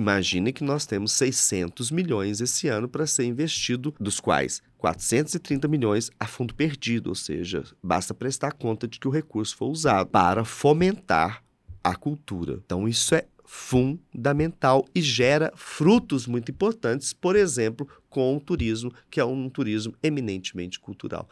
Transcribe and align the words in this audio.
Imagine 0.00 0.50
que 0.50 0.64
nós 0.64 0.86
temos 0.86 1.12
600 1.12 1.90
milhões 1.90 2.40
esse 2.40 2.68
ano 2.68 2.88
para 2.88 3.06
ser 3.06 3.24
investido, 3.24 3.94
dos 4.00 4.18
quais 4.18 4.62
430 4.78 5.68
milhões 5.68 6.10
a 6.18 6.26
fundo 6.26 6.54
perdido, 6.54 7.10
ou 7.10 7.14
seja, 7.14 7.64
basta 7.82 8.14
prestar 8.14 8.52
conta 8.52 8.88
de 8.88 8.98
que 8.98 9.06
o 9.06 9.10
recurso 9.10 9.54
foi 9.54 9.68
usado 9.68 10.08
para 10.08 10.42
fomentar 10.42 11.44
a 11.84 11.94
cultura. 11.94 12.62
Então, 12.64 12.88
isso 12.88 13.14
é 13.14 13.26
fundamental 13.44 14.86
e 14.94 15.02
gera 15.02 15.52
frutos 15.54 16.26
muito 16.26 16.50
importantes, 16.50 17.12
por 17.12 17.36
exemplo, 17.36 17.86
com 18.08 18.34
o 18.34 18.40
turismo, 18.40 18.90
que 19.10 19.20
é 19.20 19.24
um 19.24 19.50
turismo 19.50 19.92
eminentemente 20.02 20.80
cultural. 20.80 21.28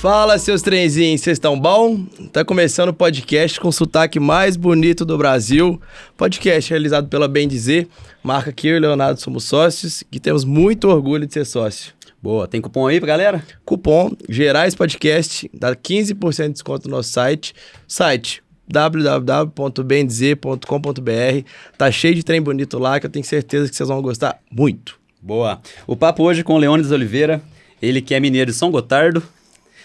Fala, 0.00 0.38
seus 0.38 0.62
trenzinhos, 0.62 1.20
vocês 1.20 1.34
estão 1.34 1.60
bom? 1.60 2.06
Tá 2.32 2.42
começando 2.42 2.88
o 2.88 2.94
podcast 2.94 3.60
com 3.60 3.68
o 3.68 3.72
sotaque 3.72 4.18
mais 4.18 4.56
bonito 4.56 5.04
do 5.04 5.18
Brasil. 5.18 5.78
Podcast 6.16 6.70
realizado 6.70 7.06
pela 7.06 7.28
Bem 7.28 7.46
Dizer, 7.46 7.86
marca 8.22 8.50
que 8.50 8.66
eu 8.66 8.78
e 8.78 8.80
Leonardo 8.80 9.20
somos 9.20 9.44
sócios, 9.44 10.02
que 10.10 10.18
temos 10.18 10.42
muito 10.42 10.88
orgulho 10.88 11.26
de 11.26 11.34
ser 11.34 11.44
sócio. 11.44 11.92
Boa, 12.22 12.48
tem 12.48 12.62
cupom 12.62 12.86
aí 12.86 12.98
pra 12.98 13.08
galera? 13.08 13.44
Cupom 13.62 14.12
Gerais 14.26 14.74
Podcast, 14.74 15.50
dá 15.52 15.76
15% 15.76 16.46
de 16.46 16.52
desconto 16.54 16.88
no 16.88 16.96
nosso 16.96 17.10
site. 17.10 17.54
Site 17.86 18.42
www.bendizer.com.br. 18.66 21.46
Tá 21.76 21.90
cheio 21.90 22.14
de 22.14 22.22
trem 22.22 22.40
bonito 22.40 22.78
lá 22.78 22.98
que 22.98 23.04
eu 23.04 23.10
tenho 23.10 23.26
certeza 23.26 23.68
que 23.68 23.76
vocês 23.76 23.90
vão 23.90 24.00
gostar 24.00 24.40
muito. 24.50 24.98
Boa. 25.20 25.60
O 25.86 25.94
papo 25.94 26.22
hoje 26.22 26.42
com 26.42 26.54
o 26.54 26.58
Leônidas 26.58 26.90
Oliveira, 26.90 27.42
ele 27.82 28.00
que 28.00 28.14
é 28.14 28.20
mineiro 28.20 28.50
de 28.50 28.56
São 28.56 28.70
Gotardo, 28.70 29.22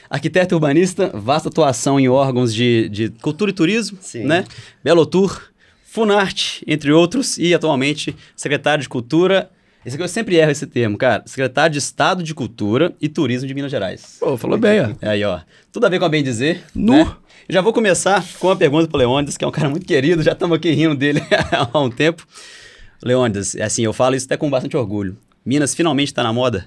Arquiteto 0.10 0.56
urbanista, 0.56 1.12
vasta 1.14 1.50
atuação 1.50 2.00
em 2.00 2.08
órgãos 2.08 2.54
de, 2.54 2.90
de 2.90 3.10
cultura 3.22 3.52
e 3.52 3.54
turismo, 3.54 3.98
Sim. 4.02 4.24
né? 4.24 4.46
Belo 4.84 5.06
Tour, 5.06 5.42
Funarte, 5.86 6.64
entre 6.68 6.92
outros, 6.92 7.38
e 7.38 7.54
atualmente 7.54 8.16
secretário 8.36 8.82
de 8.82 8.90
Cultura. 8.90 9.50
Esse 9.86 9.96
aqui 9.96 10.04
eu 10.04 10.08
sempre 10.08 10.36
erro 10.36 10.52
esse 10.52 10.68
termo, 10.68 10.98
cara. 10.98 11.24
Secretário 11.26 11.72
de 11.72 11.80
Estado 11.80 12.24
de 12.24 12.34
Cultura 12.34 12.94
e 13.00 13.08
Turismo 13.08 13.48
de 13.48 13.54
Minas 13.54 13.72
Gerais. 13.72 14.18
Pô, 14.20 14.36
falou 14.36 14.58
bem, 14.58 14.82
ó. 14.82 14.90
É 15.02 15.10
aí, 15.10 15.24
ó. 15.24 15.40
Tudo 15.72 15.86
a 15.86 15.90
ver 15.90 16.00
com 16.00 16.06
a 16.06 16.10
bem 16.10 16.24
dizer. 16.24 16.64
Nu. 16.74 17.06
Né? 17.06 17.16
Já 17.48 17.62
vou 17.62 17.72
começar 17.72 18.26
com 18.40 18.48
uma 18.48 18.56
pergunta 18.56 18.88
para 18.88 18.98
Leônidas, 18.98 19.38
que 19.38 19.46
é 19.46 19.48
um 19.48 19.52
cara 19.52 19.70
muito 19.70 19.86
querido, 19.86 20.24
já 20.24 20.32
estamos 20.32 20.58
aqui 20.58 20.72
rindo 20.72 20.96
dele 20.96 21.22
há 21.72 21.80
um 21.80 21.90
tempo. 21.90 22.26
Leônidas, 23.04 23.56
é 23.56 23.64
assim, 23.64 23.84
eu 23.84 23.94
falo 23.94 24.16
isso 24.16 24.26
até 24.26 24.36
com 24.36 24.50
bastante 24.50 24.76
orgulho. 24.76 25.16
Minas 25.46 25.76
finalmente 25.76 26.08
está 26.08 26.24
na 26.24 26.34
moda? 26.34 26.66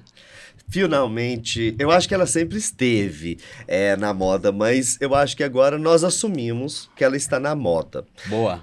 Finalmente, 0.69 1.74
eu 1.78 1.91
acho 1.91 2.06
que 2.06 2.14
ela 2.14 2.27
sempre 2.27 2.58
esteve 2.58 3.38
é, 3.66 3.97
na 3.97 4.12
moda, 4.12 4.52
mas 4.52 4.97
eu 5.00 5.14
acho 5.14 5.36
que 5.36 5.42
agora 5.42 5.78
nós 5.78 6.05
assumimos 6.05 6.91
que 6.94 7.02
ela 7.02 7.16
está 7.16 7.41
na 7.41 7.55
moda. 7.55 8.05
Boa. 8.27 8.62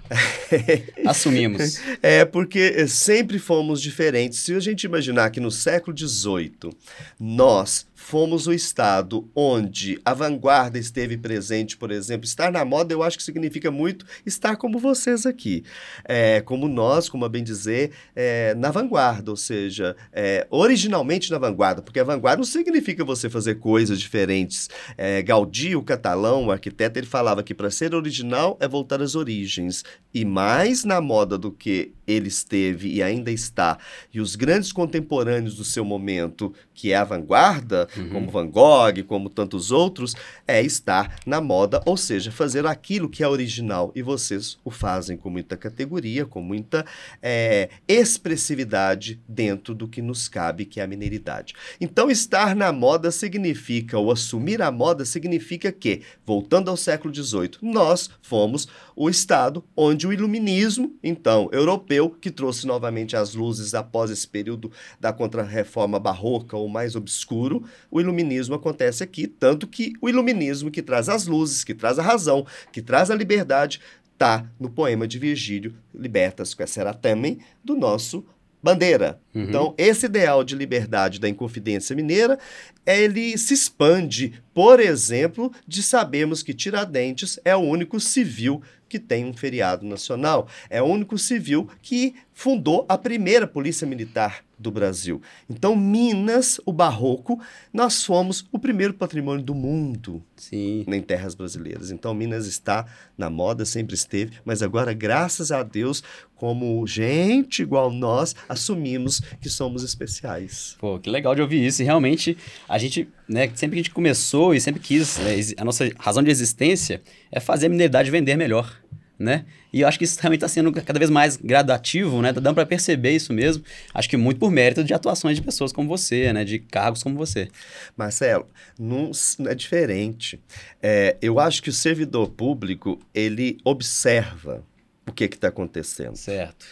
Assumimos. 1.05 1.79
É, 2.01 2.23
porque 2.23 2.87
sempre 2.87 3.39
fomos 3.39 3.81
diferentes. 3.81 4.39
Se 4.39 4.53
a 4.53 4.59
gente 4.59 4.83
imaginar 4.83 5.29
que 5.31 5.39
no 5.39 5.51
século 5.51 5.97
XVIII 5.97 6.71
nós 7.19 7.87
fomos 8.05 8.45
o 8.45 8.53
estado 8.53 9.27
onde 9.33 9.99
a 10.05 10.13
vanguarda 10.13 10.77
esteve 10.77 11.17
presente, 11.17 11.75
por 11.75 11.89
exemplo. 11.89 12.25
Estar 12.25 12.51
na 12.51 12.63
moda, 12.63 12.93
eu 12.93 13.01
acho 13.01 13.17
que 13.17 13.23
significa 13.23 13.71
muito 13.71 14.05
estar 14.23 14.57
como 14.57 14.77
vocês 14.77 15.25
aqui. 15.25 15.63
É, 16.07 16.39
como 16.41 16.67
nós, 16.67 17.09
como 17.09 17.25
a 17.25 17.29
bem 17.29 17.43
dizer, 17.43 17.93
é, 18.15 18.53
na 18.53 18.69
vanguarda, 18.69 19.31
ou 19.31 19.37
seja, 19.37 19.95
é, 20.13 20.45
originalmente 20.51 21.31
na 21.31 21.39
vanguarda, 21.39 21.81
porque 21.81 21.99
a 21.99 22.03
vanguarda 22.03 22.37
não 22.37 22.45
significa 22.45 23.03
você 23.03 23.27
fazer 23.27 23.55
coisas 23.55 23.99
diferentes. 23.99 24.69
É, 24.95 25.23
Gaudí, 25.23 25.75
o 25.75 25.81
catalão, 25.81 26.45
o 26.45 26.51
arquiteto, 26.51 26.99
ele 26.99 27.07
falava 27.07 27.41
que 27.41 27.55
para 27.55 27.71
ser 27.71 27.95
original 27.95 28.55
é 28.61 28.67
voltar 28.67 29.01
às 29.01 29.15
origens. 29.15 29.83
E 30.13 30.23
mais 30.23 30.83
na 30.83 31.01
moda 31.01 31.39
do 31.39 31.51
que 31.51 31.91
ele 32.07 32.27
esteve 32.27 32.93
e 32.93 33.01
ainda 33.01 33.31
está, 33.31 33.79
e 34.13 34.21
os 34.21 34.35
grandes 34.35 34.71
contemporâneos 34.71 35.55
do 35.55 35.63
seu 35.63 35.83
momento, 35.83 36.53
que 36.73 36.91
é 36.91 36.95
a 36.95 37.03
vanguarda, 37.03 37.87
uhum. 37.97 38.09
como 38.09 38.31
Van 38.31 38.47
Gogh, 38.47 39.03
como 39.07 39.29
tantos 39.29 39.71
outros, 39.71 40.15
é 40.47 40.61
estar 40.61 41.15
na 41.25 41.41
moda, 41.41 41.81
ou 41.85 41.97
seja, 41.97 42.31
fazer 42.31 42.65
aquilo 42.65 43.09
que 43.09 43.23
é 43.23 43.27
original. 43.27 43.91
E 43.95 44.01
vocês 44.01 44.57
o 44.63 44.71
fazem 44.71 45.17
com 45.17 45.29
muita 45.29 45.57
categoria, 45.57 46.25
com 46.25 46.41
muita 46.41 46.85
é, 47.21 47.69
expressividade 47.87 49.19
dentro 49.27 49.73
do 49.73 49.87
que 49.87 50.01
nos 50.01 50.27
cabe, 50.27 50.65
que 50.65 50.79
é 50.79 50.83
a 50.83 50.87
mineiridade. 50.87 51.53
Então, 51.79 52.09
estar 52.09 52.55
na 52.55 52.71
moda 52.71 53.11
significa, 53.11 53.97
ou 53.97 54.11
assumir 54.11 54.61
a 54.61 54.71
moda 54.71 55.05
significa 55.05 55.71
que, 55.71 56.01
voltando 56.25 56.69
ao 56.69 56.77
século 56.77 57.13
XVIII, 57.13 57.57
nós 57.61 58.09
fomos 58.21 58.67
o 58.95 59.09
Estado 59.09 59.63
onde 59.75 60.07
o 60.07 60.13
iluminismo, 60.13 60.95
então, 61.03 61.49
europeu, 61.51 62.09
que 62.09 62.31
trouxe 62.31 62.65
novamente 62.65 63.15
as 63.15 63.35
luzes 63.35 63.73
após 63.73 64.09
esse 64.09 64.27
período 64.27 64.71
da 64.99 65.11
contra-reforma 65.11 65.99
barroca 65.99 66.55
ou 66.55 66.69
mais 66.69 66.95
obscuro, 66.95 67.63
o 67.91 67.99
iluminismo 67.99 68.55
acontece 68.55 69.03
aqui, 69.03 69.27
tanto 69.27 69.67
que 69.67 69.93
o 70.01 70.07
iluminismo 70.07 70.71
que 70.71 70.81
traz 70.81 71.09
as 71.09 71.27
luzes, 71.27 71.63
que 71.63 71.73
traz 71.73 71.99
a 71.99 72.03
razão, 72.03 72.45
que 72.71 72.81
traz 72.81 73.11
a 73.11 73.15
liberdade, 73.15 73.81
está 74.13 74.49
no 74.57 74.69
poema 74.69 75.07
de 75.07 75.19
Virgílio, 75.19 75.75
Libertas 75.93 76.53
com 76.53 76.63
essa 76.63 76.93
também, 76.93 77.39
do 77.63 77.75
nosso 77.75 78.25
bandeira. 78.65 79.19
Uhum. 79.33 79.43
Então, 79.43 79.75
esse 79.77 80.07
ideal 80.07 80.43
de 80.43 80.55
liberdade 80.55 81.19
da 81.19 81.29
Inconfidência 81.29 81.95
Mineira, 81.95 82.39
ele 82.83 83.37
se 83.37 83.53
expande, 83.53 84.41
por 84.55 84.79
exemplo, 84.79 85.51
de 85.67 85.83
sabermos 85.83 86.41
que 86.41 86.51
Tiradentes 86.51 87.39
é 87.45 87.55
o 87.55 87.59
único 87.59 87.99
civil 87.99 88.63
que 88.87 88.99
tem 88.99 89.25
um 89.25 89.33
feriado 89.33 89.85
nacional. 89.85 90.47
É 90.69 90.81
o 90.81 90.85
único 90.85 91.17
civil 91.17 91.69
que 91.81 92.15
fundou 92.33 92.85
a 92.89 92.97
primeira 92.97 93.47
polícia 93.47 93.87
militar 93.87 94.43
do 94.57 94.71
Brasil. 94.71 95.21
Então, 95.49 95.75
Minas, 95.75 96.59
o 96.65 96.71
Barroco, 96.71 97.39
nós 97.73 98.03
fomos 98.03 98.45
o 98.51 98.59
primeiro 98.59 98.93
patrimônio 98.93 99.43
do 99.43 99.53
mundo 99.53 100.23
Sim. 100.35 100.85
em 100.87 101.01
terras 101.01 101.35
brasileiras. 101.35 101.91
Então, 101.91 102.13
Minas 102.13 102.45
está 102.45 102.85
na 103.17 103.29
moda, 103.29 103.65
sempre 103.65 103.95
esteve, 103.95 104.37
mas 104.45 104.61
agora, 104.61 104.93
graças 104.93 105.51
a 105.51 105.61
Deus, 105.63 106.03
como 106.35 106.85
gente 106.85 107.61
igual 107.61 107.91
nós, 107.91 108.35
assumimos 108.47 109.21
que 109.41 109.49
somos 109.49 109.83
especiais. 109.83 110.75
Pô, 110.79 110.99
que 110.99 111.09
legal 111.09 111.35
de 111.35 111.41
ouvir 111.41 111.65
isso. 111.65 111.81
E 111.81 111.85
realmente, 111.85 112.37
a 112.67 112.77
gente, 112.77 113.09
né, 113.27 113.49
sempre 113.55 113.75
que 113.75 113.79
a 113.79 113.83
gente 113.83 113.91
começou 113.91 114.53
e 114.53 114.59
sempre 114.59 114.81
quis, 114.81 115.17
né, 115.19 115.35
a 115.57 115.65
nossa 115.65 115.89
razão 115.97 116.23
de 116.23 116.31
existência 116.31 117.01
é 117.31 117.39
fazer 117.39 117.67
a 117.67 117.69
mineridade 117.69 118.11
vender 118.11 118.35
melhor 118.35 118.71
né? 119.17 119.45
E 119.71 119.81
eu 119.81 119.87
acho 119.87 119.97
que 119.97 120.03
isso 120.03 120.19
também 120.19 120.35
está 120.35 120.47
sendo 120.47 120.71
cada 120.71 120.99
vez 120.99 121.09
mais 121.09 121.37
gradativo, 121.37 122.21
né? 122.21 122.33
Tá 122.33 122.39
dando 122.39 122.55
para 122.55 122.65
perceber 122.65 123.11
isso 123.11 123.33
mesmo. 123.33 123.63
Acho 123.93 124.09
que 124.09 124.17
muito 124.17 124.39
por 124.39 124.51
mérito 124.51 124.83
de 124.83 124.93
atuações 124.93 125.37
de 125.37 125.41
pessoas 125.41 125.71
como 125.71 125.87
você, 125.87 126.31
né? 126.33 126.43
De 126.43 126.59
cargos 126.59 127.01
como 127.01 127.15
você. 127.15 127.49
Marcelo, 127.95 128.47
não, 128.77 129.11
não 129.39 129.51
é 129.51 129.55
diferente. 129.55 130.39
É, 130.81 131.17
eu 131.21 131.39
acho 131.39 131.61
que 131.63 131.69
o 131.69 131.73
servidor 131.73 132.29
público, 132.29 132.99
ele 133.13 133.57
observa 133.63 134.63
o 135.07 135.11
que 135.11 135.25
está 135.25 135.47
acontecendo. 135.47 136.15
Certo 136.15 136.65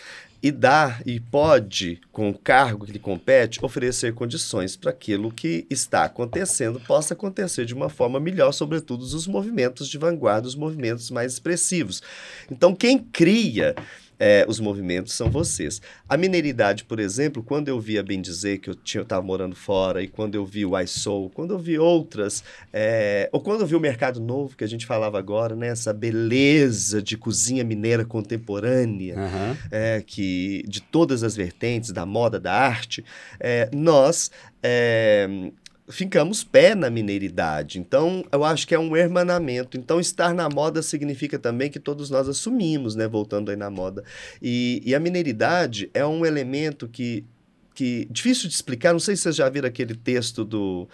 e 0.44 0.52
dá 0.52 1.00
e 1.06 1.22
pode, 1.22 2.02
com 2.12 2.30
o 2.30 2.38
cargo 2.38 2.86
que 2.86 2.92
lhe 2.92 3.00
compete, 3.00 3.64
oferecer 3.64 4.14
condições 4.14 4.76
para 4.76 4.92
aquilo 4.92 5.32
que 5.32 5.66
está 5.70 6.04
acontecendo 6.04 6.82
possa 6.82 7.14
acontecer 7.14 7.64
de 7.64 7.74
uma 7.74 7.88
forma 7.88 8.20
melhor, 8.20 8.52
sobretudo 8.52 9.04
os 9.04 9.26
movimentos 9.26 9.88
de 9.88 9.98
vanguarda, 9.98 10.46
os 10.46 10.56
movimentos 10.56 11.10
mais 11.10 11.32
expressivos. 11.32 12.04
Então, 12.52 12.76
quem 12.76 13.00
cria 13.00 13.74
é, 14.26 14.46
os 14.48 14.58
movimentos 14.58 15.12
são 15.12 15.30
vocês. 15.30 15.82
A 16.08 16.16
mineiridade, 16.16 16.86
por 16.86 16.98
exemplo, 16.98 17.44
quando 17.44 17.68
eu 17.68 17.78
vi 17.78 18.00
a 18.00 18.04
Bem 18.04 18.22
Dizer, 18.22 18.60
que 18.60 18.70
eu 18.70 19.02
estava 19.02 19.22
morando 19.22 19.54
fora, 19.54 20.02
e 20.02 20.08
quando 20.08 20.36
eu 20.36 20.46
vi 20.46 20.66
o 20.66 20.80
iSoul, 20.80 21.30
quando 21.30 21.54
eu 21.54 21.60
vi 21.60 21.78
outras, 21.78 22.42
é, 22.72 23.28
ou 23.34 23.42
quando 23.42 23.62
eu 23.62 23.68
vi 23.68 23.76
o 23.76 23.82
Mercado 23.82 24.22
Novo, 24.22 24.56
que 24.56 24.64
a 24.64 24.68
gente 24.68 24.86
falava 24.86 25.20
agora, 25.20 25.58
né, 25.58 25.68
essa 25.68 25.92
beleza 25.92 27.02
de 27.02 27.18
cozinha 27.18 27.66
mineira 27.66 28.06
contemporânea, 28.06 29.18
uhum. 29.18 29.58
é, 29.70 30.02
que 30.02 30.64
de 30.70 30.82
todas 30.82 31.22
as 31.22 31.36
vertentes, 31.36 31.92
da 31.92 32.06
moda, 32.06 32.40
da 32.40 32.54
arte, 32.54 33.04
é, 33.42 33.70
nós 33.74 34.32
é, 34.64 35.28
ficamos 35.90 36.44
pé 36.44 36.76
na 36.76 36.90
mineiridade. 36.90 37.80
Então, 37.80 38.24
eu 38.32 38.44
acho 38.44 38.68
que 38.68 38.76
é 38.76 38.80
um 38.80 38.96
hermanamento. 38.96 39.78
Então, 39.78 40.00
estar 40.00 40.34
na 40.34 40.50
moda 40.50 40.82
significa 40.82 41.38
também 41.38 41.70
que 41.70 41.80
todos 41.80 42.10
nós 42.10 42.28
assumimos, 42.30 42.96
né? 42.96 43.08
Voltando 43.08 43.52
aí 43.52 43.58
na 43.58 43.70
moda. 43.70 44.04
E, 44.42 44.82
e 44.86 44.96
a 44.96 45.00
mineiridade 45.00 45.90
é 45.94 46.06
um 46.06 46.26
elemento 46.26 46.88
que 46.88 47.26
que 47.74 48.08
difícil 48.10 48.48
de 48.48 48.56
explicar. 48.56 48.94
Não 48.94 49.00
sei 49.00 49.16
se 49.16 49.24
vocês 49.24 49.36
já 49.36 49.50
viram 49.50 49.68
aquele 49.68 49.96
texto 49.96 50.46
do 50.46 50.88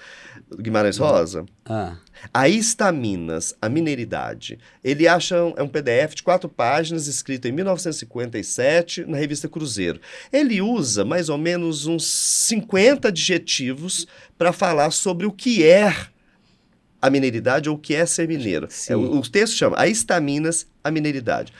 Guimarães 0.59 0.97
Rosa. 0.97 1.45
Ah, 1.65 1.97
Aí 2.33 2.57
está 2.57 2.91
Minas, 2.91 3.55
a 3.61 3.69
mineiridade. 3.69 4.59
Ele 4.83 5.07
acha 5.07 5.43
um, 5.43 5.53
é 5.57 5.63
um 5.63 5.67
PDF 5.67 6.15
de 6.15 6.23
quatro 6.23 6.49
páginas, 6.49 7.07
escrito 7.07 7.47
em 7.47 7.51
1957 7.51 9.05
na 9.05 9.17
revista 9.17 9.47
Cruzeiro. 9.47 9.99
Ele 10.31 10.61
usa 10.61 11.05
mais 11.05 11.29
ou 11.29 11.37
menos 11.37 11.85
uns 11.85 12.05
50 12.05 13.07
adjetivos 13.09 14.07
para 14.37 14.51
falar 14.51 14.91
sobre 14.91 15.25
o 15.25 15.31
que 15.31 15.65
é 15.65 15.93
a 17.01 17.09
mineiridade 17.09 17.69
ou 17.69 17.75
o 17.75 17.79
que 17.79 17.95
é 17.95 18.05
ser 18.05 18.27
mineiro. 18.27 18.67
É, 18.87 18.95
o, 18.95 19.19
o 19.19 19.21
texto 19.21 19.55
chama 19.55 19.79
Aí 19.79 19.91
está 19.91 20.19
Minas, 20.19 20.67
a 20.83 20.91
mineiridade. 20.91 21.53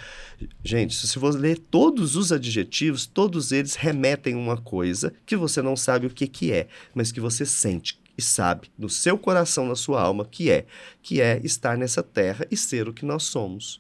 Gente, 0.64 0.96
se 0.96 1.20
você 1.20 1.38
ler 1.38 1.58
todos 1.58 2.16
os 2.16 2.32
adjetivos, 2.32 3.06
todos 3.06 3.52
eles 3.52 3.76
remetem 3.76 4.34
a 4.34 4.38
uma 4.38 4.58
coisa 4.58 5.14
que 5.26 5.36
você 5.36 5.62
não 5.62 5.76
sabe 5.76 6.08
o 6.08 6.10
que, 6.10 6.28
que 6.28 6.52
é, 6.52 6.68
mas 6.94 7.12
que 7.12 7.20
você 7.20 7.46
sente 7.46 8.00
e 8.20 8.22
sabe 8.22 8.68
no 8.78 8.90
seu 8.90 9.18
coração, 9.18 9.66
na 9.66 9.76
sua 9.76 10.02
alma, 10.02 10.28
que 10.30 10.52
é, 10.52 10.66
que 11.02 11.22
é 11.22 11.40
estar 11.42 11.78
nessa 11.78 12.04
terra 12.04 12.46
e 12.52 12.58
ser 12.58 12.90
o 12.90 12.94
que 12.94 13.06
nós 13.06 13.24
somos. 13.24 13.80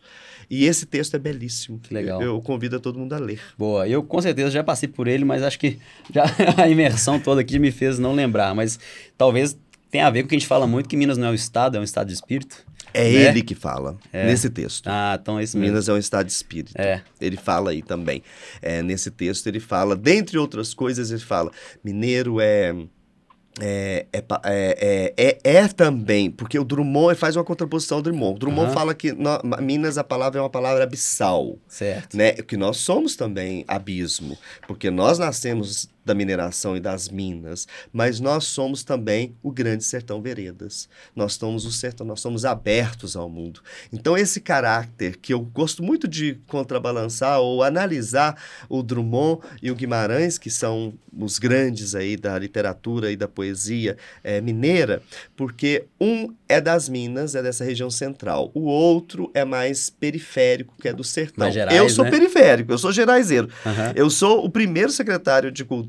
E 0.49 0.65
esse 0.65 0.85
texto 0.85 1.13
é 1.15 1.19
belíssimo. 1.19 1.77
Que 1.79 1.93
legal. 1.93 2.21
Eu, 2.21 2.35
eu 2.35 2.41
convido 2.41 2.77
a 2.77 2.79
todo 2.79 2.97
mundo 2.97 3.13
a 3.13 3.19
ler. 3.19 3.41
boa. 3.57 3.87
Eu 3.87 4.01
com 4.01 4.21
certeza 4.21 4.49
já 4.49 4.63
passei 4.63 4.87
por 4.87 5.09
ele, 5.09 5.25
mas 5.25 5.43
acho 5.43 5.59
que 5.59 5.77
já 6.13 6.23
a 6.57 6.69
imersão 6.69 7.19
toda 7.19 7.41
aqui 7.41 7.59
me 7.59 7.69
fez 7.69 7.99
não 7.99 8.13
lembrar. 8.15 8.55
Mas 8.55 8.79
talvez 9.17 9.57
tenha 9.91 10.07
a 10.07 10.09
ver 10.09 10.21
com 10.21 10.25
o 10.27 10.29
que 10.29 10.35
a 10.35 10.39
gente 10.39 10.47
fala 10.47 10.65
muito, 10.67 10.87
que 10.89 10.95
Minas 10.97 11.17
não 11.17 11.27
é 11.27 11.31
um 11.31 11.35
estado, 11.35 11.77
é 11.77 11.79
um 11.79 11.83
estado 11.83 12.07
de 12.07 12.13
espírito. 12.13 12.65
É 12.93 13.03
Né? 13.03 13.09
ele 13.29 13.41
que 13.43 13.53
fala 13.53 13.97
É. 14.11 14.25
nesse 14.25 14.49
texto. 14.49 14.87
Ah, 14.87 15.17
então 15.21 15.37
é 15.39 15.43
isso 15.43 15.55
mesmo. 15.57 15.71
Minas 15.73 15.87
é 15.87 15.93
um 15.93 15.97
estado 15.97 16.25
de 16.25 16.31
espírito. 16.31 16.73
É. 16.75 17.01
Ele 17.21 17.37
fala 17.37 17.69
aí 17.71 17.83
também. 17.83 18.23
É, 18.61 18.81
nesse 18.81 19.11
texto 19.11 19.45
ele 19.47 19.59
fala, 19.59 19.95
dentre 19.95 20.37
outras 20.39 20.73
coisas, 20.73 21.11
ele 21.11 21.19
fala: 21.21 21.51
mineiro 21.83 22.39
é. 22.41 22.73
É, 23.61 24.05
é, 24.13 24.23
é, 24.45 25.13
é, 25.17 25.37
é, 25.43 25.57
é 25.57 25.67
também, 25.67 26.31
porque 26.31 26.57
o 26.57 26.63
Drummond 26.63 27.15
faz 27.19 27.35
uma 27.35 27.43
contraposição 27.43 27.97
ao 27.97 28.01
Drummond. 28.01 28.35
O 28.35 28.39
Drummond 28.39 28.67
Aham. 28.67 28.73
fala 28.73 28.93
que 28.93 29.11
nó- 29.11 29.41
Minas, 29.61 29.97
a 29.97 30.03
palavra 30.03 30.39
é 30.39 30.41
uma 30.41 30.49
palavra 30.49 30.81
abissal, 30.83 31.57
Certo. 31.67 32.15
né? 32.15 32.31
Que 32.33 32.55
nós 32.55 32.77
somos 32.77 33.17
também 33.17 33.65
abismo, 33.67 34.37
porque 34.65 34.89
nós 34.89 35.19
nascemos 35.19 35.89
da 36.03 36.13
mineração 36.13 36.75
e 36.75 36.79
das 36.79 37.09
minas, 37.09 37.67
mas 37.91 38.19
nós 38.19 38.45
somos 38.45 38.83
também 38.83 39.35
o 39.43 39.51
grande 39.51 39.83
sertão 39.83 40.21
veredas. 40.21 40.89
Nós 41.15 41.33
somos 41.33 41.65
o 41.65 41.71
sertão, 41.71 42.05
nós 42.05 42.21
somos 42.21 42.45
abertos 42.45 43.15
ao 43.15 43.29
mundo. 43.29 43.61
Então 43.91 44.17
esse 44.17 44.39
caráter 44.39 45.17
que 45.17 45.33
eu 45.33 45.39
gosto 45.39 45.83
muito 45.83 46.07
de 46.07 46.39
contrabalançar 46.47 47.39
ou 47.39 47.63
analisar 47.63 48.41
o 48.67 48.81
Drummond 48.81 49.41
e 49.61 49.69
o 49.69 49.75
Guimarães, 49.75 50.37
que 50.37 50.49
são 50.49 50.93
os 51.17 51.37
grandes 51.37 51.95
aí 51.95 52.15
da 52.15 52.37
literatura 52.37 53.11
e 53.11 53.15
da 53.15 53.27
poesia 53.27 53.97
eh, 54.23 54.41
mineira, 54.41 55.01
porque 55.35 55.85
um 55.99 56.33
é 56.47 56.61
das 56.61 56.87
minas, 56.87 57.35
é 57.35 57.43
dessa 57.43 57.63
região 57.63 57.89
central, 57.89 58.51
o 58.53 58.61
outro 58.61 59.29
é 59.33 59.43
mais 59.43 59.89
periférico, 59.89 60.75
que 60.79 60.87
é 60.87 60.93
do 60.93 61.03
sertão. 61.03 61.51
Gerais, 61.51 61.77
eu 61.77 61.89
sou 61.89 62.05
né? 62.05 62.11
periférico, 62.11 62.71
eu 62.71 62.77
sou 62.77 62.91
geraizeiro. 62.91 63.49
Aham. 63.65 63.93
Eu 63.95 64.09
sou 64.09 64.45
o 64.45 64.49
primeiro 64.49 64.91
secretário 64.91 65.51
de 65.51 65.65
cultura 65.65 65.88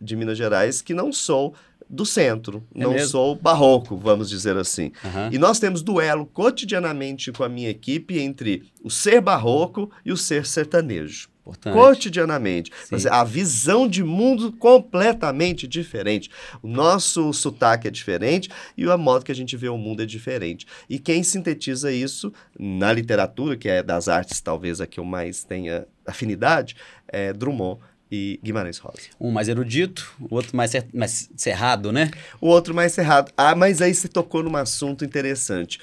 de 0.00 0.16
Minas 0.16 0.38
Gerais 0.38 0.80
que 0.82 0.94
não 0.94 1.12
sou 1.12 1.54
do 1.88 2.06
centro, 2.06 2.62
É 2.74 2.84
não 2.84 2.92
mesmo? 2.92 3.08
sou 3.08 3.36
barroco, 3.36 3.96
vamos 3.98 4.30
dizer 4.30 4.56
assim. 4.56 4.92
Aham. 5.04 5.28
E 5.30 5.36
nós 5.38 5.58
temos 5.58 5.82
duelo 5.82 6.24
cotidianamente 6.24 7.30
com 7.32 7.44
a 7.44 7.48
minha 7.50 7.68
equipe 7.68 8.18
entre 8.18 8.62
o 8.82 8.88
ser 8.90 9.20
barroco 9.20 9.90
e 10.04 10.10
o 10.10 10.16
ser 10.16 10.46
sertanejo. 10.46 11.28
Importante. 11.42 11.74
Cotidianamente. 11.74 12.70
Mas 12.90 13.04
a 13.04 13.24
visão 13.24 13.88
de 13.88 14.02
mundo 14.04 14.52
completamente 14.52 15.66
diferente. 15.66 16.30
O 16.62 16.68
nosso 16.68 17.32
sotaque 17.32 17.88
é 17.88 17.90
diferente 17.90 18.48
e 18.76 18.88
a 18.88 18.96
modo 18.96 19.24
que 19.24 19.32
a 19.32 19.34
gente 19.34 19.56
vê 19.56 19.68
o 19.68 19.76
mundo 19.76 20.02
é 20.02 20.06
diferente. 20.06 20.64
E 20.88 20.98
quem 21.00 21.22
sintetiza 21.22 21.92
isso 21.92 22.32
na 22.58 22.92
literatura, 22.92 23.56
que 23.56 23.68
é 23.68 23.82
das 23.82 24.08
artes 24.08 24.40
talvez 24.40 24.80
a 24.80 24.86
que 24.86 25.00
eu 25.00 25.04
mais 25.04 25.42
tenha 25.42 25.84
afinidade, 26.06 26.76
é 27.08 27.32
Drummond 27.32 27.80
e 28.14 28.38
Guimarães 28.44 28.76
Rosa. 28.76 28.98
Um 29.18 29.30
mais 29.30 29.48
erudito, 29.48 30.14
o 30.20 30.34
outro 30.34 30.54
mais, 30.54 30.70
cer- 30.70 30.86
mais 30.92 31.30
cerrado, 31.34 31.90
né? 31.90 32.10
O 32.42 32.46
outro 32.48 32.74
mais 32.74 32.92
cerrado. 32.92 33.32
Ah, 33.34 33.54
mas 33.54 33.80
aí 33.80 33.94
você 33.94 34.06
tocou 34.06 34.42
num 34.42 34.54
assunto 34.54 35.02
interessante. 35.02 35.80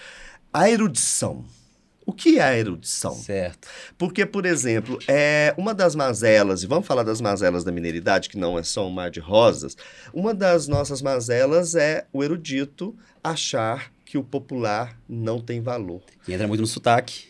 A 0.53 0.69
erudição. 0.69 1.43
O 2.05 2.13
que 2.13 2.37
é 2.39 2.43
a 2.43 2.57
erudição? 2.57 3.13
Certo. 3.13 3.67
Porque, 3.97 4.25
por 4.25 4.45
exemplo, 4.45 4.97
é 5.07 5.53
uma 5.57 5.73
das 5.73 5.95
mazelas, 5.95 6.61
e 6.63 6.67
vamos 6.67 6.87
falar 6.87 7.03
das 7.03 7.19
mazelas 7.21 7.63
da 7.63 7.71
mineiridade, 7.71 8.29
que 8.29 8.37
não 8.37 8.57
é 8.57 8.63
só 8.63 8.87
um 8.87 8.91
mar 8.91 9.09
de 9.11 9.19
rosas, 9.19 9.75
uma 10.13 10.33
das 10.33 10.67
nossas 10.67 11.01
mazelas 11.01 11.73
é 11.75 12.05
o 12.13 12.23
erudito 12.23 12.95
achar 13.23 13.91
que 14.05 14.17
o 14.17 14.23
popular 14.23 14.97
não 15.07 15.39
tem 15.39 15.61
valor. 15.61 16.01
Que 16.25 16.33
entra 16.33 16.47
muito 16.47 16.61
no 16.61 16.67
sotaque. 16.67 17.25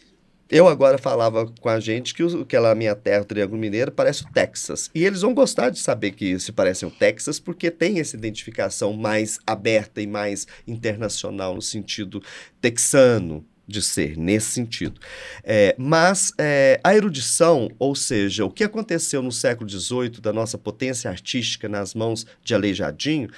Eu 0.51 0.67
agora 0.67 0.97
falava 0.97 1.45
com 1.61 1.69
a 1.69 1.79
gente 1.79 2.13
que 2.13 2.23
o- 2.23 2.41
aquela 2.41 2.73
minha 2.73 2.95
terra, 2.95 3.21
o 3.21 3.25
Triângulo 3.25 3.59
Mineiro, 3.59 3.91
parece 3.91 4.23
o 4.23 4.31
Texas. 4.31 4.89
E 4.95 5.05
eles 5.05 5.21
vão 5.21 5.33
gostar 5.33 5.69
de 5.69 5.77
saber 5.77 6.11
que 6.11 6.39
se 6.39 6.51
parecem 6.51 6.87
o 6.87 6.91
Texas, 6.91 7.39
porque 7.39 7.69
tem 7.69 7.99
essa 7.99 8.15
identificação 8.15 8.93
mais 8.93 9.37
aberta 9.45 10.01
e 10.01 10.07
mais 10.07 10.47
internacional, 10.67 11.53
no 11.53 11.61
sentido 11.61 12.21
texano 12.59 13.45
de 13.67 13.83
ser, 13.83 14.17
nesse 14.17 14.47
sentido. 14.47 14.99
É, 15.43 15.75
mas 15.77 16.33
é, 16.39 16.79
a 16.83 16.95
erudição, 16.95 17.69
ou 17.77 17.93
seja, 17.93 18.43
o 18.43 18.49
que 18.49 18.63
aconteceu 18.63 19.21
no 19.21 19.31
século 19.31 19.69
XVIII 19.69 20.19
da 20.19 20.33
nossa 20.33 20.57
potência 20.57 21.11
artística 21.11 21.69
nas 21.69 21.93
mãos 21.93 22.25
de 22.43 22.55
Aleijadinho, 22.55 23.29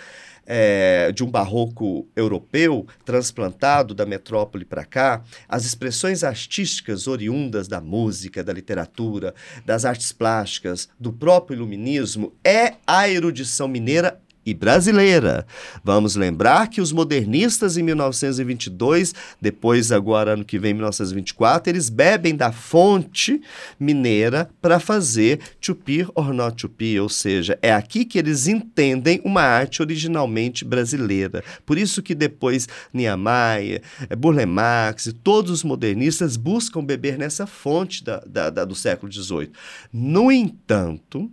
é, 0.53 1.13
de 1.13 1.23
um 1.23 1.31
barroco 1.31 2.05
europeu 2.13 2.85
transplantado 3.05 3.93
da 3.93 4.05
metrópole 4.05 4.65
para 4.65 4.83
cá, 4.83 5.23
as 5.47 5.63
expressões 5.63 6.25
artísticas 6.25 7.07
oriundas 7.07 7.69
da 7.69 7.79
música, 7.79 8.43
da 8.43 8.51
literatura, 8.51 9.33
das 9.65 9.85
artes 9.85 10.11
plásticas, 10.11 10.89
do 10.99 11.13
próprio 11.13 11.55
iluminismo, 11.55 12.33
é 12.43 12.73
a 12.85 13.07
erudição 13.07 13.65
mineira 13.65 14.19
e 14.45 14.53
brasileira. 14.53 15.45
Vamos 15.83 16.15
lembrar 16.15 16.67
que 16.67 16.81
os 16.81 16.91
modernistas 16.91 17.77
em 17.77 17.83
1922, 17.83 19.13
depois 19.39 19.91
agora 19.91 20.33
ano 20.33 20.43
que 20.45 20.57
vem 20.57 20.73
1924, 20.73 21.71
eles 21.71 21.89
bebem 21.89 22.35
da 22.35 22.51
fonte 22.51 23.41
mineira 23.79 24.49
para 24.61 24.79
fazer 24.79 25.39
be 25.85 26.05
or 26.15 26.33
not 26.33 26.67
be, 26.67 26.99
ou 26.99 27.07
seja, 27.09 27.57
é 27.61 27.71
aqui 27.73 28.03
que 28.05 28.17
eles 28.19 28.47
entendem 28.47 29.21
uma 29.23 29.41
arte 29.41 29.81
originalmente 29.81 30.65
brasileira. 30.65 31.43
Por 31.65 31.77
isso 31.77 32.01
que 32.01 32.13
depois 32.15 32.67
Niemeyer, 32.93 33.81
eh, 34.09 34.15
Burle 34.15 34.45
Marx 34.45 35.05
e 35.07 35.13
todos 35.13 35.51
os 35.51 35.63
modernistas 35.63 36.35
buscam 36.35 36.83
beber 36.83 37.17
nessa 37.17 37.45
fonte 37.47 38.03
da, 38.03 38.19
da- 38.25 38.49
da- 38.49 38.65
do 38.65 38.75
século 38.75 39.11
XVIII. 39.11 39.51
No 39.93 40.31
entanto, 40.31 41.29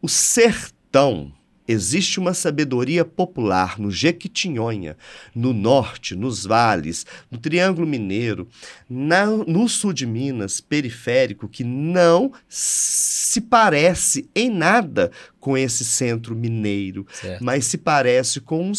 o 0.00 0.08
sertão 0.08 1.32
Existe 1.66 2.18
uma 2.18 2.34
sabedoria 2.34 3.04
popular 3.04 3.78
no 3.78 3.90
Jequitinhonha, 3.90 4.96
no 5.34 5.52
norte, 5.52 6.14
nos 6.16 6.44
vales, 6.44 7.06
no 7.30 7.38
Triângulo 7.38 7.86
Mineiro, 7.86 8.48
na- 8.90 9.26
no 9.26 9.68
sul 9.68 9.92
de 9.92 10.04
Minas, 10.06 10.60
periférico, 10.60 11.48
que 11.48 11.62
não 11.62 12.32
se 12.48 13.40
parece 13.40 14.28
em 14.34 14.50
nada 14.50 15.10
com 15.38 15.56
esse 15.56 15.84
centro 15.84 16.34
mineiro, 16.36 17.06
Certo. 17.12 17.42
mas 17.42 17.64
se 17.64 17.78
parece 17.78 18.40
com 18.40 18.70
um, 18.70 18.72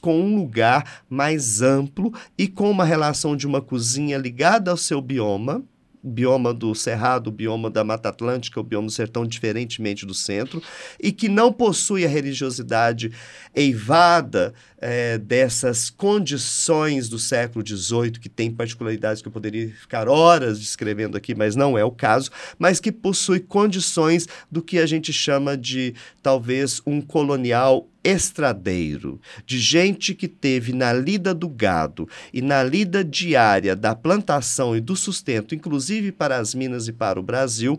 com 0.00 0.20
um 0.20 0.36
lugar 0.36 1.02
mais 1.08 1.62
amplo 1.62 2.12
e 2.36 2.46
com 2.48 2.70
uma 2.70 2.84
relação 2.84 3.36
de 3.36 3.46
uma 3.46 3.60
cozinha 3.62 4.18
ligada 4.18 4.70
ao 4.70 4.76
seu 4.76 5.00
bioma, 5.00 5.62
bioma 6.02 6.54
do 6.54 6.74
Cerrado, 6.74 7.28
o 7.28 7.32
bioma 7.32 7.68
da 7.68 7.84
Mata 7.84 8.08
Atlântica, 8.08 8.60
o 8.60 8.64
bioma 8.64 8.86
do 8.86 8.92
Sertão, 8.92 9.26
diferentemente 9.26 10.06
do 10.06 10.14
centro, 10.14 10.62
e 10.98 11.12
que 11.12 11.28
não 11.28 11.52
possui 11.52 12.04
a 12.04 12.08
religiosidade 12.08 13.12
eivada 13.54 14.54
eh, 14.78 15.18
dessas 15.18 15.90
condições 15.90 17.08
do 17.08 17.18
século 17.18 17.66
XVIII, 17.66 18.12
que 18.12 18.28
tem 18.28 18.50
particularidades 18.50 19.20
que 19.20 19.28
eu 19.28 19.32
poderia 19.32 19.68
ficar 19.68 20.08
horas 20.08 20.58
descrevendo 20.58 21.16
aqui, 21.16 21.34
mas 21.34 21.54
não 21.54 21.76
é 21.76 21.84
o 21.84 21.90
caso, 21.90 22.30
mas 22.58 22.80
que 22.80 22.90
possui 22.90 23.40
condições 23.40 24.26
do 24.50 24.62
que 24.62 24.78
a 24.78 24.86
gente 24.86 25.12
chama 25.12 25.56
de 25.56 25.94
talvez 26.22 26.80
um 26.86 27.00
colonial 27.00 27.89
estradeiro, 28.02 29.20
de 29.44 29.58
gente 29.58 30.14
que 30.14 30.28
teve 30.28 30.72
na 30.72 30.92
lida 30.92 31.34
do 31.34 31.48
gado 31.48 32.08
e 32.32 32.40
na 32.40 32.62
lida 32.62 33.04
diária 33.04 33.76
da 33.76 33.94
plantação 33.94 34.76
e 34.76 34.80
do 34.80 34.96
sustento, 34.96 35.54
inclusive 35.54 36.12
para 36.12 36.38
as 36.38 36.54
Minas 36.54 36.88
e 36.88 36.92
para 36.92 37.20
o 37.20 37.22
Brasil, 37.22 37.78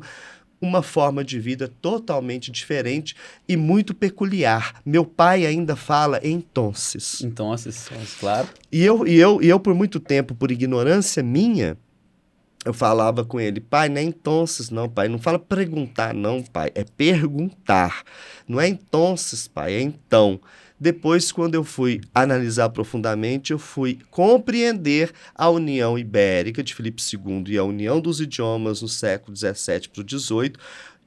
uma 0.62 0.84
forma 0.84 1.24
de 1.24 1.40
vida 1.40 1.68
totalmente 1.82 2.51
diferente 2.51 3.16
e 3.48 3.58
muito 3.58 3.96
peculiar. 3.96 4.80
Meu 4.86 5.04
pai 5.04 5.46
ainda 5.46 5.75
fala 5.75 6.20
entonces. 6.24 7.22
Então, 7.22 7.51
assim, 7.51 7.72
claro. 8.20 8.48
E 8.72 8.84
eu, 8.84 9.08
e 9.08 9.16
eu, 9.16 9.42
e 9.42 9.50
eu 9.50 9.60
por 9.60 9.74
muito 9.74 10.00
tempo, 10.00 10.36
por 10.36 10.51
ignorância 10.51 11.24
minha, 11.24 11.75
eu 12.63 12.74
falava 12.74 13.25
com 13.25 13.39
ele, 13.39 13.60
pai, 13.60 13.89
não 13.89 13.98
é 13.98 14.03
entonces, 14.03 14.70
não, 14.70 14.88
pai. 14.88 15.08
Não 15.08 15.18
fala 15.18 15.39
perguntar, 15.39 16.13
não, 16.13 16.44
pai. 16.44 16.72
É 16.75 16.84
perguntar. 16.84 18.03
Não 18.48 18.62
é 18.62 18.68
entonces, 18.68 19.48
pai, 19.48 19.74
é 19.74 19.82
então. 19.82 20.39
Depois, 20.80 21.32
quando 21.32 21.56
eu 21.56 21.63
fui 21.63 22.01
analisar 22.13 22.70
profundamente, 22.70 23.51
eu 23.51 23.60
fui 23.60 24.00
compreender 24.10 25.12
a 25.36 25.50
União 25.50 25.98
Ibérica 25.98 26.63
de 26.63 26.74
Filipe 26.74 27.01
II 27.01 27.44
e 27.48 27.58
a 27.58 27.63
união 27.63 28.00
dos 28.00 28.20
idiomas 28.20 28.82
no 28.82 28.88
século 28.88 29.36
XVII 29.36 29.89
para 29.89 30.01
o 30.01 30.20
XVIII, 30.20 30.53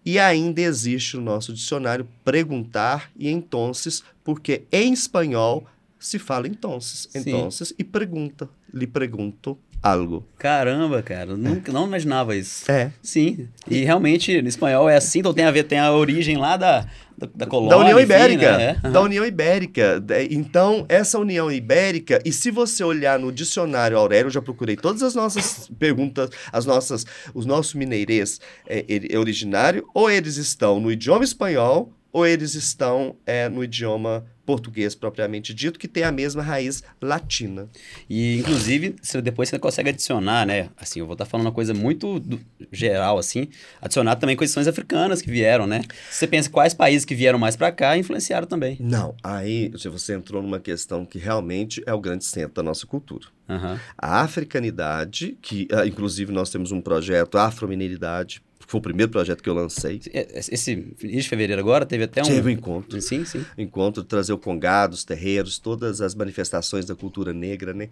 e 0.05 0.19
ainda 0.19 0.61
existe 0.61 1.17
no 1.17 1.23
nosso 1.23 1.53
dicionário 1.53 2.07
perguntar 2.25 3.11
e 3.17 3.29
entonces, 3.29 4.05
porque 4.23 4.65
em 4.71 4.93
espanhol 4.93 5.67
se 5.99 6.19
fala 6.19 6.47
entonces, 6.47 7.09
entonces 7.15 7.75
e 7.79 7.83
pergunta, 7.83 8.49
lhe 8.73 8.87
pergunto 8.87 9.59
algo. 9.85 10.27
Caramba, 10.39 11.03
cara, 11.03 11.37
nunca, 11.37 11.71
não 11.71 11.87
imaginava 11.87 12.35
isso. 12.35 12.71
É. 12.71 12.91
Sim, 13.03 13.49
e 13.71 13.85
realmente 13.85 14.41
no 14.41 14.49
espanhol 14.49 14.89
é 14.89 14.97
assim, 14.97 15.19
então 15.21 15.35
tem 15.35 15.45
a 15.45 15.51
ver, 15.51 15.65
tem 15.65 15.79
a 15.79 15.93
origem 15.93 16.37
lá 16.39 16.57
da, 16.57 16.87
da, 17.17 17.29
da 17.35 17.47
colônia. 17.47 17.77
Da 17.77 17.83
União 17.83 17.99
enfim, 17.99 18.05
Ibérica. 18.13 18.57
né? 18.57 18.81
É. 18.83 18.91
Da 18.91 19.01
União 19.03 19.25
Ibérica. 19.25 20.01
Da- 20.01 20.23
Então, 20.23 20.87
essa 20.89 21.19
União 21.19 21.53
Ibérica, 21.53 22.21
e 22.25 22.33
se 22.33 22.51
você 22.51 22.83
olhar 22.83 23.19
no 23.19 23.31
dicionário 23.31 23.99
Aurélio, 23.99 24.27
eu 24.29 24.31
já 24.31 24.41
procurei 24.43 24.75
todas 24.77 25.03
as 25.03 25.15
nossas 25.15 25.69
perguntas, 25.79 26.31
as 26.51 26.65
nossas, 26.65 27.05
os 27.35 27.45
nossos 27.45 27.75
mineirês 27.75 28.41
é, 28.67 28.85
é 29.11 29.19
originário, 29.19 29.87
ou 29.95 30.11
eles 30.11 30.37
estão 30.39 30.81
no 30.81 30.91
idioma 30.91 31.25
espanhol, 31.25 31.93
ou 32.13 32.27
eles 32.27 32.55
estão 32.55 33.17
é, 33.27 33.49
no 33.49 33.63
idioma 33.65 34.25
português 34.45 34.95
propriamente 34.95 35.53
dito, 35.55 35.79
que 35.79 35.89
tem 35.89 36.03
a 36.05 36.13
mesma 36.13 36.43
raiz 36.43 36.83
latina. 37.01 37.69
E, 38.09 38.39
inclusive, 38.39 38.95
você, 39.03 39.21
depois 39.23 39.49
você 39.49 39.59
consegue 39.59 39.91
adicionar, 39.91 40.47
né? 40.47 40.69
Assim, 40.77 41.01
eu 41.01 41.07
vou 41.07 41.15
estar 41.15 41.25
falando 41.25 41.47
uma 41.47 41.53
coisa 41.53 41.73
muito 41.75 42.19
do- 42.21 42.41
geral, 42.71 43.19
assim. 43.19 43.49
Adicionar 43.81 44.17
também 44.17 44.37
questões 44.37 44.67
africanas 44.69 45.23
que 45.23 45.31
vieram, 45.31 45.67
né? 45.67 45.83
Você 46.11 46.27
pensa 46.27 46.51
quais 46.51 46.75
países 46.75 47.05
que 47.05 47.15
vieram 47.15 47.39
mais 47.39 47.57
para 47.57 47.73
cá 47.73 47.97
influenciaram 47.97 48.47
também. 48.47 48.77
Não, 48.81 49.15
aí 49.23 49.71
você 49.91 50.15
entrou 50.15 50.43
numa 50.43 50.61
questão 50.61 51.05
que 51.05 51.19
realmente 51.19 51.83
é 51.87 51.93
o 51.95 52.01
grande 52.01 52.25
centro 52.25 52.55
da 52.55 52.63
nossa 52.63 52.87
cultura. 52.87 53.27
Aham. 53.49 53.79
A 53.99 54.23
africanidade, 54.23 55.37
que 55.43 55.69
ah, 55.73 55.87
inclusive 55.87 56.33
nós 56.33 56.51
temos 56.51 56.73
um 56.73 56.81
projeto 56.81 57.37
Afromineridade, 57.39 58.43
foi 58.75 58.79
o 58.81 58.83
primeiro 58.83 59.13
projeto 59.13 59.41
que 59.41 59.49
eu 59.49 59.55
lancei. 59.55 60.01
Esse 60.13 60.75
mês 61.01 61.23
de 61.23 61.29
fevereiro 61.29 61.61
agora 61.61 61.87
teve 61.87 62.05
até 62.05 62.23
um... 62.23 62.25
Teve 62.25 62.49
um 62.49 62.53
encontro. 62.53 63.01
Sim, 63.01 63.25
sim. 63.25 63.45
Encontro 63.57 64.03
trazer 64.03 64.33
o 64.33 64.39
congado, 64.39 64.95
os 64.95 65.05
terreiros, 65.05 65.59
todas 65.59 66.01
as 66.01 66.15
manifestações 66.15 66.85
da 66.85 66.97
cultura 66.97 67.33
negra, 67.33 67.73
né? 67.73 67.89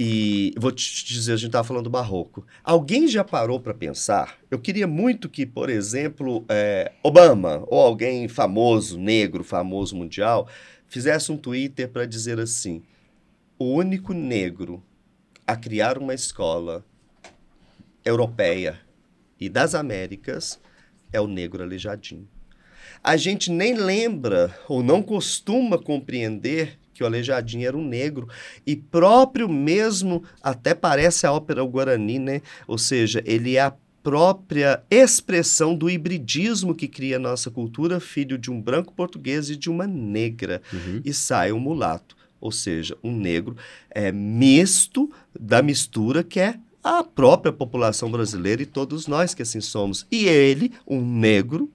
E 0.00 0.54
vou 0.56 0.72
te 0.72 1.04
dizer, 1.04 1.34
a 1.34 1.36
gente 1.36 1.48
estava 1.48 1.66
falando 1.66 1.84
do 1.84 1.90
barroco. 1.90 2.46
Alguém 2.62 3.06
já 3.06 3.22
parou 3.22 3.60
para 3.60 3.74
pensar? 3.74 4.38
Eu 4.50 4.58
queria 4.58 4.86
muito 4.86 5.28
que, 5.28 5.44
por 5.44 5.68
exemplo, 5.68 6.44
é, 6.48 6.92
Obama, 7.02 7.62
ou 7.66 7.80
alguém 7.80 8.26
famoso, 8.26 8.98
negro, 8.98 9.44
famoso 9.44 9.94
mundial, 9.94 10.48
fizesse 10.88 11.30
um 11.30 11.36
Twitter 11.36 11.88
para 11.88 12.06
dizer 12.06 12.40
assim: 12.40 12.82
o 13.58 13.66
único 13.66 14.14
negro 14.14 14.82
a 15.46 15.54
criar 15.54 15.98
uma 15.98 16.14
escola 16.14 16.82
europeia 18.02 18.83
e 19.40 19.48
das 19.48 19.74
Américas 19.74 20.58
é 21.12 21.20
o 21.20 21.26
negro 21.26 21.62
aleijadinho. 21.62 22.28
A 23.02 23.16
gente 23.16 23.50
nem 23.50 23.74
lembra 23.74 24.56
ou 24.68 24.82
não 24.82 25.02
costuma 25.02 25.78
compreender 25.78 26.78
que 26.92 27.02
o 27.02 27.06
Aleijadinho 27.06 27.66
era 27.66 27.76
um 27.76 27.84
negro 27.86 28.28
e 28.64 28.76
próprio 28.76 29.48
mesmo 29.48 30.22
até 30.40 30.74
parece 30.74 31.26
a 31.26 31.32
ópera 31.32 31.62
o 31.64 31.68
Guarani, 31.68 32.18
né? 32.20 32.40
Ou 32.68 32.78
seja, 32.78 33.20
ele 33.26 33.56
é 33.56 33.60
a 33.62 33.74
própria 34.02 34.82
expressão 34.90 35.74
do 35.74 35.90
hibridismo 35.90 36.74
que 36.74 36.86
cria 36.86 37.16
a 37.16 37.18
nossa 37.18 37.50
cultura, 37.50 37.98
filho 37.98 38.38
de 38.38 38.50
um 38.50 38.60
branco 38.60 38.92
português 38.94 39.50
e 39.50 39.56
de 39.56 39.68
uma 39.68 39.86
negra, 39.86 40.62
Uhum. 40.72 41.00
e 41.04 41.12
sai 41.12 41.50
um 41.52 41.58
mulato, 41.58 42.14
ou 42.40 42.52
seja, 42.52 42.96
um 43.02 43.10
negro 43.16 43.56
é 43.90 44.12
misto 44.12 45.10
da 45.38 45.62
mistura 45.62 46.22
que 46.22 46.38
é 46.38 46.54
a 46.84 47.02
própria 47.02 47.50
população 47.50 48.10
brasileira 48.10 48.62
e 48.62 48.66
todos 48.66 49.06
nós 49.06 49.32
que 49.32 49.40
assim 49.40 49.62
somos. 49.62 50.06
E 50.12 50.26
ele, 50.26 50.70
um 50.86 51.00
negro, 51.00 51.72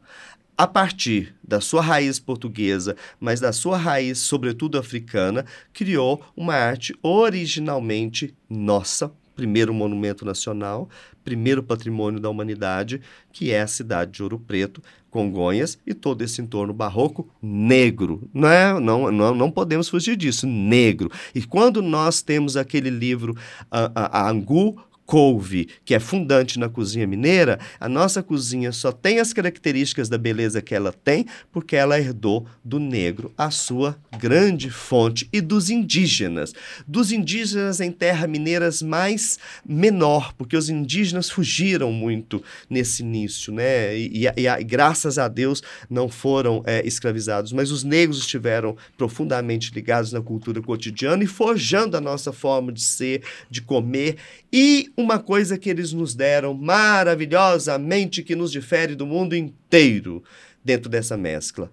a 0.56 0.68
partir 0.68 1.34
da 1.44 1.60
sua 1.60 1.82
raiz 1.82 2.20
portuguesa, 2.20 2.96
mas 3.20 3.40
da 3.40 3.52
sua 3.52 3.76
raiz, 3.76 4.20
sobretudo 4.20 4.78
africana, 4.78 5.46
criou 5.74 6.22
uma 6.38 6.54
arte 6.54 6.94
originalmente 7.02 8.36
nossa, 8.48 9.12
primeiro 9.36 9.74
monumento 9.74 10.26
nacional, 10.26 10.90
primeiro 11.24 11.64
patrimônio 11.64 12.20
da 12.20 12.30
humanidade, 12.30 13.02
que 13.32 13.52
é 13.52 13.62
a 13.62 13.68
cidade 13.68 14.12
de 14.12 14.22
Ouro 14.22 14.38
Preto, 14.38 14.82
Congonhas 15.10 15.80
e 15.88 15.94
todo 15.94 16.22
esse 16.24 16.42
entorno 16.42 16.74
barroco 16.74 17.28
negro. 17.42 18.30
Não, 18.34 18.50
é, 18.50 18.80
não, 18.80 19.12
não, 19.12 19.34
não 19.34 19.50
podemos 19.50 19.90
fugir 19.90 20.16
disso, 20.16 20.46
negro. 20.46 21.10
E 21.34 21.42
quando 21.42 21.82
nós 21.82 22.22
temos 22.22 22.56
aquele 22.58 22.90
livro, 22.90 23.36
a, 23.72 23.92
a, 23.96 24.20
a 24.20 24.30
Angu 24.30 24.78
couve, 25.10 25.68
que 25.84 25.96
é 25.96 26.00
fundante 26.00 26.60
na 26.60 26.70
cozinha 26.70 27.08
mineira, 27.08 27.60
a 27.80 27.90
nossa 27.90 28.22
cozinha 28.22 28.72
só 28.72 28.92
tem 28.92 29.18
as 29.20 29.34
características 29.34 30.08
da 30.08 30.20
beleza 30.20 30.62
que 30.62 30.76
ela 30.76 30.94
tem 30.94 31.26
porque 31.52 31.76
ela 31.76 32.00
herdou 32.00 32.46
do 32.64 32.78
negro 32.80 33.34
a 33.36 33.50
sua 33.50 33.98
grande 34.20 34.70
fonte 34.70 35.28
e 35.34 35.42
dos 35.42 35.72
indígenas. 35.72 36.54
Dos 36.88 37.12
indígenas 37.12 37.82
em 37.82 37.92
terra 37.92 38.28
mineiras 38.28 38.84
mais 38.84 39.40
menor, 39.68 40.32
porque 40.34 40.56
os 40.56 40.70
indígenas 40.70 41.28
fugiram 41.28 41.92
muito 41.92 42.44
nesse 42.70 43.02
início, 43.02 43.52
né? 43.52 43.98
E, 43.98 44.28
e- 44.28 44.48
e 44.48 44.64
graças 44.64 45.18
a 45.18 45.28
Deus 45.28 45.64
não 45.90 46.08
foram 46.08 46.62
é, 46.68 46.86
escravizados, 46.86 47.52
mas 47.52 47.72
os 47.72 47.84
negros 47.84 48.20
estiveram 48.20 48.78
profundamente 48.96 49.72
ligados 49.74 50.12
na 50.14 50.22
cultura 50.22 50.62
cotidiana 50.62 51.24
e 51.24 51.28
forjando 51.28 51.98
a 51.98 52.02
nossa 52.02 52.32
forma 52.32 52.72
de 52.72 52.84
ser, 52.84 53.24
de 53.50 53.60
comer 53.60 54.18
e 54.54 54.92
uma 55.02 55.18
coisa 55.18 55.58
que 55.58 55.70
eles 55.70 55.94
nos 55.94 56.14
deram 56.14 56.54
maravilhosamente 56.54 58.22
que 58.22 58.36
nos 58.36 58.52
difere 58.52 58.96
do 58.96 59.06
mundo 59.06 59.36
inteiro 59.36 60.24
dentro 60.64 60.90
dessa 60.90 61.16
mescla, 61.16 61.72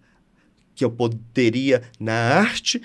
que 0.74 0.84
eu 0.84 0.90
poderia 0.90 1.82
na 1.98 2.14
arte 2.14 2.80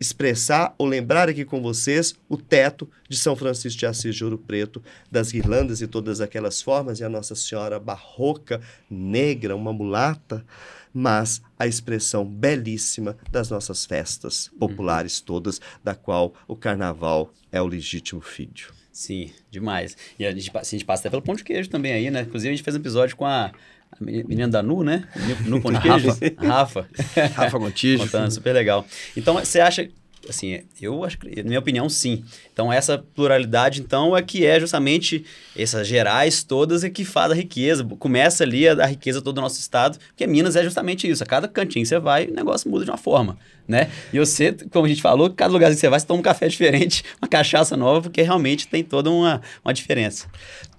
expressar 0.00 0.74
ou 0.76 0.86
lembrar 0.86 1.28
aqui 1.28 1.44
com 1.44 1.62
vocês 1.62 2.14
o 2.28 2.36
teto 2.36 2.90
de 3.08 3.16
São 3.16 3.36
Francisco 3.36 3.78
de 3.78 3.86
Assis 3.86 4.14
de 4.14 4.24
Ouro 4.24 4.36
Preto, 4.36 4.82
das 5.10 5.30
guirlandas 5.30 5.80
e 5.80 5.86
todas 5.86 6.20
aquelas 6.20 6.60
formas, 6.60 6.98
e 6.98 7.04
a 7.04 7.08
Nossa 7.08 7.34
Senhora 7.34 7.78
barroca, 7.78 8.60
negra, 8.90 9.54
uma 9.54 9.72
mulata, 9.72 10.44
mas 10.92 11.40
a 11.58 11.66
expressão 11.66 12.24
belíssima 12.24 13.16
das 13.30 13.48
nossas 13.48 13.86
festas 13.86 14.50
populares 14.58 15.20
todas, 15.20 15.60
da 15.82 15.94
qual 15.94 16.34
o 16.48 16.56
carnaval 16.56 17.32
é 17.50 17.62
o 17.62 17.66
legítimo 17.66 18.20
filho. 18.20 18.83
Sim, 18.94 19.30
demais. 19.50 19.96
E 20.16 20.24
a 20.24 20.30
gente, 20.30 20.50
a 20.56 20.62
gente 20.62 20.84
passa 20.84 21.02
até 21.02 21.10
pelo 21.10 21.20
pão 21.20 21.34
de 21.34 21.42
queijo 21.42 21.68
também 21.68 21.92
aí, 21.92 22.10
né? 22.12 22.20
Inclusive, 22.22 22.52
a 22.52 22.56
gente 22.56 22.62
fez 22.64 22.76
um 22.76 22.78
episódio 22.78 23.16
com 23.16 23.26
a, 23.26 23.46
a 23.46 23.96
meni- 24.00 24.22
menina 24.22 24.46
da 24.46 24.62
Nu, 24.62 24.84
né? 24.84 25.08
No 25.46 25.60
pão 25.60 25.72
de 25.72 25.80
queijo. 25.82 26.08
Rafa. 26.38 26.88
Rafa 27.34 27.58
Gontijo. 27.58 28.04
Contando, 28.04 28.30
super 28.30 28.52
legal. 28.52 28.86
Então, 29.16 29.34
você 29.34 29.58
acha... 29.58 29.88
Assim, 30.28 30.62
eu 30.80 31.04
acho 31.04 31.18
que, 31.18 31.36
na 31.42 31.48
minha 31.48 31.58
opinião, 31.58 31.88
sim. 31.88 32.24
Então, 32.52 32.72
essa 32.72 32.98
pluralidade, 32.98 33.80
então, 33.80 34.16
é 34.16 34.22
que 34.22 34.44
é 34.46 34.58
justamente 34.58 35.24
essas 35.56 35.86
gerais 35.86 36.42
todas 36.42 36.84
é 36.84 36.90
que 36.90 37.04
faz 37.04 37.32
a 37.32 37.34
riqueza. 37.34 37.84
Começa 37.98 38.44
ali 38.44 38.68
a, 38.68 38.72
a 38.72 38.86
riqueza 38.86 39.20
todo 39.20 39.34
do 39.34 39.40
nosso 39.40 39.60
estado, 39.60 39.98
porque 40.08 40.26
Minas 40.26 40.56
é 40.56 40.62
justamente 40.62 41.08
isso. 41.08 41.22
A 41.22 41.26
cada 41.26 41.48
cantinho 41.48 41.82
que 41.82 41.88
você 41.88 41.98
vai, 41.98 42.26
o 42.26 42.34
negócio 42.34 42.70
muda 42.70 42.84
de 42.84 42.90
uma 42.90 42.96
forma, 42.96 43.36
né? 43.66 43.90
E 44.12 44.18
você, 44.18 44.52
como 44.70 44.86
a 44.86 44.88
gente 44.88 45.02
falou, 45.02 45.30
cada 45.30 45.52
lugar 45.52 45.70
que 45.70 45.76
você 45.76 45.88
vai, 45.88 45.98
você 45.98 46.06
toma 46.06 46.20
um 46.20 46.22
café 46.22 46.46
diferente, 46.48 47.04
uma 47.20 47.28
cachaça 47.28 47.76
nova, 47.76 48.02
porque 48.02 48.22
realmente 48.22 48.68
tem 48.68 48.82
toda 48.82 49.10
uma, 49.10 49.40
uma 49.64 49.74
diferença. 49.74 50.28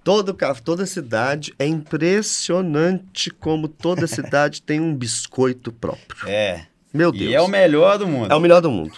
Todo, 0.04 0.38
toda 0.64 0.86
cidade 0.86 1.54
é 1.58 1.66
impressionante 1.66 3.32
como 3.32 3.68
toda 3.68 4.06
cidade 4.06 4.62
tem 4.64 4.80
um 4.80 4.96
biscoito 4.96 5.72
próprio. 5.72 6.30
É. 6.30 6.68
Meu 6.96 7.12
Deus. 7.12 7.32
E 7.32 7.36
é 7.36 7.42
o 7.42 7.48
melhor 7.48 7.98
do 7.98 8.08
mundo. 8.08 8.32
É 8.32 8.36
o 8.36 8.40
melhor 8.40 8.62
do 8.62 8.72
mundo. 8.72 8.94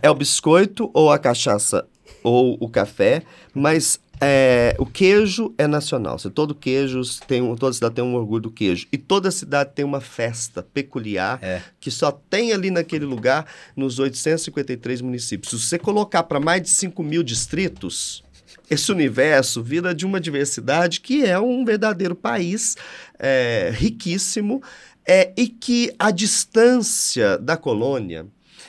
é 0.00 0.10
o 0.10 0.14
biscoito 0.14 0.90
ou 0.94 1.10
a 1.10 1.18
cachaça 1.18 1.86
ou 2.22 2.56
o 2.60 2.68
café, 2.68 3.22
mas 3.52 4.00
é, 4.20 4.76
o 4.78 4.86
queijo 4.86 5.52
é 5.58 5.66
nacional. 5.66 6.18
Se 6.18 6.30
todo 6.30 6.54
queijo 6.54 7.00
tem 7.26 7.42
um, 7.42 7.56
toda 7.56 7.72
cidade 7.72 7.96
tem 7.96 8.04
um 8.04 8.14
orgulho 8.14 8.42
do 8.42 8.50
queijo 8.50 8.86
e 8.92 8.96
toda 8.96 9.30
cidade 9.30 9.72
tem 9.74 9.84
uma 9.84 10.00
festa 10.00 10.62
peculiar 10.62 11.38
É. 11.42 11.60
que 11.80 11.90
só 11.90 12.12
tem 12.12 12.52
ali 12.52 12.70
naquele 12.70 13.04
lugar 13.04 13.46
nos 13.76 13.98
853 13.98 15.00
municípios. 15.00 15.50
Se 15.50 15.68
você 15.68 15.78
colocar 15.78 16.22
para 16.22 16.38
mais 16.38 16.62
de 16.62 16.70
5 16.70 17.02
mil 17.02 17.22
distritos, 17.22 18.22
esse 18.70 18.92
universo 18.92 19.62
vira 19.62 19.92
de 19.94 20.06
uma 20.06 20.20
diversidade 20.20 21.00
que 21.00 21.24
é 21.24 21.38
um 21.38 21.64
verdadeiro 21.64 22.14
país 22.14 22.76
é, 23.18 23.70
riquíssimo 23.74 24.62
é, 25.06 25.32
e 25.36 25.48
que 25.48 25.92
a 25.98 26.10
distância 26.10 27.38
da 27.38 27.56
colônia 27.56 28.26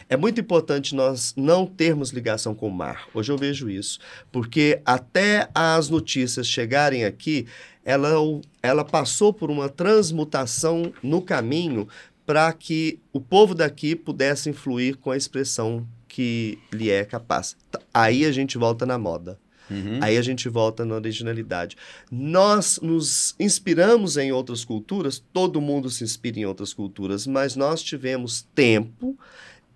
É 0.09 0.17
muito 0.17 0.39
importante 0.39 0.95
nós 0.95 1.33
não 1.35 1.65
termos 1.65 2.09
ligação 2.09 2.53
com 2.53 2.67
o 2.67 2.71
mar. 2.71 3.07
Hoje 3.13 3.31
eu 3.31 3.37
vejo 3.37 3.69
isso, 3.69 3.99
porque 4.31 4.81
até 4.85 5.49
as 5.55 5.89
notícias 5.89 6.47
chegarem 6.47 7.05
aqui, 7.05 7.47
ela, 7.85 8.09
ela 8.61 8.83
passou 8.83 9.33
por 9.33 9.49
uma 9.49 9.69
transmutação 9.69 10.93
no 11.01 11.21
caminho 11.21 11.87
para 12.25 12.51
que 12.53 12.99
o 13.11 13.19
povo 13.19 13.53
daqui 13.53 13.95
pudesse 13.95 14.49
influir 14.49 14.97
com 14.97 15.11
a 15.11 15.17
expressão 15.17 15.87
que 16.07 16.59
lhe 16.71 16.89
é 16.89 17.03
capaz. 17.03 17.55
Aí 17.93 18.25
a 18.25 18.31
gente 18.31 18.57
volta 18.57 18.85
na 18.85 18.97
moda. 18.97 19.39
Uhum. 19.73 19.99
Aí 20.01 20.17
a 20.17 20.21
gente 20.21 20.47
volta 20.49 20.85
na 20.85 20.95
originalidade. 20.95 21.75
Nós 22.11 22.79
nos 22.81 23.35
inspiramos 23.39 24.17
em 24.17 24.31
outras 24.31 24.63
culturas, 24.63 25.23
todo 25.33 25.61
mundo 25.61 25.89
se 25.89 26.03
inspira 26.03 26.39
em 26.39 26.45
outras 26.45 26.73
culturas, 26.73 27.25
mas 27.27 27.55
nós 27.55 27.81
tivemos 27.81 28.47
tempo 28.53 29.17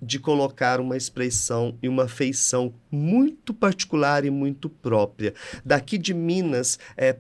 de 0.02 0.20
colocar 0.20 0.80
uma 0.80 0.96
expressão 0.96 1.76
e 1.82 1.90
uma 1.90 2.08
feição 2.08 2.74
muito 2.92 3.54
particular 3.54 4.26
e 4.26 4.30
muito 4.30 4.70
própria. 4.70 5.34
Daqui 5.66 5.98
de 5.98 6.14
Minas, 6.14 6.78
é, 6.96 7.18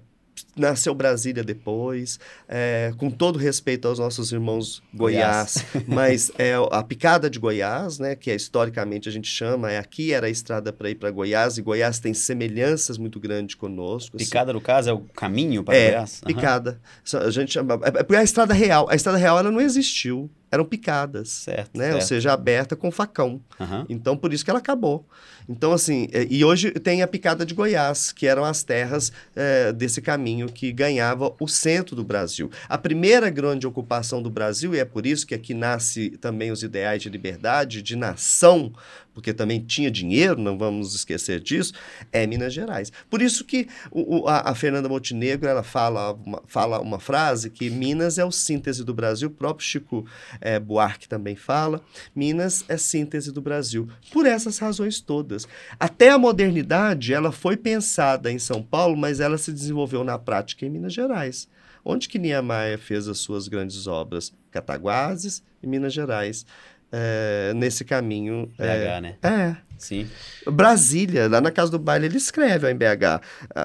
nasceu 0.57 0.93
Brasília 0.93 1.43
depois, 1.43 2.19
é, 2.47 2.93
com 2.97 3.09
todo 3.09 3.37
respeito 3.37 3.87
aos 3.87 3.99
nossos 3.99 4.31
irmãos 4.31 4.81
Goiás, 4.93 5.65
Goiás. 5.73 5.85
mas 5.87 6.31
é 6.37 6.53
a 6.71 6.83
picada 6.83 7.29
de 7.29 7.39
Goiás, 7.39 7.99
né, 7.99 8.15
que 8.15 8.31
é, 8.31 8.35
historicamente 8.35 9.07
a 9.07 9.11
gente 9.11 9.29
chama, 9.29 9.71
é 9.71 9.77
aqui 9.77 10.13
era 10.13 10.27
a 10.27 10.29
estrada 10.29 10.73
para 10.73 10.89
ir 10.89 10.95
para 10.95 11.11
Goiás, 11.11 11.57
e 11.57 11.61
Goiás 11.61 11.99
tem 11.99 12.13
semelhanças 12.13 12.97
muito 12.97 13.19
grandes 13.19 13.55
conosco. 13.55 14.17
Assim. 14.17 14.25
Picada, 14.25 14.53
no 14.53 14.61
caso, 14.61 14.89
é 14.89 14.93
o 14.93 14.99
caminho 14.99 15.63
para 15.63 15.75
é, 15.75 15.91
Goiás? 15.91 16.21
Uhum. 16.21 16.33
Picada. 16.33 16.79
A 17.13 17.29
gente 17.29 17.53
chama, 17.53 17.79
é, 17.83 18.15
é 18.15 18.17
a 18.17 18.23
estrada 18.23 18.53
real. 18.53 18.87
A 18.89 18.95
estrada 18.95 19.17
real 19.17 19.39
ela 19.39 19.51
não 19.51 19.61
existiu 19.61 20.29
eram 20.51 20.65
picadas, 20.65 21.29
certo, 21.29 21.77
né? 21.77 21.85
Certo. 21.85 21.95
Ou 21.95 22.01
seja, 22.01 22.33
aberta 22.33 22.75
com 22.75 22.89
facão. 22.91 23.41
Uhum. 23.59 23.85
Então, 23.89 24.15
por 24.15 24.33
isso 24.33 24.43
que 24.43 24.49
ela 24.49 24.59
acabou. 24.59 25.05
Então, 25.49 25.71
assim, 25.71 26.07
é, 26.11 26.27
e 26.29 26.43
hoje 26.43 26.71
tem 26.71 27.01
a 27.01 27.07
picada 27.07 27.45
de 27.45 27.53
Goiás, 27.53 28.11
que 28.11 28.27
eram 28.27 28.43
as 28.43 28.63
terras 28.63 29.11
é, 29.35 29.71
desse 29.71 30.01
caminho 30.01 30.47
que 30.47 30.71
ganhava 30.71 31.33
o 31.39 31.47
centro 31.47 31.95
do 31.95 32.03
Brasil. 32.03 32.49
A 32.67 32.77
primeira 32.77 33.29
grande 33.29 33.65
ocupação 33.65 34.21
do 34.21 34.29
Brasil, 34.29 34.75
e 34.75 34.79
é 34.79 34.85
por 34.85 35.05
isso 35.05 35.25
que 35.25 35.35
aqui 35.35 35.53
nasce 35.53 36.11
também 36.11 36.51
os 36.51 36.63
ideais 36.63 37.01
de 37.01 37.09
liberdade, 37.09 37.81
de 37.81 37.95
nação, 37.95 38.73
porque 39.17 39.33
também 39.33 39.59
tinha 39.59 39.89
dinheiro, 39.89 40.39
não 40.39 40.59
vamos 40.59 40.93
esquecer 40.93 41.39
disso, 41.39 41.73
é 42.11 42.27
Minas 42.27 42.53
Gerais. 42.53 42.91
Por 43.09 43.19
isso 43.19 43.43
que 43.43 43.67
o, 43.89 44.27
a, 44.27 44.51
a, 44.51 44.53
Fernanda 44.53 44.87
Montenegro 44.87 45.49
ela 45.49 45.63
fala 45.63 46.13
uma, 46.13 46.43
fala 46.45 46.79
uma 46.79 46.99
frase 46.99 47.49
que 47.49 47.67
Minas 47.67 48.19
é 48.19 48.25
o 48.25 48.31
síntese 48.31 48.83
do 48.83 48.93
Brasil, 48.93 49.27
o 49.27 49.31
próprio 49.31 49.65
Chico 49.65 50.05
é, 50.41 50.59
Buarque 50.59 51.07
também 51.07 51.35
fala, 51.35 51.81
Minas 52.15 52.63
é 52.67 52.77
síntese 52.77 53.31
do 53.31 53.41
Brasil, 53.41 53.87
por 54.11 54.25
essas 54.25 54.57
razões 54.59 54.99
todas. 54.99 55.47
Até 55.79 56.09
a 56.09 56.17
modernidade, 56.17 57.13
ela 57.13 57.31
foi 57.31 57.57
pensada 57.57 58.31
em 58.31 58.39
São 58.39 58.61
Paulo, 58.61 58.97
mas 58.97 59.19
ela 59.19 59.37
se 59.37 59.51
desenvolveu 59.51 60.03
na 60.03 60.17
prática 60.17 60.65
em 60.65 60.69
Minas 60.69 60.93
Gerais. 60.93 61.47
Onde 61.83 62.09
que 62.09 62.19
Niemeyer 62.19 62.77
fez 62.77 63.07
as 63.07 63.19
suas 63.19 63.47
grandes 63.47 63.87
obras? 63.87 64.33
Cataguases 64.51 65.41
e 65.63 65.67
Minas 65.67 65.93
Gerais 65.93 66.45
é, 66.91 67.53
nesse 67.55 67.85
caminho. 67.85 68.51
BH, 68.57 68.61
é, 68.61 69.01
né? 69.01 69.15
É. 69.21 69.55
Sim. 69.77 70.09
Brasília, 70.45 71.29
lá 71.29 71.39
na 71.39 71.51
casa 71.51 71.71
do 71.71 71.79
baile, 71.79 72.07
ele 72.07 72.17
escreve 72.17 72.65
ó, 72.65 72.69
em 72.69 72.75
BH. 72.75 73.21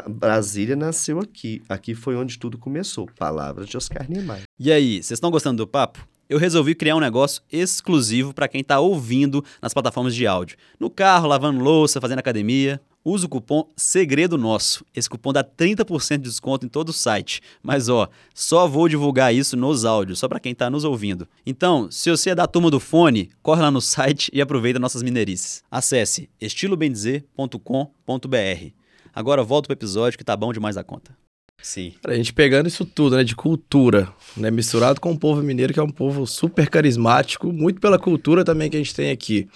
Brasília 0.08 0.76
nasceu 0.76 1.18
aqui. 1.18 1.62
Aqui 1.68 1.94
foi 1.94 2.16
onde 2.16 2.38
tudo 2.38 2.58
começou. 2.58 3.08
Palavras 3.18 3.66
de 3.68 3.76
Oscar 3.76 4.08
Niemeyer. 4.08 4.42
E 4.58 4.70
aí, 4.70 5.02
vocês 5.02 5.12
estão 5.12 5.30
gostando 5.30 5.56
do 5.58 5.66
papo? 5.66 6.06
Eu 6.32 6.38
resolvi 6.38 6.74
criar 6.74 6.96
um 6.96 7.00
negócio 7.00 7.42
exclusivo 7.52 8.32
para 8.32 8.48
quem 8.48 8.62
está 8.62 8.80
ouvindo 8.80 9.44
nas 9.60 9.74
plataformas 9.74 10.14
de 10.14 10.26
áudio. 10.26 10.56
No 10.80 10.88
carro, 10.88 11.28
lavando 11.28 11.62
louça, 11.62 12.00
fazendo 12.00 12.20
academia. 12.20 12.80
Use 13.04 13.26
o 13.26 13.28
cupom 13.28 13.68
Segredo 13.76 14.38
Nosso. 14.38 14.82
Esse 14.96 15.10
cupom 15.10 15.30
dá 15.30 15.44
30% 15.44 16.16
de 16.16 16.30
desconto 16.30 16.64
em 16.64 16.70
todo 16.70 16.88
o 16.88 16.92
site. 16.92 17.42
Mas 17.62 17.90
ó, 17.90 18.08
só 18.34 18.66
vou 18.66 18.88
divulgar 18.88 19.34
isso 19.34 19.58
nos 19.58 19.84
áudios, 19.84 20.20
só 20.20 20.26
para 20.26 20.40
quem 20.40 20.52
está 20.52 20.70
nos 20.70 20.84
ouvindo. 20.84 21.28
Então, 21.44 21.90
se 21.90 22.08
você 22.08 22.30
é 22.30 22.34
da 22.34 22.46
turma 22.46 22.70
do 22.70 22.80
fone, 22.80 23.28
corre 23.42 23.60
lá 23.60 23.70
no 23.70 23.82
site 23.82 24.30
e 24.32 24.40
aproveita 24.40 24.78
nossas 24.78 25.02
minerices. 25.02 25.62
Acesse 25.70 26.30
estilobendizer.com.br. 26.40 28.72
Agora 29.14 29.44
volta 29.44 29.66
pro 29.66 29.74
episódio 29.74 30.16
que 30.16 30.24
tá 30.24 30.34
bom 30.34 30.50
demais 30.50 30.78
a 30.78 30.82
conta. 30.82 31.14
Sim. 31.62 31.92
a 32.04 32.14
gente 32.14 32.32
pegando 32.32 32.66
isso 32.66 32.84
tudo, 32.84 33.16
né, 33.16 33.22
de 33.22 33.36
cultura, 33.36 34.08
né, 34.36 34.50
misturado 34.50 35.00
com 35.00 35.12
o 35.12 35.18
povo 35.18 35.42
mineiro, 35.42 35.72
que 35.72 35.78
é 35.78 35.82
um 35.82 35.90
povo 35.90 36.26
super 36.26 36.68
carismático, 36.68 37.52
muito 37.52 37.80
pela 37.80 37.98
cultura 37.98 38.44
também 38.44 38.68
que 38.68 38.76
a 38.76 38.80
gente 38.80 38.94
tem 38.94 39.10
aqui. 39.10 39.48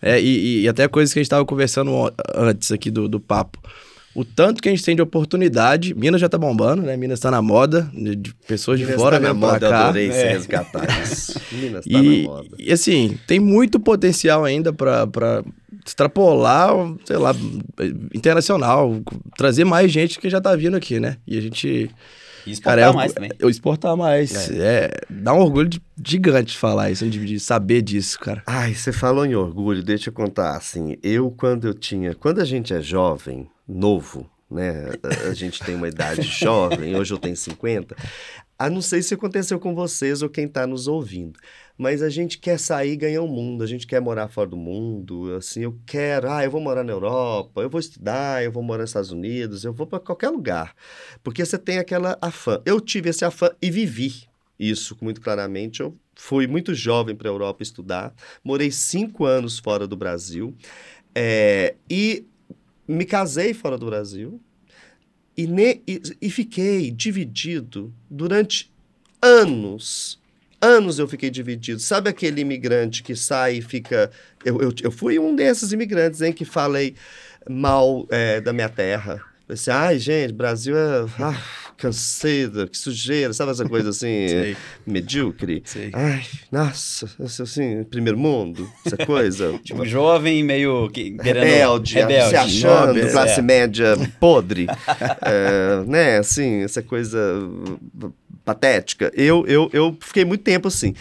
É, 0.00 0.20
e, 0.20 0.62
e 0.62 0.68
até 0.68 0.86
coisas 0.86 1.12
que 1.12 1.18
a 1.18 1.22
gente 1.22 1.26
estava 1.26 1.44
conversando 1.44 1.90
antes 2.34 2.70
aqui 2.70 2.90
do, 2.90 3.08
do 3.08 3.18
papo. 3.18 3.58
O 4.16 4.24
tanto 4.24 4.62
que 4.62 4.68
a 4.70 4.72
gente 4.72 4.82
tem 4.82 4.96
de 4.96 5.02
oportunidade, 5.02 5.94
Minas 5.94 6.18
já 6.18 6.26
tá 6.26 6.38
bombando, 6.38 6.80
né? 6.80 6.96
Minas 6.96 7.20
tá 7.20 7.30
na 7.30 7.42
moda, 7.42 7.86
de, 7.92 8.16
de 8.16 8.34
pessoas 8.34 8.80
Minas 8.80 8.94
de 8.94 8.98
fora 8.98 9.20
tá 9.20 9.26
mesmo 9.26 9.40
pra 9.40 9.60
cá. 9.60 9.66
Eu 9.66 9.74
adorei 9.74 10.10
é. 10.10 10.32
resgatar 10.32 11.02
isso. 11.02 11.38
Minas 11.52 11.84
tá 11.84 11.98
e, 11.98 12.22
na 12.22 12.28
moda. 12.30 12.56
E 12.58 12.72
assim, 12.72 13.18
tem 13.26 13.38
muito 13.38 13.78
potencial 13.78 14.42
ainda 14.42 14.72
para 14.72 15.44
extrapolar, 15.84 16.70
sei 17.04 17.18
lá, 17.18 17.34
internacional, 18.14 19.02
trazer 19.36 19.64
mais 19.64 19.92
gente 19.92 20.18
que 20.18 20.30
já 20.30 20.40
tá 20.40 20.56
vindo 20.56 20.78
aqui, 20.78 20.98
né? 20.98 21.18
E 21.26 21.36
a 21.36 21.40
gente 21.42 21.90
e 22.46 22.52
exportar 22.52 22.78
cara, 22.78 22.92
é, 22.92 22.94
mais 22.94 23.12
também. 23.12 23.30
Eu 23.38 23.50
exportar 23.50 23.96
mais. 23.98 24.50
É. 24.50 24.84
é. 24.84 24.90
dá 25.10 25.34
um 25.34 25.40
orgulho 25.40 25.68
de, 25.68 25.82
gigante 26.02 26.56
falar 26.56 26.90
isso, 26.90 27.06
de, 27.06 27.22
de, 27.22 27.38
saber 27.38 27.82
disso, 27.82 28.18
cara. 28.18 28.42
Ai, 28.46 28.72
você 28.72 28.92
falou 28.92 29.26
em 29.26 29.34
orgulho, 29.34 29.82
deixa 29.82 30.08
eu 30.08 30.14
contar, 30.14 30.56
assim, 30.56 30.96
eu 31.02 31.30
quando 31.30 31.66
eu 31.66 31.74
tinha, 31.74 32.14
quando 32.14 32.40
a 32.40 32.44
gente 32.46 32.72
é 32.72 32.80
jovem, 32.80 33.46
novo, 33.68 34.30
né, 34.50 34.90
a, 35.28 35.34
gente 35.34 35.62
tem 35.64 35.74
uma 35.74 35.88
idade 35.88 36.22
jovem, 36.26 36.96
hoje 36.96 37.12
eu 37.12 37.18
tenho 37.18 37.36
50, 37.36 37.96
a 38.58 38.70
não 38.70 38.80
sei 38.80 39.02
se 39.02 39.14
aconteceu 39.14 39.58
com 39.58 39.74
vocês 39.74 40.22
ou 40.22 40.28
quem 40.28 40.46
está 40.46 40.66
nos 40.66 40.86
ouvindo 40.86 41.38
mas 41.78 42.02
a 42.02 42.08
gente 42.08 42.38
quer 42.38 42.58
sair 42.58 42.96
ganhar 42.96 43.22
o 43.22 43.28
mundo, 43.28 43.62
a 43.62 43.66
gente 43.66 43.86
quer 43.86 44.00
morar 44.00 44.28
fora 44.28 44.48
do 44.48 44.56
mundo, 44.56 45.34
assim, 45.34 45.60
eu 45.60 45.78
quero, 45.84 46.30
ah, 46.30 46.42
eu 46.42 46.50
vou 46.50 46.60
morar 46.60 46.82
na 46.82 46.92
Europa, 46.92 47.60
eu 47.60 47.68
vou 47.68 47.78
estudar, 47.78 48.42
eu 48.42 48.50
vou 48.50 48.62
morar 48.62 48.82
nos 48.82 48.90
Estados 48.90 49.10
Unidos, 49.10 49.64
eu 49.64 49.72
vou 49.72 49.86
para 49.86 50.00
qualquer 50.00 50.30
lugar, 50.30 50.74
porque 51.22 51.44
você 51.44 51.58
tem 51.58 51.78
aquela 51.78 52.16
afã. 52.20 52.60
Eu 52.64 52.80
tive 52.80 53.10
esse 53.10 53.24
afã 53.24 53.50
e 53.60 53.70
vivi 53.70 54.24
isso 54.58 54.96
muito 55.02 55.20
claramente. 55.20 55.80
Eu 55.80 55.94
fui 56.14 56.46
muito 56.46 56.74
jovem 56.74 57.14
para 57.14 57.28
a 57.28 57.32
Europa 57.32 57.62
estudar, 57.62 58.14
morei 58.42 58.70
cinco 58.70 59.26
anos 59.26 59.58
fora 59.58 59.86
do 59.86 59.96
Brasil 59.96 60.54
é, 61.14 61.74
e 61.90 62.24
me 62.86 63.04
casei 63.04 63.52
fora 63.54 63.76
do 63.76 63.86
Brasil 63.86 64.40
e, 65.36 65.46
ne, 65.46 65.82
e, 65.86 66.00
e 66.22 66.30
fiquei 66.30 66.90
dividido 66.90 67.92
durante 68.10 68.72
anos 69.20 70.18
anos 70.60 70.98
eu 70.98 71.06
fiquei 71.06 71.30
dividido. 71.30 71.80
Sabe 71.80 72.10
aquele 72.10 72.40
imigrante 72.40 73.02
que 73.02 73.14
sai 73.14 73.56
e 73.56 73.62
fica. 73.62 74.10
Eu, 74.44 74.60
eu, 74.60 74.72
eu 74.82 74.90
fui 74.90 75.18
um 75.18 75.34
desses 75.34 75.72
imigrantes, 75.72 76.20
hein, 76.20 76.32
que 76.32 76.44
falei 76.44 76.94
mal 77.48 78.06
é, 78.10 78.40
da 78.40 78.52
minha 78.52 78.68
terra. 78.68 79.22
Pensei, 79.46 79.72
ai, 79.72 79.98
gente, 79.98 80.32
Brasil 80.32 80.76
é. 80.76 81.06
Ah, 81.20 81.65
canseira, 81.76 82.66
que 82.66 82.76
sujeira, 82.76 83.32
sabe 83.32 83.52
essa 83.52 83.68
coisa 83.68 83.90
assim, 83.90 84.56
medíocre? 84.86 85.62
Sei. 85.64 85.90
Ai, 85.92 86.24
nossa, 86.50 87.08
assim, 87.20 87.84
primeiro 87.84 88.18
mundo, 88.18 88.68
essa 88.84 88.96
coisa. 88.96 89.58
tipo, 89.62 89.84
jovem, 89.84 90.42
meio. 90.42 90.88
Que, 90.90 91.16
rebelde, 91.20 91.94
rebelde, 91.94 92.30
se 92.30 92.36
achando, 92.36 92.86
Nobre, 92.86 93.10
classe 93.10 93.40
é. 93.40 93.42
média 93.42 93.96
podre. 94.18 94.66
é, 95.22 95.84
né, 95.86 96.18
assim, 96.18 96.62
essa 96.62 96.82
coisa 96.82 97.18
patética. 98.44 99.10
Eu, 99.14 99.46
eu, 99.46 99.68
eu 99.72 99.96
fiquei 100.00 100.24
muito 100.24 100.42
tempo 100.42 100.68
assim. 100.68 100.94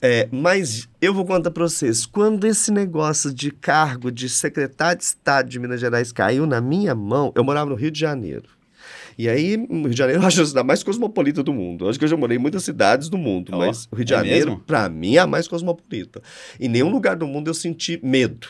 É, 0.00 0.28
mas 0.30 0.88
eu 1.00 1.12
vou 1.12 1.24
contar 1.24 1.50
para 1.50 1.64
vocês, 1.64 2.06
quando 2.06 2.46
esse 2.46 2.70
negócio 2.70 3.34
de 3.34 3.50
cargo 3.50 4.12
de 4.12 4.28
secretário 4.28 4.98
de 4.98 5.04
Estado 5.04 5.48
de 5.48 5.58
Minas 5.58 5.80
Gerais 5.80 6.12
caiu 6.12 6.46
na 6.46 6.60
minha 6.60 6.94
mão, 6.94 7.32
eu 7.34 7.42
morava 7.42 7.70
no 7.70 7.76
Rio 7.76 7.90
de 7.90 7.98
Janeiro. 7.98 8.57
E 9.18 9.28
aí, 9.28 9.56
o 9.68 9.82
Rio 9.82 9.90
de 9.90 9.98
Janeiro 9.98 10.22
eu 10.22 10.26
acho 10.26 10.40
a 10.40 10.46
cidade 10.46 10.66
mais 10.66 10.82
cosmopolita 10.84 11.42
do 11.42 11.52
mundo. 11.52 11.84
Eu 11.84 11.90
acho 11.90 11.98
que 11.98 12.04
eu 12.04 12.08
já 12.08 12.16
morei 12.16 12.36
em 12.36 12.40
muitas 12.40 12.62
cidades 12.62 13.08
do 13.08 13.18
mundo, 13.18 13.50
oh, 13.52 13.58
mas 13.58 13.88
o 13.90 13.96
Rio 13.96 14.04
de 14.04 14.14
é 14.14 14.16
Janeiro, 14.16 14.62
para 14.64 14.88
mim, 14.88 15.16
é 15.16 15.18
a 15.18 15.26
mais 15.26 15.48
cosmopolita. 15.48 16.22
Em 16.60 16.68
nenhum 16.68 16.88
lugar 16.88 17.16
do 17.16 17.26
mundo 17.26 17.48
eu 17.48 17.54
senti 17.54 17.98
medo. 18.00 18.46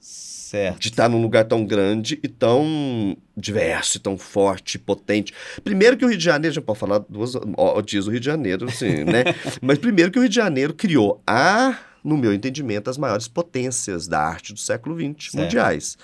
Certo. 0.00 0.80
De 0.80 0.88
estar 0.88 1.08
num 1.08 1.20
lugar 1.20 1.44
tão 1.44 1.66
grande 1.66 2.18
e 2.22 2.28
tão 2.28 3.16
diverso, 3.36 4.00
tão 4.00 4.16
forte, 4.16 4.78
potente. 4.78 5.34
Primeiro 5.62 5.96
que 5.96 6.04
o 6.04 6.08
Rio 6.08 6.16
de 6.16 6.24
Janeiro, 6.24 6.54
já 6.54 6.62
pode 6.62 6.78
falar 6.78 7.00
duas, 7.00 7.34
ó, 7.56 7.82
diz 7.82 8.06
o 8.06 8.10
Rio 8.10 8.20
de 8.20 8.26
Janeiro, 8.26 8.66
assim, 8.66 9.02
né? 9.04 9.24
Mas 9.60 9.76
primeiro 9.76 10.10
que 10.10 10.18
o 10.18 10.22
Rio 10.22 10.30
de 10.30 10.36
Janeiro 10.36 10.72
criou 10.72 11.20
a, 11.26 11.76
no 12.02 12.16
meu 12.16 12.32
entendimento, 12.32 12.88
as 12.88 12.96
maiores 12.96 13.28
potências 13.28 14.06
da 14.06 14.20
arte 14.20 14.54
do 14.54 14.60
século 14.60 14.96
XX, 14.96 15.32
certo. 15.32 15.42
mundiais 15.42 15.98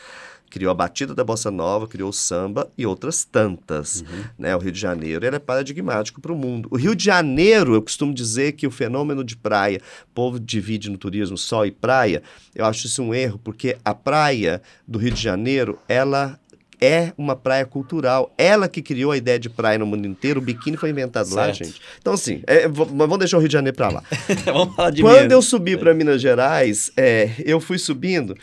criou 0.53 0.71
a 0.71 0.75
batida 0.75 1.15
da 1.15 1.25
bossa 1.25 1.51
nova, 1.51 1.89
criou 1.89 2.11
o 2.11 2.13
samba 2.13 2.71
e 2.77 2.85
outras 2.85 3.25
tantas. 3.25 4.03
Uhum. 4.03 4.25
Né? 4.39 4.55
O 4.55 4.59
Rio 4.59 4.71
de 4.71 4.79
Janeiro 4.79 5.25
ele 5.25 5.37
é 5.37 5.39
paradigmático 5.39 6.21
para 6.21 6.31
o 6.31 6.37
mundo. 6.37 6.69
O 6.71 6.77
Rio 6.77 6.95
de 6.95 7.07
Janeiro, 7.07 7.75
eu 7.75 7.81
costumo 7.81 8.13
dizer 8.13 8.53
que 8.53 8.67
o 8.67 8.71
fenômeno 8.71 9.25
de 9.25 9.35
praia, 9.35 9.81
o 10.11 10.15
povo 10.15 10.39
divide 10.39 10.91
no 10.91 10.99
turismo 10.99 11.39
sol 11.39 11.65
e 11.65 11.71
praia, 11.71 12.23
eu 12.55 12.67
acho 12.67 12.87
isso 12.87 13.03
um 13.03 13.15
erro, 13.15 13.41
porque 13.43 13.79
a 13.83 13.95
praia 13.95 14.61
do 14.87 14.99
Rio 14.99 15.13
de 15.13 15.23
Janeiro, 15.23 15.79
ela 15.89 16.39
é 16.79 17.15
uma 17.17 17.35
praia 17.35 17.65
cultural. 17.65 18.31
Ela 18.37 18.69
que 18.69 18.83
criou 18.83 19.13
a 19.13 19.17
ideia 19.17 19.39
de 19.39 19.49
praia 19.49 19.79
no 19.79 19.87
mundo 19.87 20.07
inteiro. 20.07 20.39
O 20.39 20.43
biquíni 20.43 20.77
foi 20.77 20.91
inventado 20.91 21.29
certo. 21.29 21.37
lá, 21.37 21.53
gente. 21.53 21.81
Então, 21.99 22.13
assim, 22.13 22.43
é, 22.47 22.69
vamos 22.69 23.19
deixar 23.19 23.39
o 23.39 23.41
Rio 23.41 23.49
de 23.49 23.55
Janeiro 23.55 23.77
para 23.77 23.89
lá. 23.89 24.03
vamos 24.45 24.77
falar 24.77 24.91
de 24.91 25.01
Quando 25.01 25.17
Minas. 25.17 25.33
eu 25.33 25.41
subi 25.41 25.79
para 25.79 25.95
Minas 25.95 26.21
Gerais, 26.21 26.91
é, 26.95 27.31
eu 27.39 27.59
fui 27.59 27.79
subindo 27.79 28.37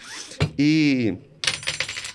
e 0.58 1.18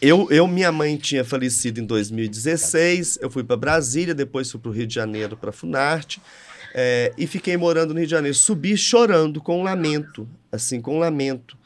eu, 0.08 0.28
eu, 0.30 0.46
minha 0.46 0.70
mãe 0.70 0.96
tinha 0.96 1.24
falecido 1.24 1.80
em 1.80 1.86
2016, 1.86 3.18
eu 3.22 3.30
fui 3.30 3.42
para 3.42 3.56
Brasília, 3.56 4.14
depois 4.14 4.50
fui 4.50 4.60
para 4.60 4.68
o 4.68 4.72
Rio 4.72 4.86
de 4.86 4.94
Janeiro 4.94 5.36
para 5.36 5.50
Funarte, 5.50 6.20
é, 6.74 7.12
e 7.16 7.26
fiquei 7.26 7.56
morando 7.56 7.94
no 7.94 8.00
Rio 8.00 8.06
de 8.06 8.10
Janeiro. 8.10 8.36
Subi 8.36 8.76
chorando, 8.76 9.40
com 9.40 9.62
lamento, 9.62 10.28
assim, 10.52 10.80
com 10.80 10.98
lamento. 10.98 11.56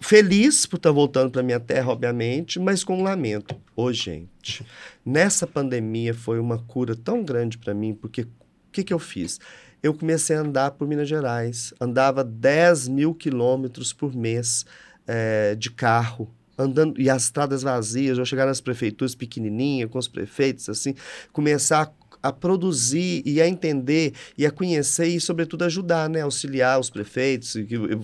Feliz 0.00 0.66
por 0.66 0.78
estar 0.78 0.88
tá 0.88 0.92
voltando 0.92 1.30
para 1.30 1.42
minha 1.42 1.60
terra, 1.60 1.92
obviamente, 1.92 2.58
mas 2.58 2.82
com 2.82 3.02
lamento. 3.02 3.54
Ô, 3.76 3.84
oh, 3.84 3.92
gente, 3.92 4.66
nessa 5.04 5.46
pandemia 5.46 6.12
foi 6.12 6.40
uma 6.40 6.58
cura 6.58 6.96
tão 6.96 7.22
grande 7.22 7.56
para 7.56 7.72
mim, 7.72 7.94
porque 7.94 8.22
o 8.22 8.28
que, 8.72 8.82
que 8.82 8.92
eu 8.92 8.98
fiz? 8.98 9.38
Eu 9.80 9.94
comecei 9.94 10.34
a 10.34 10.40
andar 10.40 10.72
por 10.72 10.88
Minas 10.88 11.08
Gerais, 11.08 11.72
andava 11.80 12.24
10 12.24 12.88
mil 12.88 13.14
quilômetros 13.14 13.92
por 13.92 14.14
mês 14.14 14.66
é, 15.06 15.54
de 15.54 15.70
carro, 15.70 16.34
andando 16.58 17.00
e 17.00 17.10
as 17.10 17.24
estradas 17.24 17.62
vazias, 17.62 18.18
eu 18.18 18.24
chegar 18.24 18.46
nas 18.46 18.60
prefeituras 18.60 19.14
pequenininhas 19.14 19.90
com 19.90 19.98
os 19.98 20.08
prefeitos 20.08 20.68
assim, 20.68 20.94
começar 21.32 21.92
a, 22.22 22.28
a 22.28 22.32
produzir 22.32 23.22
e 23.24 23.40
a 23.40 23.48
entender 23.48 24.14
e 24.36 24.46
a 24.46 24.50
conhecer 24.50 25.06
e 25.06 25.20
sobretudo 25.20 25.64
ajudar, 25.64 26.08
né, 26.08 26.22
auxiliar 26.22 26.80
os 26.80 26.90
prefeitos, 26.90 27.56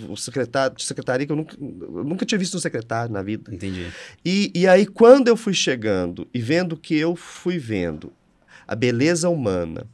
o 0.09 0.17
secretário, 0.17 0.81
secretaria 0.81 1.27
que 1.27 1.33
eu 1.33 1.37
nunca, 1.37 1.57
eu 1.61 2.05
nunca 2.05 2.27
tinha 2.27 2.39
visto 2.39 2.57
um 2.57 2.61
secretário 2.61 3.13
na 3.13 3.23
vida. 3.23 3.55
Entendi. 3.55 3.87
E, 4.25 4.53
e 4.55 4.67
aí 4.67 4.87
quando 4.87 5.29
eu 5.29 5.37
fui 5.37 5.55
chegando 5.55 6.29
e 6.33 6.41
vendo 6.41 6.77
que 6.77 6.97
eu 6.97 7.17
fui 7.17 7.59
vendo 7.59 8.13
a 8.67 8.75
beleza 8.75 9.29
humana 9.29 9.87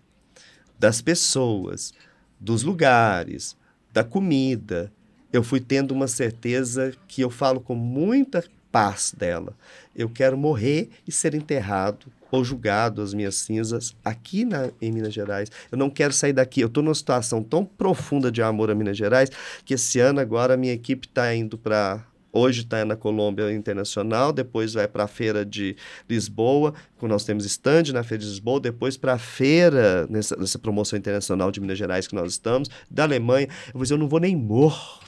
das 0.79 1.01
pessoas, 1.01 1.93
dos 2.39 2.63
lugares, 2.63 3.57
da 3.93 4.05
comida, 4.05 4.93
eu 5.33 5.43
fui 5.43 5.61
tendo 5.61 5.93
uma 5.93 6.09
certeza 6.09 6.95
que 7.07 7.23
eu 7.23 7.31
falo 7.31 7.61
com 7.61 7.75
muita 7.75 8.45
paz 8.71 9.15
dela. 9.17 9.55
Eu 9.95 10.09
quero 10.09 10.37
morrer 10.37 10.91
e 11.07 11.13
ser 11.13 11.35
enterrado 11.35 12.07
ou 12.31 12.45
julgado 12.45 13.01
as 13.01 13.15
minhas 13.15 13.37
cinzas 13.37 13.97
aqui 14.05 14.45
na, 14.45 14.71
em 14.81 14.93
Minas 14.93 15.15
Gerais. 15.15 15.51
Eu 15.73 15.79
não 15.79 15.89
quero 15.89 16.13
sair 16.13 16.33
daqui. 16.33 16.61
Eu 16.61 16.69
estou 16.69 16.83
numa 16.83 16.95
situação 16.95 17.43
tão 17.43 17.65
profunda 17.65 18.31
de 18.31 18.43
amor 18.43 18.71
a 18.71 18.75
Minas 18.75 18.97
Gerais 18.97 19.31
que 19.65 19.75
esse 19.75 19.99
ano 19.99 20.21
agora 20.21 20.55
a 20.55 20.57
minha 20.57 20.73
equipe 20.73 21.07
está 21.07 21.35
indo 21.35 21.57
para 21.57 22.05
Hoje 22.31 22.61
está 22.61 22.85
na 22.85 22.95
Colômbia 22.95 23.51
Internacional, 23.51 24.35
depois 24.35 24.75
vai 24.75 24.87
para 24.87 25.05
a 25.05 25.09
Feira 25.09 25.47
de 25.47 25.75
Lisboa, 26.09 26.75
nós 27.01 27.25
temos 27.25 27.47
stand 27.47 27.85
na 27.93 28.03
Feira 28.03 28.23
de 28.23 28.29
Lisboa, 28.29 28.61
depois 28.61 28.99
para 28.99 29.15
a 29.15 29.19
feira, 29.19 30.07
nessa, 30.11 30.37
nessa, 30.37 30.59
promoção 30.59 30.99
internacional 30.99 31.51
de 31.51 31.59
Minas 31.59 31.79
Gerais 31.79 32.07
que 32.07 32.15
nós 32.15 32.33
estamos, 32.33 32.69
da 32.91 33.05
Alemanha. 33.05 33.49
Eu 33.69 33.73
vou 33.73 33.83
dizer, 33.83 33.95
eu 33.95 33.99
não 33.99 34.09
vou 34.09 34.21
nem 34.21 34.37
morto 34.37 35.08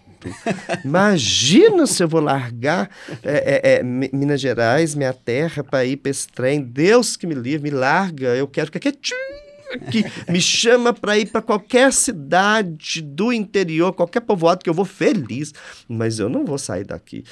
Imagina 0.84 1.86
se 1.86 2.02
eu 2.02 2.08
vou 2.08 2.20
largar 2.20 2.90
é, 3.22 3.62
é, 3.62 3.78
é, 3.78 3.82
Minas 3.82 4.40
Gerais, 4.40 4.94
minha 4.94 5.12
terra, 5.12 5.62
para 5.62 5.84
ir 5.84 5.96
para 5.96 6.10
esse 6.10 6.28
trem. 6.28 6.60
Deus 6.60 7.16
que 7.16 7.26
me 7.26 7.34
livre, 7.34 7.70
me 7.70 7.76
larga. 7.76 8.28
Eu 8.36 8.46
quero 8.46 8.66
ficar 8.66 8.80
quietinho 8.80 9.50
que 9.90 10.04
me 10.30 10.40
chama 10.40 10.92
para 10.92 11.18
ir 11.18 11.26
para 11.26 11.42
qualquer 11.42 11.92
cidade 11.92 13.00
do 13.02 13.32
interior, 13.32 13.92
qualquer 13.92 14.20
povoado 14.20 14.64
que 14.64 14.70
eu 14.70 14.74
vou 14.74 14.84
feliz, 14.84 15.52
mas 15.88 16.18
eu 16.18 16.28
não 16.28 16.44
vou 16.44 16.58
sair 16.58 16.84
daqui. 16.84 17.24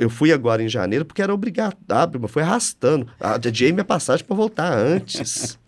Eu 0.00 0.10
fui, 0.10 0.32
agora 0.32 0.62
em 0.62 0.68
janeiro 0.68 1.04
porque 1.04 1.22
era 1.22 1.32
obrigado, 1.32 1.76
mas 2.20 2.30
foi 2.30 2.42
arrastando. 2.42 3.06
Adiei 3.20 3.72
minha 3.72 3.84
passagem 3.84 4.24
para 4.24 4.36
voltar 4.36 4.76
antes. 4.76 5.58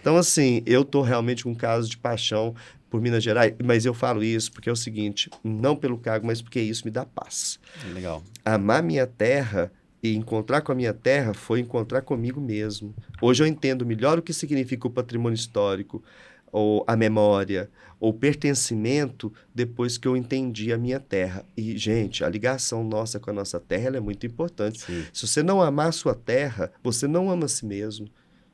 Então, 0.00 0.16
assim, 0.16 0.62
eu 0.66 0.84
tô 0.84 1.00
realmente 1.00 1.44
com 1.44 1.50
um 1.50 1.54
caso 1.54 1.88
de 1.88 1.96
paixão 1.96 2.54
por 2.94 3.00
Minas 3.00 3.24
Gerais, 3.24 3.52
mas 3.64 3.84
eu 3.84 3.92
falo 3.92 4.22
isso 4.22 4.52
porque 4.52 4.68
é 4.68 4.72
o 4.72 4.76
seguinte, 4.76 5.28
não 5.42 5.74
pelo 5.74 5.98
cargo, 5.98 6.28
mas 6.28 6.40
porque 6.40 6.60
isso 6.60 6.84
me 6.84 6.92
dá 6.92 7.04
paz. 7.04 7.58
Legal. 7.92 8.22
Amar 8.44 8.84
minha 8.84 9.04
terra 9.04 9.72
e 10.00 10.14
encontrar 10.14 10.60
com 10.60 10.70
a 10.70 10.76
minha 10.76 10.94
terra 10.94 11.34
foi 11.34 11.58
encontrar 11.58 12.02
comigo 12.02 12.40
mesmo. 12.40 12.94
Hoje 13.20 13.42
eu 13.42 13.48
entendo 13.48 13.84
melhor 13.84 14.16
o 14.16 14.22
que 14.22 14.32
significa 14.32 14.86
o 14.86 14.90
patrimônio 14.92 15.34
histórico, 15.34 16.04
ou 16.52 16.84
a 16.86 16.94
memória, 16.94 17.68
ou 17.98 18.14
pertencimento, 18.14 19.32
depois 19.52 19.98
que 19.98 20.06
eu 20.06 20.16
entendi 20.16 20.72
a 20.72 20.78
minha 20.78 21.00
terra. 21.00 21.44
E, 21.56 21.76
gente, 21.76 22.22
a 22.22 22.28
ligação 22.28 22.84
nossa 22.84 23.18
com 23.18 23.28
a 23.28 23.32
nossa 23.32 23.58
terra 23.58 23.96
é 23.96 24.00
muito 24.00 24.24
importante. 24.24 24.82
Sim. 24.82 25.04
Se 25.12 25.26
você 25.26 25.42
não 25.42 25.60
amar 25.60 25.88
a 25.88 25.92
sua 25.92 26.14
terra, 26.14 26.70
você 26.80 27.08
não 27.08 27.28
ama 27.28 27.46
a 27.46 27.48
si 27.48 27.66
mesmo. 27.66 28.06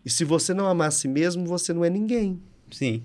E 0.02 0.08
se 0.08 0.24
você 0.24 0.54
não 0.54 0.66
amar 0.66 0.88
a 0.88 0.90
si 0.90 1.08
mesmo, 1.08 1.44
você 1.44 1.74
não 1.74 1.84
é 1.84 1.90
ninguém. 1.90 2.40
Sim. 2.70 3.02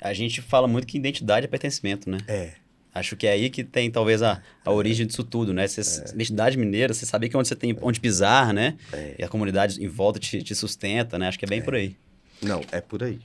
A 0.00 0.12
gente 0.12 0.40
fala 0.40 0.66
muito 0.66 0.86
que 0.86 0.98
identidade 0.98 1.46
é 1.46 1.48
pertencimento, 1.48 2.08
né? 2.08 2.18
É. 2.26 2.52
Acho 2.92 3.16
que 3.16 3.26
é 3.26 3.32
aí 3.32 3.50
que 3.50 3.62
tem 3.62 3.90
talvez 3.90 4.20
a, 4.20 4.42
a 4.64 4.72
origem 4.72 5.06
disso 5.06 5.22
tudo, 5.22 5.52
né? 5.52 5.66
Você, 5.66 5.80
é. 5.80 6.14
Identidade 6.14 6.58
mineira, 6.58 6.92
você 6.92 7.06
saber 7.06 7.28
que 7.28 7.36
onde 7.36 7.48
você 7.48 7.54
tem 7.54 7.76
onde 7.80 8.00
pisar, 8.00 8.52
né? 8.52 8.76
É. 8.92 9.16
E 9.18 9.24
a 9.24 9.28
comunidade 9.28 9.82
em 9.82 9.88
volta 9.88 10.18
te, 10.18 10.42
te 10.42 10.54
sustenta, 10.54 11.18
né? 11.18 11.28
Acho 11.28 11.38
que 11.38 11.44
é 11.44 11.48
bem 11.48 11.60
é. 11.60 11.62
por 11.62 11.74
aí. 11.74 11.96
Não, 12.42 12.62
é 12.72 12.80
por 12.80 13.02
aí. 13.02 13.18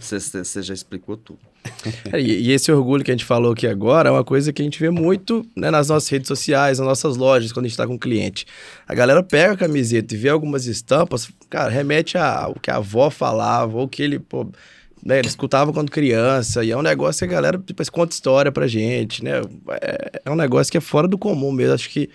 Você 0.00 0.62
já 0.62 0.74
explicou 0.74 1.16
tudo. 1.16 1.40
É, 2.12 2.20
e, 2.20 2.48
e, 2.48 2.52
esse 2.52 2.70
orgulho 2.70 3.02
que 3.02 3.10
a 3.10 3.14
gente 3.14 3.24
falou 3.24 3.52
aqui 3.52 3.66
agora 3.66 4.08
é 4.08 4.12
uma 4.12 4.24
coisa 4.24 4.52
que 4.52 4.62
a 4.62 4.64
gente 4.64 4.78
vê 4.78 4.90
muito 4.90 5.46
né, 5.56 5.70
nas 5.70 5.88
nossas 5.88 6.08
redes 6.08 6.28
sociais, 6.28 6.78
nas 6.78 6.86
nossas 6.86 7.16
lojas, 7.16 7.52
quando 7.52 7.64
a 7.64 7.68
gente 7.68 7.72
está 7.74 7.86
com 7.86 7.94
um 7.94 7.98
cliente. 7.98 8.46
A 8.86 8.94
galera 8.94 9.22
pega 9.22 9.52
a 9.52 9.56
camiseta 9.56 10.14
e 10.14 10.16
vê 10.16 10.28
algumas 10.28 10.66
estampas, 10.66 11.28
cara, 11.50 11.70
remete 11.70 12.16
ao 12.16 12.54
que 12.54 12.70
a 12.70 12.76
avó 12.76 13.10
falava, 13.10 13.76
ou 13.76 13.88
que 13.88 14.02
ele, 14.02 14.18
pô, 14.18 14.50
né, 15.04 15.18
ele 15.18 15.28
escutava 15.28 15.72
quando 15.72 15.90
criança, 15.90 16.64
e 16.64 16.70
é 16.70 16.76
um 16.76 16.82
negócio 16.82 17.18
que 17.18 17.24
a 17.32 17.36
galera 17.36 17.58
depois 17.58 17.90
conta 17.90 18.14
história 18.14 18.50
pra 18.50 18.66
gente, 18.66 19.22
né? 19.22 19.42
É, 19.82 20.22
é 20.24 20.30
um 20.30 20.36
negócio 20.36 20.70
que 20.70 20.78
é 20.78 20.80
fora 20.80 21.06
do 21.06 21.18
comum 21.18 21.52
mesmo. 21.52 21.74
Acho 21.74 21.90
que 21.90 22.08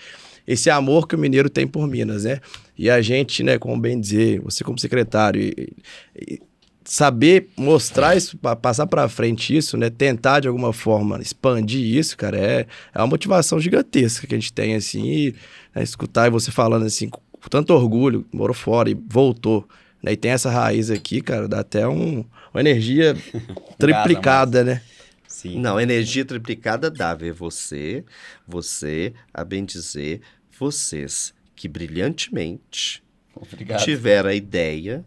esse 0.48 0.72
amor 0.72 1.08
que 1.08 1.16
o 1.16 1.20
mineiro 1.20 1.50
tem 1.50 1.68
por 1.68 1.88
Minas, 1.88 2.24
né? 2.24 2.40
E 2.76 2.90
a 2.90 3.00
gente, 3.00 3.44
né, 3.44 3.60
como 3.60 3.80
bem 3.80 4.00
dizer, 4.00 4.42
você 4.42 4.64
como 4.64 4.80
secretário, 4.80 5.40
e, 5.40 5.72
e 6.18 6.40
saber 6.84 7.50
mostrar 7.56 8.18
isso, 8.18 8.36
passar 8.60 8.88
para 8.88 9.08
frente 9.08 9.56
isso, 9.56 9.78
né, 9.78 9.92
tentar 9.92 10.40
de 10.40 10.48
alguma 10.48 10.74
forma 10.74 11.22
expandir 11.22 11.96
isso, 11.96 12.18
cara, 12.18 12.38
é, 12.38 12.66
é 12.92 12.98
uma 12.98 13.06
motivação 13.06 13.60
gigantesca 13.60 14.26
que 14.26 14.34
a 14.34 14.38
gente 14.40 14.52
tem, 14.52 14.74
assim, 14.74 15.06
e 15.08 15.36
né, 15.76 15.84
escutar 15.84 16.32
você 16.32 16.50
falando 16.50 16.88
assim, 16.88 17.08
com 17.08 17.22
tanto 17.52 17.72
orgulho, 17.72 18.26
morou 18.34 18.56
fora 18.56 18.90
e 18.90 18.98
voltou, 19.08 19.68
né, 20.02 20.14
e 20.14 20.18
tem 20.18 20.32
essa 20.32 20.50
raiz 20.50 20.90
aqui, 20.90 21.22
cara, 21.22 21.48
dá 21.48 21.60
até 21.60 21.88
um, 21.88 22.26
uma 22.54 22.62
energia 22.62 23.16
triplicada, 23.78 24.64
né? 24.64 24.82
Sim. 25.28 25.60
Não, 25.60 25.80
energia 25.80 26.26
triplicada 26.26 26.90
dá 26.90 27.14
ver 27.14 27.32
você, 27.32 28.04
você, 28.48 29.14
a 29.34 29.44
bem 29.44 29.64
dizer, 29.64 30.22
vocês 30.60 31.34
que 31.56 31.68
brilhantemente 31.68 33.04
Obrigado. 33.36 33.84
tiveram 33.84 34.30
a 34.30 34.34
ideia 34.34 35.06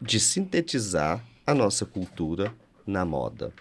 de 0.00 0.20
sintetizar 0.20 1.24
a 1.46 1.54
nossa 1.54 1.86
cultura 1.86 2.54
na 2.86 3.04
moda, 3.04 3.52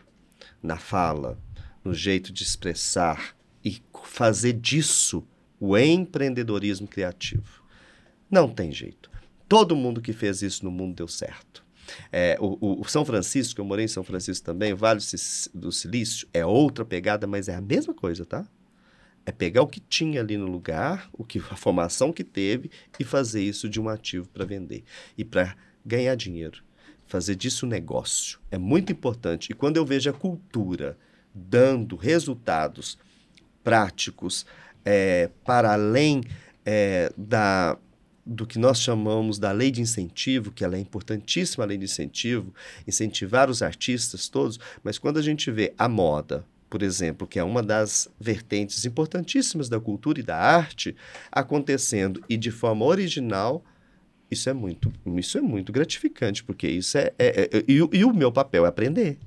na 0.62 0.78
fala, 0.78 1.38
no 1.84 1.94
jeito 1.94 2.32
de 2.34 2.44
expressar 2.44 3.36
e 3.64 3.82
fazer 4.04 4.54
disso 4.54 5.26
o 5.60 5.78
empreendedorismo 5.78 6.88
criativo. 6.88 7.64
Não 8.30 8.50
tem 8.50 8.72
jeito. 8.72 9.10
Todo 9.48 9.76
mundo 9.76 10.02
que 10.02 10.12
fez 10.12 10.42
isso 10.42 10.66
no 10.66 10.72
mundo 10.72 10.96
deu 10.96 11.08
certo. 11.08 11.63
É, 12.12 12.38
o, 12.40 12.82
o, 12.82 12.86
São 12.86 13.06
Francisco, 13.06 13.60
eu 13.60 13.66
morei 13.66 13.86
em 13.86 13.88
São 13.88 14.04
Francisco 14.04 14.46
também, 14.46 14.74
o 14.74 14.78
Vale 14.78 15.02
do 15.54 15.72
Silício, 15.72 16.28
é 16.34 16.46
outra 16.46 16.86
pegada, 16.86 17.28
mas 17.28 17.48
é 17.48 17.56
a 17.56 17.62
mesma 17.62 17.94
coisa, 17.94 18.26
tá? 18.26 18.48
É 19.26 19.32
pegar 19.32 19.62
o 19.62 19.68
que 19.68 19.80
tinha 19.80 20.20
ali 20.20 20.38
no 20.38 20.46
lugar, 20.46 21.10
o 21.14 21.24
que 21.24 21.40
a 21.40 21.56
formação 21.56 22.12
que 22.12 22.24
teve 22.24 22.70
e 23.00 23.04
fazer 23.04 23.42
isso 23.42 23.70
de 23.70 23.80
um 23.80 23.88
ativo 23.88 24.28
para 24.30 24.46
vender 24.46 24.84
e 25.18 25.24
para 25.24 25.56
ganhar 25.86 26.16
dinheiro. 26.16 26.62
Fazer 27.06 27.36
disso 27.36 27.66
um 27.66 27.70
negócio. 27.70 28.40
É 28.52 28.58
muito 28.58 28.92
importante. 28.92 29.52
E 29.52 29.56
quando 29.56 29.78
eu 29.78 29.86
vejo 29.86 30.10
a 30.10 30.14
cultura 30.14 30.98
dando 31.34 31.96
resultados 31.96 32.98
práticos 33.64 34.46
é, 34.84 35.30
para 35.46 35.74
além 35.74 36.24
é, 36.66 37.12
da 37.18 37.78
do 38.26 38.46
que 38.46 38.58
nós 38.58 38.80
chamamos 38.80 39.38
da 39.38 39.52
lei 39.52 39.70
de 39.70 39.82
incentivo, 39.82 40.52
que 40.52 40.64
ela 40.64 40.78
é 40.78 40.80
importantíssima, 40.80 41.64
a 41.64 41.68
lei 41.68 41.78
de 41.78 41.86
incentivo, 41.86 42.54
incentivar 42.88 43.50
os 43.50 43.62
artistas 43.62 44.30
todos, 44.30 44.60
mas 44.84 44.98
quando 44.98 45.18
a 45.18 45.22
gente 45.22 45.52
vê 45.52 45.74
a 45.78 45.90
moda, 45.90 46.46
por 46.70 46.82
exemplo, 46.82 47.28
que 47.28 47.38
é 47.38 47.44
uma 47.44 47.62
das 47.62 48.10
vertentes 48.20 48.84
importantíssimas 48.86 49.70
da 49.70 49.80
cultura 49.80 50.20
e 50.20 50.24
da 50.24 50.38
arte, 50.38 50.96
acontecendo 51.32 52.24
e 52.28 52.36
de 52.36 52.50
forma 52.50 52.86
original, 52.86 53.64
isso 54.32 54.50
é 54.50 54.54
muito, 54.54 54.92
isso 55.18 55.38
é 55.38 55.42
muito 55.42 55.72
gratificante, 55.72 56.44
porque 56.44 56.68
isso 56.68 56.98
é. 56.98 57.14
é, 57.20 57.42
é 57.42 57.64
e, 57.68 57.76
e 57.76 58.06
o 58.06 58.14
meu 58.14 58.32
papel 58.32 58.66
é 58.66 58.70
aprender 58.70 59.20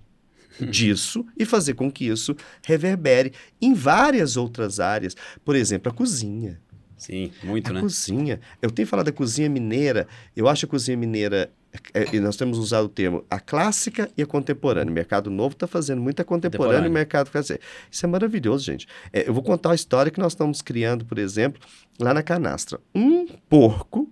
disso 0.61 1.25
e 1.37 1.45
fazer 1.45 1.75
com 1.75 1.91
que 1.91 2.07
isso 2.07 2.35
reverbere 2.63 3.33
em 3.61 3.75
várias 3.75 4.37
outras 4.37 4.81
áreas. 4.81 5.15
Por 5.45 5.55
exemplo, 5.55 5.93
a 5.93 5.95
cozinha. 5.95 6.61
Sim, 6.97 7.31
muito, 7.43 7.71
a 7.71 7.75
né? 7.75 7.81
cozinha. 7.81 8.41
Eu 8.61 8.71
tenho 8.71 8.89
falado 8.89 9.07
da 9.07 9.13
cozinha 9.13 9.49
mineira. 9.49 10.09
Eu 10.35 10.49
acho 10.49 10.67
a 10.67 10.69
cozinha 10.69 10.97
mineira 10.97 11.51
é, 11.93 12.15
e 12.15 12.21
nós 12.21 12.37
temos 12.37 12.59
usado 12.59 12.87
o 12.87 12.89
termo 12.89 13.25
a 13.31 13.39
clássica 13.39 14.11
e 14.17 14.23
a 14.23 14.27
contemporânea. 14.27 14.91
O 14.91 14.95
mercado 14.95 15.31
novo 15.31 15.55
está 15.55 15.67
fazendo 15.67 16.01
muita 16.01 16.25
contemporânea 16.25 16.87
e 16.87 16.91
o 16.91 16.93
mercado 16.93 17.31
clássico. 17.31 17.61
Isso 17.91 18.07
é 18.07 18.09
maravilhoso, 18.09 18.65
gente. 18.65 18.87
É, 19.13 19.29
eu 19.29 19.35
vou 19.35 19.43
contar 19.43 19.73
a 19.73 19.75
história 19.75 20.11
que 20.11 20.21
nós 20.21 20.33
estamos 20.33 20.63
criando, 20.63 21.05
por 21.05 21.19
exemplo, 21.19 21.61
lá 21.99 22.15
na 22.15 22.23
canastra. 22.23 22.81
Um 22.95 23.27
porco 23.49 24.11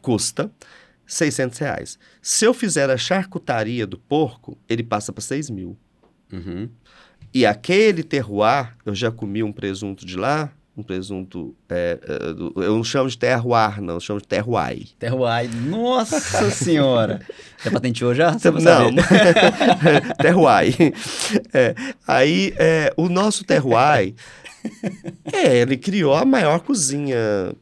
custa 0.00 0.50
600 1.06 1.58
reais. 1.58 1.98
Se 2.20 2.44
eu 2.44 2.54
fizer 2.54 2.90
a 2.90 2.96
charcutaria 2.96 3.86
do 3.86 3.98
porco, 3.98 4.58
ele 4.68 4.82
passa 4.82 5.12
para 5.12 5.22
6 5.22 5.50
mil. 5.50 5.76
Uhum. 6.32 6.68
E 7.34 7.46
aquele 7.46 8.02
terroir, 8.02 8.76
eu 8.84 8.94
já 8.94 9.10
comi 9.10 9.42
um 9.42 9.52
presunto 9.52 10.04
de 10.04 10.16
lá, 10.16 10.52
um 10.82 10.84
presunto. 10.84 11.54
É, 11.68 11.98
é, 12.02 12.62
eu 12.64 12.76
não 12.76 12.84
chamo 12.84 13.08
de 13.08 13.16
terroir, 13.16 13.80
não, 13.80 13.94
eu 13.94 14.00
chamo 14.00 14.20
de 14.20 14.28
terroir. 14.28 14.88
Terroir, 14.98 15.48
nossa 15.66 16.20
senhora! 16.50 17.20
Você 17.56 17.70
patenteou 17.70 18.14
já? 18.14 18.32
Você 18.32 18.50
não, 18.50 18.90
terroir. 20.20 20.74
É, 21.54 21.74
aí, 22.06 22.52
é, 22.58 22.92
o 22.96 23.08
nosso 23.08 23.44
terroir, 23.44 24.14
é, 25.32 25.58
ele 25.58 25.76
criou 25.76 26.14
a 26.14 26.24
maior 26.24 26.60
cozinha 26.60 27.54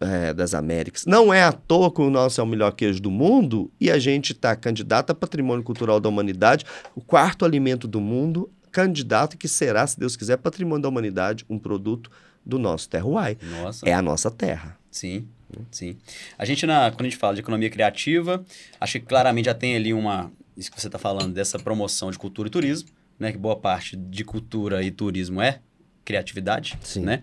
é, 0.00 0.32
das 0.32 0.54
Américas. 0.54 1.04
Não 1.06 1.32
é 1.32 1.42
à 1.42 1.52
toa 1.52 1.92
que 1.92 2.00
o 2.00 2.10
nosso 2.10 2.40
é 2.40 2.44
o 2.44 2.46
melhor 2.46 2.72
queijo 2.72 3.00
do 3.00 3.10
mundo 3.10 3.70
e 3.80 3.90
a 3.90 3.98
gente 3.98 4.32
está 4.32 4.56
candidato 4.56 5.10
a 5.10 5.14
patrimônio 5.14 5.62
cultural 5.62 6.00
da 6.00 6.08
humanidade, 6.08 6.64
o 6.94 7.00
quarto 7.00 7.44
alimento 7.44 7.86
do 7.86 8.00
mundo, 8.00 8.50
candidato 8.70 9.36
que 9.36 9.48
será, 9.48 9.86
se 9.86 9.98
Deus 9.98 10.16
quiser, 10.16 10.36
patrimônio 10.38 10.82
da 10.82 10.88
humanidade, 10.88 11.44
um 11.48 11.58
produto 11.58 12.10
do 12.48 12.58
nosso 12.58 12.88
terroir. 12.88 13.36
Nossa. 13.42 13.86
É 13.86 13.92
a 13.92 14.00
nossa 14.00 14.30
terra. 14.30 14.78
Sim, 14.90 15.28
sim. 15.70 15.98
A 16.38 16.46
gente, 16.46 16.66
na, 16.66 16.90
quando 16.90 17.02
a 17.02 17.10
gente 17.10 17.18
fala 17.18 17.34
de 17.34 17.40
economia 17.40 17.68
criativa, 17.68 18.42
acho 18.80 18.98
que 18.98 19.04
claramente 19.04 19.44
já 19.44 19.54
tem 19.54 19.76
ali 19.76 19.92
uma. 19.92 20.32
Isso 20.56 20.72
que 20.72 20.80
você 20.80 20.88
está 20.88 20.98
falando, 20.98 21.34
dessa 21.34 21.58
promoção 21.58 22.10
de 22.10 22.18
cultura 22.18 22.48
e 22.48 22.50
turismo, 22.50 22.88
né? 23.18 23.30
Que 23.30 23.38
boa 23.38 23.54
parte 23.54 23.94
de 23.96 24.24
cultura 24.24 24.82
e 24.82 24.90
turismo 24.90 25.42
é 25.42 25.60
criatividade, 26.04 26.78
Sim. 26.82 27.02
né? 27.02 27.22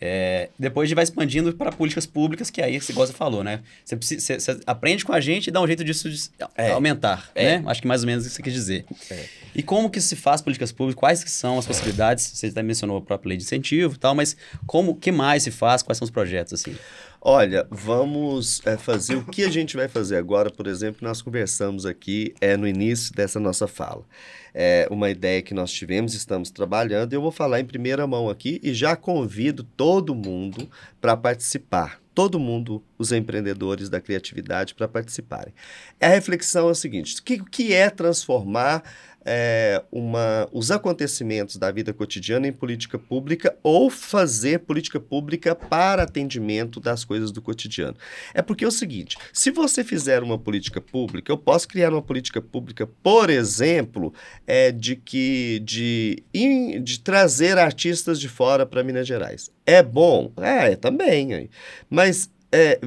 É, 0.00 0.48
depois 0.58 0.88
de 0.88 0.94
vai 0.94 1.04
expandindo 1.04 1.52
para 1.52 1.70
políticas 1.70 2.06
públicas, 2.06 2.48
que 2.48 2.62
aí, 2.62 2.76
igual 2.76 3.06
você 3.06 3.12
falou, 3.12 3.44
né? 3.44 3.60
Você, 3.84 3.96
precisa, 3.96 4.20
você, 4.20 4.40
você 4.40 4.60
aprende 4.66 5.04
com 5.04 5.12
a 5.12 5.20
gente 5.20 5.48
e 5.48 5.50
dá 5.50 5.60
um 5.60 5.66
jeito 5.66 5.84
disso 5.84 6.08
de 6.08 6.18
é. 6.56 6.70
aumentar, 6.70 7.30
é. 7.34 7.58
né? 7.58 7.64
Acho 7.66 7.82
que 7.82 7.86
mais 7.86 8.02
ou 8.02 8.06
menos 8.06 8.24
isso 8.24 8.36
que 8.36 8.42
você 8.42 8.50
quer 8.50 8.54
dizer. 8.54 8.86
É. 9.10 9.24
E 9.54 9.62
como 9.62 9.90
que 9.90 10.00
se 10.00 10.16
faz 10.16 10.40
políticas 10.40 10.72
públicas? 10.72 10.98
Quais 10.98 11.22
que 11.22 11.30
são 11.30 11.58
as 11.58 11.66
possibilidades? 11.66 12.24
Você 12.24 12.46
até 12.46 12.62
mencionou 12.62 12.96
a 12.96 13.02
própria 13.02 13.28
lei 13.30 13.36
de 13.36 13.44
incentivo 13.44 13.94
e 13.94 13.98
tal, 13.98 14.14
mas 14.14 14.36
como, 14.66 14.94
que 14.94 15.12
mais 15.12 15.42
se 15.42 15.50
faz? 15.50 15.82
Quais 15.82 15.98
são 15.98 16.04
os 16.04 16.10
projetos, 16.10 16.54
assim? 16.54 16.74
Olha, 17.22 17.66
vamos 17.70 18.62
é, 18.64 18.78
fazer 18.78 19.16
o 19.16 19.24
que 19.26 19.44
a 19.44 19.50
gente 19.50 19.76
vai 19.76 19.88
fazer 19.88 20.16
agora, 20.16 20.50
por 20.50 20.66
exemplo, 20.66 21.06
nós 21.06 21.20
conversamos 21.20 21.84
aqui 21.84 22.34
é, 22.40 22.56
no 22.56 22.66
início 22.66 23.14
dessa 23.14 23.38
nossa 23.38 23.68
fala. 23.68 24.06
É 24.54 24.88
uma 24.90 25.10
ideia 25.10 25.42
que 25.42 25.52
nós 25.52 25.70
tivemos, 25.70 26.14
estamos 26.14 26.50
trabalhando, 26.50 27.12
eu 27.12 27.20
vou 27.20 27.30
falar 27.30 27.60
em 27.60 27.64
primeira 27.66 28.06
mão 28.06 28.30
aqui 28.30 28.58
e 28.62 28.72
já 28.72 28.96
convido 28.96 29.62
todo 29.62 30.14
mundo 30.14 30.66
para 30.98 31.14
participar. 31.14 32.00
Todo 32.14 32.40
mundo, 32.40 32.82
os 32.98 33.12
empreendedores 33.12 33.90
da 33.90 34.00
criatividade, 34.00 34.74
para 34.74 34.88
participarem. 34.88 35.52
A 36.00 36.08
reflexão 36.08 36.68
é 36.68 36.72
a 36.72 36.74
seguinte: 36.74 37.20
o 37.20 37.22
que, 37.22 37.38
que 37.44 37.72
é 37.72 37.88
transformar 37.88 38.82
é, 39.24 39.82
uma, 39.92 40.48
os 40.52 40.70
acontecimentos 40.70 41.56
da 41.56 41.70
vida 41.70 41.92
cotidiana 41.92 42.46
em 42.46 42.52
política 42.52 42.98
pública 42.98 43.56
ou 43.62 43.90
fazer 43.90 44.60
política 44.60 44.98
pública 44.98 45.54
para 45.54 46.02
atendimento 46.02 46.80
das 46.80 47.04
coisas 47.04 47.30
do 47.30 47.42
cotidiano. 47.42 47.96
É 48.32 48.42
porque 48.42 48.64
é 48.64 48.68
o 48.68 48.72
seguinte: 48.72 49.16
se 49.32 49.50
você 49.50 49.84
fizer 49.84 50.22
uma 50.22 50.38
política 50.38 50.80
pública, 50.80 51.30
eu 51.30 51.38
posso 51.38 51.68
criar 51.68 51.92
uma 51.92 52.02
política 52.02 52.40
pública, 52.40 52.86
por 52.86 53.30
exemplo, 53.30 54.12
é, 54.46 54.72
de 54.72 54.96
que 54.96 55.60
de, 55.60 56.22
in, 56.32 56.82
de 56.82 57.00
trazer 57.00 57.58
artistas 57.58 58.18
de 58.18 58.28
fora 58.28 58.64
para 58.64 58.82
Minas 58.82 59.06
Gerais. 59.06 59.50
É 59.66 59.82
bom? 59.82 60.32
É, 60.38 60.74
também. 60.76 61.50
Mas 61.88 62.30
é, 62.52 62.80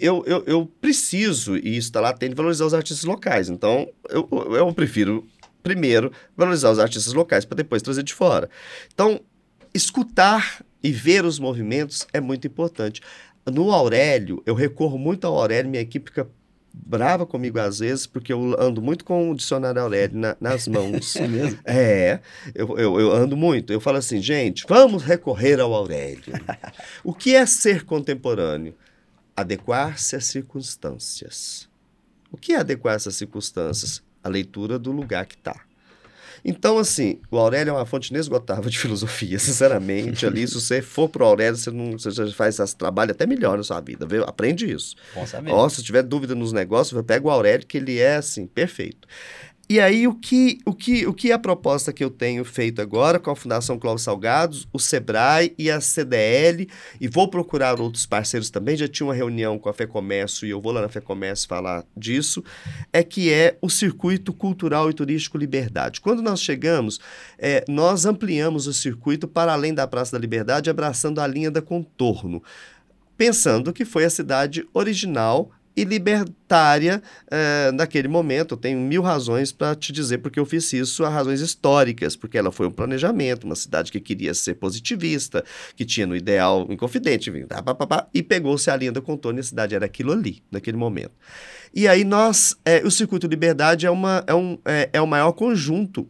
eu, 0.00 0.24
eu, 0.26 0.42
eu, 0.44 0.66
preciso, 0.80 1.56
e 1.56 1.76
isso 1.76 1.88
está 1.88 2.00
lá, 2.00 2.12
tem 2.12 2.28
de 2.28 2.34
valorizar 2.34 2.66
os 2.66 2.74
artistas 2.74 3.04
locais. 3.04 3.48
Então, 3.48 3.88
eu, 4.08 4.28
eu 4.56 4.72
prefiro 4.74 5.24
primeiro 5.64 6.12
valorizar 6.36 6.70
os 6.70 6.78
artistas 6.78 7.12
locais 7.14 7.44
para 7.44 7.56
depois 7.56 7.82
trazer 7.82 8.04
de 8.04 8.14
fora. 8.14 8.48
Então, 8.92 9.20
escutar 9.72 10.64
e 10.82 10.92
ver 10.92 11.24
os 11.24 11.40
movimentos 11.40 12.06
é 12.12 12.20
muito 12.20 12.46
importante. 12.46 13.00
No 13.50 13.72
Aurélio, 13.72 14.42
eu 14.46 14.54
recorro 14.54 14.96
muito 14.96 15.26
ao 15.26 15.36
Aurélio, 15.36 15.70
minha 15.70 15.82
equipe 15.82 16.10
fica 16.10 16.28
brava 16.74 17.24
comigo 17.24 17.58
às 17.58 17.78
vezes, 17.78 18.06
porque 18.06 18.32
eu 18.32 18.56
ando 18.60 18.82
muito 18.82 19.04
com 19.04 19.30
o 19.30 19.34
dicionário 19.34 19.80
Aurélio 19.80 20.18
na, 20.18 20.36
nas 20.40 20.68
mãos. 20.68 21.14
é 21.16 21.26
mesmo? 21.26 21.58
É, 21.64 22.20
eu, 22.54 22.78
eu, 22.78 23.00
eu, 23.00 23.12
ando 23.12 23.36
muito. 23.36 23.72
Eu 23.72 23.80
falo 23.80 23.98
assim, 23.98 24.20
gente, 24.20 24.64
vamos 24.68 25.02
recorrer 25.02 25.60
ao 25.60 25.72
Aurélio. 25.72 26.34
o 27.02 27.14
que 27.14 27.34
é 27.34 27.46
ser 27.46 27.84
contemporâneo? 27.84 28.74
Adequar-se 29.36 30.16
às 30.16 30.26
circunstâncias. 30.26 31.68
O 32.30 32.36
que 32.36 32.52
é 32.52 32.58
adequar-se 32.58 33.08
às 33.08 33.16
circunstâncias? 33.16 34.02
A 34.24 34.28
leitura 34.28 34.78
do 34.78 34.90
lugar 34.90 35.26
que 35.26 35.34
está. 35.34 35.54
Então, 36.44 36.76
assim, 36.78 37.20
o 37.30 37.38
Aurélio 37.38 37.70
é 37.70 37.72
uma 37.72 37.86
fonte 37.86 38.10
inesgotável 38.10 38.68
de 38.68 38.76
filosofia, 38.80 39.38
sinceramente. 39.38 40.26
ali, 40.26 40.46
se 40.46 40.54
você 40.54 40.82
for 40.82 41.08
pro 41.08 41.24
Aurélio, 41.24 41.56
você, 41.56 41.70
não, 41.70 41.92
você 41.92 42.10
já 42.10 42.26
faz 42.32 42.58
esse 42.58 42.76
trabalho 42.76 43.12
até 43.12 43.26
melhor 43.26 43.56
na 43.56 43.62
sua 43.62 43.80
vida, 43.80 44.06
viu? 44.06 44.24
Aprende 44.24 44.70
isso. 44.70 44.94
Bom 45.14 45.26
saber. 45.26 45.52
Ó, 45.52 45.68
se 45.68 45.82
tiver 45.82 46.02
dúvida 46.02 46.34
nos 46.34 46.52
negócios, 46.52 47.00
pega 47.06 47.26
o 47.26 47.30
Aurélio, 47.30 47.66
que 47.66 47.78
ele 47.78 47.98
é, 47.98 48.16
assim, 48.16 48.46
perfeito. 48.46 49.08
E 49.66 49.80
aí, 49.80 50.06
o 50.06 50.14
que, 50.14 50.58
o, 50.66 50.74
que, 50.74 51.06
o 51.06 51.14
que 51.14 51.30
é 51.30 51.34
a 51.34 51.38
proposta 51.38 51.90
que 51.90 52.04
eu 52.04 52.10
tenho 52.10 52.44
feito 52.44 52.82
agora 52.82 53.18
com 53.18 53.30
a 53.30 53.36
Fundação 53.36 53.78
Clóvis 53.78 54.02
Salgados, 54.02 54.68
o 54.70 54.78
SEBRAE 54.78 55.54
e 55.58 55.70
a 55.70 55.80
CDL, 55.80 56.68
e 57.00 57.08
vou 57.08 57.28
procurar 57.28 57.80
outros 57.80 58.04
parceiros 58.04 58.50
também, 58.50 58.76
já 58.76 58.86
tinha 58.86 59.06
uma 59.06 59.14
reunião 59.14 59.58
com 59.58 59.70
a 59.70 59.72
FEComércio 59.72 60.46
e 60.46 60.50
eu 60.50 60.60
vou 60.60 60.70
lá 60.70 60.82
na 60.82 60.88
FEComércio 60.90 61.48
falar 61.48 61.82
disso, 61.96 62.44
é 62.92 63.02
que 63.02 63.32
é 63.32 63.56
o 63.62 63.70
Circuito 63.70 64.34
Cultural 64.34 64.90
e 64.90 64.94
Turístico 64.94 65.38
Liberdade. 65.38 65.98
Quando 65.98 66.20
nós 66.20 66.42
chegamos, 66.42 67.00
é, 67.38 67.64
nós 67.66 68.04
ampliamos 68.04 68.66
o 68.66 68.74
circuito 68.74 69.26
para 69.26 69.54
além 69.54 69.72
da 69.72 69.86
Praça 69.86 70.12
da 70.12 70.18
Liberdade, 70.18 70.68
abraçando 70.68 71.22
a 71.22 71.26
linha 71.26 71.50
da 71.50 71.62
contorno 71.62 72.42
pensando 73.16 73.72
que 73.72 73.84
foi 73.84 74.04
a 74.04 74.10
cidade 74.10 74.66
original 74.74 75.50
e 75.76 75.84
libertária 75.84 77.02
é, 77.30 77.72
naquele 77.72 78.08
momento. 78.08 78.54
Eu 78.54 78.58
tenho 78.58 78.78
mil 78.78 79.02
razões 79.02 79.52
para 79.52 79.74
te 79.74 79.92
dizer 79.92 80.18
porque 80.18 80.38
eu 80.38 80.46
fiz 80.46 80.72
isso, 80.72 81.04
há 81.04 81.08
razões 81.08 81.40
históricas, 81.40 82.16
porque 82.16 82.38
ela 82.38 82.52
foi 82.52 82.66
um 82.66 82.70
planejamento, 82.70 83.44
uma 83.44 83.56
cidade 83.56 83.90
que 83.90 84.00
queria 84.00 84.34
ser 84.34 84.54
positivista, 84.54 85.44
que 85.76 85.84
tinha 85.84 86.06
no 86.06 86.16
ideal 86.16 86.66
inconfidente, 86.70 87.32
e 88.12 88.22
pegou-se 88.22 88.70
a 88.70 88.76
linha 88.76 88.92
do 88.92 89.02
contorno 89.02 89.38
e 89.38 89.40
a 89.40 89.44
cidade 89.44 89.74
era 89.74 89.86
aquilo 89.86 90.12
ali, 90.12 90.42
naquele 90.50 90.76
momento. 90.76 91.12
E 91.74 91.88
aí 91.88 92.04
nós, 92.04 92.56
é, 92.64 92.82
o 92.84 92.90
Circuito 92.90 93.26
Liberdade 93.26 93.84
é, 93.84 93.90
uma, 93.90 94.22
é, 94.26 94.34
um, 94.34 94.58
é, 94.64 94.90
é 94.92 95.00
o 95.00 95.06
maior 95.06 95.32
conjunto 95.32 96.08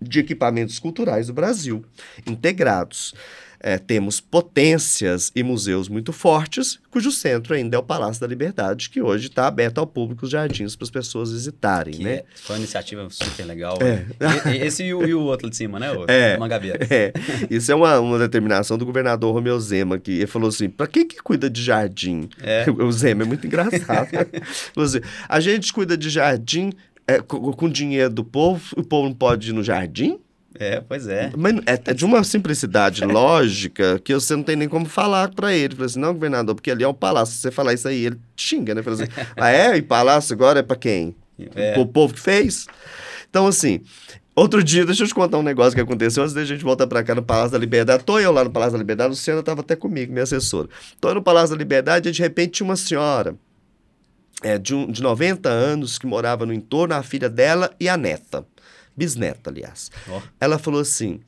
de 0.00 0.20
equipamentos 0.20 0.78
culturais 0.78 1.26
do 1.26 1.32
Brasil, 1.32 1.84
integrados. 2.26 3.14
É, 3.60 3.76
temos 3.76 4.20
potências 4.20 5.32
e 5.34 5.42
museus 5.42 5.88
muito 5.88 6.12
fortes, 6.12 6.78
cujo 6.90 7.10
centro 7.10 7.54
ainda 7.54 7.76
é 7.76 7.78
o 7.78 7.82
Palácio 7.82 8.20
da 8.20 8.26
Liberdade, 8.26 8.88
que 8.88 9.02
hoje 9.02 9.26
está 9.26 9.46
aberto 9.46 9.78
ao 9.78 9.86
público, 9.86 10.24
os 10.24 10.30
jardins, 10.30 10.76
para 10.76 10.84
as 10.84 10.90
pessoas 10.90 11.32
visitarem, 11.32 11.94
que 11.94 12.04
né? 12.04 12.14
É, 12.14 12.24
foi 12.36 12.54
uma 12.54 12.60
iniciativa 12.60 13.08
super 13.10 13.44
legal. 13.44 13.78
É. 13.80 14.06
E, 14.52 14.58
esse 14.58 14.84
e 14.84 14.94
o, 14.94 15.04
e 15.04 15.12
o, 15.12 15.22
outro 15.22 15.50
de 15.50 15.56
cima, 15.56 15.80
né? 15.80 15.90
O, 15.90 16.04
é, 16.06 16.36
Mangabeira. 16.38 16.78
É. 16.90 17.12
Isso 17.50 17.70
é 17.70 17.74
uma, 17.74 17.98
uma 18.00 18.18
determinação 18.18 18.78
do 18.78 18.86
governador 18.86 19.34
Romeu 19.34 19.58
Zema, 19.60 19.98
que 19.98 20.12
ele 20.12 20.26
falou 20.26 20.48
assim, 20.48 20.68
para 20.68 20.86
quem 20.86 21.06
que 21.06 21.16
cuida 21.22 21.50
de 21.50 21.62
jardim? 21.62 22.28
É. 22.40 22.66
O 22.78 22.92
Zema 22.92 23.22
é 23.22 23.26
muito 23.26 23.46
engraçado. 23.46 24.08
assim, 24.76 25.00
a 25.28 25.40
gente 25.40 25.72
cuida 25.72 25.96
de 25.96 26.08
jardim 26.08 26.72
é, 27.06 27.20
com, 27.20 27.52
com 27.52 27.68
dinheiro 27.68 28.10
do 28.10 28.22
povo, 28.22 28.62
o 28.76 28.82
povo 28.82 29.08
não 29.08 29.14
pode 29.14 29.50
ir 29.50 29.52
no 29.52 29.62
jardim? 29.62 30.20
É, 30.58 30.80
pois 30.80 31.06
é. 31.06 31.30
Mas 31.36 31.56
é, 31.66 31.90
é 31.90 31.94
de 31.94 32.04
uma 32.04 32.24
simplicidade 32.24 33.04
lógica 33.06 33.98
que 34.00 34.12
você 34.12 34.34
não 34.34 34.42
tem 34.42 34.56
nem 34.56 34.68
como 34.68 34.86
falar 34.86 35.28
para 35.34 35.54
ele. 35.54 35.74
Falei 35.74 35.86
assim, 35.86 36.00
não, 36.00 36.12
governador, 36.12 36.54
porque 36.54 36.70
ali 36.70 36.84
é 36.84 36.88
um 36.88 36.94
palácio. 36.94 37.34
Se 37.34 37.42
você 37.42 37.50
falar 37.50 37.74
isso 37.74 37.86
aí, 37.88 38.06
ele 38.06 38.18
xinga, 38.36 38.74
né? 38.74 38.82
Fala 38.82 38.96
assim, 38.96 39.12
ah, 39.36 39.50
é? 39.50 39.76
E 39.76 39.82
palácio 39.82 40.34
agora 40.34 40.60
é 40.60 40.62
para 40.62 40.76
quem? 40.76 41.14
É. 41.54 41.78
O 41.78 41.86
povo 41.86 42.14
que 42.14 42.20
fez? 42.20 42.66
Então, 43.30 43.46
assim, 43.46 43.80
Outro 44.38 44.62
dia, 44.62 44.86
deixa 44.86 45.02
eu 45.02 45.08
te 45.08 45.14
contar 45.14 45.36
um 45.36 45.42
negócio 45.42 45.74
que 45.74 45.80
aconteceu 45.80 46.22
antes 46.22 46.32
da 46.32 46.44
gente 46.44 46.62
voltar 46.62 46.86
para 46.86 47.02
cá 47.02 47.12
no 47.12 47.24
Palácio 47.24 47.50
da 47.50 47.58
Liberdade. 47.58 48.04
Tô 48.04 48.20
eu 48.20 48.30
lá 48.30 48.44
no 48.44 48.50
Palácio 48.50 48.74
da 48.74 48.78
Liberdade, 48.78 49.06
a 49.06 49.10
Luciana 49.10 49.40
estava 49.40 49.62
até 49.62 49.74
comigo, 49.74 50.12
minha 50.12 50.22
assessora. 50.22 50.68
Tô 51.00 51.12
no 51.12 51.20
Palácio 51.20 51.56
da 51.56 51.58
Liberdade 51.58 52.08
e 52.08 52.12
de 52.12 52.22
repente 52.22 52.52
tinha 52.52 52.64
uma 52.64 52.76
senhora 52.76 53.34
é, 54.40 54.56
de, 54.56 54.76
um, 54.76 54.86
de 54.92 55.02
90 55.02 55.48
anos 55.48 55.98
que 55.98 56.06
morava 56.06 56.46
no 56.46 56.52
entorno, 56.52 56.94
a 56.94 57.02
filha 57.02 57.28
dela 57.28 57.74
e 57.80 57.88
a 57.88 57.96
neta, 57.96 58.46
bisneta, 58.98 59.48
aliás. 59.50 59.90
Ó. 60.08 60.20
Ela 60.40 60.58
falou 60.58 60.80
assim: 60.80 61.20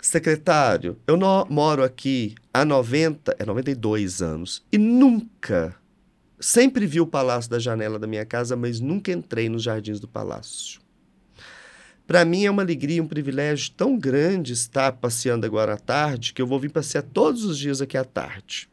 secretário, 0.00 0.96
eu 1.06 1.16
no- 1.16 1.46
moro 1.50 1.82
aqui 1.82 2.34
há 2.54 2.64
90, 2.64 3.36
é 3.38 3.44
92 3.44 4.22
anos 4.22 4.64
e 4.72 4.78
nunca, 4.78 5.74
sempre 6.40 6.86
vi 6.86 7.00
o 7.00 7.06
palácio 7.06 7.50
da 7.50 7.58
janela 7.58 7.98
da 7.98 8.06
minha 8.06 8.24
casa, 8.24 8.56
mas 8.56 8.80
nunca 8.80 9.12
entrei 9.12 9.48
nos 9.48 9.62
jardins 9.62 10.00
do 10.00 10.08
palácio. 10.08 10.80
Para 12.06 12.24
mim 12.24 12.44
é 12.44 12.50
uma 12.50 12.62
alegria, 12.62 13.02
um 13.02 13.06
privilégio 13.06 13.70
tão 13.76 13.96
grande 13.96 14.52
estar 14.52 14.92
passeando 14.92 15.46
agora 15.46 15.74
à 15.74 15.76
tarde 15.76 16.32
que 16.32 16.42
eu 16.42 16.46
vou 16.46 16.58
vir 16.58 16.70
passear 16.70 17.02
todos 17.02 17.44
os 17.44 17.56
dias 17.58 17.80
aqui 17.80 17.96
à 17.96 18.04
tarde. 18.04 18.68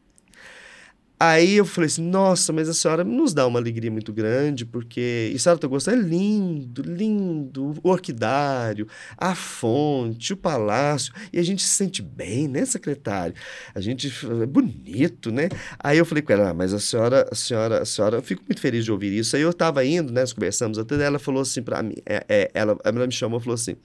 Aí 1.22 1.56
eu 1.56 1.66
falei 1.66 1.86
assim, 1.88 2.02
nossa, 2.02 2.50
mas 2.50 2.66
a 2.66 2.72
senhora 2.72 3.04
nos 3.04 3.34
dá 3.34 3.46
uma 3.46 3.58
alegria 3.58 3.90
muito 3.90 4.10
grande, 4.10 4.64
porque... 4.64 5.28
E 5.30 5.36
a 5.36 5.38
senhora 5.38 5.58
tá? 5.58 5.92
É 5.92 5.94
lindo, 5.94 6.80
lindo, 6.80 7.74
o 7.82 7.90
orquidário, 7.90 8.88
a 9.18 9.34
fonte, 9.34 10.32
o 10.32 10.36
palácio. 10.36 11.12
E 11.30 11.38
a 11.38 11.42
gente 11.42 11.62
se 11.62 11.68
sente 11.68 12.00
bem, 12.00 12.48
né, 12.48 12.64
secretário? 12.64 13.34
A 13.74 13.80
gente... 13.82 14.10
É 14.42 14.46
bonito, 14.46 15.30
né? 15.30 15.50
Aí 15.78 15.98
eu 15.98 16.06
falei 16.06 16.22
com 16.22 16.32
ela, 16.32 16.50
ah, 16.50 16.54
mas 16.54 16.72
a 16.72 16.80
senhora, 16.80 17.28
a 17.30 17.34
senhora, 17.34 17.82
a 17.82 17.84
senhora... 17.84 18.16
Eu 18.16 18.22
fico 18.22 18.42
muito 18.48 18.60
feliz 18.60 18.86
de 18.86 18.90
ouvir 18.90 19.12
isso. 19.12 19.36
Aí 19.36 19.42
eu 19.42 19.52
tava 19.52 19.84
indo, 19.84 20.10
né, 20.10 20.22
nós 20.22 20.32
conversamos 20.32 20.78
até, 20.78 21.02
ela 21.02 21.18
falou 21.18 21.42
assim 21.42 21.62
para 21.62 21.82
mim, 21.82 21.96
é, 22.06 22.24
é, 22.28 22.50
ela, 22.54 22.78
ela 22.84 23.06
me 23.06 23.12
chamou 23.12 23.40
e 23.40 23.42
falou 23.42 23.54
assim, 23.54 23.76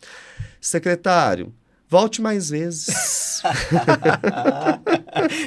secretário, 0.62 1.54
volte 1.90 2.22
mais 2.22 2.50
vezes. 2.50 3.42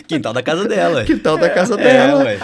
Quintal 0.07 0.33
da 0.33 0.42
casa 0.42 0.66
dela. 0.66 1.05
Quintal 1.05 1.37
da 1.38 1.51
casa 1.51 1.74
É, 1.74 1.77
dela. 1.77 2.24
ué. 2.24 2.38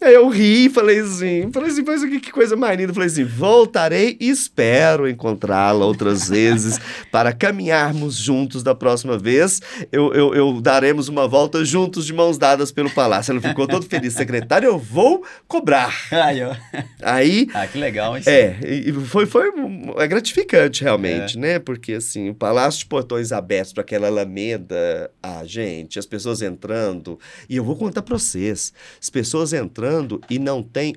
Aí 0.00 0.14
eu 0.14 0.28
ri 0.28 0.66
e 0.66 0.70
falei 0.70 1.00
assim, 1.00 1.50
falei 1.52 1.70
assim, 1.70 1.82
mas 1.86 2.04
que, 2.04 2.20
que 2.20 2.30
coisa 2.30 2.54
mais 2.56 2.78
linda. 2.78 2.92
Falei 2.94 3.08
assim, 3.08 3.24
voltarei 3.24 4.16
e 4.20 4.28
espero 4.28 5.08
encontrá-la 5.08 5.84
outras 5.84 6.28
vezes 6.28 6.78
para 7.10 7.32
caminharmos 7.32 8.16
juntos 8.16 8.62
da 8.62 8.74
próxima 8.74 9.18
vez. 9.18 9.60
Eu, 9.90 10.12
eu, 10.14 10.34
eu 10.34 10.60
daremos 10.60 11.08
uma 11.08 11.26
volta 11.26 11.64
juntos 11.64 12.06
de 12.06 12.12
mãos 12.12 12.38
dadas 12.38 12.70
pelo 12.70 12.90
palácio. 12.90 13.32
Ela 13.32 13.40
ficou 13.40 13.66
todo 13.66 13.84
feliz, 13.86 14.12
secretário, 14.14 14.66
eu 14.68 14.78
vou 14.78 15.24
cobrar. 15.48 15.94
Aí. 16.12 16.38
Aí 17.02 17.48
Ah, 17.54 17.66
que 17.66 17.78
legal, 17.78 18.16
hein? 18.16 18.22
é, 18.26 18.54
foi, 19.06 19.26
foi 19.26 19.50
é 19.98 20.06
gratificante 20.06 20.84
realmente, 20.84 21.36
né? 21.38 21.58
Porque 21.58 21.94
assim, 21.94 22.30
o 22.30 22.34
Palácio 22.34 22.80
de 22.80 22.86
Portões 22.86 23.32
abertos 23.38 23.72
para 23.72 23.82
aquela 23.82 24.08
alameda, 24.08 25.10
ah, 25.22 25.44
gente, 25.44 25.98
as 25.98 26.06
pessoas 26.06 26.42
entrando, 26.42 27.18
e 27.48 27.56
eu 27.56 27.64
vou 27.64 27.76
contar 27.76 28.02
para 28.02 28.18
vocês, 28.18 28.72
as 29.00 29.08
pessoas 29.08 29.52
entrando 29.52 30.20
e 30.28 30.38
não 30.38 30.62
tem 30.62 30.94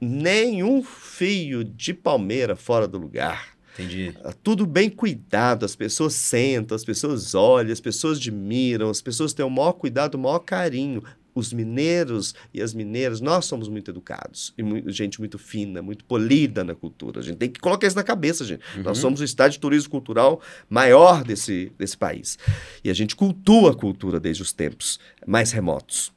nenhum 0.00 0.82
fio 0.82 1.64
de 1.64 1.92
palmeira 1.92 2.54
fora 2.54 2.86
do 2.86 2.98
lugar. 2.98 3.54
Entendi. 3.74 4.14
Ah, 4.22 4.32
Tudo 4.42 4.66
bem 4.66 4.88
cuidado, 4.88 5.64
as 5.64 5.74
pessoas 5.74 6.14
sentam, 6.14 6.76
as 6.76 6.84
pessoas 6.84 7.34
olham, 7.34 7.72
as 7.72 7.80
pessoas 7.80 8.18
admiram, 8.18 8.88
as 8.88 9.02
pessoas 9.02 9.32
têm 9.32 9.44
o 9.44 9.50
maior 9.50 9.72
cuidado, 9.72 10.14
o 10.14 10.18
maior 10.18 10.38
carinho. 10.38 11.02
Os 11.34 11.52
mineiros 11.52 12.34
e 12.52 12.62
as 12.62 12.72
mineiras, 12.72 13.20
nós 13.20 13.44
somos 13.46 13.68
muito 13.68 13.90
educados 13.90 14.54
e 14.56 14.62
mui- 14.62 14.84
gente 14.86 15.18
muito 15.18 15.36
fina, 15.38 15.82
muito 15.82 16.04
polida 16.04 16.62
na 16.62 16.74
cultura. 16.74 17.18
A 17.20 17.22
gente 17.22 17.38
tem 17.38 17.50
que 17.50 17.58
colocar 17.58 17.86
isso 17.86 17.96
na 17.96 18.04
cabeça, 18.04 18.44
gente. 18.44 18.62
Nós 18.84 18.98
somos 18.98 19.20
o 19.20 19.24
estado 19.24 19.50
de 19.52 19.58
turismo 19.58 19.90
cultural 19.90 20.40
maior 20.70 21.24
desse, 21.24 21.72
desse 21.78 21.96
país. 21.98 22.38
E 22.84 22.90
a 22.90 22.94
gente 22.94 23.16
cultua 23.16 23.72
a 23.72 23.74
cultura 23.74 24.20
desde 24.20 24.42
os 24.42 24.52
tempos 24.52 25.00
mais 25.26 25.50
remotos. 25.50 26.12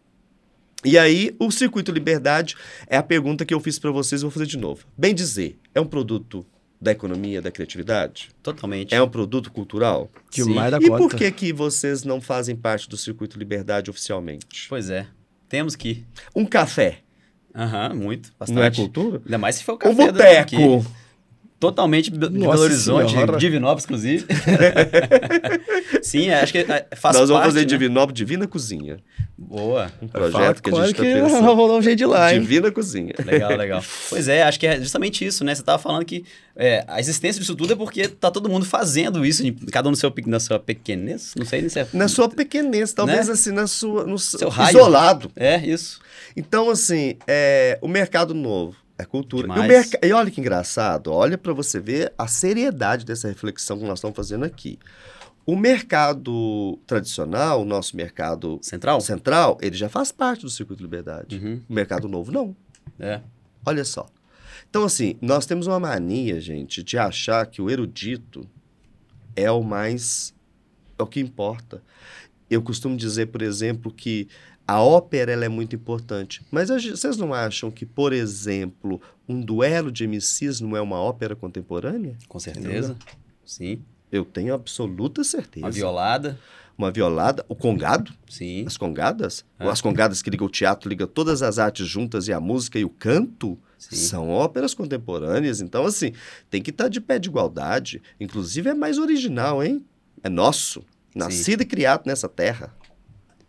E 0.86 0.97
aí, 0.97 1.36
o 1.39 1.49
Circuito 1.49 1.91
Liberdade 1.91 2.56
é 2.86 2.97
a 2.97 3.03
pergunta 3.03 3.43
que 3.43 3.53
eu 3.53 3.60
fiz 3.60 3.80
para 3.80 3.89
vocês, 3.89 4.21
vou 4.21 4.30
fazer 4.30 4.45
de 4.45 4.58
novo. 4.58 4.86
Bem 4.95 5.15
dizer, 5.15 5.58
é 5.73 5.82
um 5.82 5.88
produto 5.88 6.45
da 6.79 6.91
economia, 6.91 7.41
da 7.41 7.49
criatividade? 7.51 8.29
Totalmente. 8.43 8.93
É 8.93 9.01
um 9.01 9.09
produto 9.09 9.51
cultural? 9.51 10.09
Demais 10.31 10.71
da 10.71 10.77
E 10.77 10.87
por 10.87 11.13
que 11.15 11.31
que 11.31 11.51
vocês 11.53 12.03
não 12.03 12.21
fazem 12.21 12.55
parte 12.55 12.87
do 12.87 12.95
Circuito 12.97 13.37
Liberdade 13.39 13.89
oficialmente? 13.89 14.67
Pois 14.69 14.89
é. 14.89 15.07
Temos 15.49 15.75
que. 15.75 16.05
Um 16.35 16.45
café, 16.45 16.99
Aham, 17.55 17.93
muito. 17.95 18.31
Bastante. 18.39 18.55
não 18.55 18.63
é 18.63 18.69
cultura? 18.71 19.21
Ainda 19.25 19.37
mais 19.37 19.55
se 19.55 19.63
for 19.63 19.71
o 19.71 19.75
Um 19.75 19.77
café 19.79 20.11
daqui. 20.11 20.55
boteco. 20.57 20.91
Totalmente 21.59 22.11
de 22.11 22.19
Belo 22.19 22.37
Nossa 22.37 22.61
Horizonte, 22.63 23.11
Senhora. 23.11 23.37
Divinópolis, 23.37 23.83
inclusive. 23.85 24.25
Sim, 26.03 26.29
é, 26.29 26.41
acho 26.41 26.51
que 26.51 26.59
é, 26.59 26.87
faz 26.95 27.17
Nós 27.17 27.29
vamos 27.29 27.41
parte, 27.41 27.45
fazer 27.53 27.59
né? 27.61 27.65
Divinópolis 27.65 28.15
Divina 28.17 28.47
Cozinha. 28.47 28.97
Boa. 29.37 29.91
Um 30.01 30.07
projeto 30.07 30.61
que 30.61 30.69
a 30.69 30.73
gente 30.73 30.91
está 30.91 31.03
que 31.03 31.13
pensando. 31.13 31.43
vamos 31.43 31.67
dar 31.67 31.73
um 31.75 31.81
jeito 31.81 31.97
de 31.97 32.05
lá, 32.05 32.33
hein? 32.33 32.41
Divina 32.41 32.71
Cozinha. 32.71 33.13
Legal, 33.25 33.55
legal. 33.55 33.83
Pois 34.09 34.27
é, 34.27 34.43
acho 34.43 34.59
que 34.59 34.67
é 34.67 34.79
justamente 34.79 35.25
isso, 35.25 35.43
né? 35.43 35.53
Você 35.53 35.63
tava 35.63 35.79
falando 35.79 36.05
que 36.05 36.23
é, 36.55 36.83
a 36.87 36.99
existência 36.99 37.39
disso 37.39 37.55
tudo 37.55 37.73
é 37.73 37.75
porque 37.75 38.07
tá 38.07 38.29
todo 38.31 38.47
mundo 38.49 38.65
fazendo 38.65 39.25
isso, 39.25 39.45
em- 39.45 39.53
cada 39.53 39.87
um 39.87 39.91
no 39.91 39.97
seu, 39.97 40.13
na 40.25 40.39
sua 40.39 40.59
pequenez. 40.59 41.33
Não 41.37 41.45
sei 41.45 41.67
se 41.69 41.79
é. 41.79 41.87
Na 41.93 42.07
sua 42.07 42.29
pequenez, 42.29 42.93
talvez 42.93 43.27
Né? 43.27 43.33
assim, 43.33 43.51
na 43.51 43.67
sua, 43.67 44.05
no 44.05 44.17
Seu 44.19 44.49
raio. 44.49 44.69
isolado. 44.77 45.31
É, 45.35 45.57
isso. 45.65 45.99
Então, 46.35 46.69
assim, 46.69 47.15
é, 47.27 47.77
o 47.81 47.87
mercado 47.87 48.33
novo 48.33 48.75
é 48.97 49.05
cultura. 49.05 49.47
E, 49.63 49.67
merca- 49.67 49.99
e 50.05 50.12
olha 50.12 50.31
que 50.31 50.39
engraçado, 50.41 51.12
olha 51.12 51.38
para 51.38 51.53
você 51.53 51.79
ver 51.79 52.13
a 52.17 52.27
seriedade 52.27 53.05
dessa 53.05 53.27
reflexão 53.27 53.77
que 53.77 53.86
nós 53.86 53.99
estamos 53.99 54.15
fazendo 54.15 54.43
aqui. 54.45 54.79
O 55.45 55.55
mercado 55.55 56.77
tradicional, 56.86 57.62
o 57.62 57.65
nosso 57.65 57.95
mercado 57.95 58.60
Central? 58.62 58.99
central, 58.99 59.57
ele 59.62 59.77
já 59.77 59.88
faz 59.88 60.12
parte 60.12 60.41
do 60.41 60.49
Circuito 60.49 60.77
de 60.79 60.83
Liberdade. 60.83 61.38
Uhum. 61.38 61.62
O 61.69 61.73
mercado 61.73 62.07
novo, 62.10 62.31
não. 62.31 62.55
É. 62.99 63.21
Olha 63.65 63.86
só. 63.86 64.07
Então, 64.69 64.83
assim, 64.83 65.15
nós 65.21 65.45
temos 65.45 65.65
uma 65.67 65.79
mania, 65.79 66.41
gente, 66.41 66.83
de 66.83 66.97
achar 66.97 67.45
que 67.45 67.62
o 67.62 67.69
erudito 67.69 68.45
é 69.36 69.49
o 69.49 69.63
mais. 69.63 70.33
é 70.99 71.03
o 71.03 71.07
que 71.07 71.21
importa. 71.21 71.81
Eu 72.49 72.62
costumo 72.62 72.97
dizer, 72.97 73.27
por 73.27 73.41
exemplo, 73.41 73.91
que 73.91 74.27
a 74.67 74.82
ópera 74.82 75.32
ela 75.32 75.45
é 75.45 75.49
muito 75.49 75.75
importante. 75.75 76.41
Mas 76.51 76.69
vocês 76.69 77.15
não 77.17 77.34
acham 77.34 77.71
que, 77.71 77.86
por 77.86 78.12
exemplo, 78.12 79.01
um 79.27 79.39
duelo 79.39 79.91
de 79.91 80.06
MCs 80.06 80.60
não 80.60 80.75
é 80.75 80.82
uma 80.82 80.97
ópera 80.99 81.36
contemporânea? 81.36 82.17
Com 82.27 82.39
certeza. 82.39 82.95
Sim. 83.45 83.82
Eu 84.12 84.25
tenho 84.25 84.53
absoluta 84.53 85.23
certeza. 85.23 85.65
Uma 85.65 85.71
violada. 85.71 86.39
Uma 86.77 86.91
violada, 86.91 87.43
o 87.49 87.56
congado, 87.56 88.13
Sim. 88.30 88.63
as 88.67 88.77
congadas, 88.77 89.43
É. 89.60 89.67
as 89.67 89.82
congadas 89.82 90.21
que 90.21 90.30
ligam 90.30 90.45
o 90.45 90.49
teatro, 90.49 90.88
ligam 90.88 91.08
todas 91.08 91.41
as 91.41 91.58
artes 91.58 91.88
juntas 91.88 92.27
e 92.27 92.34
a 92.34 92.39
música 92.39 92.77
e 92.77 92.86
o 92.86 92.89
canto, 92.89 93.58
Sim. 93.80 93.95
são 93.95 94.30
óperas 94.30 94.75
contemporâneas. 94.75 95.60
Então, 95.60 95.86
assim, 95.88 96.13
tem 96.51 96.62
que 96.62 96.69
estar 96.69 96.88
de 96.88 97.01
pé 97.01 97.17
de 97.17 97.30
igualdade. 97.30 97.99
Inclusive, 98.19 98.69
é 98.69 98.73
mais 98.75 98.99
original, 98.99 99.63
hein? 99.63 99.84
É 100.23 100.30
nosso. 100.30 100.84
Nascido 101.15 101.62
e 101.63 101.65
criado 101.65 102.03
nessa 102.06 102.30
terra. 102.30 102.71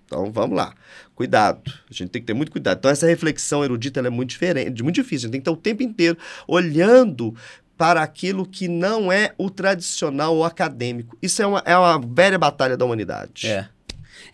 Então, 0.09 0.33
vamos 0.33 0.57
lá. 0.57 0.75
Cuidado. 1.15 1.71
A 1.89 1.93
gente 1.93 2.09
tem 2.09 2.23
que 2.23 2.27
ter 2.27 2.33
muito 2.33 2.51
cuidado. 2.51 2.79
Então, 2.79 2.91
essa 2.91 3.07
reflexão 3.07 3.63
erudita 3.63 4.01
é 4.01 4.09
muito 4.09 4.31
diferente, 4.31 4.83
muito 4.83 4.95
difícil. 4.95 5.27
A 5.27 5.29
gente 5.29 5.33
tem 5.33 5.41
que 5.43 5.51
estar 5.51 5.53
o 5.53 5.63
tempo 5.63 5.83
inteiro 5.83 6.17
olhando 6.47 7.35
para 7.77 8.03
aquilo 8.03 8.47
que 8.47 8.67
não 8.67 9.13
é 9.13 9.35
o 9.37 9.51
tradicional 9.51 10.35
ou 10.35 10.45
acadêmico. 10.45 11.17
Isso 11.23 11.43
é 11.43 11.47
uma, 11.47 11.63
é 11.65 11.77
uma 11.77 12.01
velha 12.01 12.39
batalha 12.39 12.77
da 12.77 12.85
humanidade. 12.85 13.47
É. 13.47 13.69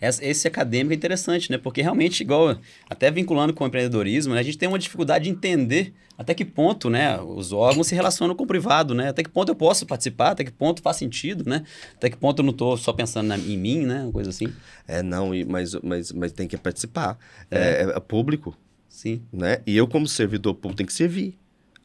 Esse 0.09 0.47
acadêmico 0.47 0.93
é 0.93 0.95
interessante, 0.95 1.51
né? 1.51 1.57
Porque 1.57 1.81
realmente, 1.81 2.21
igual, 2.21 2.57
até 2.89 3.09
vinculando 3.11 3.53
com 3.53 3.63
o 3.63 3.67
empreendedorismo, 3.67 4.33
né? 4.33 4.39
a 4.39 4.43
gente 4.43 4.57
tem 4.57 4.67
uma 4.69 4.79
dificuldade 4.79 5.25
de 5.25 5.29
entender 5.29 5.93
até 6.17 6.33
que 6.33 6.45
ponto, 6.45 6.89
né, 6.89 7.19
os 7.19 7.51
órgãos 7.51 7.87
se 7.87 7.95
relacionam 7.95 8.33
com 8.35 8.45
o 8.45 8.47
privado, 8.47 8.93
né? 8.95 9.09
Até 9.09 9.21
que 9.21 9.29
ponto 9.29 9.49
eu 9.49 9.55
posso 9.55 9.85
participar, 9.85 10.31
até 10.31 10.45
que 10.45 10.51
ponto 10.51 10.81
faz 10.81 10.95
sentido, 10.95 11.43
né? 11.49 11.63
Até 11.95 12.09
que 12.09 12.15
ponto 12.15 12.39
eu 12.39 12.43
não 12.43 12.51
estou 12.51 12.77
só 12.77 12.93
pensando 12.93 13.27
na- 13.27 13.37
em 13.37 13.57
mim, 13.57 13.85
né? 13.85 14.03
Uma 14.03 14.13
coisa 14.13 14.29
assim. 14.29 14.47
É, 14.87 15.03
não, 15.03 15.31
mas, 15.47 15.73
mas, 15.83 16.11
mas 16.13 16.31
tem 16.31 16.47
que 16.47 16.55
participar. 16.57 17.17
É, 17.51 17.81
é 17.95 17.99
público, 17.99 18.57
Sim. 18.87 19.23
né? 19.31 19.57
E 19.67 19.75
eu, 19.75 19.87
como 19.87 20.07
servidor 20.07 20.53
público, 20.53 20.77
tenho 20.77 20.87
que 20.87 20.93
servir. 20.93 21.37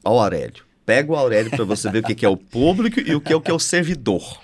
Ó, 0.04 0.16
o 0.16 0.20
Aurélio. 0.20 0.69
Pega 0.86 1.12
o 1.12 1.16
Aurélio 1.16 1.50
para 1.50 1.64
você 1.64 1.88
ver 1.90 2.00
o 2.00 2.02
que 2.02 2.14
que 2.14 2.24
é 2.26 2.28
o 2.28 2.36
público 2.36 2.98
e 3.00 3.14
o 3.14 3.20
que 3.20 3.32
é 3.32 3.36
o 3.36 3.40
que 3.40 3.50
é 3.50 3.54
o 3.54 3.58
servidor, 3.60 4.40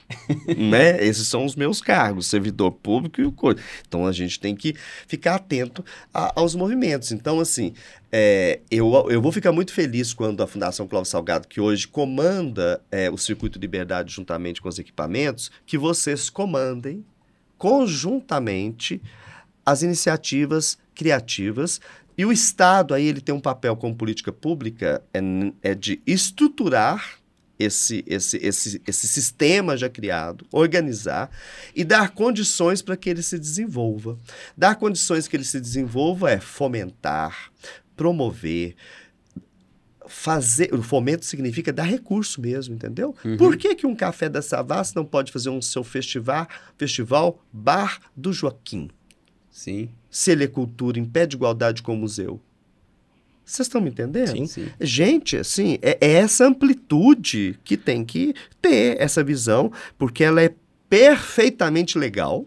né? 0.56 1.02
Esses 1.04 1.26
são 1.26 1.44
os 1.44 1.56
meus 1.56 1.80
cargos, 1.80 2.26
servidor 2.28 2.70
público 2.70 3.20
e 3.20 3.24
o 3.24 3.32
coisa. 3.32 3.60
Então 3.88 4.06
a 4.06 4.12
gente 4.12 4.38
tem 4.38 4.54
que 4.54 4.74
ficar 5.08 5.36
atento 5.36 5.84
a- 6.14 6.32
aos 6.36 6.54
movimentos. 6.54 7.10
Então 7.10 7.40
assim, 7.40 7.72
é, 8.12 8.60
eu, 8.70 8.92
eu 9.10 9.20
vou 9.20 9.32
ficar 9.32 9.50
muito 9.50 9.72
feliz 9.72 10.12
quando 10.12 10.40
a 10.42 10.46
Fundação 10.46 10.86
Clóvis 10.86 11.08
Salgado, 11.08 11.48
que 11.48 11.60
hoje 11.60 11.88
comanda 11.88 12.80
é, 12.92 13.10
o 13.10 13.16
Circuito 13.16 13.58
Liberdade 13.58 14.14
juntamente 14.14 14.60
com 14.62 14.68
os 14.68 14.78
equipamentos, 14.78 15.50
que 15.66 15.76
vocês 15.76 16.30
comandem 16.30 17.04
conjuntamente 17.58 19.00
as 19.64 19.82
iniciativas 19.82 20.78
criativas 20.94 21.80
e 22.16 22.24
o 22.24 22.32
Estado 22.32 22.94
aí 22.94 23.06
ele 23.06 23.20
tem 23.20 23.34
um 23.34 23.40
papel 23.40 23.76
como 23.76 23.94
política 23.94 24.32
pública 24.32 25.02
é, 25.12 25.20
é 25.62 25.74
de 25.74 26.00
estruturar 26.06 27.18
esse, 27.58 28.04
esse, 28.06 28.36
esse, 28.38 28.82
esse 28.86 29.08
sistema 29.08 29.76
já 29.76 29.88
criado, 29.88 30.46
organizar 30.52 31.30
e 31.74 31.84
dar 31.84 32.10
condições 32.10 32.82
para 32.82 32.96
que 32.96 33.08
ele 33.08 33.22
se 33.22 33.38
desenvolva. 33.38 34.18
Dar 34.56 34.76
condições 34.76 35.26
que 35.26 35.36
ele 35.36 35.44
se 35.44 35.60
desenvolva 35.60 36.30
é 36.30 36.38
fomentar, 36.38 37.50
promover, 37.96 38.76
fazer. 40.06 40.72
O 40.74 40.82
fomento 40.82 41.24
significa 41.24 41.72
dar 41.72 41.84
recurso 41.84 42.40
mesmo, 42.40 42.74
entendeu? 42.74 43.14
Uhum. 43.24 43.36
Por 43.36 43.56
que, 43.56 43.74
que 43.74 43.86
um 43.86 43.96
café 43.96 44.28
da 44.28 44.42
Savassi 44.42 44.94
não 44.94 45.04
pode 45.04 45.32
fazer 45.32 45.48
um 45.48 45.62
seu 45.62 45.82
festival, 45.82 46.46
festival 46.76 47.42
Bar 47.52 48.00
do 48.14 48.32
Joaquim? 48.32 48.90
Sim. 49.56 49.88
Se 50.10 50.32
ele 50.32 50.44
é 50.44 50.46
cultura, 50.46 50.98
em 50.98 51.04
pé 51.06 51.24
de 51.24 51.34
igualdade 51.34 51.80
com 51.80 51.94
o 51.94 51.96
museu. 51.96 52.38
Vocês 53.42 53.66
estão 53.66 53.80
me 53.80 53.88
entendendo? 53.88 54.32
Sim, 54.32 54.46
sim. 54.46 54.68
Gente, 54.78 55.38
assim, 55.38 55.78
é, 55.80 55.96
é 55.98 56.12
essa 56.12 56.46
amplitude 56.46 57.58
que 57.64 57.74
tem 57.74 58.04
que 58.04 58.34
ter 58.60 59.00
essa 59.00 59.24
visão, 59.24 59.72
porque 59.96 60.22
ela 60.22 60.42
é 60.42 60.54
perfeitamente 60.90 61.96
legal, 61.96 62.44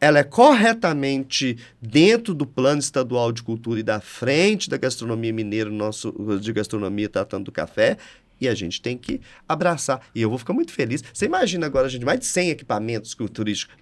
ela 0.00 0.18
é 0.18 0.24
corretamente 0.24 1.56
dentro 1.80 2.34
do 2.34 2.44
plano 2.44 2.80
estadual 2.80 3.30
de 3.30 3.44
cultura 3.44 3.78
e 3.78 3.84
da 3.84 4.00
frente 4.00 4.68
da 4.68 4.76
gastronomia 4.76 5.32
mineira, 5.32 5.70
nosso 5.70 6.12
de 6.40 6.52
gastronomia 6.52 7.08
tratando 7.08 7.44
do 7.44 7.52
café, 7.52 7.96
e 8.40 8.48
a 8.48 8.54
gente 8.54 8.80
tem 8.80 8.96
que 8.96 9.20
abraçar. 9.48 10.00
E 10.14 10.22
eu 10.22 10.28
vou 10.28 10.38
ficar 10.38 10.52
muito 10.52 10.72
feliz. 10.72 11.02
Você 11.12 11.26
imagina 11.26 11.66
agora, 11.66 11.88
gente, 11.88 12.04
mais 12.04 12.20
de 12.20 12.26
100 12.26 12.50
equipamentos 12.50 13.16
turísticos. 13.32 13.74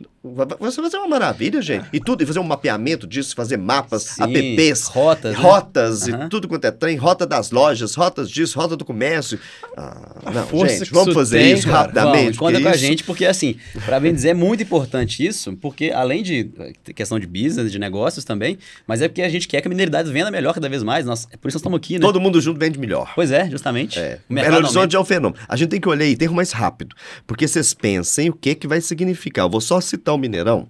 Você 0.58 0.80
vai 0.80 0.90
fazer 0.90 0.98
uma 0.98 1.08
maravilha, 1.08 1.60
gente. 1.62 1.86
E 1.92 2.00
tudo, 2.00 2.22
e 2.22 2.26
fazer 2.26 2.38
um 2.38 2.44
mapeamento 2.44 3.06
disso, 3.06 3.34
fazer 3.34 3.56
mapas, 3.56 4.02
Sim, 4.02 4.24
apps, 4.34 4.86
rotas, 4.86 5.36
né? 5.36 5.42
rotas 5.42 6.06
né? 6.06 6.24
e 6.24 6.28
tudo 6.28 6.48
quanto 6.48 6.64
é 6.64 6.70
trem, 6.70 6.96
rota 6.96 7.26
das 7.26 7.50
lojas, 7.50 7.94
rotas 7.94 8.30
disso, 8.30 8.58
rota 8.58 8.76
do 8.76 8.84
comércio. 8.84 9.38
Ah, 9.76 10.32
não, 10.32 10.66
gente, 10.66 10.92
vamos 10.92 11.14
fazer 11.14 11.38
tem, 11.38 11.52
isso 11.52 11.66
cara. 11.66 11.78
rapidamente. 11.78 12.36
Vamos, 12.36 12.38
conta 12.38 12.52
com 12.54 12.58
isso... 12.60 12.68
a 12.68 12.76
gente, 12.76 13.04
porque 13.04 13.24
assim, 13.24 13.56
para 13.84 14.00
bem 14.00 14.12
dizer, 14.12 14.30
é 14.30 14.34
muito 14.34 14.62
importante 14.62 15.24
isso, 15.24 15.56
porque 15.56 15.90
além 15.90 16.22
de 16.22 16.50
eh, 16.58 16.92
questão 16.92 17.18
de 17.18 17.26
business, 17.26 17.70
de 17.70 17.78
negócios 17.78 18.24
também, 18.24 18.58
mas 18.86 19.02
é 19.02 19.08
porque 19.08 19.22
a 19.22 19.28
gente 19.28 19.46
quer 19.46 19.60
que 19.60 19.68
a 19.68 19.70
mineridade 19.70 20.10
venda 20.10 20.30
melhor 20.30 20.54
cada 20.54 20.68
vez 20.68 20.82
mais. 20.82 21.06
Nós, 21.06 21.28
é 21.32 21.36
por 21.36 21.48
isso 21.48 21.56
nós 21.56 21.60
estamos 21.60 21.76
aqui, 21.76 21.94
né? 21.94 22.00
Todo 22.00 22.20
mundo 22.20 22.40
junto 22.40 22.58
vende 22.58 22.78
melhor. 22.78 23.12
Pois 23.14 23.30
é, 23.30 23.48
justamente. 23.50 23.98
É. 23.98 24.18
Belo 24.28 24.56
Horizonte 24.56 24.96
é 24.96 25.00
um 25.00 25.04
fenômeno. 25.04 25.42
A 25.48 25.56
gente 25.56 25.70
tem 25.70 25.80
que 25.80 25.88
olhar 25.88 26.06
e 26.06 26.16
ter 26.16 26.30
mais 26.30 26.52
rápido. 26.52 26.94
Porque 27.26 27.46
vocês 27.46 27.72
pensem 27.72 28.28
o 28.28 28.32
que, 28.32 28.54
que 28.54 28.66
vai 28.66 28.80
significar. 28.80 29.44
Eu 29.44 29.50
vou 29.50 29.60
só 29.60 29.80
citar 29.80 30.15
o 30.16 30.18
Mineirão, 30.18 30.68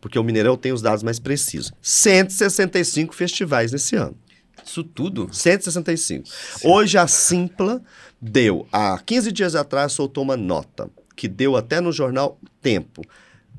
porque 0.00 0.18
o 0.18 0.22
Mineirão 0.22 0.56
tem 0.56 0.72
os 0.72 0.82
dados 0.82 1.02
mais 1.02 1.18
precisos. 1.18 1.72
165 1.80 3.14
festivais 3.14 3.72
nesse 3.72 3.96
ano. 3.96 4.16
Isso 4.64 4.84
tudo? 4.84 5.28
165. 5.32 6.28
Sim. 6.28 6.68
Hoje 6.68 6.96
a 6.96 7.06
Simpla 7.06 7.82
deu, 8.20 8.66
há 8.72 8.98
15 8.98 9.32
dias 9.32 9.54
atrás, 9.54 9.92
soltou 9.92 10.22
uma 10.22 10.36
nota, 10.36 10.88
que 11.16 11.26
deu 11.26 11.56
até 11.56 11.80
no 11.80 11.90
jornal 11.90 12.38
Tempo. 12.60 13.02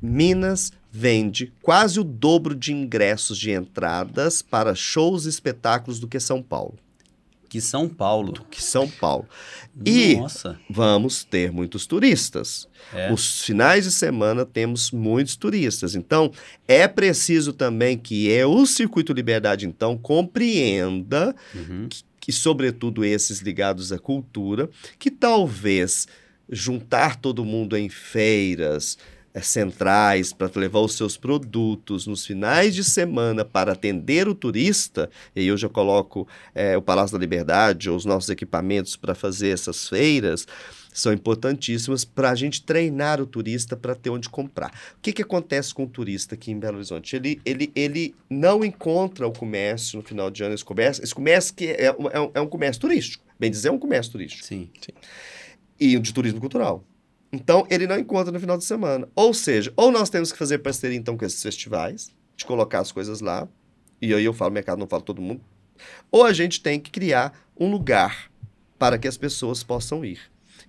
Minas 0.00 0.72
vende 0.90 1.52
quase 1.60 2.00
o 2.00 2.04
dobro 2.04 2.54
de 2.54 2.72
ingressos 2.72 3.36
de 3.36 3.50
entradas 3.50 4.40
para 4.40 4.74
shows 4.74 5.26
e 5.26 5.28
espetáculos 5.28 5.98
do 5.98 6.08
que 6.08 6.20
São 6.20 6.42
Paulo 6.42 6.78
que 7.54 7.60
São 7.60 7.88
Paulo. 7.88 8.32
Que 8.50 8.60
São 8.60 8.88
Paulo. 8.88 9.28
E 9.86 10.16
Nossa. 10.16 10.58
vamos 10.68 11.22
ter 11.22 11.52
muitos 11.52 11.86
turistas. 11.86 12.68
É. 12.92 13.12
Os 13.12 13.42
finais 13.42 13.84
de 13.84 13.92
semana 13.92 14.44
temos 14.44 14.90
muitos 14.90 15.36
turistas. 15.36 15.94
Então, 15.94 16.32
é 16.66 16.88
preciso 16.88 17.52
também 17.52 17.96
que 17.96 18.32
é 18.32 18.44
o 18.44 18.66
Circuito 18.66 19.12
Liberdade, 19.12 19.66
então, 19.68 19.96
compreenda 19.96 21.32
uhum. 21.54 21.86
que, 21.88 22.02
que, 22.18 22.32
sobretudo 22.32 23.04
esses 23.04 23.38
ligados 23.38 23.92
à 23.92 24.00
cultura, 24.00 24.68
que 24.98 25.08
talvez 25.08 26.08
juntar 26.50 27.14
todo 27.20 27.44
mundo 27.44 27.76
em 27.76 27.88
feiras, 27.88 28.98
centrais 29.42 30.32
para 30.32 30.50
levar 30.54 30.80
os 30.80 30.94
seus 30.94 31.16
produtos 31.16 32.06
nos 32.06 32.24
finais 32.24 32.74
de 32.74 32.84
semana 32.84 33.44
para 33.44 33.72
atender 33.72 34.28
o 34.28 34.34
turista, 34.34 35.10
e 35.34 35.40
aí 35.40 35.46
eu 35.46 35.56
já 35.56 35.68
coloco 35.68 36.28
é, 36.54 36.76
o 36.76 36.82
Palácio 36.82 37.16
da 37.16 37.20
Liberdade 37.20 37.90
ou 37.90 37.96
os 37.96 38.04
nossos 38.04 38.30
equipamentos 38.30 38.96
para 38.96 39.14
fazer 39.14 39.48
essas 39.48 39.88
feiras, 39.88 40.46
são 40.92 41.12
importantíssimas 41.12 42.04
para 42.04 42.30
a 42.30 42.34
gente 42.36 42.62
treinar 42.62 43.20
o 43.20 43.26
turista 43.26 43.76
para 43.76 43.96
ter 43.96 44.10
onde 44.10 44.28
comprar. 44.28 44.70
O 44.96 45.00
que, 45.02 45.12
que 45.12 45.22
acontece 45.22 45.74
com 45.74 45.82
o 45.82 45.88
turista 45.88 46.36
aqui 46.36 46.52
em 46.52 46.58
Belo 46.58 46.76
Horizonte? 46.76 47.16
Ele, 47.16 47.40
ele, 47.44 47.72
ele 47.74 48.14
não 48.30 48.64
encontra 48.64 49.26
o 49.26 49.32
comércio 49.32 49.98
no 49.98 50.04
final 50.04 50.30
de 50.30 50.44
ano, 50.44 50.54
esse 50.54 50.64
comércio, 50.64 51.02
esse 51.02 51.12
comércio 51.12 51.52
que 51.52 51.66
é, 51.66 51.86
é, 51.86 52.20
um, 52.20 52.30
é 52.32 52.40
um 52.40 52.46
comércio 52.46 52.80
turístico, 52.80 53.24
bem 53.38 53.50
dizer, 53.50 53.68
é 53.68 53.72
um 53.72 53.78
comércio 53.78 54.12
turístico. 54.12 54.46
Sim. 54.46 54.70
Sim. 54.80 54.92
E 55.80 55.98
de 55.98 56.14
turismo 56.14 56.38
cultural. 56.38 56.84
Então, 57.34 57.66
ele 57.68 57.84
não 57.84 57.98
encontra 57.98 58.30
no 58.30 58.38
final 58.38 58.56
de 58.56 58.64
semana. 58.64 59.08
Ou 59.12 59.34
seja, 59.34 59.72
ou 59.76 59.90
nós 59.90 60.08
temos 60.08 60.30
que 60.30 60.38
fazer 60.38 60.58
parceria, 60.58 60.96
então, 60.96 61.16
com 61.16 61.24
esses 61.24 61.42
festivais, 61.42 62.14
de 62.36 62.44
colocar 62.44 62.78
as 62.78 62.92
coisas 62.92 63.20
lá, 63.20 63.48
e 64.00 64.14
aí 64.14 64.24
eu 64.24 64.32
falo 64.32 64.52
mercado, 64.52 64.78
não 64.78 64.86
falo 64.86 65.02
todo 65.02 65.20
mundo, 65.20 65.40
ou 66.12 66.24
a 66.24 66.32
gente 66.32 66.60
tem 66.60 66.78
que 66.78 66.92
criar 66.92 67.36
um 67.58 67.68
lugar 67.68 68.30
para 68.78 68.96
que 68.98 69.08
as 69.08 69.16
pessoas 69.16 69.64
possam 69.64 70.04
ir. 70.04 70.20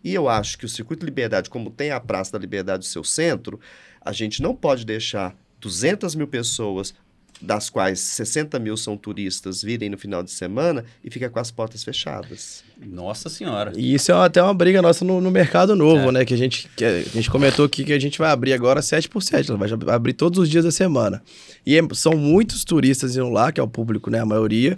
E 0.03 0.11
eu 0.11 0.27
acho 0.27 0.57
que 0.57 0.65
o 0.65 0.69
Circuito 0.69 1.05
Liberdade, 1.05 1.51
como 1.51 1.69
tem 1.69 1.91
a 1.91 1.99
Praça 1.99 2.31
da 2.31 2.39
Liberdade, 2.39 2.85
o 2.85 2.89
seu 2.89 3.03
centro, 3.03 3.59
a 4.01 4.11
gente 4.11 4.41
não 4.41 4.55
pode 4.55 4.85
deixar 4.85 5.35
200 5.59 6.15
mil 6.15 6.27
pessoas 6.27 6.95
das 7.41 7.69
quais 7.69 7.99
60 7.99 8.57
mil 8.59 8.77
são 8.77 8.95
turistas, 8.97 9.61
virem 9.61 9.89
no 9.89 9.97
final 9.97 10.23
de 10.23 10.31
semana 10.31 10.85
e 11.03 11.09
fica 11.09 11.29
com 11.29 11.39
as 11.39 11.51
portas 11.51 11.83
fechadas. 11.83 12.63
Nossa 12.85 13.29
Senhora. 13.29 13.73
E 13.75 13.93
isso 13.93 14.11
é 14.11 14.15
até 14.15 14.41
uma 14.41 14.53
briga 14.53 14.81
nossa 14.81 15.05
no, 15.05 15.21
no 15.21 15.31
mercado 15.31 15.75
novo, 15.75 16.09
é. 16.09 16.11
né? 16.11 16.25
Que 16.25 16.33
a 16.33 16.37
gente, 16.37 16.69
que 16.75 16.83
a 16.83 17.01
gente 17.01 17.29
comentou 17.29 17.65
aqui 17.65 17.83
que 17.83 17.93
a 17.93 17.99
gente 17.99 18.17
vai 18.17 18.31
abrir 18.31 18.53
agora 18.53 18.81
7 18.81 19.09
por 19.09 19.21
7, 19.21 19.51
vai 19.53 19.95
abrir 19.95 20.13
todos 20.13 20.39
os 20.39 20.49
dias 20.49 20.63
da 20.63 20.71
semana. 20.71 21.21
E 21.65 21.77
é, 21.77 21.81
são 21.93 22.13
muitos 22.13 22.63
turistas 22.63 23.15
indo 23.15 23.29
lá, 23.29 23.51
que 23.51 23.59
é 23.59 23.63
o 23.63 23.67
público, 23.67 24.09
né? 24.09 24.19
A 24.19 24.25
maioria, 24.25 24.77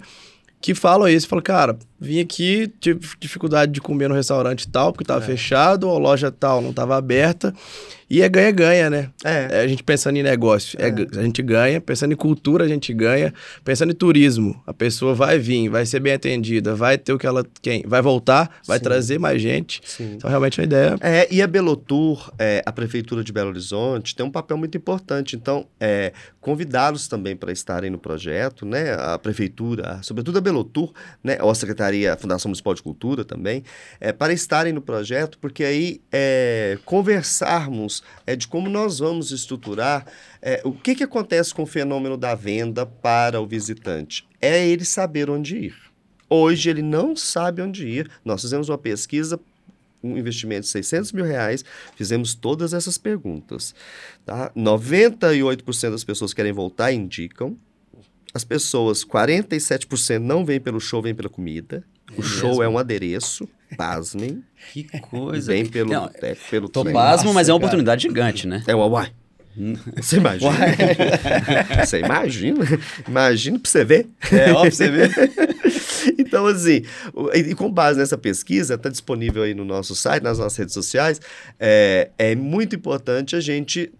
que 0.60 0.74
falam 0.74 1.08
isso, 1.08 1.28
falam, 1.28 1.42
cara, 1.42 1.78
vim 2.00 2.20
aqui, 2.20 2.72
tive 2.80 3.00
dificuldade 3.18 3.72
de 3.72 3.80
comer 3.80 4.08
no 4.08 4.14
restaurante 4.14 4.68
tal, 4.68 4.92
porque 4.92 5.04
estava 5.04 5.22
é. 5.22 5.26
fechado, 5.26 5.88
a 5.88 5.98
loja 5.98 6.30
tal 6.30 6.60
não 6.60 6.70
estava 6.70 6.96
aberta. 6.96 7.54
E 8.10 8.22
é 8.22 8.28
ganha-ganha, 8.28 8.88
né? 8.88 9.10
É. 9.22 9.48
é. 9.50 9.60
A 9.60 9.68
gente 9.68 9.82
pensando 9.82 10.16
em 10.16 10.22
negócio, 10.22 10.78
é. 10.80 10.88
é. 10.88 11.18
a 11.18 11.22
gente 11.22 11.42
ganha. 11.42 11.80
Pensando 11.80 12.12
em 12.12 12.16
cultura, 12.16 12.64
a 12.64 12.68
gente 12.68 12.92
ganha. 12.94 13.34
Pensando 13.62 13.90
em 13.92 13.94
turismo, 13.94 14.60
a 14.66 14.72
pessoa 14.72 15.14
vai 15.14 15.38
vir, 15.38 15.68
vai 15.68 15.84
ser 15.84 16.00
bem 16.00 16.14
atendida, 16.14 16.74
vai 16.74 16.96
ter 16.96 17.12
o 17.12 17.18
que 17.18 17.26
ela 17.26 17.44
quem 17.60 17.82
vai 17.86 18.00
voltar, 18.00 18.60
vai 18.66 18.78
Sim. 18.78 18.84
trazer 18.84 19.18
mais 19.18 19.42
gente. 19.42 19.82
Sim. 19.84 20.14
Então, 20.14 20.30
realmente, 20.30 20.58
é 20.58 20.62
uma 20.62 20.66
ideia... 20.66 20.96
É, 21.02 21.28
e 21.30 21.42
a 21.42 21.46
Belotur, 21.46 22.32
é, 22.38 22.62
a 22.64 22.72
Prefeitura 22.72 23.22
de 23.22 23.32
Belo 23.32 23.50
Horizonte, 23.50 24.16
tem 24.16 24.24
um 24.24 24.30
papel 24.30 24.56
muito 24.56 24.76
importante. 24.78 25.36
Então, 25.36 25.66
é, 25.78 26.12
convidá-los 26.40 27.08
também 27.08 27.36
para 27.36 27.52
estarem 27.52 27.90
no 27.90 27.98
projeto, 27.98 28.64
né? 28.64 28.94
A 28.94 29.18
Prefeitura, 29.18 30.00
sobretudo 30.02 30.38
a 30.38 30.40
Belotur, 30.40 30.92
né? 31.22 31.36
Ou 31.42 31.50
a 31.50 31.54
Secretaria, 31.54 31.87
a 32.08 32.16
Fundação 32.16 32.48
Municipal 32.48 32.74
de 32.74 32.82
Cultura 32.82 33.24
também, 33.24 33.62
é, 34.00 34.12
para 34.12 34.32
estarem 34.32 34.72
no 34.72 34.80
projeto, 34.80 35.38
porque 35.38 35.64
aí 35.64 36.00
é, 36.12 36.78
conversarmos 36.84 38.02
é, 38.26 38.36
de 38.36 38.46
como 38.46 38.68
nós 38.68 38.98
vamos 38.98 39.30
estruturar 39.30 40.06
é, 40.40 40.60
o 40.64 40.72
que, 40.72 40.94
que 40.94 41.04
acontece 41.04 41.54
com 41.54 41.62
o 41.62 41.66
fenômeno 41.66 42.16
da 42.16 42.34
venda 42.34 42.84
para 42.84 43.40
o 43.40 43.46
visitante. 43.46 44.26
É 44.40 44.66
ele 44.66 44.84
saber 44.84 45.30
onde 45.30 45.56
ir. 45.56 45.74
Hoje 46.30 46.68
ele 46.68 46.82
não 46.82 47.16
sabe 47.16 47.62
onde 47.62 47.88
ir. 47.88 48.10
Nós 48.24 48.42
fizemos 48.42 48.68
uma 48.68 48.78
pesquisa 48.78 49.40
um 50.02 50.16
investimento 50.16 50.62
de 50.62 50.68
600 50.68 51.12
mil 51.12 51.24
reais, 51.24 51.64
fizemos 51.96 52.34
todas 52.34 52.72
essas 52.72 52.96
perguntas. 52.96 53.74
Tá? 54.24 54.50
98% 54.56 55.90
das 55.90 56.04
pessoas 56.04 56.32
querem 56.32 56.52
voltar 56.52 56.92
indicam. 56.92 57.56
As 58.34 58.44
pessoas, 58.44 59.04
47% 59.04 60.18
não 60.18 60.44
vêm 60.44 60.60
pelo 60.60 60.80
show, 60.80 61.00
vêm 61.00 61.14
pela 61.14 61.28
comida. 61.28 61.82
O 62.16 62.20
é 62.20 62.24
show 62.24 62.50
mesmo? 62.50 62.62
é 62.62 62.68
um 62.68 62.78
adereço, 62.78 63.48
pasmem. 63.76 64.42
Que 64.72 64.84
coisa. 65.00 65.52
Vem 65.52 65.64
pelo, 65.64 65.90
Não, 65.90 66.10
é, 66.20 66.34
pelo 66.50 66.68
Tô 66.68 66.84
pasmo, 66.84 67.32
mas 67.32 67.48
é 67.48 67.52
uma 67.52 67.58
oportunidade 67.58 68.02
gigante, 68.02 68.46
né? 68.46 68.62
É 68.66 68.74
uma 68.74 68.86
uai. 68.86 69.12
Você 69.96 70.16
imagina? 70.16 70.52
você 71.84 71.98
imagina? 71.98 72.64
Imagina 73.08 73.58
pra 73.58 73.70
você 73.70 73.84
ver. 73.84 74.08
É, 74.30 74.52
ó, 74.52 74.60
pra 74.60 74.70
você 74.70 74.88
ver. 74.88 75.10
então, 76.16 76.46
assim, 76.46 76.82
e 77.34 77.54
com 77.54 77.70
base 77.70 77.98
nessa 77.98 78.16
pesquisa, 78.16 78.74
está 78.74 78.88
disponível 78.88 79.42
aí 79.42 79.54
no 79.54 79.64
nosso 79.64 79.96
site, 79.96 80.22
nas 80.22 80.38
nossas 80.38 80.56
redes 80.56 80.74
sociais, 80.74 81.20
é, 81.58 82.10
é 82.16 82.34
muito 82.36 82.76
importante 82.76 83.34
a 83.34 83.40
gente. 83.40 83.90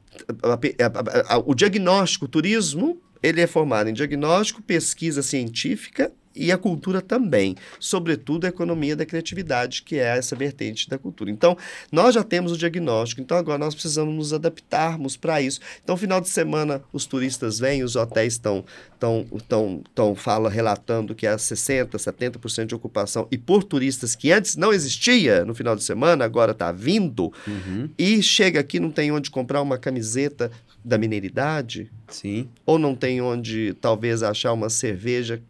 O 1.45 1.55
diagnóstico, 1.55 2.25
o 2.25 2.29
turismo 2.29 3.01
ele 3.23 3.41
é 3.41 3.47
formado 3.47 3.89
em 3.89 3.93
diagnóstico, 3.93 4.63
pesquisa 4.63 5.23
científica 5.23 6.13
e 6.39 6.53
a 6.53 6.57
cultura 6.57 7.03
também, 7.03 7.57
sobretudo 7.81 8.45
a 8.45 8.49
economia 8.49 8.95
da 8.95 9.05
criatividade, 9.05 9.83
que 9.83 9.97
é 9.97 10.17
essa 10.17 10.37
vertente 10.37 10.89
da 10.89 10.97
cultura. 10.97 11.31
Então, 11.31 11.57
nós 11.91 12.15
já 12.15 12.23
temos 12.23 12.53
o 12.53 12.57
diagnóstico, 12.57 13.21
então 13.21 13.37
agora 13.37 13.59
nós 13.59 13.75
precisamos 13.75 14.15
nos 14.15 14.33
adaptarmos 14.33 15.17
para 15.17 15.43
isso. 15.43 15.61
Então, 15.83 15.97
final 15.97 16.21
de 16.21 16.29
semana, 16.29 16.81
os 16.93 17.07
turistas 17.07 17.59
vêm, 17.59 17.83
os 17.83 17.97
hotéis 17.97 18.35
estão 18.35 18.65
estão 18.95 19.27
estão 19.33 19.83
estão 19.87 20.15
fala 20.15 20.51
relatando 20.51 21.15
que 21.15 21.27
há 21.27 21.39
60, 21.39 21.97
70% 21.97 22.67
de 22.67 22.75
ocupação 22.75 23.29
e 23.31 23.39
por 23.39 23.63
turistas 23.63 24.17
que 24.17 24.33
antes 24.33 24.57
não 24.57 24.73
existia 24.73 25.45
no 25.45 25.55
final 25.55 25.75
de 25.77 25.85
semana, 25.85 26.25
agora 26.25 26.53
está 26.53 26.71
vindo. 26.73 27.33
Uhum. 27.47 27.89
E 27.99 28.23
chega 28.23 28.61
aqui 28.61 28.79
não 28.79 28.91
tem 28.91 29.11
onde 29.11 29.31
comprar 29.31 29.63
uma 29.63 29.79
camiseta 29.79 30.51
da 30.85 30.97
mineiridade, 30.99 31.91
Sim. 32.09 32.49
ou 32.65 32.79
não 32.79 32.95
tem 32.95 33.21
onde 33.21 33.75
talvez 33.81 34.23
achar 34.23 34.53
uma 34.53 34.69
cerveja 34.71 35.43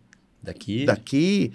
Daqui. 0.43 0.85
daqui 0.85 1.53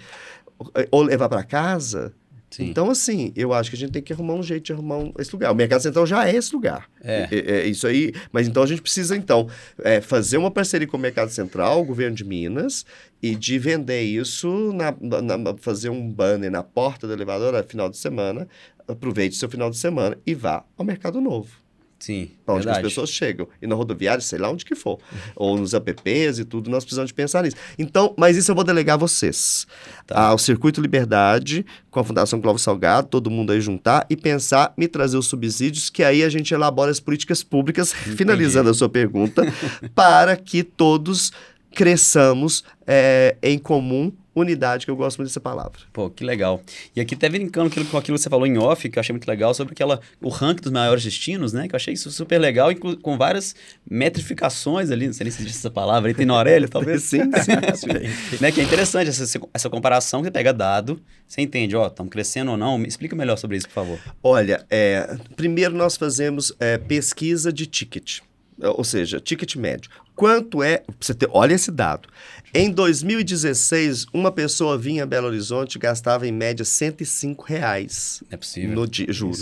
ou 0.90 1.02
levar 1.02 1.28
para 1.28 1.42
casa. 1.42 2.14
Sim. 2.50 2.66
Então, 2.70 2.88
assim, 2.88 3.32
eu 3.34 3.52
acho 3.52 3.68
que 3.68 3.74
a 3.74 3.78
gente 3.78 3.90
tem 3.90 4.00
que 4.02 4.12
arrumar 4.12 4.34
um 4.34 4.42
jeito 4.42 4.66
de 4.66 4.72
arrumar 4.72 4.98
um- 4.98 5.12
esse 5.18 5.32
lugar. 5.32 5.50
O 5.50 5.56
Mercado 5.56 5.80
Central 5.80 6.06
já 6.06 6.28
é 6.28 6.36
esse 6.36 6.54
lugar. 6.54 6.88
É. 7.02 7.26
É, 7.32 7.66
isso 7.66 7.84
aí. 7.84 8.12
Mas 8.30 8.46
então 8.46 8.62
a 8.62 8.66
gente 8.66 8.80
precisa, 8.80 9.16
então, 9.16 9.48
é, 9.82 10.00
fazer 10.00 10.36
uma 10.36 10.52
parceria 10.52 10.86
com 10.86 10.96
o 10.96 11.00
Mercado 11.00 11.30
Central, 11.30 11.80
o 11.80 11.84
governo 11.84 12.14
de 12.16 12.22
Minas, 12.22 12.86
e 13.20 13.34
de 13.34 13.58
vender 13.58 14.02
isso, 14.02 14.72
na, 14.72 14.94
na- 15.00 15.36
na- 15.36 15.56
fazer 15.56 15.88
um 15.88 16.08
banner 16.08 16.48
na 16.48 16.62
porta 16.62 17.08
do 17.08 17.12
elevador 17.12 17.52
no 17.54 17.64
final 17.64 17.90
de 17.90 17.96
semana. 17.96 18.46
Aproveite 18.86 19.34
seu 19.34 19.48
final 19.50 19.68
de 19.68 19.76
semana 19.76 20.16
e 20.24 20.32
vá 20.32 20.62
ao 20.76 20.84
Mercado 20.84 21.20
Novo. 21.20 21.63
Sim. 22.04 22.32
Para 22.44 22.56
onde 22.56 22.66
que 22.66 22.70
as 22.70 22.82
pessoas 22.82 23.08
chegam. 23.08 23.48
E 23.62 23.66
na 23.66 23.74
rodoviária, 23.74 24.20
sei 24.20 24.38
lá 24.38 24.50
onde 24.50 24.62
que 24.62 24.74
for. 24.74 24.98
Ou 25.34 25.56
nos 25.56 25.72
apps 25.72 26.38
e 26.38 26.44
tudo, 26.44 26.68
nós 26.68 26.84
precisamos 26.84 27.08
de 27.08 27.14
pensar 27.14 27.42
nisso. 27.42 27.56
Então, 27.78 28.14
mas 28.18 28.36
isso 28.36 28.50
eu 28.50 28.54
vou 28.54 28.62
delegar 28.62 28.94
a 28.94 28.98
vocês. 28.98 29.66
Tá. 30.06 30.26
Ao 30.26 30.36
Circuito 30.36 30.82
Liberdade, 30.82 31.64
com 31.90 31.98
a 31.98 32.04
Fundação 32.04 32.42
Clóvis 32.42 32.60
Salgado, 32.60 33.08
todo 33.08 33.30
mundo 33.30 33.52
aí 33.52 33.60
juntar 33.62 34.04
e 34.10 34.18
pensar, 34.18 34.74
me 34.76 34.86
trazer 34.86 35.16
os 35.16 35.28
subsídios, 35.28 35.88
que 35.88 36.04
aí 36.04 36.22
a 36.22 36.28
gente 36.28 36.52
elabora 36.52 36.90
as 36.90 37.00
políticas 37.00 37.42
públicas, 37.42 37.90
finalizando 38.16 38.68
a 38.68 38.74
sua 38.74 38.90
pergunta, 38.90 39.42
para 39.96 40.36
que 40.36 40.62
todos 40.62 41.32
cresçamos 41.74 42.64
é, 42.86 43.34
em 43.42 43.58
comum 43.58 44.12
unidade, 44.34 44.84
que 44.84 44.90
eu 44.90 44.96
gosto 44.96 45.18
muito 45.18 45.28
dessa 45.28 45.40
palavra. 45.40 45.80
Pô, 45.92 46.10
que 46.10 46.24
legal. 46.24 46.60
E 46.94 47.00
aqui 47.00 47.14
até 47.14 47.28
brincando 47.28 47.68
aquilo, 47.68 47.86
com 47.86 47.96
aquilo 47.96 48.16
que 48.16 48.22
você 48.22 48.30
falou 48.30 48.46
em 48.46 48.58
off, 48.58 48.88
que 48.88 48.98
eu 48.98 49.00
achei 49.00 49.12
muito 49.12 49.26
legal, 49.28 49.54
sobre 49.54 49.72
aquela, 49.72 50.00
o 50.20 50.28
ranking 50.28 50.62
dos 50.62 50.72
maiores 50.72 51.04
destinos, 51.04 51.52
né? 51.52 51.68
Que 51.68 51.74
eu 51.74 51.76
achei 51.76 51.94
isso 51.94 52.10
super 52.10 52.38
legal, 52.38 52.70
com 53.02 53.16
várias 53.16 53.54
metrificações 53.88 54.90
ali, 54.90 55.06
não 55.06 55.12
sei 55.12 55.24
nem 55.24 55.30
se 55.30 55.42
existe 55.42 55.58
essa 55.58 55.70
palavra, 55.70 56.10
aí 56.10 56.14
tem 56.14 56.26
na 56.26 56.34
Aurélio, 56.34 56.68
talvez. 56.68 57.04
Sim, 57.14 57.30
sim. 57.76 58.38
né? 58.40 58.50
Que 58.50 58.60
é 58.60 58.64
interessante 58.64 59.08
essa, 59.08 59.40
essa 59.52 59.70
comparação, 59.70 60.20
que 60.20 60.26
você 60.26 60.32
pega 60.32 60.52
dado, 60.52 61.00
você 61.26 61.42
entende, 61.42 61.76
ó, 61.76 61.86
estamos 61.86 62.10
crescendo 62.10 62.50
ou 62.52 62.56
não. 62.56 62.78
Me 62.78 62.88
explica 62.88 63.14
melhor 63.14 63.36
sobre 63.36 63.56
isso, 63.56 63.68
por 63.68 63.74
favor. 63.74 63.98
Olha, 64.22 64.64
é, 64.70 65.16
primeiro 65.36 65.74
nós 65.74 65.96
fazemos 65.96 66.52
é, 66.58 66.78
pesquisa 66.78 67.52
de 67.52 67.66
ticket, 67.66 68.20
ou 68.60 68.84
seja, 68.84 69.20
ticket 69.20 69.56
médio. 69.56 69.90
Quanto 70.14 70.62
é. 70.62 70.82
Você 71.00 71.12
ter, 71.14 71.28
olha 71.32 71.54
esse 71.54 71.70
dado. 71.70 72.08
Em 72.54 72.70
2016, 72.70 74.06
uma 74.12 74.30
pessoa 74.30 74.78
vinha 74.78 75.02
a 75.02 75.06
Belo 75.06 75.26
Horizonte 75.26 75.74
e 75.74 75.78
gastava 75.78 76.26
em 76.26 76.32
média 76.32 76.64
105 76.64 77.44
reais 77.44 78.20
Não 78.22 78.28
é 78.30 78.36
possível. 78.36 78.74
no 78.76 78.86
dia, 78.86 79.12
juro, 79.12 79.36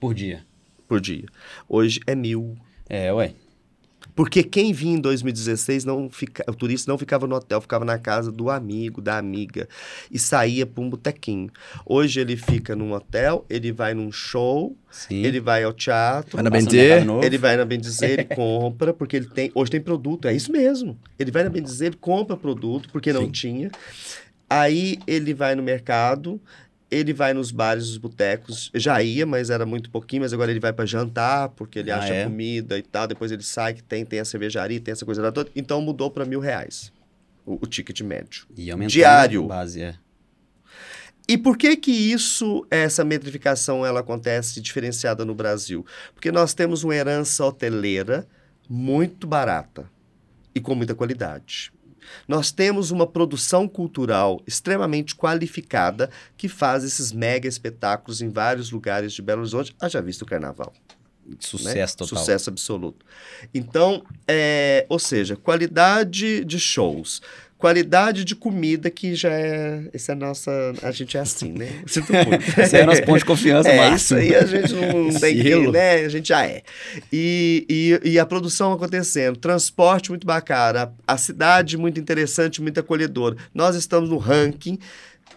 Por 0.00 0.12
dia. 0.14 0.44
por 0.88 1.00
dia. 1.00 1.26
Hoje 1.68 2.00
é 2.06 2.14
mil. 2.14 2.56
É, 2.88 3.12
ué. 3.12 3.32
Porque 4.18 4.42
quem 4.42 4.72
vinha 4.72 4.96
em 4.96 5.00
2016, 5.00 5.84
não 5.84 6.10
fica, 6.10 6.44
o 6.48 6.52
turista 6.52 6.90
não 6.90 6.98
ficava 6.98 7.24
no 7.24 7.36
hotel, 7.36 7.60
ficava 7.60 7.84
na 7.84 8.00
casa 8.00 8.32
do 8.32 8.50
amigo, 8.50 9.00
da 9.00 9.16
amiga, 9.16 9.68
e 10.10 10.18
saía 10.18 10.66
para 10.66 10.82
um 10.82 10.90
botequinho. 10.90 11.48
Hoje 11.86 12.18
ele 12.18 12.36
fica 12.36 12.74
num 12.74 12.92
hotel, 12.92 13.46
ele 13.48 13.70
vai 13.70 13.94
num 13.94 14.10
show, 14.10 14.76
Sim. 14.90 15.24
ele 15.24 15.38
vai 15.38 15.62
ao 15.62 15.72
teatro, 15.72 16.32
Vai 16.32 16.42
na 16.42 16.50
Bendizer. 16.50 17.06
Ele 17.22 17.38
vai 17.38 17.56
na 17.56 17.64
Bendizer, 17.64 18.10
ele 18.10 18.24
compra, 18.24 18.92
porque 18.92 19.18
ele 19.18 19.26
tem. 19.26 19.52
Hoje 19.54 19.70
tem 19.70 19.80
produto, 19.80 20.26
é 20.26 20.34
isso 20.34 20.50
mesmo. 20.50 20.98
Ele 21.16 21.30
vai 21.30 21.44
na 21.44 21.50
Bendizer, 21.50 21.86
ele 21.86 21.96
compra 22.00 22.36
produto, 22.36 22.88
porque 22.90 23.12
não 23.12 23.26
Sim. 23.26 23.30
tinha. 23.30 23.70
Aí 24.50 24.98
ele 25.06 25.32
vai 25.32 25.54
no 25.54 25.62
mercado, 25.62 26.40
ele 26.90 27.12
vai 27.12 27.34
nos 27.34 27.50
bares, 27.50 27.88
nos 27.88 27.98
botecos. 27.98 28.70
Já 28.74 29.02
ia, 29.02 29.26
mas 29.26 29.50
era 29.50 29.66
muito 29.66 29.90
pouquinho, 29.90 30.22
mas 30.22 30.32
agora 30.32 30.50
ele 30.50 30.60
vai 30.60 30.72
para 30.72 30.86
jantar, 30.86 31.50
porque 31.50 31.78
ele 31.80 31.90
Ah, 31.90 31.98
acha 31.98 32.14
é? 32.14 32.24
comida 32.24 32.78
e 32.78 32.82
tal. 32.82 33.06
Depois 33.06 33.30
ele 33.30 33.42
sai 33.42 33.74
que 33.74 33.82
tem, 33.82 34.04
tem 34.04 34.20
a 34.20 34.24
cervejaria, 34.24 34.80
tem 34.80 34.92
essa 34.92 35.04
coisa 35.04 35.30
toda. 35.32 35.50
Então 35.54 35.80
mudou 35.80 36.10
para 36.10 36.24
mil 36.24 36.40
reais 36.40 36.92
o, 37.44 37.58
o 37.62 37.66
ticket 37.66 38.00
médio. 38.00 38.46
E 38.56 38.70
aumentando 38.70 38.92
Diário. 38.92 39.44
a 39.44 39.48
Base, 39.48 39.82
é. 39.82 39.94
E 41.30 41.36
por 41.36 41.58
que 41.58 41.76
que 41.76 41.90
isso, 41.90 42.66
essa 42.70 43.04
metrificação, 43.04 43.84
ela 43.84 44.00
acontece 44.00 44.62
diferenciada 44.62 45.26
no 45.26 45.34
Brasil? 45.34 45.84
Porque 46.14 46.32
nós 46.32 46.54
temos 46.54 46.84
uma 46.84 46.96
herança 46.96 47.44
hoteleira 47.44 48.26
muito 48.66 49.26
barata 49.26 49.90
e 50.54 50.60
com 50.60 50.74
muita 50.74 50.94
qualidade. 50.94 51.70
Nós 52.26 52.50
temos 52.50 52.90
uma 52.90 53.06
produção 53.06 53.68
cultural 53.68 54.40
extremamente 54.46 55.14
qualificada 55.14 56.10
que 56.36 56.48
faz 56.48 56.84
esses 56.84 57.12
mega 57.12 57.48
espetáculos 57.48 58.20
em 58.20 58.28
vários 58.28 58.70
lugares 58.70 59.12
de 59.12 59.22
Belo 59.22 59.40
Horizonte. 59.40 59.74
Haja 59.80 60.00
visto 60.00 60.22
o 60.22 60.26
carnaval 60.26 60.72
né? 61.28 61.36
Sucesso 61.40 61.96
total. 61.96 62.18
Sucesso 62.18 62.50
absoluto. 62.50 63.04
Então, 63.52 64.02
é, 64.26 64.86
ou 64.88 64.98
seja, 64.98 65.36
qualidade 65.36 66.44
de 66.44 66.58
shows, 66.58 67.20
qualidade 67.58 68.24
de 68.24 68.34
comida, 68.36 68.88
que 68.88 69.14
já 69.14 69.30
é. 69.30 69.82
Essa 69.92 70.12
é 70.12 70.14
a 70.14 70.16
nossa. 70.16 70.50
A 70.82 70.90
gente 70.92 71.16
é 71.16 71.20
assim, 71.20 71.52
né? 71.52 71.68
Sinto 71.86 72.12
muito. 72.12 72.44
Esse 72.60 72.76
é 72.76 72.86
nosso 72.86 73.02
ponto 73.02 73.18
de 73.18 73.24
confiança 73.24 73.68
É, 73.68 73.76
máximo. 73.76 73.96
isso 73.96 74.14
aí 74.14 74.34
a 74.36 74.46
gente 74.46 74.72
não 74.72 75.10
tem 75.20 75.36
que, 75.42 75.68
né? 75.68 75.96
A 75.96 76.08
gente 76.08 76.28
já 76.28 76.46
é. 76.46 76.62
E, 77.12 77.66
e, 78.04 78.10
e 78.12 78.18
a 78.18 78.24
produção 78.24 78.72
acontecendo, 78.72 79.36
transporte 79.36 80.10
muito 80.10 80.26
bacana, 80.26 80.92
a, 81.06 81.14
a 81.14 81.18
cidade 81.18 81.76
muito 81.76 81.98
interessante, 81.98 82.62
muito 82.62 82.78
acolhedora. 82.78 83.36
Nós 83.52 83.74
estamos 83.74 84.08
no 84.08 84.16
ranking 84.18 84.78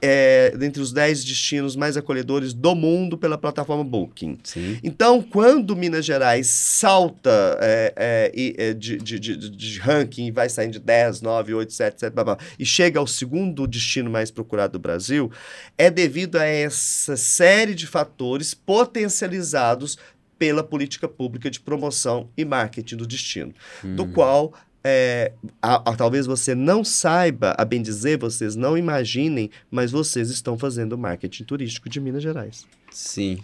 é, 0.02 0.54
dentre 0.58 0.82
os 0.82 0.92
10 0.92 1.24
destinos 1.24 1.76
mais 1.76 1.96
acolhedores 1.96 2.54
do 2.54 2.74
mundo 2.74 3.18
pela 3.18 3.38
plataforma 3.38 3.84
Booking. 3.84 4.40
Sim. 4.44 4.80
Então, 4.84 5.22
quando 5.22 5.76
Minas 5.76 6.06
Gerais 6.06 6.48
salta 6.48 7.58
é, 7.62 7.94
é, 7.96 8.56
é, 8.58 8.74
de, 8.74 8.98
de, 8.98 9.20
de, 9.20 9.50
de- 9.50 9.80
ranking 9.80 10.26
e 10.26 10.32
vai 10.32 10.50
saindo 10.50 10.74
de 10.74 10.80
10, 10.80 11.22
9, 11.22 11.54
8, 11.54 11.74
7, 11.74 12.00
7, 12.00 12.14
blá, 12.14 12.24
blá, 12.24 12.38
e 12.58 12.66
chega 12.66 13.00
ao 13.00 13.08
segundo 13.08 13.68
destino 13.68 14.10
mais 14.10 14.32
procurado 14.32 14.74
do 14.74 14.80
Brasil, 14.80 15.32
é 15.78 15.90
devido 15.90 16.38
a 16.38 16.46
essa 16.46 17.16
série 17.16 17.76
de 17.76 17.86
fatores 17.86 18.54
potencializados 18.54 19.98
pela 20.38 20.64
política 20.64 21.08
pública 21.08 21.52
de 21.52 21.60
promoção 21.60 22.30
e 22.36 22.44
marketing 22.44 22.96
do 22.96 23.06
destino, 23.06 23.54
do 23.84 24.08
qual 24.08 24.54
é, 24.84 25.32
a- 25.62 25.92
a- 25.92 25.96
talvez 25.96 26.26
você 26.26 26.56
não 26.56 26.84
saiba, 26.84 27.54
a 27.58 27.64
bem 27.66 27.82
dizer, 27.82 28.18
vocês 28.18 28.56
não 28.56 28.78
imaginem, 28.78 29.50
mas 29.70 29.92
vocês 29.92 30.30
estão 30.30 30.58
fazendo 30.58 30.98
marketing 30.98 31.44
turístico 31.44 31.88
de 31.90 32.00
Minas 32.00 32.24
Gerais. 32.24 32.66
Sim. 32.92 33.38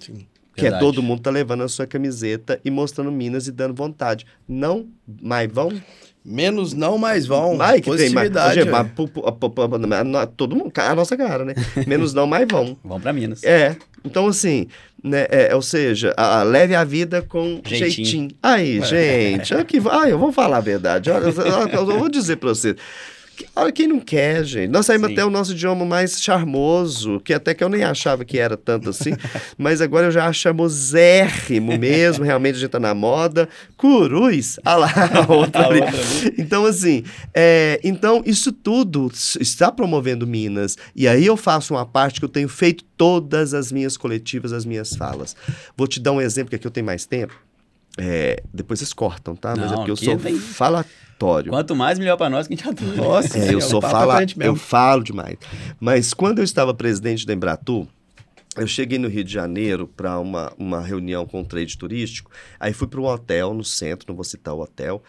Que 0.55 0.61
é 0.61 0.63
Verdade. 0.71 0.83
todo 0.83 1.03
mundo 1.03 1.21
tá 1.21 1.29
levando 1.29 1.61
a 1.61 1.67
sua 1.67 1.85
camiseta 1.85 2.59
e 2.65 2.71
mostrando 2.71 3.11
Minas 3.11 3.47
e 3.47 3.51
dando 3.51 3.75
vontade. 3.75 4.25
Não, 4.47 4.87
mas 5.21 5.51
vão. 5.51 5.71
Menos 6.29 6.73
não, 6.73 6.97
mais 6.97 7.25
vão. 7.25 7.55
Vai 7.55 7.79
que 7.79 7.89
tem 7.95 8.09
mais. 8.09 8.27
Gente, 8.53 8.67
é. 8.67 8.71
mas 8.71 8.87
todo 10.35 10.57
mundo, 10.57 10.71
a 10.75 10.93
nossa 10.93 11.15
cara, 11.15 11.45
né? 11.45 11.53
Menos 11.87 12.13
não, 12.13 12.27
mais 12.27 12.45
vão. 12.51 12.77
Vamos 12.83 13.01
pra 13.01 13.13
Minas. 13.13 13.41
É. 13.45 13.77
Então, 14.03 14.27
assim, 14.27 14.67
né, 15.01 15.25
é, 15.29 15.55
ou 15.55 15.61
seja, 15.61 16.13
a- 16.17 16.39
a- 16.39 16.43
leve 16.43 16.75
a 16.75 16.83
vida 16.83 17.21
com 17.21 17.61
Jeitinho. 17.65 18.05
jeitinho. 18.05 18.27
Aí, 18.43 18.81
gente, 18.81 19.53
olha 19.53 19.63
que, 19.63 19.81
ai, 19.89 20.11
eu 20.11 20.19
vou 20.19 20.33
falar 20.33 20.57
a 20.57 20.61
verdade. 20.61 21.09
Olha, 21.09 21.25
eu, 21.29 21.67
eu 21.91 21.97
vou 21.99 22.09
dizer 22.09 22.35
pra 22.35 22.49
vocês. 22.49 22.75
Olha, 23.55 23.71
quem 23.71 23.87
não 23.87 23.99
quer, 23.99 24.43
gente? 24.43 24.69
Nós 24.69 24.85
saímos 24.85 25.07
Sim. 25.07 25.13
até 25.13 25.25
o 25.25 25.29
nosso 25.29 25.51
idioma 25.51 25.85
mais 25.85 26.21
charmoso, 26.21 27.19
que 27.21 27.33
até 27.33 27.53
que 27.53 27.63
eu 27.63 27.69
nem 27.69 27.83
achava 27.83 28.23
que 28.23 28.37
era 28.37 28.55
tanto 28.55 28.89
assim, 28.89 29.11
mas 29.57 29.81
agora 29.81 30.07
eu 30.07 30.11
já 30.11 30.27
acho 30.27 30.39
charmosérrimo 30.39 31.77
mesmo, 31.77 32.23
realmente 32.23 32.55
a 32.55 32.59
gente 32.59 32.69
tá 32.69 32.79
na 32.79 32.93
moda. 32.93 33.49
Curuz! 33.75 34.59
Ah 34.63 34.75
lá, 34.75 34.91
a 35.27 35.31
outra 35.31 35.67
ali. 35.67 35.81
outra 35.81 35.97
ali. 35.97 36.35
Então, 36.37 36.65
assim, 36.65 37.03
é, 37.33 37.79
então 37.83 38.21
isso 38.25 38.51
tudo 38.51 39.11
está 39.39 39.71
promovendo 39.71 40.25
Minas. 40.25 40.77
E 40.95 41.07
aí 41.07 41.25
eu 41.25 41.37
faço 41.37 41.73
uma 41.73 41.85
parte 41.85 42.19
que 42.19 42.25
eu 42.25 42.29
tenho 42.29 42.49
feito 42.49 42.83
todas 42.95 43.53
as 43.53 43.71
minhas 43.71 43.95
coletivas, 43.97 44.51
as 44.51 44.65
minhas 44.65 44.95
falas. 44.95 45.35
Vou 45.75 45.87
te 45.87 45.99
dar 45.99 46.11
um 46.11 46.21
exemplo, 46.21 46.49
que 46.49 46.55
aqui 46.55 46.67
eu 46.67 46.71
tenho 46.71 46.85
mais 46.85 47.05
tempo. 47.05 47.46
É, 47.97 48.41
depois 48.53 48.79
vocês 48.79 48.93
cortam, 48.93 49.35
tá? 49.35 49.55
Mas 49.55 49.71
é 49.71 49.75
porque 49.75 49.91
eu 49.91 49.95
sou 49.97 50.17
tem- 50.17 50.37
falatório. 50.37 51.51
Quanto 51.51 51.75
mais, 51.75 51.97
melhor 51.97 52.15
pra 52.15 52.29
nós 52.29 52.47
que 52.47 52.53
a 52.53 52.57
gente 52.57 52.67
adora. 52.67 52.95
Nossa, 52.95 53.37
É, 53.39 53.53
eu 53.53 53.57
é 53.57 53.61
sou 53.61 53.79
um 53.79 53.81
papo 53.81 53.91
pra 53.93 53.99
fala, 54.01 54.15
frente 54.17 54.35
eu 54.39 54.55
falo 54.55 55.03
demais. 55.03 55.37
Mas 55.79 56.13
quando 56.13 56.39
eu 56.39 56.43
estava 56.43 56.73
presidente 56.73 57.25
da 57.25 57.33
Embratu, 57.33 57.87
eu 58.55 58.67
cheguei 58.67 58.97
no 58.97 59.07
Rio 59.07 59.23
de 59.23 59.33
Janeiro 59.33 59.87
para 59.87 60.19
uma, 60.19 60.53
uma 60.57 60.81
reunião 60.81 61.25
com 61.25 61.41
o 61.41 61.45
trade 61.45 61.77
turístico. 61.77 62.31
Aí 62.59 62.73
fui 62.73 62.87
para 62.87 63.01
um 63.01 63.05
hotel 63.05 63.53
no 63.53 63.63
centro, 63.63 64.05
não 64.09 64.15
vou 64.15 64.23
citar 64.23 64.53
o 64.53 64.61
hotel. 64.61 65.01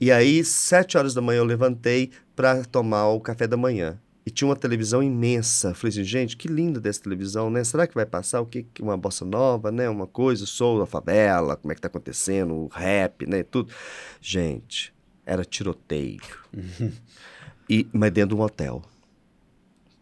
E 0.00 0.12
aí, 0.12 0.44
sete 0.44 0.98
horas 0.98 1.14
da 1.14 1.22
manhã, 1.22 1.38
eu 1.38 1.44
levantei 1.44 2.10
para 2.34 2.64
tomar 2.64 3.08
o 3.08 3.20
café 3.20 3.46
da 3.46 3.56
manhã. 3.56 3.98
E 4.26 4.30
tinha 4.30 4.48
uma 4.48 4.56
televisão 4.56 5.00
imensa. 5.00 5.72
Falei 5.72 5.90
assim, 5.92 6.02
gente, 6.02 6.36
que 6.36 6.48
linda 6.48 6.80
dessa 6.80 7.00
televisão, 7.00 7.48
né? 7.48 7.62
Será 7.62 7.86
que 7.86 7.94
vai 7.94 8.04
passar 8.04 8.40
o 8.40 8.46
que? 8.46 8.66
Uma 8.80 8.96
bossa 8.96 9.24
nova, 9.24 9.70
né? 9.70 9.88
Uma 9.88 10.08
coisa, 10.08 10.44
sou 10.44 10.80
da 10.80 10.86
favela, 10.86 11.56
como 11.56 11.70
é 11.70 11.76
que 11.76 11.80
tá 11.80 11.86
acontecendo, 11.86 12.52
o 12.52 12.66
rap, 12.66 13.24
né? 13.24 13.44
Tudo. 13.44 13.72
Gente, 14.20 14.92
era 15.24 15.44
tiroteio. 15.44 16.20
e, 17.70 17.86
mas 17.92 18.10
dentro 18.10 18.34
de 18.34 18.42
um 18.42 18.44
hotel. 18.44 18.82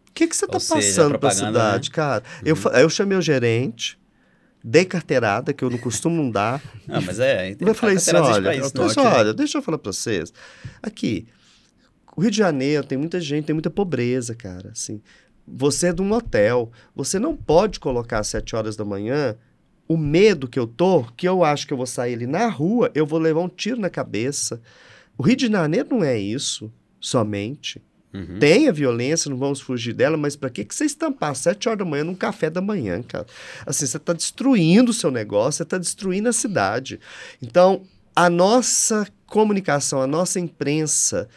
O 0.09 0.13
que, 0.15 0.25
que 0.27 0.35
você 0.35 0.47
tá 0.47 0.59
seja, 0.59 0.75
passando 0.75 1.09
pra 1.09 1.19
propaganda, 1.19 1.47
cidade, 1.47 1.91
cara? 1.91 2.23
Eu, 2.43 2.55
fa- 2.55 2.71
eu 2.81 2.89
chamei 2.89 3.15
o 3.17 3.21
gerente, 3.21 3.99
dei 4.63 4.85
carteirada, 4.85 5.53
que 5.53 5.63
eu 5.63 5.69
não 5.69 5.77
costumo 5.77 6.31
dar. 6.31 6.63
Não, 6.87 7.01
mas 7.01 7.19
é. 7.19 7.55
Eu 7.59 7.75
falei 7.75 7.95
a 7.95 7.97
assim, 7.99 8.15
olha, 8.15 8.55
eu 8.55 8.65
isso, 8.65 8.77
né? 8.77 8.85
assim, 8.85 8.99
olha, 9.01 9.33
deixa 9.35 9.57
eu 9.59 9.61
falar 9.61 9.77
pra 9.77 9.91
vocês. 9.91 10.33
Aqui, 10.81 11.27
o 12.15 12.21
Rio 12.21 12.31
de 12.31 12.37
Janeiro 12.37 12.85
tem 12.85 12.97
muita 12.97 13.19
gente, 13.19 13.45
tem 13.45 13.53
muita 13.53 13.69
pobreza, 13.69 14.33
cara, 14.33 14.69
assim. 14.71 15.01
Você 15.47 15.87
é 15.87 15.93
de 15.93 16.01
um 16.01 16.11
hotel, 16.11 16.71
você 16.95 17.19
não 17.19 17.35
pode 17.35 17.79
colocar 17.79 18.19
às 18.19 18.27
sete 18.27 18.55
horas 18.55 18.75
da 18.75 18.83
manhã 18.83 19.35
o 19.87 19.95
medo 19.95 20.47
que 20.47 20.57
eu 20.57 20.65
tô, 20.65 21.03
que 21.15 21.27
eu 21.27 21.43
acho 21.43 21.67
que 21.67 21.73
eu 21.73 21.77
vou 21.77 21.85
sair 21.85 22.13
ali 22.13 22.25
na 22.25 22.47
rua, 22.47 22.89
eu 22.95 23.05
vou 23.05 23.19
levar 23.19 23.41
um 23.41 23.49
tiro 23.49 23.79
na 23.79 23.89
cabeça. 23.89 24.59
O 25.17 25.23
Rio 25.23 25.35
de 25.35 25.47
Janeiro 25.47 25.89
não 25.91 26.03
é 26.03 26.17
isso 26.17 26.71
somente. 26.99 27.81
Uhum. 28.11 28.39
Tem 28.39 28.67
a 28.67 28.71
violência, 28.71 29.29
não 29.29 29.37
vamos 29.37 29.59
fugir 29.61 29.93
dela, 29.93 30.17
mas 30.17 30.35
para 30.35 30.49
que, 30.49 30.63
que 30.63 30.73
você 30.73 30.85
estampar 30.85 31.31
às 31.31 31.39
7 31.39 31.67
horas 31.67 31.79
da 31.79 31.85
manhã 31.85 32.03
num 32.05 32.15
café 32.15 32.49
da 32.49 32.61
manhã, 32.61 33.03
cara? 33.03 33.27
Assim, 33.65 33.85
você 33.85 33.97
está 33.97 34.13
destruindo 34.13 34.91
o 34.91 34.93
seu 34.93 35.11
negócio, 35.11 35.57
você 35.57 35.63
está 35.63 35.77
destruindo 35.77 36.29
a 36.29 36.33
cidade. 36.33 36.99
Então, 37.41 37.83
a 38.15 38.29
nossa 38.29 39.05
comunicação, 39.27 40.01
a 40.01 40.07
nossa 40.07 40.39
imprensa 40.39 41.27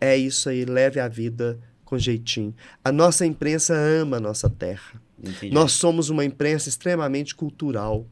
é 0.00 0.16
isso 0.16 0.48
aí, 0.48 0.64
leve 0.64 1.00
a 1.00 1.08
vida 1.08 1.58
com 1.84 1.98
jeitinho. 1.98 2.54
A 2.84 2.92
nossa 2.92 3.24
imprensa 3.24 3.74
ama 3.74 4.18
a 4.18 4.20
nossa 4.20 4.48
terra. 4.48 5.00
Entendi. 5.18 5.52
Nós 5.52 5.72
somos 5.72 6.10
uma 6.10 6.24
imprensa 6.24 6.68
extremamente 6.68 7.34
cultural. 7.34 8.06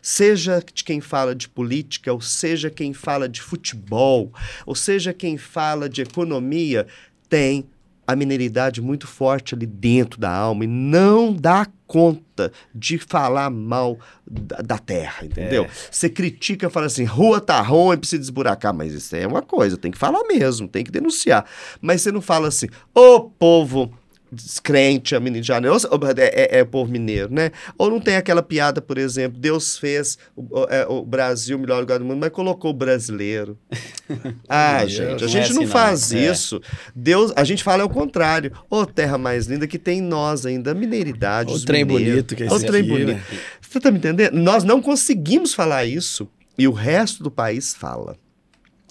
Seja 0.00 0.62
de 0.72 0.84
quem 0.84 1.00
fala 1.00 1.34
de 1.34 1.48
política, 1.48 2.12
ou 2.12 2.20
seja 2.20 2.70
quem 2.70 2.92
fala 2.92 3.28
de 3.28 3.42
futebol, 3.42 4.32
ou 4.64 4.74
seja 4.74 5.12
quem 5.12 5.36
fala 5.36 5.88
de 5.88 6.02
economia, 6.02 6.86
tem 7.28 7.66
a 8.12 8.16
mineridade 8.16 8.80
muito 8.80 9.06
forte 9.06 9.54
ali 9.54 9.66
dentro 9.66 10.20
da 10.20 10.30
alma 10.30 10.64
e 10.64 10.66
não 10.66 11.32
dá 11.32 11.66
conta 11.86 12.50
de 12.74 12.98
falar 12.98 13.50
mal 13.50 13.98
da, 14.26 14.56
da 14.58 14.78
terra, 14.78 15.26
entendeu? 15.26 15.66
Você 15.90 16.08
critica, 16.08 16.70
fala 16.70 16.86
assim, 16.86 17.04
rua 17.04 17.40
tá 17.40 17.60
ruim, 17.60 17.98
precisa 17.98 18.20
desburacar, 18.20 18.72
mas 18.72 18.94
isso 18.94 19.14
é 19.14 19.26
uma 19.26 19.42
coisa, 19.42 19.76
tem 19.76 19.90
que 19.90 19.98
falar 19.98 20.24
mesmo, 20.24 20.66
tem 20.66 20.84
que 20.84 20.90
denunciar. 20.90 21.44
Mas 21.80 22.00
você 22.00 22.10
não 22.10 22.22
fala 22.22 22.48
assim, 22.48 22.68
ô 22.94 23.20
povo 23.20 23.92
descrente 24.34 25.14
a 25.14 25.20
menina 25.20 25.42
de 25.42 25.46
janeiro, 25.46 25.76
ou- 25.76 25.98
ou- 26.00 26.08
é, 26.08 26.12
é, 26.56 26.58
é 26.58 26.62
o 26.62 26.66
povo 26.66 26.90
mineiro, 26.90 27.32
né? 27.32 27.50
Ou 27.76 27.90
não 27.90 28.00
tem 28.00 28.16
aquela 28.16 28.42
piada, 28.42 28.80
por 28.80 28.96
exemplo, 28.96 29.38
Deus 29.38 29.76
fez 29.76 30.16
o, 30.34 30.60
o- 30.60 30.64
é, 30.70 30.86
o 30.88 31.04
Brasil 31.04 31.56
o 31.58 31.60
melhor 31.60 31.80
lugar 31.80 31.98
do 31.98 32.04
mundo, 32.04 32.18
mas 32.18 32.30
colocou 32.30 32.70
o 32.70 32.74
brasileiro. 32.74 33.58
ah, 34.48 34.86
gente, 34.86 35.22
a 35.24 35.26
gente 35.28 35.52
não 35.52 35.62
é 35.62 35.64
assim, 35.64 35.64
não. 35.64 35.66
faz 35.66 36.12
É. 36.14 36.30
isso. 36.32 36.60
Deus, 36.96 37.32
a 37.36 37.44
gente 37.44 37.62
fala 37.62 37.82
é 37.82 37.84
o 37.84 37.90
contrário. 37.90 38.52
Ô, 38.70 38.86
terra 38.86 39.18
mais 39.18 39.46
linda 39.46 39.66
que 39.66 39.78
tem 39.78 39.98
em 39.98 40.02
nós 40.02 40.46
ainda, 40.46 40.70
a 40.70 40.74
mineiridade, 40.74 41.52
O 41.52 41.60
trem 41.64 41.84
mineiros. 41.84 42.10
bonito 42.12 42.34
que 42.36 42.44
é 42.44 42.50
Ô, 42.50 42.56
esse 42.56 42.66
trem 42.66 42.82
bonito. 42.82 43.08
né? 43.12 43.22
Você 43.60 43.80
tá 43.80 43.90
me 43.90 43.98
entendendo? 43.98 44.32
Nós 44.34 44.64
não 44.64 44.80
conseguimos 44.80 45.52
falar 45.54 45.84
isso 45.84 46.28
e 46.56 46.66
o 46.66 46.72
resto 46.72 47.22
do 47.22 47.30
país 47.30 47.74
fala. 47.74 48.16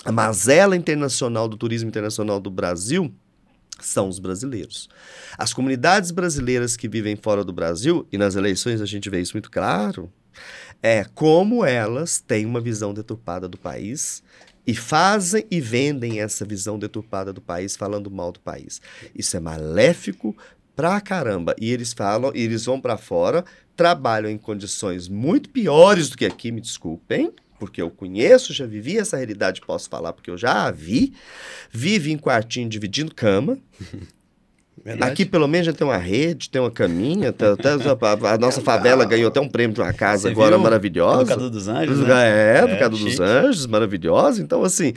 A 0.03 0.11
mazela 0.11 0.75
internacional 0.75 1.47
do 1.47 1.55
turismo 1.55 1.87
internacional 1.87 2.39
do 2.39 2.49
Brasil 2.49 3.13
são 3.82 4.07
os 4.07 4.19
brasileiros. 4.19 4.89
As 5.38 5.53
comunidades 5.53 6.11
brasileiras 6.11 6.77
que 6.77 6.88
vivem 6.88 7.15
fora 7.15 7.43
do 7.43 7.53
Brasil, 7.53 8.07
e 8.11 8.17
nas 8.17 8.36
eleições 8.36 8.82
a 8.82 8.86
gente 8.86 9.09
vê 9.09 9.21
isso 9.21 9.34
muito 9.34 9.51
claro, 9.51 10.11
é 10.82 11.05
como 11.13 11.63
elas 11.65 12.19
têm 12.19 12.45
uma 12.45 12.61
visão 12.61 12.93
deturpada 12.93 13.47
do 13.47 13.57
país 13.57 14.23
e 14.65 14.73
fazem 14.73 15.45
e 15.49 15.59
vendem 15.59 16.21
essa 16.21 16.45
visão 16.45 16.77
deturpada 16.77 17.34
do 17.34 17.41
país 17.41 17.75
falando 17.75 18.09
mal 18.09 18.32
do 18.32 18.39
país. 18.39 18.82
Isso 19.13 19.36
é 19.36 19.39
maléfico 19.39 20.36
pra 20.75 20.99
caramba. 21.01 21.55
E 21.59 21.71
eles 21.71 21.93
falam, 21.93 22.32
e 22.34 22.41
eles 22.41 22.65
vão 22.65 22.79
pra 22.79 22.97
fora, 22.97 23.43
trabalham 23.75 24.29
em 24.29 24.38
condições 24.38 25.07
muito 25.07 25.49
piores 25.49 26.09
do 26.09 26.17
que 26.17 26.25
aqui, 26.25 26.51
me 26.51 26.61
desculpem, 26.61 27.32
porque 27.62 27.80
eu 27.80 27.91
conheço, 27.91 28.53
já 28.53 28.66
vivi 28.66 28.97
essa 28.97 29.18
realidade, 29.18 29.62
posso 29.62 29.88
falar 29.88 30.14
porque 30.14 30.32
eu 30.32 30.38
já 30.38 30.66
a 30.66 30.72
vi. 30.72 31.14
Vive 31.70 32.12
em 32.12 32.18
quartinho 32.18 32.68
dividindo 32.68 33.14
cama. 33.14 33.55
Verdade. 34.84 35.12
Aqui 35.12 35.26
pelo 35.28 35.47
menos 35.47 35.68
já 35.68 35.74
tem 35.74 35.86
uma 35.86 35.97
rede, 35.97 36.49
tem 36.49 36.59
uma 36.59 36.72
caminha, 36.72 37.32
tá- 37.32 37.55
tá- 37.55 37.76
a, 37.76 38.34
a 38.34 38.38
nossa 38.39 38.62
favela 38.62 39.05
ganhou 39.05 39.28
até 39.28 39.39
um 39.39 39.47
prêmio 39.47 39.76
de 39.76 39.80
uma 39.82 39.93
casa 39.93 40.24
Você 40.24 40.30
agora 40.30 40.57
maravilhosa. 40.57 41.26
Cadu 41.26 41.51
dos 41.51 41.68
Anjos, 41.68 41.99
né? 41.99 42.57
É, 42.57 42.62
do 42.66 42.74
É, 42.74 42.89
dos. 42.89 43.20
Anjos, 43.20 43.68
maravilhosa. 43.68 44.41
Então, 44.41 44.64
assim. 44.64 44.93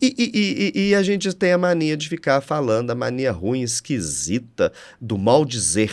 E, 0.00 0.12
e- 0.18 0.30
e- 0.34 0.72
e- 0.74 0.88
e 0.88 0.94
a 0.96 1.04
gente 1.04 1.32
tem 1.34 1.52
a 1.52 1.58
mania 1.58 1.96
de 1.96 2.08
ficar 2.08 2.40
falando, 2.40 2.90
a 2.90 2.96
mania 2.96 3.30
ruim, 3.30 3.60
esquisita, 3.62 4.72
do 5.00 5.16
mal 5.16 5.44
dizer, 5.44 5.92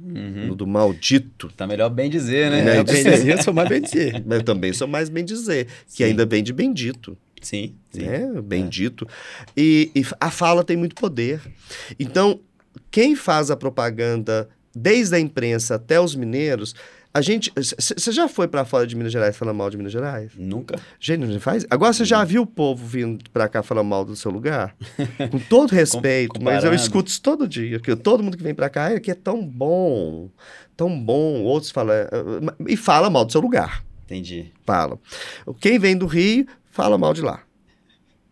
Uhum. 0.00 0.54
do 0.54 0.66
maldito. 0.66 1.50
Tá 1.56 1.66
melhor 1.66 1.90
bem 1.90 2.08
dizer, 2.08 2.50
né? 2.50 2.78
É, 2.78 2.84
bem 2.84 3.02
dizer, 3.02 3.28
eu 3.28 3.42
sou 3.42 3.52
mais 3.52 3.68
bem 3.68 3.80
dizer. 3.80 4.22
Mas 4.26 4.38
eu 4.38 4.44
também 4.44 4.72
sou 4.72 4.86
mais 4.86 5.08
bem 5.08 5.24
dizer, 5.24 5.66
que 5.86 5.98
Sim. 5.98 6.04
ainda 6.04 6.24
vem 6.24 6.42
de 6.42 6.52
bendito. 6.52 7.16
Sim, 7.40 7.74
sim. 7.90 8.02
né? 8.02 8.28
Bendito. 8.42 9.06
E, 9.56 9.90
e 9.94 10.04
a 10.20 10.30
fala 10.30 10.64
tem 10.64 10.76
muito 10.76 10.94
poder. 10.94 11.40
Então, 11.98 12.40
quem 12.90 13.14
faz 13.14 13.50
a 13.50 13.56
propaganda, 13.56 14.48
desde 14.74 15.14
a 15.14 15.20
imprensa 15.20 15.76
até 15.76 16.00
os 16.00 16.14
mineiros, 16.14 16.74
a 17.12 17.20
gente. 17.20 17.52
Você 17.56 18.12
já 18.12 18.28
foi 18.28 18.46
para 18.46 18.64
fora 18.64 18.86
de 18.86 18.94
Minas 18.96 19.12
Gerais 19.12 19.36
falando 19.36 19.56
mal 19.56 19.70
de 19.70 19.76
Minas 19.76 19.92
Gerais? 19.92 20.30
Nunca. 20.36 20.78
Gente, 21.00 21.24
não 21.26 21.40
faz. 21.40 21.66
Agora 21.70 21.92
você 21.92 22.04
já 22.04 22.22
viu 22.24 22.42
o 22.42 22.46
povo 22.46 22.86
vindo 22.86 23.24
para 23.32 23.48
cá 23.48 23.62
falar 23.62 23.82
mal 23.82 24.04
do 24.04 24.14
seu 24.14 24.30
lugar? 24.30 24.76
Com 25.30 25.38
todo 25.38 25.70
respeito, 25.72 26.34
Com- 26.38 26.44
mas 26.44 26.62
eu 26.64 26.72
escuto 26.74 27.10
isso 27.10 27.20
todo 27.22 27.48
dia. 27.48 27.80
Que 27.80 27.94
todo 27.96 28.22
mundo 28.22 28.36
que 28.36 28.42
vem 28.42 28.54
para 28.54 28.68
cá, 28.68 28.84
"Ai, 28.86 28.96
aqui 28.96 29.10
é 29.10 29.14
tão 29.14 29.44
bom, 29.44 30.28
tão 30.76 30.98
bom. 31.00 31.42
Outros 31.42 31.70
falam. 31.72 31.94
"Ah, 31.94 32.54
E 32.68 32.76
fala 32.76 33.08
mal 33.10 33.24
do 33.24 33.32
seu 33.32 33.40
lugar 33.40 33.84
Entendi. 34.04 34.52
falam. 34.64 34.98
Quem 35.60 35.78
vem 35.78 35.96
do 35.96 36.06
Rio, 36.06 36.46
fala 36.70 36.96
mal 36.98 37.12
de 37.14 37.22
lá. 37.22 37.40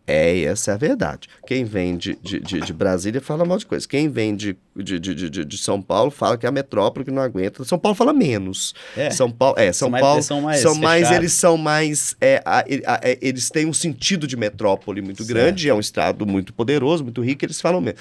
É, 0.09 0.39
essa 0.43 0.71
é 0.71 0.73
a 0.73 0.77
verdade. 0.77 1.27
Quem 1.45 1.65
vem 1.65 1.97
de, 1.97 2.17
de, 2.23 2.39
de, 2.39 2.61
de 2.61 2.71
Brasília 2.73 3.19
fala 3.19 3.43
mal 3.43 3.57
de 3.57 3.65
coisa. 3.65 3.85
Quem 3.85 4.07
vem 4.07 4.33
de, 4.37 4.55
de, 4.73 4.97
de, 4.99 5.45
de, 5.45 5.57
São 5.57 5.81
Paulo 5.81 6.09
fala 6.09 6.37
que 6.37 6.45
é 6.45 6.49
a 6.49 6.51
metrópole 6.51 7.03
que 7.03 7.11
não 7.11 7.21
aguenta. 7.21 7.65
São 7.65 7.77
Paulo 7.77 7.93
fala 7.95 8.13
menos. 8.13 8.73
É. 8.95 9.09
São 9.11 9.29
Paulo, 9.29 9.59
é, 9.59 9.73
São 9.73 9.87
São 9.87 9.89
mais- 9.89 10.01
Paulo 10.01 10.23
são 10.23 10.41
mais 10.41 10.61
são 10.61 10.75
mais 10.75 11.11
eles 11.11 11.33
são 11.33 11.57
mais, 11.57 12.15
é, 12.21 12.41
a- 12.45 12.59
a- 12.85 12.99
é, 13.03 13.17
eles 13.21 13.49
têm 13.49 13.65
um 13.65 13.73
sentido 13.73 14.25
de 14.25 14.37
metrópole 14.37 15.01
muito 15.01 15.23
Certo. 15.23 15.27
grande. 15.35 15.67
É 15.69 15.73
um 15.73 15.79
estado 15.81 16.25
muito 16.25 16.53
poderoso, 16.53 17.03
muito 17.03 17.21
rico. 17.21 17.43
Eles 17.43 17.59
falam 17.59 17.81
mesmo. 17.81 17.99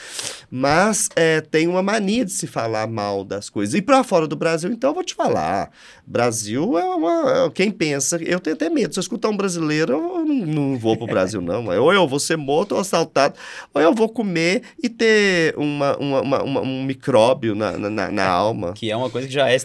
Mas 0.48 1.08
é, 1.16 1.40
tem 1.40 1.66
uma 1.66 1.82
mania 1.82 2.24
de 2.24 2.30
se 2.32 2.46
falar 2.46 2.86
mal 2.86 3.24
das 3.24 3.50
coisas. 3.50 3.74
E 3.74 3.82
para 3.82 4.04
fora 4.04 4.28
do 4.28 4.36
Brasil, 4.36 4.70
então 4.70 4.90
eu 4.90 4.94
vou 4.94 5.02
te 5.04 5.14
falar. 5.14 5.70
Brasil 6.06 6.78
é 6.78 6.84
uma. 6.84 7.46
é- 7.46 7.50
Quem 7.50 7.70
pensa. 7.70 8.16
Eu 8.22 8.38
tenho 8.38 8.54
até 8.54 8.70
medo. 8.70 8.94
Se 8.94 9.00
eu 9.00 9.02
escutar 9.02 9.28
um 9.28 9.36
brasileiro, 9.36 9.92
eu 9.94 10.24
não, 10.24 10.46
não 10.46 10.78
vou 10.78 10.96
pro 10.96 11.06
Brasil, 11.06 11.40
não. 11.40 11.66
Ou 11.66 11.95
eu 12.02 12.08
vou 12.08 12.18
ser 12.20 12.36
morto 12.36 12.72
ou 12.72 12.80
assaltado, 12.80 13.34
ou 13.74 13.80
eu 13.80 13.94
vou 13.94 14.08
comer 14.08 14.62
e 14.82 14.88
ter 14.88 15.54
uma, 15.56 15.96
uma- 15.98 16.20
uma- 16.20 16.42
uma- 16.42 16.60
um 16.60 16.84
micróbio 16.84 17.54
na, 17.54 17.72
na- 17.78 18.10
na, 18.10 18.26
alma. 18.26 18.72
Que 18.72 18.90
é 18.90 18.96
uma 18.96 19.10
coisa 19.10 19.26
que 19.26 19.32
já 19.34 19.50
é 19.50 19.56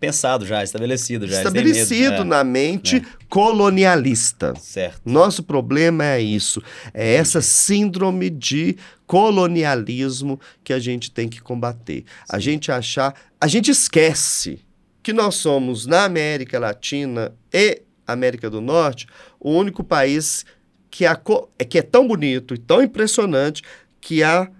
pensado, 0.00 0.46
já 0.46 0.62
estabelecido. 0.62 1.26
Já 1.26 1.38
Estabelecido 1.38 1.76
eles 1.78 1.88
têm 1.88 2.10
medo. 2.10 2.24
na 2.24 2.44
mente 2.44 3.02
colonialista. 3.28 4.52
É, 4.56 4.60
certo. 4.60 5.00
Nosso 5.04 5.42
problema 5.42 6.04
é 6.04 6.20
isso, 6.20 6.62
é 6.94 7.14
essa 7.14 7.40
síndrome 7.40 8.30
de 8.30 8.76
colonialismo 9.06 10.38
que 10.62 10.72
a 10.72 10.78
gente 10.78 11.10
tem 11.10 11.28
que 11.28 11.40
combater. 11.40 12.04
A 12.28 12.38
gente 12.38 12.70
achar, 12.70 13.14
a 13.40 13.46
gente 13.46 13.70
esquece 13.70 14.60
que 15.02 15.12
nós 15.12 15.36
somos 15.36 15.86
na 15.86 16.04
América 16.04 16.58
Latina 16.58 17.32
e 17.52 17.82
América 18.06 18.50
do 18.50 18.60
Norte 18.60 19.06
o 19.40 19.50
único 19.52 19.82
país 19.84 20.44
que, 20.90 21.04
a, 21.06 21.20
é- 21.58 21.64
que 21.64 21.78
é 21.78 21.82
tão 21.82 22.06
bonito 22.06 22.54
e 22.54 22.58
tão 22.58 22.82
impressionante 22.82 23.62
que 24.00 24.22
a 24.22 24.50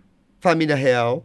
família 0.40 0.74
real, 0.76 1.24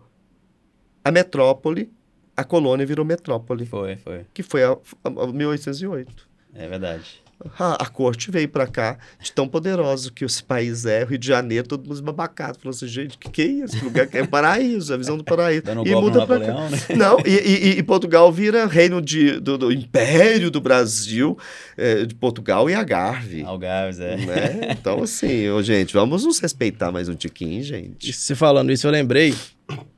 a 1.03 1.11
metrópole, 1.11 1.91
a 2.35 2.43
colônia 2.43 2.85
virou 2.85 3.05
metrópole, 3.05 3.65
Foi, 3.65 3.95
foi. 3.97 4.25
que 4.33 4.41
foi 4.43 4.63
a, 4.63 4.71
a- 4.71 4.77
a 5.23 5.27
1808. 5.27 6.27
É 6.55 6.67
verdade. 6.67 7.22
A, 7.59 7.83
a 7.83 7.85
corte 7.87 8.31
veio 8.31 8.47
para 8.47 8.65
cá 8.65 8.97
de 9.21 9.31
tão 9.31 9.47
poderoso 9.47 10.13
que 10.13 10.23
esse 10.23 10.41
país 10.41 10.85
é, 10.85 11.03
o 11.03 11.07
Rio 11.07 11.17
de 11.17 11.27
Janeiro, 11.27 11.67
todo 11.67 11.85
mundo 11.87 12.01
babacado. 12.01 12.57
Falou 12.57 12.73
assim, 12.73 12.87
gente, 12.87 13.15
o 13.17 13.19
que, 13.19 13.29
que 13.29 13.41
é 13.41 13.45
isso? 13.45 13.75
Esse 13.75 13.83
lugar 13.83 14.07
que 14.07 14.17
é 14.17 14.25
paraíso, 14.25 14.93
a 14.93 14.97
visão 14.97 15.17
do 15.17 15.23
paraíso. 15.25 15.63
Dando 15.63 15.85
e 15.85 15.93
muda 15.93 16.25
pra 16.25 16.39
cá. 16.39 16.69
Né? 16.69 16.77
Não, 16.95 17.17
e, 17.25 17.29
e- 17.31 17.77
e 17.79 17.83
Portugal 17.83 18.31
vira 18.31 18.65
reino 18.65 19.01
de, 19.01 19.39
do, 19.41 19.57
do 19.57 19.71
Império 19.73 20.49
do 20.49 20.61
Brasil, 20.61 21.37
eh, 21.77 22.05
de 22.05 22.15
Portugal 22.15 22.69
e 22.69 22.73
Algarve. 22.73 23.43
Algarves, 23.43 23.99
é. 23.99 24.15
Né? 24.15 24.59
Então, 24.71 25.03
assim, 25.03 25.49
ô, 25.49 25.61
gente, 25.61 25.93
vamos 25.93 26.23
nos 26.23 26.39
respeitar 26.39 26.91
mais 26.93 27.09
um 27.09 27.15
tiquinho, 27.15 27.61
gente. 27.61 28.09
E 28.09 28.13
Você 28.13 28.35
falando 28.35 28.71
isso, 28.71 28.87
eu 28.87 28.91
lembrei. 28.91 29.33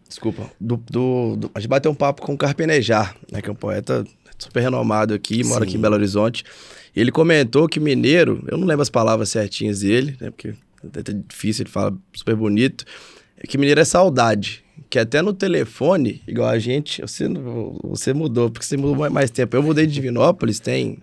Desculpa. 0.07 0.49
Do, 0.59 0.77
do, 0.89 1.35
do- 1.35 1.51
a 1.53 1.59
gente 1.59 1.69
bateu 1.69 1.91
um 1.91 1.95
papo 1.95 2.21
com 2.23 2.33
o 2.33 2.37
Carpenejar, 2.37 3.15
né? 3.31 3.41
Que 3.41 3.49
é 3.49 3.51
um 3.51 3.55
poeta 3.55 4.03
super 4.37 4.61
renomado 4.61 5.13
aqui, 5.13 5.43
mora 5.43 5.63
Sim. 5.63 5.69
aqui 5.69 5.77
em 5.77 5.81
Belo 5.81 5.95
Horizonte. 5.95 6.43
Ele 6.95 7.11
comentou 7.11 7.67
que 7.67 7.79
mineiro, 7.79 8.43
eu 8.47 8.57
não 8.57 8.65
lembro 8.65 8.81
as 8.81 8.89
palavras 8.89 9.29
certinhas 9.29 9.79
dele, 9.81 10.15
né? 10.21 10.29
Porque 10.31 10.49
é 10.93 10.99
até 10.99 11.13
difícil, 11.13 11.63
ele 11.63 11.69
fala 11.71 11.95
super 12.13 12.35
bonito. 12.35 12.85
É 13.37 13.45
que 13.45 13.57
mineiro 13.57 13.81
é 13.81 13.85
saudade. 13.85 14.63
Que 14.89 14.99
até 14.99 15.21
no 15.21 15.33
telefone, 15.33 16.21
igual 16.27 16.47
a 16.49 16.59
gente, 16.59 17.01
você, 17.01 17.25
você 17.83 18.13
mudou, 18.13 18.49
porque 18.49 18.65
você 18.65 18.77
mudou 18.77 19.09
mais- 19.09 19.29
tempo. 19.31 19.57
Eu 19.57 19.63
mudei 19.63 19.85
de 19.85 19.93
Divinópolis, 19.93 20.59
tem 20.59 20.99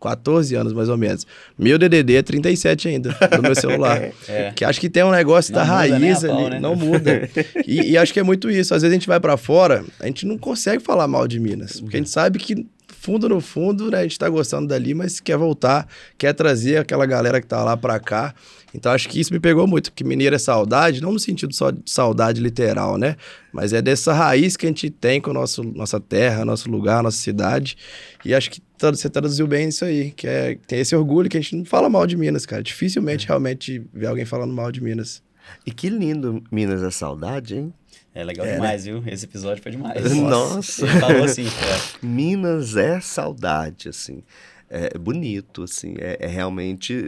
14 0.00 0.54
anos 0.54 0.72
mais 0.72 0.88
ou 0.88 0.96
menos. 0.96 1.26
Meu 1.58 1.76
DDD 1.76 2.14
é 2.16 2.22
37 2.22 2.88
ainda, 2.88 3.10
do 3.36 3.42
meu 3.42 3.54
celular. 3.54 4.10
É. 4.28 4.52
Que 4.54 4.64
acho 4.64 4.80
que 4.80 4.88
tem 4.88 5.02
um 5.02 5.10
negócio 5.10 5.52
Não 5.52 5.60
da 5.60 5.64
muda 5.66 5.76
raiz 5.76 6.24
ali, 6.24 6.32
pau, 6.34 6.50
né? 6.50 6.60
não 6.60 6.76
muda. 6.76 7.28
E, 7.66 7.90
e 7.90 7.98
acho 7.98 8.12
que 8.12 8.20
é 8.20 8.22
muito 8.22 8.48
isso. 8.50 8.74
Às 8.74 8.82
vezes 8.82 8.92
a 8.92 8.98
gente 8.98 9.08
vai 9.08 9.18
pra 9.18 9.36
fora, 9.36 9.84
a 9.98 10.06
gente 10.06 10.24
não 10.24 10.38
consegue 10.38 10.82
falar 10.82 11.08
mal 11.08 11.26
de 11.26 11.40
Minas, 11.40 11.80
porque 11.80 11.96
a 11.96 12.00
gente 12.00 12.10
sabe 12.10 12.38
que 12.38 12.64
fundo 13.08 13.26
no 13.26 13.40
fundo, 13.40 13.90
né, 13.90 14.00
a 14.00 14.02
gente 14.02 14.18
tá 14.18 14.28
gostando 14.28 14.68
dali, 14.68 14.92
mas 14.92 15.18
quer 15.18 15.38
voltar, 15.38 15.88
quer 16.18 16.34
trazer 16.34 16.76
aquela 16.76 17.06
galera 17.06 17.40
que 17.40 17.46
tá 17.46 17.64
lá 17.64 17.74
pra 17.74 17.98
cá. 17.98 18.34
Então 18.74 18.92
acho 18.92 19.08
que 19.08 19.18
isso 19.18 19.32
me 19.32 19.40
pegou 19.40 19.66
muito, 19.66 19.90
porque 19.90 20.04
mineiro 20.04 20.36
é 20.36 20.38
saudade, 20.38 21.00
não 21.00 21.12
no 21.12 21.18
sentido 21.18 21.54
só 21.54 21.70
de 21.70 21.80
saudade 21.86 22.38
literal, 22.38 22.98
né? 22.98 23.16
Mas 23.50 23.72
é 23.72 23.80
dessa 23.80 24.12
raiz 24.12 24.58
que 24.58 24.66
a 24.66 24.68
gente 24.68 24.90
tem 24.90 25.22
com 25.22 25.30
a 25.30 25.32
nosso, 25.32 25.62
nossa 25.62 25.98
terra, 25.98 26.44
nosso 26.44 26.70
lugar, 26.70 27.02
nossa 27.02 27.16
cidade. 27.16 27.78
E 28.26 28.34
acho 28.34 28.50
que 28.50 28.60
você 28.78 29.08
traduziu 29.08 29.46
bem 29.46 29.70
isso 29.70 29.86
aí, 29.86 30.10
que 30.10 30.26
é 30.26 30.58
tem 30.66 30.80
esse 30.80 30.94
orgulho 30.94 31.30
que 31.30 31.38
a 31.38 31.40
gente 31.40 31.56
não 31.56 31.64
fala 31.64 31.88
mal 31.88 32.06
de 32.06 32.14
Minas, 32.14 32.44
cara. 32.44 32.62
Dificilmente 32.62 33.26
realmente 33.26 33.82
ver 33.90 34.08
alguém 34.08 34.26
falando 34.26 34.52
mal 34.52 34.70
de 34.70 34.82
Minas. 34.82 35.22
E 35.64 35.70
que 35.70 35.88
lindo 35.88 36.44
Minas 36.52 36.82
é 36.82 36.90
saudade, 36.90 37.56
hein? 37.56 37.72
É 38.14 38.24
legal 38.24 38.46
É, 38.46 38.54
demais, 38.54 38.84
viu? 38.84 39.02
Esse 39.06 39.24
episódio 39.24 39.62
foi 39.62 39.72
demais. 39.72 40.14
Nossa. 40.14 40.86
Ele 40.86 41.00
falou 41.00 41.24
assim, 41.24 41.46
é. 42.02 42.06
Minas 42.06 42.76
é 42.76 43.00
saudade, 43.00 43.88
assim. 43.88 44.22
É 44.70 44.98
bonito, 44.98 45.62
assim. 45.62 45.94
É, 45.98 46.18
é 46.20 46.26
realmente 46.26 47.04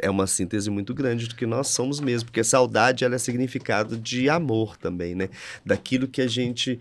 é 0.00 0.10
uma 0.10 0.26
síntese 0.26 0.70
muito 0.70 0.94
grande 0.94 1.28
do 1.28 1.36
que 1.36 1.46
nós 1.46 1.68
somos 1.68 2.00
mesmo, 2.00 2.26
porque 2.26 2.42
saudade 2.42 3.04
ela 3.04 3.14
é 3.14 3.18
significado 3.18 3.96
de 3.96 4.28
amor 4.28 4.76
também, 4.76 5.14
né? 5.14 5.28
Daquilo 5.64 6.08
que 6.08 6.20
a 6.20 6.26
gente 6.26 6.80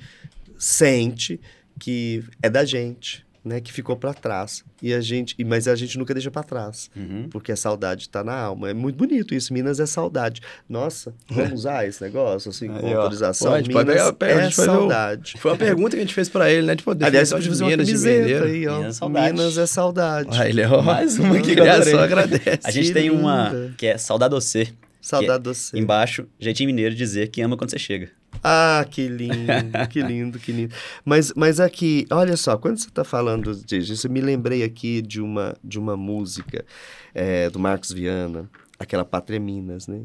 sente 0.57 1.39
que 1.79 2.23
é 2.41 2.49
da 2.49 2.63
gente, 2.63 3.24
né? 3.45 3.61
Que 3.61 3.71
ficou 3.71 3.95
para 3.95 4.13
trás. 4.13 4.63
E 4.81 4.93
a 4.93 4.99
gente, 4.99 5.35
mas 5.45 5.67
a 5.67 5.75
gente 5.75 5.97
nunca 5.97 6.13
deixa 6.13 6.31
para 6.31 6.43
trás. 6.43 6.89
Uhum. 6.95 7.27
Porque 7.29 7.51
a 7.51 7.55
saudade 7.55 8.01
está 8.01 8.23
na 8.23 8.33
alma. 8.35 8.69
É 8.71 8.73
muito 8.73 8.95
bonito 8.97 9.33
isso. 9.35 9.53
Minas 9.53 9.79
é 9.79 9.85
saudade. 9.85 10.41
Nossa, 10.67 11.13
vamos 11.29 11.53
usar 11.53 11.87
esse 11.87 12.01
negócio, 12.01 12.49
assim, 12.49 12.67
com 12.73 12.87
Aí, 12.87 12.93
autorização? 12.93 13.51
Pode, 13.51 13.69
pode 13.69 13.87
Minas 13.87 14.03
pegar- 14.03 14.13
pega, 14.13 14.41
a 14.41 14.45
é 14.47 14.51
saudade. 14.51 15.33
Foi 15.37 15.51
uma 15.51 15.57
pergunta 15.57 15.91
que 15.91 15.97
a 15.97 16.01
gente 16.05 16.13
fez 16.13 16.27
pra 16.27 16.49
ele, 16.49 16.65
né? 16.65 16.75
Tipo, 16.75 16.91
Aliás, 16.91 17.29
você 17.29 17.35
definição 17.35 17.37
podia 17.37 17.43
de 17.45 17.49
fazer 17.49 17.63
uma 17.63 17.69
Minas, 17.69 17.87
de 17.87 17.93
camiseta 17.93 18.45
aí, 18.45 18.67
ó. 18.67 18.77
Minas 18.77 18.87
é 18.87 18.97
saudade. 18.99 19.33
Minas 19.33 19.57
é 19.57 19.65
saudade. 19.65 20.29
Ah, 20.31 20.49
ele 20.49 20.61
é 20.61 20.67
Mais 20.81 21.17
uma 21.19 21.39
que 21.39 21.59
é 21.59 21.81
só 21.83 21.99
agradece. 21.99 22.59
A 22.63 22.71
gente 22.71 22.91
tem 22.93 23.09
uma 23.11 23.73
que 23.77 23.85
é 23.85 23.97
Saudade 23.97 24.33
você. 24.33 24.67
Saudade 25.01 25.43
de 25.43 25.49
você. 25.49 25.77
Embaixo, 25.77 26.25
jeitinho 26.39 26.67
mineiro 26.67 26.95
dizer 26.95 27.27
que 27.27 27.39
ama 27.41 27.55
quando 27.55 27.69
você 27.69 27.77
chega. 27.77 28.09
Ah, 28.47 28.85
que 28.87 29.07
lindo, 29.07 29.87
que 29.89 30.03
lindo, 30.03 30.37
que 30.37 30.51
lindo. 30.51 30.75
Mas, 31.03 31.33
mas 31.35 31.59
aqui, 31.59 32.05
olha 32.11 32.37
só, 32.37 32.55
quando 32.55 32.77
você 32.77 32.87
está 32.87 33.03
falando 33.03 33.55
disso, 33.55 34.05
eu 34.05 34.11
me 34.11 34.21
lembrei 34.21 34.61
aqui 34.61 35.01
de 35.01 35.19
uma, 35.19 35.57
de 35.63 35.79
uma 35.79 35.97
música 35.97 36.63
é, 37.11 37.49
do 37.49 37.57
Marcos 37.57 37.91
Viana, 37.91 38.47
aquela 38.77 39.03
Pátria 39.03 39.39
Minas, 39.39 39.87
né? 39.87 40.03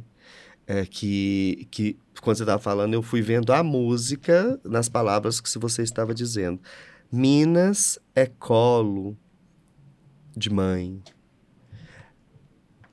É, 0.67 0.87
que, 0.87 1.69
que 1.71 1.99
quando 2.23 2.39
você 2.39 2.45
estava 2.45 2.63
falando, 2.63 2.95
eu 2.95 3.03
fui 3.03 3.21
vendo 3.21 3.53
a 3.53 3.63
música 3.63 4.59
nas 4.65 4.89
palavras 4.89 5.39
que 5.39 5.59
você 5.59 5.83
estava 5.83 6.15
dizendo. 6.15 6.59
Minas 7.13 7.99
é 8.15 8.25
colo 8.25 9.19
de 10.35 10.49
mãe. 10.49 11.03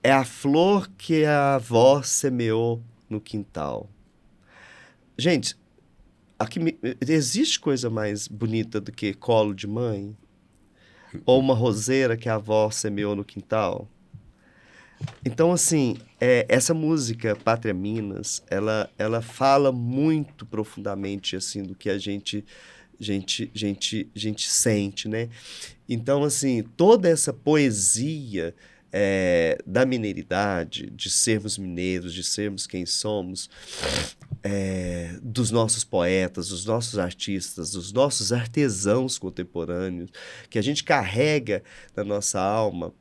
É 0.04 0.12
a 0.12 0.26
flor 0.26 0.90
que 0.98 1.24
a 1.24 1.56
avó 1.56 2.02
semeou 2.02 2.84
no 3.10 3.22
quintal. 3.22 3.90
Gente, 5.20 5.56
aqui 6.38 6.78
existe 7.02 7.60
coisa 7.60 7.90
mais 7.90 8.28
bonita 8.28 8.80
do 8.80 8.92
que 8.92 9.16
colo 9.16 9.54
de 9.54 9.66
mãe? 9.66 10.16
Ou 11.26 11.40
uma 11.40 11.56
roseira 11.56 12.16
que 12.16 12.30
a 12.30 12.36
avó 12.36 12.70
semeou 12.70 13.16
no 13.16 13.26
quintal? 13.26 13.90
Então, 15.26 15.52
assim, 15.52 15.98
é, 16.22 16.46
essa 16.48 16.72
música, 16.72 17.36
Pátria 17.36 17.74
Minas, 17.74 18.44
ela, 18.48 18.92
ela 18.96 19.22
fala 19.22 19.72
muito 19.72 20.46
profundamente, 20.46 21.36
assim, 21.36 21.64
do 21.64 21.74
que 21.74 21.90
a 21.90 21.98
gente, 21.98 22.46
gente, 23.00 23.50
gente, 23.56 24.10
gente 24.14 24.48
sente, 24.48 25.08
né? 25.08 25.30
Então, 25.90 26.24
assim, 26.24 26.62
toda 26.62 27.10
essa 27.10 27.34
poesia 27.34 28.54
é, 28.92 29.58
da 29.66 29.86
mineiridade, 29.86 30.90
de 30.90 31.10
sermos 31.10 31.58
mineiros, 31.58 32.14
de 32.14 32.24
sermos 32.24 32.66
quem 32.66 32.86
somos, 32.86 33.50
é, 34.44 35.18
dos 35.22 35.52
nossos 35.52 35.84
poetas, 35.84 36.50
dos 36.50 36.66
nossos 36.66 36.98
artistas, 36.98 37.72
dos 37.72 37.92
nossos 37.92 38.32
artesãos 38.32 39.18
contemporâneos, 39.18 40.10
que 40.50 40.58
a 40.58 40.62
gente 40.62 40.84
carrega 40.84 41.64
na 41.96 42.04
nossa 42.04 42.40
alma. 42.40 42.94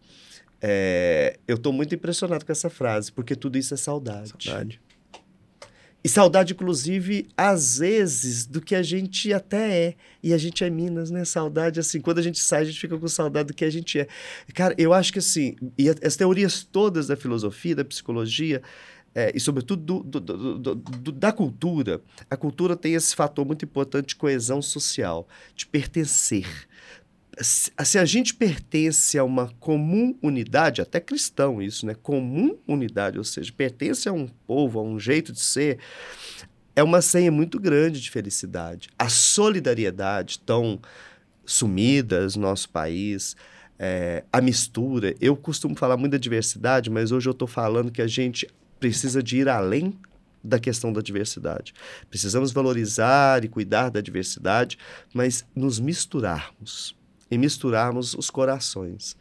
é, 0.60 1.38
eu 1.46 1.56
estou 1.56 1.72
muito 1.72 1.94
impressionado 1.94 2.44
com 2.44 2.52
essa 2.52 2.70
frase, 2.70 3.12
porque 3.12 3.36
tudo 3.36 3.58
isso 3.58 3.74
é 3.74 3.76
saudade. 3.76 4.32
Saudade. 4.42 4.80
E 6.06 6.08
saudade, 6.08 6.52
inclusive, 6.52 7.26
às 7.36 7.78
vezes, 7.78 8.46
do 8.46 8.60
que 8.60 8.76
a 8.76 8.82
gente 8.84 9.32
até 9.32 9.86
é. 9.88 9.94
E 10.22 10.32
a 10.32 10.38
gente 10.38 10.62
é 10.62 10.70
Minas, 10.70 11.10
né? 11.10 11.24
Saudade, 11.24 11.80
assim, 11.80 12.00
quando 12.00 12.18
a 12.18 12.22
gente 12.22 12.38
sai, 12.38 12.62
a 12.62 12.64
gente 12.64 12.78
fica 12.78 12.96
com 12.96 13.08
saudade 13.08 13.48
do 13.48 13.54
que 13.54 13.64
a 13.64 13.70
gente 13.70 13.98
é. 13.98 14.06
Cara, 14.54 14.72
eu 14.78 14.92
acho 14.92 15.12
que, 15.12 15.18
assim, 15.18 15.56
e 15.76 15.88
as 15.90 16.14
teorias 16.14 16.62
todas 16.62 17.08
da 17.08 17.16
filosofia, 17.16 17.74
da 17.74 17.84
psicologia, 17.84 18.62
é, 19.16 19.32
e 19.34 19.40
sobretudo 19.40 19.82
do- 20.04 20.20
do- 20.20 20.20
do- 20.20 20.58
do- 20.60 20.74
do- 20.76 21.10
da 21.10 21.32
cultura, 21.32 22.00
a 22.30 22.36
cultura 22.36 22.76
tem 22.76 22.94
esse 22.94 23.12
fator 23.12 23.44
muito 23.44 23.64
importante 23.64 24.10
de 24.10 24.14
coesão 24.14 24.62
social, 24.62 25.26
de 25.56 25.66
pertencer. 25.66 26.46
Se 27.38 27.98
a 27.98 28.04
gente 28.06 28.34
pertence 28.34 29.18
a 29.18 29.24
uma 29.24 29.48
comum 29.60 30.16
unidade, 30.22 30.80
até 30.80 30.98
cristão 30.98 31.60
isso, 31.60 31.84
né? 31.84 31.94
Comum 31.94 32.56
unidade, 32.66 33.18
ou 33.18 33.24
seja, 33.24 33.52
pertence 33.52 34.08
a 34.08 34.12
um 34.12 34.26
povo, 34.26 34.78
a 34.78 34.82
um 34.82 34.98
jeito 34.98 35.32
de 35.32 35.40
ser, 35.40 35.78
é 36.74 36.82
uma 36.82 37.02
senha 37.02 37.30
muito 37.30 37.60
grande 37.60 38.00
de 38.00 38.10
felicidade. 38.10 38.88
A 38.98 39.10
solidariedade 39.10 40.38
tão 40.38 40.80
sumida 41.44 42.26
no 42.28 42.40
nosso 42.40 42.70
país, 42.70 43.36
é, 43.78 44.24
a 44.32 44.40
mistura. 44.40 45.14
Eu 45.20 45.36
costumo 45.36 45.76
falar 45.76 45.96
muito 45.96 46.12
da 46.12 46.18
diversidade, 46.18 46.90
mas 46.90 47.12
hoje 47.12 47.28
eu 47.28 47.32
estou 47.32 47.48
falando 47.48 47.92
que 47.92 48.02
a 48.02 48.06
gente 48.06 48.48
precisa 48.80 49.22
de 49.22 49.38
ir 49.38 49.48
além 49.48 49.98
da 50.42 50.58
questão 50.58 50.92
da 50.92 51.00
diversidade. 51.00 51.74
Precisamos 52.08 52.52
valorizar 52.52 53.44
e 53.44 53.48
cuidar 53.48 53.90
da 53.90 54.00
diversidade, 54.00 54.78
mas 55.12 55.44
nos 55.54 55.78
misturarmos 55.78 56.94
e 57.30 57.38
misturarmos 57.38 58.14
os 58.14 58.30
corações. 58.30 59.16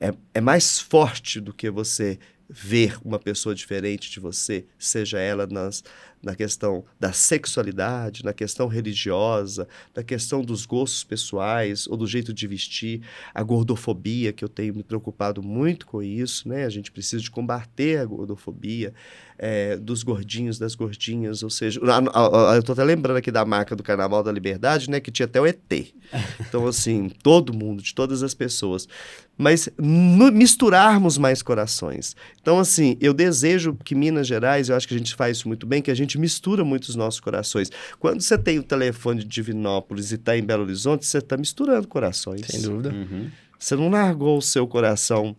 É, 0.00 0.14
é 0.34 0.40
mais 0.40 0.78
forte 0.78 1.40
do 1.40 1.52
que 1.52 1.70
você 1.70 2.18
ver 2.48 2.96
uma 3.04 3.18
pessoa 3.18 3.54
diferente 3.54 4.10
de 4.10 4.18
você, 4.18 4.64
seja 4.78 5.18
ela 5.18 5.46
nas, 5.46 5.84
na 6.22 6.34
questão 6.34 6.84
da 6.98 7.12
sexualidade, 7.12 8.24
na 8.24 8.32
questão 8.32 8.68
religiosa, 8.68 9.68
na 9.94 10.02
questão 10.02 10.40
dos 10.40 10.64
gostos 10.64 11.04
pessoais 11.04 11.86
ou 11.86 11.96
do 11.96 12.06
jeito 12.06 12.32
de 12.32 12.46
vestir, 12.46 13.02
a 13.34 13.42
gordofobia, 13.42 14.32
que 14.32 14.42
eu 14.42 14.48
tenho 14.48 14.74
me 14.74 14.82
preocupado 14.82 15.42
muito 15.42 15.86
com 15.86 16.02
isso, 16.02 16.48
né? 16.48 16.64
A 16.64 16.70
gente 16.70 16.90
precisa 16.90 17.22
de 17.22 17.30
combater 17.30 17.98
a 17.98 18.06
gordofobia, 18.06 18.94
é, 19.38 19.76
dos 19.76 20.02
gordinhos, 20.02 20.58
das 20.58 20.74
gordinhas, 20.74 21.42
ou 21.44 21.50
seja, 21.50 21.80
a- 21.84 21.98
a- 22.18 22.52
a- 22.52 22.56
eu 22.56 22.62
tô 22.62 22.72
até 22.72 22.82
lembrando 22.82 23.18
aqui 23.18 23.30
da 23.30 23.44
marca 23.44 23.76
do 23.76 23.82
Carnaval 23.84 24.22
da 24.22 24.32
Liberdade, 24.32 24.90
né? 24.90 24.98
Que 24.98 25.12
tinha 25.12 25.26
até 25.26 25.40
o 25.40 25.46
ET. 25.46 25.94
Então, 26.40 26.66
assim, 26.66 27.08
todo 27.22 27.52
mundo, 27.54 27.80
de 27.82 27.94
todas 27.94 28.22
as 28.24 28.34
pessoas. 28.34 28.88
Mas 29.36 29.68
no- 29.78 30.32
misturarmos 30.32 31.16
mais 31.16 31.40
corações. 31.42 32.16
Então, 32.42 32.58
assim, 32.58 32.96
eu 33.00 33.14
desejo 33.14 33.76
que 33.84 33.94
Minas 33.94 34.26
Gerais, 34.26 34.68
eu 34.68 34.74
acho 34.76 34.88
que 34.88 34.94
a 34.94 34.98
gente 34.98 35.14
faz 35.14 35.36
isso 35.38 35.46
muito 35.46 35.64
bem, 35.66 35.80
que 35.80 35.90
a 35.92 35.94
gente 35.94 36.18
mistura 36.18 36.64
muito 36.64 36.88
os 36.88 36.96
nossos 36.96 37.20
corações. 37.20 37.70
Quando 38.00 38.20
você 38.20 38.36
tem 38.36 38.58
o 38.58 38.62
telefone 38.64 39.20
de 39.20 39.26
Divinópolis 39.26 40.10
e 40.10 40.16
está 40.16 40.36
em 40.36 40.42
Belo 40.42 40.64
Horizonte, 40.64 41.06
você 41.06 41.18
está 41.18 41.36
misturando 41.36 41.86
corações. 41.86 42.42
Sem 42.46 42.62
dúvida. 42.62 42.90
Uhum. 42.92 43.28
Você 43.56 43.76
não 43.76 43.88
largou 43.88 44.38
o 44.38 44.42
seu 44.42 44.66
coração 44.66 45.36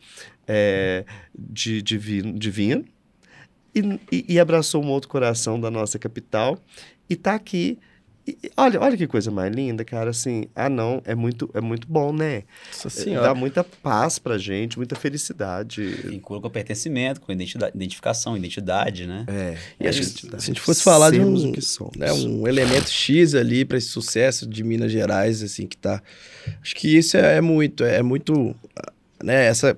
é, 0.47 1.03
de, 1.37 1.81
divino, 1.81 2.31
divino 2.39 2.85
e, 3.73 3.99
e, 4.11 4.25
e 4.33 4.39
abraçou 4.39 4.83
um 4.83 4.89
outro 4.89 5.09
coração 5.09 5.59
da 5.59 5.69
nossa 5.71 5.97
capital 5.99 6.57
e 7.09 7.13
está 7.13 7.35
aqui 7.35 7.77
olha, 8.55 8.79
olha 8.81 8.97
que 8.97 9.07
coisa 9.07 9.31
mais 9.31 9.53
linda, 9.53 9.83
cara. 9.83 10.09
Assim, 10.09 10.45
ah, 10.55 10.69
não, 10.69 11.01
é 11.05 11.15
muito, 11.15 11.49
é 11.53 11.61
muito 11.61 11.87
bom, 11.87 12.11
né? 12.11 12.43
Nossa 12.83 13.05
Dá 13.09 13.33
muita 13.33 13.63
paz 13.63 14.19
pra 14.19 14.37
gente, 14.37 14.77
muita 14.77 14.95
felicidade. 14.95 15.83
Vincula 15.83 16.41
com 16.41 16.49
pertencimento, 16.49 17.21
com 17.21 17.31
identidade, 17.31 17.75
identificação, 17.75 18.35
identidade, 18.35 19.07
né? 19.07 19.25
É. 19.27 19.57
E 19.79 19.87
a 19.87 19.91
gente, 19.91 20.09
se 20.09 20.35
a 20.35 20.39
gente 20.39 20.61
fosse 20.61 20.83
falar 20.83 21.11
de 21.11 21.19
um, 21.19 21.51
né, 21.95 22.11
um 22.13 22.47
elemento 22.47 22.89
X 22.89 23.35
ali 23.35 23.65
para 23.65 23.77
esse 23.77 23.87
sucesso 23.87 24.47
de 24.47 24.63
Minas 24.63 24.91
Gerais, 24.91 25.41
assim, 25.41 25.67
que 25.67 25.77
tá. 25.77 26.01
Acho 26.61 26.75
que 26.75 26.97
isso 26.97 27.17
é, 27.17 27.37
é 27.37 27.41
muito, 27.41 27.83
é 27.83 28.01
muito. 28.01 28.55
Né, 29.21 29.45
essa 29.45 29.77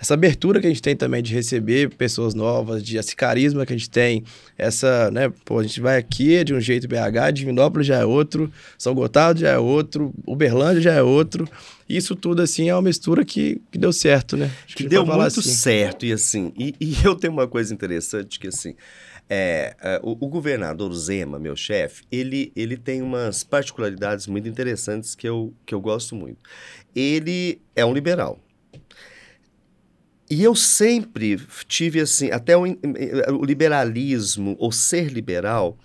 essa 0.00 0.14
abertura 0.14 0.60
que 0.60 0.66
a 0.66 0.70
gente 0.70 0.82
tem 0.82 0.96
também 0.96 1.22
de 1.22 1.34
receber 1.34 1.94
pessoas 1.94 2.34
novas, 2.34 2.82
de 2.82 2.96
esse 2.96 3.14
carisma 3.14 3.64
que 3.64 3.72
a 3.72 3.76
gente 3.76 3.90
tem, 3.90 4.24
essa, 4.56 5.10
né, 5.10 5.32
pô, 5.44 5.58
a 5.58 5.62
gente 5.62 5.80
vai 5.80 5.98
aqui 5.98 6.36
é 6.36 6.44
de 6.44 6.54
um 6.54 6.60
jeito 6.60 6.88
BH, 6.88 7.32
Divinópolis 7.32 7.86
já 7.86 7.98
é 7.98 8.04
outro, 8.04 8.50
São 8.78 8.94
Gotardo 8.94 9.40
já 9.40 9.50
é 9.50 9.58
outro, 9.58 10.12
Uberlândia 10.26 10.80
já 10.80 10.92
é 10.92 11.02
outro. 11.02 11.48
Isso 11.88 12.16
tudo, 12.16 12.40
assim, 12.40 12.68
é 12.68 12.74
uma 12.74 12.82
mistura 12.82 13.24
que, 13.24 13.60
que 13.70 13.76
deu 13.76 13.92
certo, 13.92 14.36
né? 14.36 14.50
Acho 14.64 14.76
que, 14.76 14.84
que 14.84 14.88
deu 14.88 15.04
muito 15.04 15.40
assim. 15.40 15.42
certo, 15.42 16.06
e 16.06 16.12
assim, 16.12 16.52
e, 16.56 16.74
e 16.80 16.96
eu 17.04 17.14
tenho 17.14 17.32
uma 17.32 17.46
coisa 17.46 17.74
interessante 17.74 18.38
que, 18.38 18.48
assim, 18.48 18.74
é, 19.28 19.74
é, 19.80 20.00
o, 20.02 20.12
o, 20.12 20.28
governador 20.28 20.92
Zema, 20.94 21.38
meu 21.38 21.56
chefe, 21.56 22.02
ele, 22.10 22.52
ele 22.54 22.76
tem 22.76 23.02
umas 23.02 23.42
particularidades 23.42 24.26
muito 24.26 24.48
interessantes 24.48 25.14
que 25.14 25.28
eu, 25.28 25.54
que 25.64 25.74
eu 25.74 25.80
gosto 25.80 26.14
muito. 26.14 26.38
Ele 26.94 27.60
é 27.74 27.84
um 27.84 27.94
liberal. 27.94 28.38
E 30.32 30.42
eu 30.42 30.54
sempre 30.54 31.38
tive 31.68 32.00
assim, 32.00 32.30
até 32.30 32.56
o, 32.56 32.62
o 32.62 33.44
liberalismo, 33.44 34.56
ou 34.58 34.72
ser 34.72 35.12
liberal, 35.12 35.76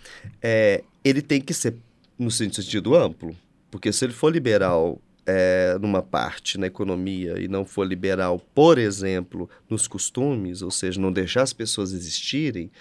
é, 0.42 0.86
ele 1.04 1.22
tem 1.22 1.42
que 1.42 1.54
ser 1.54 1.76
no 2.18 2.32
sentido 2.32 2.96
amplo. 2.96 3.36
Porque 3.70 3.92
se 3.92 4.06
ele 4.06 4.14
for 4.14 4.32
liberal 4.32 5.02
é, 5.26 5.78
numa 5.82 6.02
parte 6.02 6.58
na 6.58 6.66
economia 6.66 7.38
e 7.38 7.50
não 7.50 7.66
for 7.66 7.86
liberal, 7.86 8.40
por 8.56 8.78
exemplo, 8.78 9.50
nos 9.70 9.86
costumes, 9.86 10.62
ou 10.62 10.72
seja, 10.72 10.98
não 10.98 11.12
deixar 11.12 11.42
as 11.42 11.52
pessoas 11.52 11.92
existirem, 11.92 12.72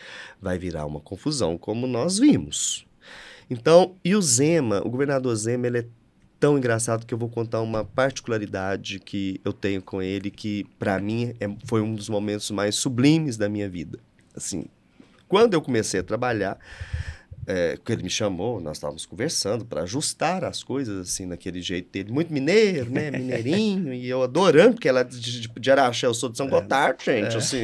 vai 0.41 0.61
virar 0.61 0.87
uma 0.87 1.01
confusão, 1.01 1.59
como 1.59 1.89
nós 1.89 2.17
vimos. 2.17 2.87
Então, 3.51 3.97
e 4.05 4.14
o 4.14 4.23
Zema, 4.23 4.81
o 4.87 4.89
governador 4.89 5.35
Zema, 5.35 5.67
ele 5.67 5.79
é 5.79 5.87
tão 6.39 6.59
engraçado 6.59 7.07
que 7.07 7.14
eu 7.14 7.18
vou 7.18 7.28
contar 7.28 7.61
uma 7.61 7.84
particularidade 7.84 8.99
que 8.99 9.41
eu 9.45 9.53
tenho 9.53 9.82
com 9.82 10.03
ele 10.03 10.30
que 10.30 10.64
para 10.78 10.99
mim 10.99 11.34
é, 11.41 11.49
foi 11.64 11.80
um 11.80 11.95
dos 11.95 12.09
momentos 12.09 12.51
mais 12.51 12.74
sublimes 12.76 13.37
da 13.37 13.49
minha 13.49 13.68
vida. 13.68 13.99
Assim, 14.34 14.66
quando 15.28 15.55
eu 15.55 15.62
comecei 15.62 16.01
a 16.01 16.03
trabalhar, 16.03 16.59
é, 17.47 17.78
que 17.82 17.93
ele 17.93 18.03
me 18.03 18.11
chamou, 18.11 18.61
nós 18.61 18.76
estávamos 18.76 19.07
conversando 19.07 19.64
para 19.64 19.82
ajustar 19.82 20.45
as 20.45 20.64
coisas 20.64 21.09
assim 21.09 21.26
naquele 21.26 21.62
jeito 21.62 21.91
dele, 21.93 22.11
muito 22.11 22.32
mineiro, 22.32 22.91
né, 22.91 23.11
mineirinho, 23.11 23.95
e 23.95 24.09
eu 24.09 24.22
adorando 24.22 24.74
porque 24.74 24.89
ela 24.89 25.01
é 25.01 25.05
de, 25.05 25.49
de, 25.49 25.70
Araxé, 25.70 26.07
eu 26.07 26.14
sou 26.14 26.28
de 26.28 26.37
São 26.37 26.49
é, 26.49 26.51
Gotardo, 26.51 27.05
gente, 27.05 27.34
é. 27.34 27.39
assim, 27.39 27.62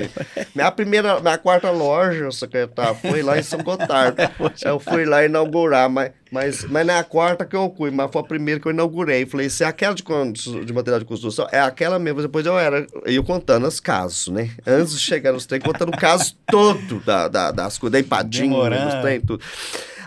minha 0.55 0.71
primeira, 0.71 1.21
minha 1.21 1.37
quarta 1.37 1.71
loja, 1.71 2.31
secretário, 2.31 2.95
foi 2.95 3.23
lá 3.23 3.39
em 3.39 3.43
São 3.43 3.61
Gotardo, 3.61 4.17
eu 4.65 4.79
fui 4.79 5.05
lá 5.05 5.25
inaugurar, 5.25 5.91
mas 5.91 6.13
mas, 6.33 6.65
mas 6.65 6.87
não 6.87 6.95
é 6.95 6.99
a 6.99 7.05
quarta 7.05 7.45
que 7.45 7.55
eu 7.55 7.73
fui, 7.77 7.91
mas 7.91 8.11
foi 8.11 8.23
a 8.23 8.25
primeira 8.25 8.59
que 8.59 8.67
eu 8.67 8.73
inaugurei. 8.73 9.27
Falei, 9.27 9.51
se 9.51 9.65
é 9.65 9.67
aquela 9.67 9.95
de, 9.95 10.03
de 10.03 10.73
material 10.73 10.99
de 10.99 11.05
construção, 11.05 11.47
é 11.53 11.61
aquela 11.61 11.99
mesmo. 11.99 12.23
Depois 12.23 12.47
eu 12.47 12.59
era, 12.59 12.87
eu 13.05 13.23
contando 13.23 13.67
os 13.67 13.79
casos, 13.79 14.29
né? 14.29 14.51
Antes 14.67 14.95
de 14.95 14.99
chegar 14.99 15.33
nos 15.33 15.45
trem, 15.45 15.61
contando 15.61 15.91
o 15.91 15.99
caso 15.99 16.35
todo 16.51 17.01
da, 17.01 17.29
da, 17.29 17.51
das 17.51 17.77
coisas, 17.77 17.93
da 17.93 18.01
empadinha, 18.01 18.71
dos 18.71 18.95
trem, 19.03 19.21
tudo. 19.21 19.45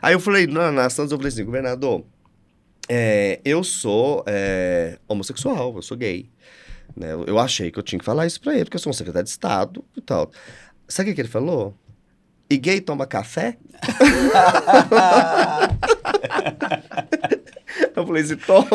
Aí 0.02 0.14
eu 0.14 0.20
falei, 0.20 0.48
não, 0.48 0.72
na 0.72 0.90
Santos, 0.90 1.12
eu 1.12 1.18
falei 1.20 1.32
assim, 1.32 1.46
governador, 1.46 2.04
é, 2.90 3.40
eu 3.46 3.64
sou 3.64 4.24
é, 4.26 4.98
homossexual, 5.08 5.76
eu 5.76 5.82
sou 5.84 5.96
gay. 5.96 6.28
Né? 6.98 7.10
Eu 7.28 7.38
achei 7.38 7.70
que 7.70 7.78
eu 7.78 7.84
tinha 7.84 8.00
que 8.00 8.06
falar 8.06 8.26
isso 8.26 8.42
pra 8.42 8.56
ele, 8.56 8.66
porque 8.66 8.78
eu 8.78 8.82
sou 8.82 8.90
um 8.90 8.94
secretário 8.94 9.26
de 9.26 9.30
Estado 9.30 9.86
e 9.96 10.02
tal. 10.02 10.32
Sabe 10.88 11.12
o 11.12 11.14
que 11.14 11.22
ele 11.22 11.28
falou? 11.28 11.76
E 12.50 12.58
gay 12.58 12.82
toma 12.82 13.06
café? 13.06 13.58
Eu 17.96 18.06
falei 18.06 18.24
assim, 18.24 18.36
toma, 18.38 18.68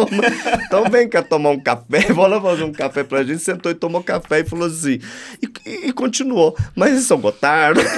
então 0.64 0.91
vem 0.91 1.09
cá 1.09 1.22
tomar 1.22 1.51
um 1.51 1.61
café, 1.61 2.12
lá 2.12 2.41
fazer 2.41 2.64
um 2.64 2.72
café 2.72 3.05
pra 3.05 3.22
gente. 3.22 3.41
Sentou 3.41 3.72
e 3.72 3.74
tomou 3.74 4.03
café 4.03 4.41
e 4.41 4.45
falou 4.45 4.66
assim, 4.66 4.99
e, 5.43 5.51
e, 5.66 5.88
e 5.88 5.93
continuou. 5.93 6.57
Mas 6.74 6.95
em 6.95 7.01
São 7.01 7.20
Gotardo 7.20 7.80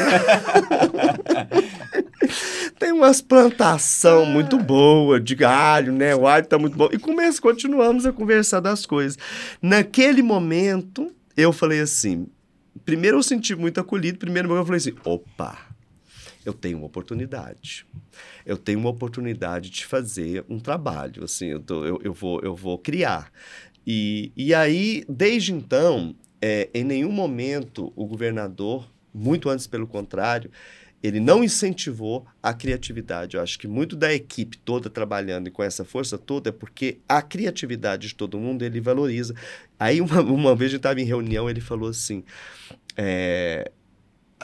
tem 2.78 2.92
umas 2.92 3.20
plantação 3.20 4.24
muito 4.26 4.58
boa 4.58 5.20
de 5.20 5.34
galho, 5.34 5.92
né? 5.92 6.14
O 6.14 6.26
alho 6.26 6.46
tá 6.46 6.58
muito 6.58 6.76
bom. 6.76 6.88
E 6.92 6.98
começa, 6.98 7.40
continuamos 7.40 8.06
a 8.06 8.12
conversar 8.12 8.60
das 8.60 8.86
coisas. 8.86 9.18
Naquele 9.60 10.22
momento, 10.22 11.12
eu 11.36 11.52
falei 11.52 11.80
assim, 11.80 12.26
primeiro 12.84 13.18
eu 13.18 13.22
senti 13.22 13.54
muito 13.54 13.80
acolhido, 13.80 14.18
primeiro 14.18 14.52
eu 14.54 14.64
falei 14.64 14.78
assim, 14.78 14.94
opa, 15.04 15.56
eu 16.44 16.52
tenho 16.52 16.78
uma 16.78 16.86
oportunidade. 16.86 17.86
Eu 18.44 18.56
tenho 18.56 18.78
uma 18.78 18.90
oportunidade 18.90 19.70
de 19.70 19.84
fazer 19.86 20.44
um 20.48 20.58
trabalho, 20.58 21.24
assim, 21.24 21.46
eu, 21.46 21.60
tô, 21.60 21.84
eu, 21.84 22.00
eu, 22.02 22.12
vou, 22.12 22.40
eu 22.40 22.54
vou 22.54 22.78
criar. 22.78 23.32
E, 23.86 24.32
e 24.36 24.54
aí, 24.54 25.04
desde 25.08 25.52
então, 25.52 26.14
é, 26.40 26.68
em 26.74 26.84
nenhum 26.84 27.12
momento 27.12 27.92
o 27.96 28.06
governador, 28.06 28.90
muito 29.12 29.48
antes 29.48 29.66
pelo 29.66 29.86
contrário, 29.86 30.50
ele 31.02 31.18
não 31.18 31.42
incentivou 31.42 32.24
a 32.40 32.54
criatividade. 32.54 33.36
Eu 33.36 33.42
acho 33.42 33.58
que 33.58 33.66
muito 33.66 33.96
da 33.96 34.14
equipe 34.14 34.56
toda 34.58 34.88
trabalhando 34.88 35.48
e 35.48 35.50
com 35.50 35.62
essa 35.62 35.84
força 35.84 36.16
toda 36.16 36.50
é 36.50 36.52
porque 36.52 36.98
a 37.08 37.20
criatividade 37.20 38.08
de 38.08 38.14
todo 38.14 38.38
mundo 38.38 38.62
ele 38.62 38.80
valoriza. 38.80 39.34
Aí, 39.78 40.00
uma, 40.02 40.20
uma 40.20 40.54
vez 40.54 40.70
a 40.70 40.72
gente 40.72 40.78
estava 40.78 41.00
em 41.00 41.04
reunião, 41.04 41.50
ele 41.50 41.60
falou 41.60 41.88
assim: 41.88 42.22
é, 42.96 43.70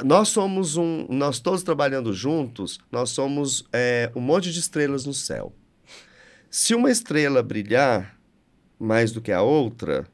nós 0.05 0.29
somos 0.29 0.77
um. 0.77 1.07
Nós 1.09 1.41
todos 1.41 1.63
trabalhando 1.63 2.13
juntos, 2.13 2.79
nós 2.91 3.11
somos 3.11 3.65
é, 3.73 4.11
um 4.15 4.21
monte 4.21 4.53
de 4.53 4.61
estrelas 4.61 5.05
no 5.05 5.15
céu. 5.15 5.53
Se 6.51 6.75
uma 6.75 6.91
estrela 6.91 7.43
brilhar 7.43 8.19
mais 8.79 9.13
do 9.13 9.21
que 9.21 9.33
a 9.33 9.43
outra, 9.43 10.07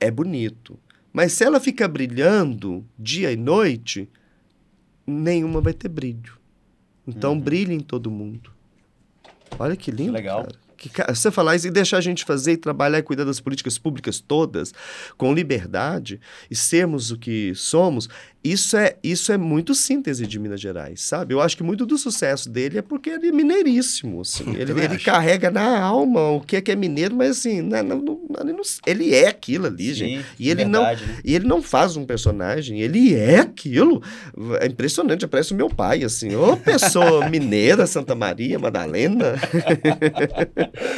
é 0.00 0.10
bonito. 0.10 0.78
Mas 1.12 1.32
se 1.32 1.44
ela 1.44 1.60
fica 1.60 1.86
brilhando 1.86 2.84
dia 2.98 3.32
e 3.32 3.36
noite, 3.36 4.10
nenhuma 5.06 5.60
vai 5.60 5.72
ter 5.72 5.88
brilho. 5.88 6.38
Então 7.06 7.32
uhum. 7.32 7.40
brilhe 7.40 7.74
em 7.74 7.80
todo 7.80 8.10
mundo. 8.10 8.52
Olha 9.58 9.76
que 9.76 9.90
lindo. 9.90 10.12
Legal. 10.12 10.42
Cara 10.44 10.68
que 10.78 10.90
você 11.08 11.30
falar 11.30 11.56
isso 11.56 11.66
e 11.66 11.70
deixar 11.70 11.98
a 11.98 12.00
gente 12.00 12.24
fazer 12.24 12.52
e 12.52 12.56
trabalhar 12.56 12.98
e 12.98 13.02
cuidar 13.02 13.24
das 13.24 13.40
políticas 13.40 13.76
públicas 13.76 14.20
todas 14.20 14.72
com 15.16 15.34
liberdade 15.34 16.20
e 16.48 16.54
sermos 16.54 17.10
o 17.10 17.18
que 17.18 17.52
somos, 17.54 18.08
isso 18.42 18.76
é, 18.76 18.96
isso 19.02 19.32
é 19.32 19.36
muito 19.36 19.74
síntese 19.74 20.26
de 20.26 20.38
Minas 20.38 20.60
Gerais, 20.60 21.02
sabe? 21.02 21.34
Eu 21.34 21.40
acho 21.40 21.56
que 21.56 21.62
muito 21.62 21.84
do 21.84 21.98
sucesso 21.98 22.48
dele 22.48 22.78
é 22.78 22.82
porque 22.82 23.10
ele 23.10 23.28
é 23.28 23.32
mineiríssimo, 23.32 24.20
assim. 24.20 24.44
Ele, 24.58 24.72
ele 24.72 24.98
carrega 24.98 25.50
na 25.50 25.80
alma 25.80 26.30
o 26.30 26.40
que 26.40 26.56
é 26.56 26.60
que 26.60 26.72
é 26.72 26.76
mineiro, 26.76 27.14
mas 27.14 27.38
assim, 27.38 27.62
não, 27.62 27.82
não, 27.82 27.98
não, 28.00 28.62
ele 28.86 29.14
é 29.14 29.28
aquilo 29.28 29.66
ali, 29.66 29.88
Sim, 29.88 29.94
gente. 29.94 30.26
E 30.38 30.50
ele, 30.50 30.64
verdade, 30.64 31.02
não, 31.04 31.12
né? 31.12 31.20
e 31.24 31.34
ele 31.34 31.46
não 31.46 31.62
faz 31.62 31.96
um 31.96 32.04
personagem, 32.04 32.80
ele 32.80 33.14
é 33.14 33.38
aquilo. 33.38 34.02
É 34.60 34.66
impressionante, 34.66 35.26
parece 35.26 35.52
o 35.52 35.56
meu 35.56 35.68
pai, 35.68 36.02
assim. 36.02 36.34
Ô 36.34 36.56
pessoa 36.56 37.28
mineira, 37.30 37.86
Santa 37.86 38.14
Maria, 38.14 38.58
Madalena. 38.58 39.34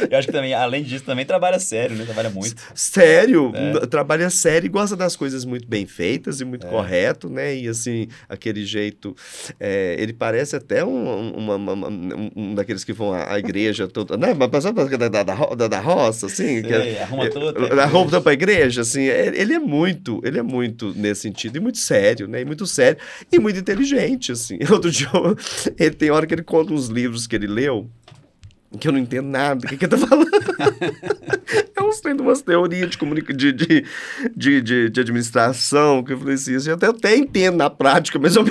Eu 0.09 0.17
acho 0.17 0.27
que 0.27 0.33
também, 0.33 0.53
além 0.53 0.83
disso, 0.83 1.03
também 1.03 1.25
trabalha 1.25 1.59
sério, 1.59 1.95
né? 1.95 2.05
Trabalha 2.05 2.29
muito. 2.29 2.55
Sério, 2.73 3.51
é. 3.53 3.85
trabalha 3.85 4.29
sério 4.29 4.65
e 4.65 4.69
gosta 4.69 4.95
das 4.95 5.15
coisas 5.15 5.45
muito 5.45 5.67
bem 5.67 5.85
feitas 5.85 6.41
e 6.41 6.45
muito 6.45 6.65
é. 6.65 6.69
correto, 6.69 7.29
né? 7.31 7.55
E 7.55 7.67
assim, 7.67 8.07
aquele 8.27 8.65
jeito. 8.65 9.15
É, 9.59 9.95
ele 9.97 10.13
parece 10.13 10.55
até 10.55 10.83
um, 10.83 11.31
uma, 11.31 11.55
uma, 11.55 11.87
um, 11.87 12.55
daqueles 12.55 12.83
que 12.83 12.93
vão 12.93 13.13
à, 13.13 13.33
à 13.33 13.39
igreja 13.39 13.87
toda, 13.87 14.17
né? 14.17 14.33
Mas 14.33 14.63
da, 14.63 15.09
da, 15.09 15.23
da, 15.23 15.67
da 15.67 15.79
roça, 15.79 16.27
assim. 16.27 16.61
Sei, 16.61 16.63
que, 16.63 16.73
é, 16.73 17.03
arruma 17.03 17.29
toda. 17.29 17.83
Arruma 17.83 18.05
toda 18.05 18.21
pra 18.21 18.33
igreja, 18.33 18.81
assim. 18.81 19.07
É, 19.07 19.27
ele 19.35 19.53
é 19.53 19.59
muito, 19.59 20.21
ele 20.23 20.39
é 20.39 20.43
muito 20.43 20.93
nesse 20.95 21.21
sentido, 21.21 21.57
e 21.57 21.59
muito 21.59 21.77
sério, 21.77 22.27
né? 22.27 22.41
E 22.41 22.45
muito 22.45 22.65
sério, 22.65 22.99
e 23.31 23.39
muito 23.39 23.59
inteligente, 23.59 24.31
assim. 24.31 24.59
Outro 24.71 24.91
dia, 24.91 25.07
ele 25.77 25.95
tem 25.95 26.11
hora 26.11 26.25
que 26.25 26.33
ele 26.33 26.43
conta 26.43 26.73
uns 26.73 26.87
livros 26.87 27.27
que 27.27 27.35
ele 27.35 27.47
leu 27.47 27.89
que 28.77 28.87
eu 28.87 28.91
não 28.91 28.99
entendo 28.99 29.27
nada. 29.27 29.65
O 29.65 29.69
que, 29.69 29.77
que 29.77 29.85
ele 29.85 29.91
tá 29.91 29.97
falando? 29.97 30.29
é 31.75 31.81
uns 31.81 31.99
tendo 31.99 32.23
umas 32.23 32.41
teorias 32.41 32.89
de, 32.91 32.97
comunica 32.97 33.33
de, 33.33 33.51
de, 33.51 33.85
de, 34.35 34.61
de, 34.61 34.89
de 34.89 34.99
administração, 34.99 36.03
que 36.03 36.13
eu 36.13 36.19
falei 36.19 36.35
assim, 36.35 36.53
eu 36.67 36.75
até, 36.75 36.87
até 36.87 37.15
entendo 37.15 37.57
na 37.57 37.69
prática, 37.69 38.17
mas 38.17 38.35
eu 38.35 38.43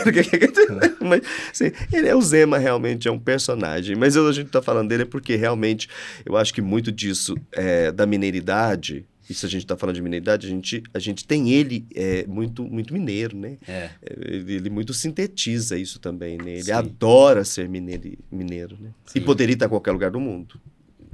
mas 1.00 1.22
assim, 1.50 1.72
ele 1.92 2.08
é 2.08 2.14
o 2.14 2.20
Zema, 2.20 2.58
realmente 2.58 3.08
é 3.08 3.10
um 3.10 3.18
personagem. 3.18 3.96
Mas 3.96 4.16
eu, 4.16 4.26
a 4.26 4.32
gente 4.32 4.50
tá 4.50 4.60
falando 4.60 4.88
dele 4.88 5.02
é 5.02 5.06
porque 5.06 5.36
realmente 5.36 5.88
eu 6.24 6.36
acho 6.36 6.52
que 6.52 6.60
muito 6.60 6.92
disso 6.92 7.34
é, 7.52 7.90
da 7.90 8.06
mineiridade 8.06 9.06
e 9.30 9.34
se 9.34 9.46
a 9.46 9.48
gente 9.48 9.62
está 9.62 9.76
falando 9.76 9.94
de 9.94 10.02
mineridade, 10.02 10.46
a 10.46 10.50
gente, 10.50 10.82
a 10.92 10.98
gente 10.98 11.24
tem 11.24 11.50
ele 11.50 11.86
é, 11.94 12.26
muito, 12.26 12.64
muito 12.64 12.92
mineiro, 12.92 13.36
né? 13.36 13.58
É. 13.66 13.90
Ele, 14.02 14.54
ele 14.54 14.70
muito 14.70 14.92
sintetiza 14.92 15.78
isso 15.78 16.00
também, 16.00 16.36
né? 16.36 16.54
Ele 16.54 16.64
Sim. 16.64 16.72
adora 16.72 17.44
ser 17.44 17.68
mineiro, 17.68 18.18
mineiro 18.30 18.76
né? 18.80 18.90
E 19.14 19.20
Sim. 19.20 19.24
poderia 19.24 19.54
estar 19.54 19.66
em 19.66 19.68
qualquer 19.68 19.92
lugar 19.92 20.10
do 20.10 20.18
mundo. 20.18 20.60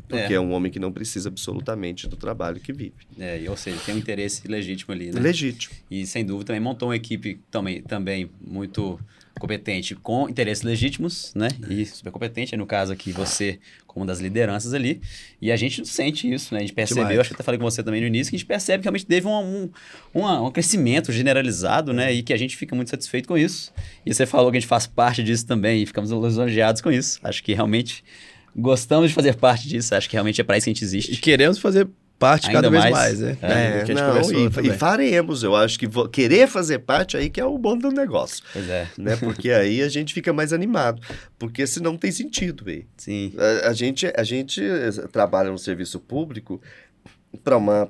Porque 0.09 0.33
É. 0.33 0.37
é. 0.37 0.41
um 0.41 0.53
homem 0.53 0.73
que 0.73 0.79
não 0.79 0.93
precisa 0.93 1.29
absolutamente 1.29 2.09
do 2.09 2.17
trabalho 2.17 2.59
que 2.61 2.73
vive. 2.73 2.95
É, 3.19 3.43
e, 3.43 3.49
ou 3.49 3.57
seja, 3.57 3.77
tem 3.85 3.95
um 3.95 3.99
interesse 3.99 4.47
legítimo 4.49 4.95
ali, 4.95 5.11
né? 5.11 5.21
Legítimo. 5.21 5.75
E 5.91 6.07
sem 6.07 6.25
dúvida 6.25 6.47
também 6.47 6.61
montou 6.61 6.89
uma 6.89 6.97
equipe 6.97 7.41
também, 7.51 7.83
também 7.83 8.31
muito 8.41 8.99
competente 9.41 9.95
com 9.95 10.29
interesses 10.29 10.63
legítimos, 10.65 11.33
né? 11.35 11.49
E 11.69 11.85
super 11.87 12.11
competente, 12.11 12.57
no 12.57 12.67
caso 12.67 12.93
aqui 12.93 13.13
você 13.13 13.59
como 13.87 14.03
uma 14.03 14.07
das 14.07 14.21
lideranças 14.21 14.73
ali. 14.75 15.01
E 15.41 15.51
a 15.53 15.57
gente 15.57 15.87
sente 15.87 16.31
isso, 16.33 16.53
né? 16.55 16.59
A 16.61 16.63
gente 16.63 16.73
percebeu, 16.75 17.05
Demais. 17.05 17.21
acho 17.21 17.29
que 17.31 17.35
até 17.35 17.43
falei 17.43 17.59
com 17.59 17.65
você 17.65 17.83
também 17.83 18.01
no 18.01 18.07
início, 18.07 18.31
que 18.31 18.37
a 18.37 18.39
gente 18.39 18.47
percebe 18.47 18.83
que 18.83 18.85
realmente 18.87 19.07
teve 19.07 19.27
um, 19.27 19.33
um, 19.65 19.71
uma- 20.15 20.43
um 20.43 20.51
crescimento 20.51 21.11
generalizado, 21.13 21.93
né? 21.93 22.13
E 22.13 22.23
que 22.23 22.33
a 22.33 22.37
gente 22.37 22.57
fica 22.57 22.75
muito 22.75 22.91
satisfeito 22.91 23.27
com 23.29 23.37
isso. 23.39 23.73
E 24.05 24.13
você 24.15 24.27
falou 24.27 24.51
que 24.51 24.57
a 24.57 24.61
gente 24.61 24.69
faz 24.69 24.87
parte 24.87 25.23
disso 25.23 25.47
também 25.47 25.83
e 25.83 25.87
ficamos 25.87 26.11
lisonjeados 26.11 26.81
com 26.83 26.91
isso. 26.91 27.19
Acho 27.23 27.43
que 27.43 27.53
realmente 27.55 28.03
gostamos 28.55 29.09
de 29.11 29.15
fazer 29.15 29.35
parte 29.37 29.69
disso. 29.69 29.95
Acho 29.95 30.09
que 30.09 30.17
realmente 30.17 30.41
é 30.41 30.45
para 30.45 30.57
isso 30.57 30.65
que 30.65 30.71
a 30.71 30.75
gente 30.75 30.83
E 30.83 30.85
existe. 30.85 31.17
queremos 31.21 31.59
fazer 31.59 31.87
parte 32.19 32.47
Ainda 32.49 32.59
cada 32.59 32.71
vez 32.71 32.83
mais. 32.85 32.95
mais, 32.95 33.21
né? 33.21 33.39
É, 33.43 33.79
Do 33.81 33.85
que 33.87 33.93
a 33.93 34.23
gente 34.23 34.33
não, 34.33 34.65
e, 34.65 34.69
e 34.69 34.73
faremos. 34.79 35.43
Eu 35.43 35.55
acho 35.55 35.79
que 35.79 35.87
vo- 35.87 36.09
querer 36.09 36.49
fazer 36.49 36.79
parte 36.81 37.17
aí 37.17 37.29
que 37.29 37.41
é 37.41 37.45
o 37.45 37.57
bom 37.59 37.77
do 37.77 37.91
negócio. 37.91 38.43
Pois 38.53 38.69
é, 38.69 38.89
Né? 38.97 39.17
Porque 39.17 39.51
aí 39.51 39.83
a 39.83 39.89
gente 39.89 40.15
fica 40.15 40.33
mais 40.33 40.53
animado. 40.53 41.01
Porque 41.39 41.67
senão 41.67 41.93
não 41.93 41.99
tem 41.99 42.11
sentido, 42.13 42.65
velho. 42.65 42.87
sim. 42.97 43.33
A, 43.65 43.69
a 43.69 43.73
gente, 43.73 44.11
a 44.17 44.23
gente 44.25 44.63
trabalha 45.13 45.51
no 45.51 45.59
serviço 45.59 46.01
público 46.01 46.61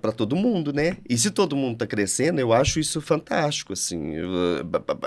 para 0.00 0.12
todo 0.12 0.34
mundo, 0.36 0.72
né? 0.72 0.96
E 1.08 1.16
se 1.16 1.30
todo 1.30 1.54
mundo 1.56 1.74
está 1.74 1.86
crescendo, 1.86 2.40
eu 2.40 2.52
acho 2.52 2.80
isso 2.80 3.00
fantástico, 3.00 3.72
assim. 3.72 4.14
Eu, 4.14 4.28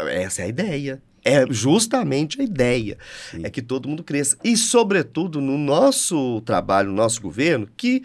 essa 0.10 0.42
é 0.42 0.46
a 0.46 0.48
ideia. 0.48 1.02
É 1.26 1.46
justamente 1.50 2.40
a 2.40 2.44
ideia. 2.44 2.98
Sim. 3.32 3.42
É 3.44 3.50
que 3.50 3.62
todo 3.62 3.90
mundo 3.90 4.04
cresça. 4.04 4.38
E, 4.44 4.56
sobretudo, 4.56 5.42
no 5.42 5.58
nosso 5.58 6.40
trabalho, 6.42 6.90
no 6.90 6.96
nosso 6.96 7.22
governo, 7.22 7.68
que 7.76 8.02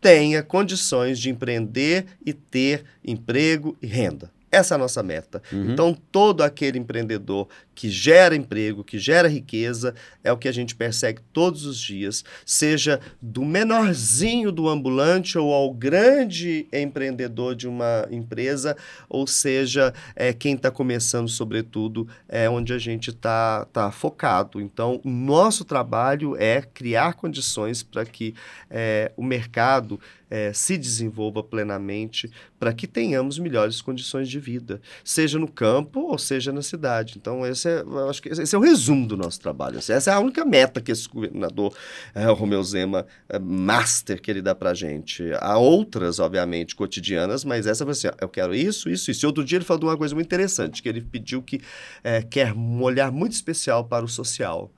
tenha 0.00 0.42
condições 0.42 1.18
de 1.18 1.30
empreender 1.30 2.06
e 2.24 2.32
ter 2.32 2.84
emprego 3.04 3.76
e 3.82 3.86
renda. 3.86 4.30
Essa 4.50 4.74
é 4.74 4.76
a 4.76 4.78
nossa 4.78 5.02
meta. 5.02 5.40
Uhum. 5.52 5.72
Então, 5.72 5.96
todo 6.10 6.42
aquele 6.42 6.78
empreendedor 6.78 7.48
que 7.80 7.88
gera 7.88 8.36
emprego, 8.36 8.84
que 8.84 8.98
gera 8.98 9.26
riqueza, 9.26 9.94
é 10.22 10.30
o 10.30 10.36
que 10.36 10.48
a 10.48 10.52
gente 10.52 10.74
persegue 10.74 11.22
todos 11.32 11.64
os 11.64 11.80
dias, 11.80 12.22
seja 12.44 13.00
do 13.22 13.42
menorzinho 13.42 14.52
do 14.52 14.68
ambulante 14.68 15.38
ou 15.38 15.54
ao 15.54 15.72
grande 15.72 16.68
empreendedor 16.74 17.56
de 17.56 17.66
uma 17.66 18.06
empresa, 18.10 18.76
ou 19.08 19.26
seja, 19.26 19.94
é, 20.14 20.30
quem 20.30 20.56
está 20.56 20.70
começando, 20.70 21.26
sobretudo, 21.26 22.06
é 22.28 22.50
onde 22.50 22.74
a 22.74 22.78
gente 22.78 23.08
está 23.08 23.64
tá 23.72 23.90
focado. 23.90 24.60
Então, 24.60 25.00
o 25.02 25.08
nosso 25.08 25.64
trabalho 25.64 26.36
é 26.36 26.60
criar 26.60 27.14
condições 27.14 27.82
para 27.82 28.04
que 28.04 28.34
é, 28.68 29.10
o 29.16 29.24
mercado 29.24 29.98
é, 30.30 30.52
se 30.52 30.78
desenvolva 30.78 31.42
plenamente, 31.42 32.30
para 32.58 32.72
que 32.72 32.86
tenhamos 32.86 33.38
melhores 33.38 33.82
condições 33.82 34.28
de 34.28 34.38
vida, 34.38 34.80
seja 35.02 35.38
no 35.38 35.48
campo 35.48 36.00
ou 36.00 36.18
seja 36.18 36.52
na 36.52 36.62
cidade. 36.62 37.14
Então, 37.16 37.44
esse 37.44 37.68
é, 37.68 37.69
eu 37.84 38.08
acho 38.08 38.22
que 38.22 38.28
esse 38.28 38.54
é 38.54 38.58
o 38.58 38.60
resumo 38.60 39.06
do 39.06 39.16
nosso 39.16 39.40
trabalho. 39.40 39.78
Essa 39.78 40.10
é 40.10 40.14
a 40.14 40.20
única 40.20 40.44
meta 40.44 40.80
que 40.80 40.92
esse 40.92 41.08
governador 41.08 41.74
é, 42.14 42.24
Romeu 42.26 42.62
Zema 42.62 43.06
é, 43.28 43.38
master 43.38 44.20
que 44.20 44.30
ele 44.30 44.42
dá 44.42 44.54
para 44.54 44.74
gente. 44.74 45.24
Há 45.40 45.58
outras, 45.58 46.18
obviamente, 46.18 46.74
cotidianas, 46.74 47.44
mas 47.44 47.66
essa 47.66 47.84
vai 47.84 47.94
ser, 47.94 48.14
eu 48.20 48.28
quero 48.28 48.54
isso, 48.54 48.88
isso, 48.88 49.10
isso. 49.10 49.24
E 49.24 49.26
outro 49.26 49.44
dia 49.44 49.58
ele 49.58 49.64
falou 49.64 49.80
de 49.80 49.86
uma 49.86 49.96
coisa 49.96 50.14
muito 50.14 50.26
interessante, 50.26 50.82
que 50.82 50.88
ele 50.88 51.00
pediu 51.00 51.42
que 51.42 51.60
é, 52.02 52.22
quer 52.22 52.52
um 52.52 52.82
olhar 52.82 53.10
muito 53.10 53.32
especial 53.32 53.84
para 53.84 54.04
o 54.04 54.08
social. 54.08 54.70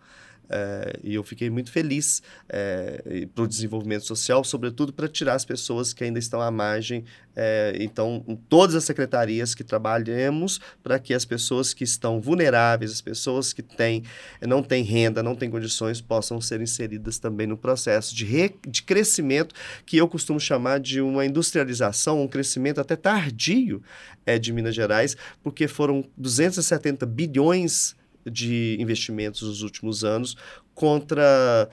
É, 0.52 0.98
e 1.02 1.14
eu 1.14 1.24
fiquei 1.24 1.48
muito 1.48 1.72
feliz 1.72 2.22
é, 2.46 3.26
para 3.34 3.44
o 3.44 3.48
desenvolvimento 3.48 4.04
social, 4.04 4.44
sobretudo 4.44 4.92
para 4.92 5.08
tirar 5.08 5.34
as 5.34 5.46
pessoas 5.46 5.94
que 5.94 6.04
ainda 6.04 6.18
estão 6.18 6.42
à 6.42 6.50
margem. 6.50 7.04
É, 7.34 7.74
então, 7.80 8.22
todas 8.50 8.74
as 8.74 8.84
secretarias 8.84 9.54
que 9.54 9.64
trabalhamos 9.64 10.60
para 10.82 10.98
que 10.98 11.14
as 11.14 11.24
pessoas 11.24 11.72
que 11.72 11.82
estão 11.82 12.20
vulneráveis, 12.20 12.92
as 12.92 13.00
pessoas 13.00 13.54
que 13.54 13.62
têm, 13.62 14.04
não 14.42 14.62
têm 14.62 14.84
renda, 14.84 15.22
não 15.22 15.34
têm 15.34 15.50
condições, 15.50 16.02
possam 16.02 16.38
ser 16.40 16.60
inseridas 16.60 17.18
também 17.18 17.46
no 17.46 17.56
processo 17.56 18.14
de, 18.14 18.26
re, 18.26 18.54
de 18.68 18.82
crescimento, 18.82 19.54
que 19.86 19.96
eu 19.96 20.06
costumo 20.06 20.38
chamar 20.38 20.78
de 20.78 21.00
uma 21.00 21.24
industrialização, 21.24 22.22
um 22.22 22.28
crescimento 22.28 22.78
até 22.78 22.94
tardio 22.94 23.82
é, 24.26 24.38
de 24.38 24.52
Minas 24.52 24.74
Gerais, 24.74 25.16
porque 25.42 25.66
foram 25.66 26.04
270 26.18 27.06
bilhões 27.06 27.96
de 28.30 28.76
investimentos 28.80 29.42
nos 29.42 29.62
últimos 29.62 30.04
anos 30.04 30.36
contra 30.74 31.68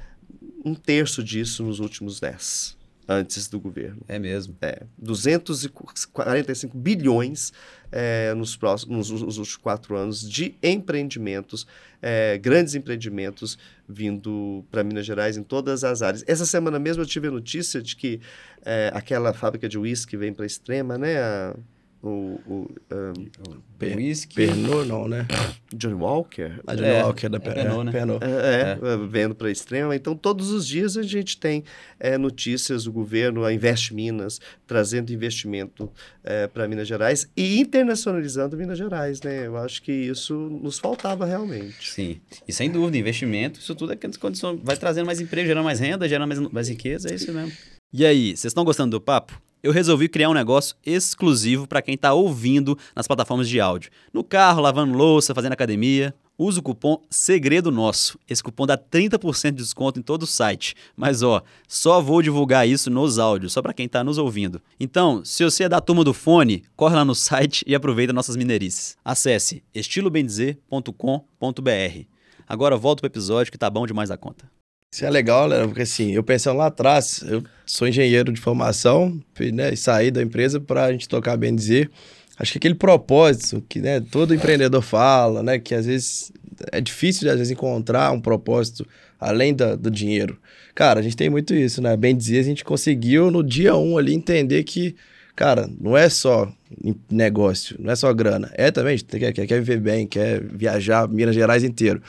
um 0.63 0.75
terço 0.75 1.23
disso 1.23 1.63
nos 1.63 1.79
últimos 1.79 2.19
10, 2.19 2.77
antes 3.07 3.47
do 3.47 3.59
governo. 3.59 4.01
É 4.07 4.19
mesmo. 4.19 4.55
É, 4.61 4.83
245 4.97 6.77
bilhões 6.77 7.51
é, 7.91 8.33
nos, 8.33 8.55
próximos, 8.55 9.09
nos, 9.09 9.21
nos 9.21 9.37
últimos 9.37 9.57
quatro 9.57 9.95
anos 9.95 10.29
de 10.29 10.55
empreendimentos, 10.61 11.65
é, 12.01 12.37
grandes 12.37 12.75
empreendimentos 12.75 13.57
vindo 13.87 14.65
para 14.69 14.83
Minas 14.83 15.05
Gerais 15.05 15.37
em 15.37 15.43
todas 15.43 15.83
as 15.83 16.01
áreas. 16.01 16.23
Essa 16.27 16.45
semana 16.45 16.77
mesmo 16.77 17.01
eu 17.01 17.07
tive 17.07 17.27
a 17.29 17.31
notícia 17.31 17.81
de 17.81 17.95
que 17.95 18.19
é, 18.63 18.91
aquela 18.93 19.33
fábrica 19.33 19.67
de 19.67 19.77
uísque 19.77 20.17
vem 20.17 20.33
para 20.33 20.45
a 20.45 20.47
Extrema, 20.47 20.97
né? 20.97 21.17
A, 21.17 21.55
o, 22.01 22.39
o 22.47 22.71
um, 22.91 23.59
Per- 23.77 23.95
Whisky. 23.97 24.35
Pernod 24.35 24.87
não, 24.87 25.07
né? 25.07 25.25
Johnny 25.73 25.95
Walker, 25.95 26.59
A 26.65 26.75
de 26.75 26.83
É, 26.83 27.03
Walker 27.03 27.29
da 27.29 27.37
é 27.37 27.39
Per- 27.39 27.53
Pernod, 27.53 27.85
né? 27.85 27.91
Pernod. 27.91 28.23
É, 28.23 28.77
é, 28.81 28.97
vendo 29.07 29.35
para 29.35 29.47
a 29.47 29.51
extrema. 29.51 29.95
Então, 29.95 30.15
todos 30.15 30.51
os 30.51 30.65
dias 30.67 30.97
a 30.97 31.03
gente 31.03 31.37
tem 31.37 31.63
é, 31.99 32.17
notícias 32.17 32.85
do 32.85 32.91
governo, 32.91 33.43
a 33.43 33.53
Investe 33.53 33.93
Minas, 33.93 34.39
trazendo 34.65 35.11
investimento 35.11 35.91
é, 36.23 36.47
para 36.47 36.67
Minas 36.67 36.87
Gerais 36.87 37.29
e 37.35 37.59
internacionalizando 37.59 38.57
Minas 38.57 38.77
Gerais, 38.77 39.21
né? 39.21 39.47
Eu 39.47 39.57
acho 39.57 39.81
que 39.81 39.91
isso 39.91 40.33
nos 40.33 40.79
faltava 40.79 41.25
realmente. 41.25 41.91
Sim. 41.91 42.21
E 42.47 42.53
sem 42.53 42.69
dúvida, 42.71 42.97
investimento, 42.97 43.59
isso 43.59 43.75
tudo 43.75 43.93
é 43.93 43.95
que 43.95 44.07
vai 44.63 44.77
trazendo 44.77 45.05
mais 45.05 45.19
emprego, 45.21 45.47
gerando 45.47 45.65
mais 45.65 45.79
renda, 45.79 46.07
gerando 46.07 46.27
mais, 46.27 46.39
mais 46.51 46.69
riqueza, 46.69 47.09
é 47.11 47.15
isso 47.15 47.31
mesmo. 47.31 47.51
E 47.91 48.05
aí, 48.05 48.29
vocês 48.37 48.45
estão 48.45 48.63
gostando 48.63 48.91
do 48.91 49.01
papo? 49.01 49.39
Eu 49.61 49.73
resolvi 49.73 50.07
criar 50.07 50.29
um 50.29 50.33
negócio 50.33 50.73
exclusivo 50.85 51.67
para 51.67 51.81
quem 51.81 51.95
está 51.95 52.13
ouvindo 52.13 52.77
nas 52.95 53.07
plataformas 53.07 53.49
de 53.49 53.59
áudio. 53.59 53.91
No 54.13 54.23
carro, 54.23 54.61
lavando 54.61 54.97
louça, 54.97 55.35
fazendo 55.35 55.51
academia. 55.51 56.15
Usa 56.37 56.61
o 56.61 56.63
cupom 56.63 57.03
Segredo 57.09 57.69
Nosso. 57.69 58.17
Esse 58.29 58.41
cupom 58.41 58.65
dá 58.65 58.77
30% 58.77 59.51
de 59.51 59.57
desconto 59.57 59.99
em 59.99 60.01
todo 60.01 60.23
o 60.23 60.27
site. 60.27 60.73
Mas 60.95 61.21
ó, 61.21 61.43
só 61.67 62.01
vou 62.01 62.21
divulgar 62.21 62.65
isso 62.65 62.89
nos 62.89 63.19
áudios, 63.19 63.51
só 63.51 63.61
para 63.61 63.73
quem 63.73 63.87
está 63.87 64.01
nos 64.01 64.17
ouvindo. 64.17 64.61
Então, 64.79 65.25
se 65.25 65.43
você 65.43 65.65
é 65.65 65.69
da 65.69 65.81
turma 65.81 66.05
do 66.05 66.13
fone, 66.13 66.63
corre 66.77 66.95
lá 66.95 67.03
no 67.03 67.13
site 67.19 67.61
e 67.67 67.75
aproveita 67.75 68.13
nossas 68.13 68.37
mineirices. 68.37 68.95
Acesse 69.03 69.61
estilobendizer.com.br. 69.75 72.05
Agora 72.47 72.77
volta 72.77 73.01
pro 73.01 73.07
episódio 73.07 73.51
que 73.51 73.57
tá 73.57 73.69
bom 73.69 73.85
demais 73.85 74.07
da 74.07 74.15
conta. 74.15 74.49
Isso 74.91 75.05
é 75.05 75.09
legal, 75.09 75.47
né? 75.47 75.65
Porque 75.67 75.83
assim, 75.83 76.11
eu 76.11 76.23
pensando 76.23 76.57
lá 76.57 76.65
atrás, 76.65 77.23
eu 77.27 77.43
sou 77.65 77.87
engenheiro 77.87 78.33
de 78.33 78.41
formação, 78.41 79.21
né, 79.53 79.71
e 79.73 79.77
saí 79.77 80.09
da 80.09 80.21
empresa 80.21 80.59
para 80.59 80.85
a 80.85 80.91
gente 80.91 81.07
tocar 81.07 81.37
bem 81.37 81.55
dizer. 81.55 81.91
Acho 82.39 82.53
que 82.53 82.57
aquele 82.57 82.73
propósito 82.73 83.63
que 83.69 83.79
né, 83.79 83.99
todo 83.99 84.33
empreendedor 84.33 84.81
fala, 84.81 85.43
né? 85.43 85.59
Que 85.59 85.75
às 85.75 85.85
vezes 85.85 86.31
é 86.71 86.81
difícil 86.81 87.29
às 87.29 87.37
vezes 87.37 87.51
encontrar 87.51 88.11
um 88.11 88.19
propósito 88.19 88.85
além 89.19 89.53
da, 89.53 89.75
do 89.75 89.91
dinheiro. 89.91 90.37
Cara, 90.73 91.01
a 91.01 91.03
gente 91.03 91.17
tem 91.17 91.29
muito 91.29 91.53
isso, 91.53 91.81
né? 91.81 91.95
Bem 91.97 92.15
dizer, 92.15 92.39
a 92.39 92.43
gente 92.43 92.63
conseguiu 92.63 93.29
no 93.29 93.43
dia 93.43 93.75
um 93.75 93.97
ali 93.97 94.13
entender 94.13 94.63
que, 94.63 94.95
cara, 95.35 95.69
não 95.79 95.97
é 95.97 96.09
só 96.09 96.51
negócio, 97.11 97.75
não 97.77 97.91
é 97.91 97.95
só 97.95 98.11
grana. 98.13 98.49
É 98.55 98.71
também, 98.71 98.93
a 98.93 98.97
gente 98.97 99.05
quer, 99.05 99.33
quer, 99.33 99.45
quer 99.45 99.59
viver 99.59 99.81
bem, 99.81 100.07
quer 100.07 100.41
viajar 100.41 101.07
Minas 101.09 101.35
Gerais 101.35 101.63
inteiro. 101.63 102.01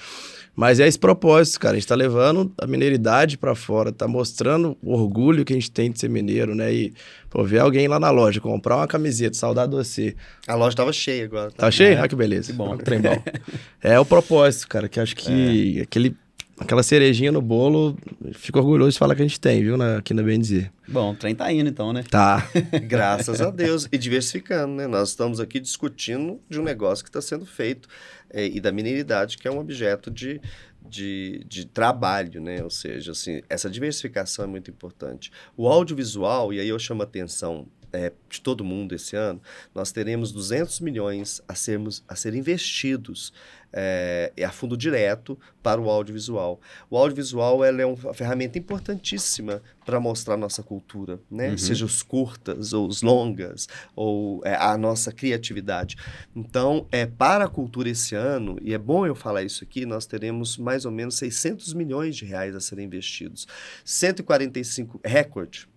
Mas 0.55 0.81
é 0.81 0.87
esse 0.87 0.99
propósito, 0.99 1.61
cara. 1.61 1.75
A 1.75 1.79
gente 1.79 1.89
tá 1.89 1.95
levando 1.95 2.53
a 2.61 2.67
mineiridade 2.67 3.39
para 3.39 3.55
fora, 3.55 3.93
tá 3.93 4.07
mostrando 4.07 4.77
o 4.83 4.93
orgulho 4.93 5.45
que 5.45 5.53
a 5.53 5.57
gente 5.57 5.71
tem 5.71 5.91
de 5.91 5.99
ser 5.99 6.09
mineiro, 6.09 6.55
né? 6.55 6.73
E, 6.73 6.93
pô, 7.29 7.45
ver 7.45 7.61
alguém 7.61 7.89
lá 7.89 7.99
na 7.99 8.11
loja 8.11 8.41
comprar 8.41 8.77
uma 8.77 8.87
camiseta, 8.87 9.37
saudade 9.37 9.73
você. 9.73 10.15
A 10.47 10.55
loja 10.55 10.71
estava 10.71 10.93
cheia 10.93 11.25
agora. 11.25 11.51
Tá 11.51 11.71
cheio? 11.71 12.03
Ah, 12.03 12.09
que 12.09 12.17
beleza. 12.17 12.53
Que 12.53 12.59
bom. 12.59 12.77
Trem 12.77 13.01
bom. 13.01 13.23
é 13.81 13.99
o 13.99 14.05
propósito, 14.05 14.69
cara, 14.69 14.89
que 14.89 14.99
acho 14.99 15.15
que 15.17 15.81
aquele, 15.81 16.17
aquela 16.59 16.83
cerejinha 16.83 17.33
no 17.33 17.41
bolo, 17.41 17.97
fico 18.33 18.59
orgulhoso 18.59 18.93
de 18.93 18.99
falar 18.99 19.15
que 19.15 19.23
a 19.23 19.27
gente 19.27 19.41
tem, 19.41 19.63
viu, 19.63 19.77
na, 19.77 19.99
aqui 19.99 20.13
na 20.13 20.23
Bem 20.23 20.39
Dizer. 20.39 20.71
Bom, 20.87 21.13
o 21.13 21.17
trem 21.17 21.35
tá 21.35 21.51
indo 21.53 21.71
então, 21.71 21.93
né? 21.93 22.05
Tá. 22.11 22.47
Graças 22.83 23.41
a 23.41 23.51
Deus. 23.51 23.89
E 23.93 23.97
diversificando, 23.97 24.75
né? 24.75 24.87
Nós 24.89 25.11
estamos 25.11 25.39
aqui 25.39 25.61
discutindo 25.61 26.41
de 26.51 26.59
um 26.59 26.65
negócio 26.65 27.05
que 27.05 27.09
está 27.09 27.23
sendo 27.23 27.47
feito 27.47 27.89
é, 28.31 28.47
e 28.47 28.61
da 28.61 28.73
mineridade, 28.73 29.37
que 29.37 29.47
é 29.47 29.51
um 29.51 29.59
objeto 29.59 30.11
de, 30.11 30.41
de, 30.89 31.45
de 31.47 31.67
trabalho, 31.67 32.41
né? 32.41 32.63
Ou 32.63 32.71
seja, 32.71 33.13
assim, 33.13 33.43
essa 33.49 33.69
diversificação 33.69 34.45
é 34.45 34.49
muito 34.49 34.71
importante. 34.71 35.31
O 35.57 35.69
audiovisual, 35.69 36.53
e 36.53 36.61
aí 36.61 36.69
eu 36.69 36.79
chamo 36.79 37.03
a 37.03 37.05
atenção 37.05 37.67
é, 37.93 38.13
de 38.29 38.41
todo 38.41 38.65
mundo 38.65 38.95
esse 38.95 39.17
ano, 39.17 39.41
nós 39.75 39.93
teremos 39.93 40.33
200 40.33 40.81
milhões 40.81 41.43
a, 41.49 41.55
sermos, 41.55 42.05
a 42.09 42.15
serem 42.15 42.41
investidos 42.41 43.33
é, 43.73 44.33
a 44.45 44.51
fundo 44.51 44.77
direto 44.77 45.39
para 45.63 45.81
o 45.81 45.91
audiovisual. 45.91 46.61
O 46.89 46.97
audiovisual 46.97 47.65
ela 47.65 47.83
é 47.83 47.87
uma 47.87 48.15
ferramenta 48.15 48.59
importantíssima 48.59 49.63
para 49.85 50.01
mostrar 50.01 50.37
nossa 50.37 50.63
cultura, 50.63 51.21
né? 51.31 51.51
Uhum. 51.51 51.59
seja 51.59 51.85
os 51.85 52.03
curtas 52.03 52.73
ou 52.73 52.87
os 52.87 53.03
longas, 53.03 53.69
ou 53.95 54.41
é, 54.45 54.55
a 54.55 54.77
nossa 54.77 55.13
criatividade. 55.13 55.97
Então, 56.35 56.87
é, 56.91 57.07
para 57.07 57.45
a 57.45 57.49
cultura 57.49 57.89
esse 57.89 58.15
ano, 58.15 58.59
e 58.63 58.73
é 58.73 58.79
bom 58.79 59.07
eu 59.07 59.15
falar 59.15 59.43
isso 59.43 59.65
aqui, 59.65 59.85
nós 59.85 60.07
teremos 60.07 60.57
mais 60.57 60.85
ou 60.85 60.93
menos 60.93 61.17
600 61.17 61.75
milhões 61.75 62.17
de 62.17 62.25
reais 62.25 62.55
a 62.55 62.61
serem 62.61 62.87
investidos. 62.87 63.47
145, 63.85 65.01
recorde 65.05 65.69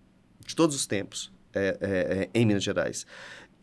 de 0.46 0.54
todos 0.54 0.76
os 0.76 0.86
tempos 0.86 1.32
é, 1.54 1.78
é, 1.80 1.88
é, 1.88 2.30
em 2.34 2.44
Minas 2.44 2.62
Gerais. 2.64 3.06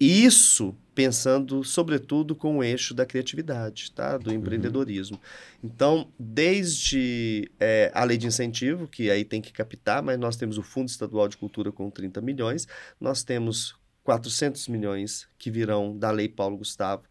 Isso 0.03 0.75
pensando, 0.95 1.63
sobretudo, 1.63 2.35
com 2.35 2.57
o 2.57 2.63
eixo 2.63 2.91
da 2.91 3.05
criatividade, 3.05 3.91
tá? 3.91 4.17
do 4.17 4.31
uhum. 4.31 4.37
empreendedorismo. 4.37 5.21
Então, 5.63 6.11
desde 6.17 7.51
é, 7.59 7.91
a 7.93 8.03
lei 8.03 8.17
de 8.17 8.25
incentivo, 8.25 8.87
que 8.87 9.11
aí 9.11 9.23
tem 9.23 9.39
que 9.39 9.53
captar, 9.53 10.01
mas 10.01 10.17
nós 10.17 10.35
temos 10.35 10.57
o 10.57 10.63
Fundo 10.63 10.89
Estadual 10.89 11.27
de 11.27 11.37
Cultura 11.37 11.71
com 11.71 11.87
30 11.91 12.19
milhões, 12.19 12.67
nós 12.99 13.23
temos 13.23 13.79
400 14.03 14.67
milhões 14.67 15.27
que 15.37 15.51
virão 15.51 15.95
da 15.95 16.09
Lei 16.09 16.27
Paulo 16.27 16.57
Gustavo 16.57 17.03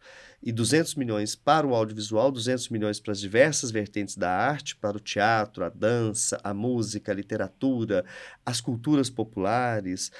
e 0.43 0.51
200 0.51 0.95
milhões 0.95 1.35
para 1.35 1.65
o 1.65 1.75
audiovisual, 1.75 2.31
200 2.31 2.69
milhões 2.69 2.99
para 2.99 3.11
as 3.11 3.19
diversas 3.19 3.71
vertentes 3.71 4.17
da 4.17 4.29
arte, 4.29 4.75
para 4.75 4.97
o 4.97 4.99
teatro, 4.99 5.63
a 5.63 5.69
dança, 5.69 6.39
a 6.43 6.53
música, 6.53 7.11
a 7.11 7.15
literatura, 7.15 8.03
as 8.45 8.59
culturas 8.59 9.09
populares, 9.09 10.11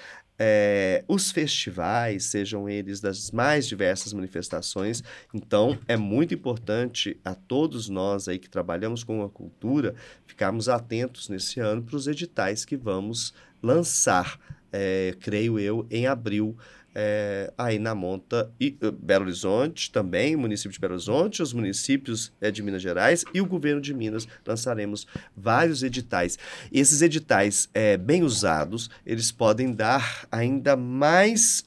é, 0.43 1.03
os 1.07 1.29
festivais, 1.29 2.25
sejam 2.25 2.67
eles 2.67 2.99
das 2.99 3.29
mais 3.29 3.67
diversas 3.67 4.11
manifestações. 4.11 5.03
Então, 5.31 5.77
é 5.87 5.95
muito 5.95 6.33
importante 6.33 7.15
a 7.23 7.35
todos 7.35 7.87
nós 7.87 8.27
aí 8.27 8.39
que 8.39 8.49
trabalhamos 8.49 9.03
com 9.03 9.21
a 9.21 9.29
cultura 9.29 9.93
ficarmos 10.25 10.67
atentos 10.67 11.29
nesse 11.29 11.59
ano 11.59 11.83
para 11.83 11.95
os 11.95 12.07
editais 12.07 12.65
que 12.65 12.75
vamos 12.75 13.35
lançar, 13.61 14.39
é, 14.71 15.15
creio 15.19 15.59
eu, 15.59 15.85
em 15.91 16.07
abril 16.07 16.57
é, 16.93 17.51
aí 17.57 17.79
na 17.79 17.95
monta 17.95 18.51
e 18.59 18.77
uh, 18.83 18.91
Belo 18.91 19.25
Horizonte 19.25 19.91
também, 19.91 20.35
município 20.35 20.71
de 20.71 20.79
Belo 20.79 20.93
Horizonte, 20.93 21.41
os 21.41 21.53
municípios 21.53 22.33
é, 22.41 22.51
de 22.51 22.61
Minas 22.61 22.81
Gerais 22.81 23.23
e 23.33 23.41
o 23.41 23.45
governo 23.45 23.81
de 23.81 23.93
Minas 23.93 24.27
lançaremos 24.45 25.07
vários 25.35 25.83
editais. 25.83 26.37
Esses 26.71 27.01
editais 27.01 27.69
é, 27.73 27.97
bem 27.97 28.23
usados, 28.23 28.89
eles 29.05 29.31
podem 29.31 29.71
dar 29.71 30.27
ainda 30.31 30.75
mais, 30.75 31.63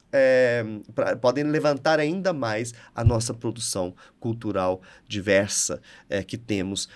pra, 0.95 1.17
podem 1.17 1.45
levantar 1.45 1.99
ainda 1.99 2.33
mais 2.33 2.73
a 2.95 3.03
nossa 3.03 3.35
produção 3.35 3.95
cultural 4.21 4.81
diversa 5.09 5.81
que 6.29 6.39
temos, 6.39 6.89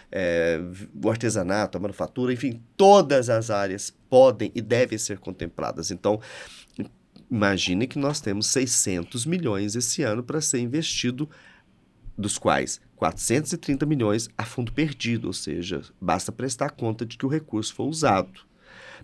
o 1.03 1.11
artesanato, 1.11 1.77
a 1.77 1.81
manufatura, 1.81 2.33
enfim, 2.33 2.63
todas 2.77 3.29
as 3.29 3.51
áreas 3.51 3.93
podem 4.09 4.51
e 4.55 4.61
devem 4.61 4.99
ser 4.99 5.19
contempladas. 5.19 5.91
Então, 5.91 6.21
Imagine 7.31 7.87
que 7.87 7.99
nós 7.99 8.21
temos 8.21 8.47
600 8.47 9.27
milhões 9.27 9.75
esse 9.77 10.03
ano 10.03 10.23
para 10.23 10.41
ser 10.41 10.61
investido, 10.61 11.29
dos 12.17 12.39
quais 12.39 12.81
430 12.97 13.87
milhões 13.87 14.29
a 14.37 14.45
fundo 14.45 14.73
perdido, 14.73 15.29
ou 15.29 15.33
seja, 15.33 15.83
basta 16.01 16.33
prestar 16.33 16.71
conta 16.71 17.07
de 17.07 17.17
que 17.17 17.25
o 17.25 17.29
recurso 17.29 17.75
foi 17.75 17.87
usado 17.87 18.41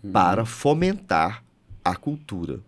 uhum. 0.02 0.10
para 0.10 0.44
fomentar 0.44 1.44
a 1.84 1.94
cultura. 1.94 2.60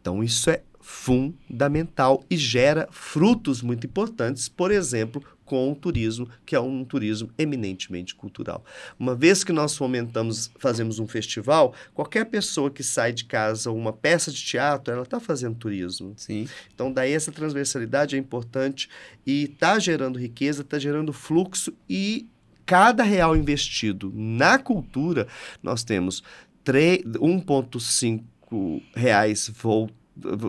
Então, 0.00 0.22
isso 0.22 0.50
é 0.50 0.62
fundamental 0.80 2.24
e 2.28 2.36
gera 2.36 2.88
frutos 2.90 3.62
muito 3.62 3.86
importantes, 3.86 4.48
por 4.48 4.70
exemplo, 4.70 5.22
com 5.52 5.70
o 5.70 5.74
turismo, 5.74 6.26
que 6.46 6.56
é 6.56 6.60
um 6.60 6.82
turismo 6.82 7.28
eminentemente 7.36 8.14
cultural. 8.14 8.64
Uma 8.98 9.14
vez 9.14 9.44
que 9.44 9.52
nós 9.52 9.76
fomentamos, 9.76 10.50
fazemos 10.58 10.98
um 10.98 11.06
festival, 11.06 11.74
qualquer 11.92 12.24
pessoa 12.24 12.70
que 12.70 12.82
sai 12.82 13.12
de 13.12 13.26
casa 13.26 13.70
uma 13.70 13.92
peça 13.92 14.32
de 14.32 14.42
teatro, 14.42 14.94
ela 14.94 15.02
está 15.02 15.20
fazendo 15.20 15.54
turismo. 15.54 16.14
Sim. 16.16 16.48
Então, 16.74 16.90
daí 16.90 17.12
essa 17.12 17.30
transversalidade 17.30 18.16
é 18.16 18.18
importante 18.18 18.88
e 19.26 19.42
está 19.42 19.78
gerando 19.78 20.18
riqueza, 20.18 20.62
está 20.62 20.78
gerando 20.78 21.12
fluxo 21.12 21.70
e 21.86 22.26
cada 22.64 23.02
real 23.02 23.36
investido 23.36 24.10
na 24.14 24.58
cultura, 24.58 25.28
nós 25.62 25.84
temos 25.84 26.22
1,5 26.64 28.82
reais 28.94 29.52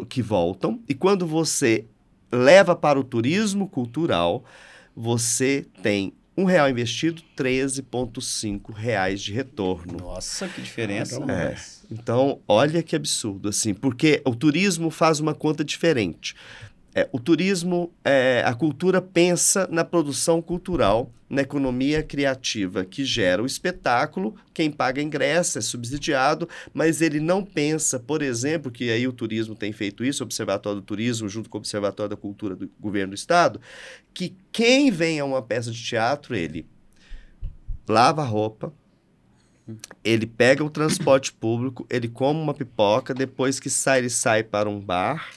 que 0.07 0.21
voltam, 0.21 0.81
e 0.87 0.93
quando 0.93 1.27
você 1.27 1.87
leva 2.31 2.75
para 2.75 2.99
o 2.99 3.03
turismo 3.03 3.69
cultural, 3.69 4.43
você 4.95 5.65
tem 5.81 6.13
um 6.35 6.45
real 6.45 6.69
investido, 6.69 7.21
13,5 7.37 8.73
reais 8.73 9.21
de 9.21 9.31
retorno. 9.31 9.97
Nossa, 9.99 10.47
que 10.47 10.61
diferença. 10.61 11.23
É. 11.31 11.55
Então, 11.91 12.39
olha 12.47 12.81
que 12.81 12.95
absurdo, 12.95 13.49
assim, 13.49 13.73
porque 13.73 14.21
o 14.25 14.35
turismo 14.35 14.89
faz 14.89 15.19
uma 15.19 15.35
conta 15.35 15.63
diferente. 15.63 16.35
É, 16.95 17.09
o 17.11 17.19
turismo, 17.19 17.91
é, 18.03 18.43
a 18.45 18.53
cultura 18.53 19.01
pensa 19.01 19.67
na 19.71 19.83
produção 19.83 20.41
cultural, 20.41 21.11
na 21.27 21.41
economia 21.41 22.03
criativa 22.03 22.85
que 22.85 23.03
gera 23.03 23.41
o 23.41 23.47
espetáculo, 23.47 24.35
quem 24.53 24.69
paga 24.69 25.01
ingresso 25.01 25.57
é 25.57 25.61
subsidiado, 25.61 26.47
mas 26.71 27.01
ele 27.01 27.19
não 27.19 27.43
pensa, 27.43 27.99
por 27.99 28.21
exemplo, 28.21 28.71
que 28.71 28.91
aí 28.91 29.07
o 29.07 29.13
turismo 29.13 29.55
tem 29.55 29.73
feito 29.73 30.05
isso, 30.05 30.23
o 30.23 30.25
Observatório 30.25 30.79
do 30.79 30.85
Turismo, 30.85 31.27
junto 31.27 31.49
com 31.49 31.57
o 31.57 31.61
Observatório 31.61 32.11
da 32.11 32.15
Cultura 32.15 32.55
do 32.55 32.69
Governo 32.79 33.09
do 33.09 33.15
Estado, 33.15 33.59
que 34.13 34.35
quem 34.51 34.91
vem 34.91 35.19
a 35.19 35.25
uma 35.25 35.41
peça 35.41 35.71
de 35.71 35.83
teatro, 35.83 36.35
ele 36.35 36.67
lava 37.89 38.21
a 38.21 38.25
roupa, 38.25 38.71
ele 40.03 40.27
pega 40.27 40.63
o 40.63 40.69
transporte 40.69 41.33
público, 41.33 41.87
ele 41.89 42.07
come 42.07 42.39
uma 42.39 42.53
pipoca, 42.53 43.15
depois 43.15 43.59
que 43.59 43.69
sai, 43.71 43.99
ele 43.99 44.09
sai 44.11 44.43
para 44.43 44.69
um 44.69 44.79
bar 44.79 45.27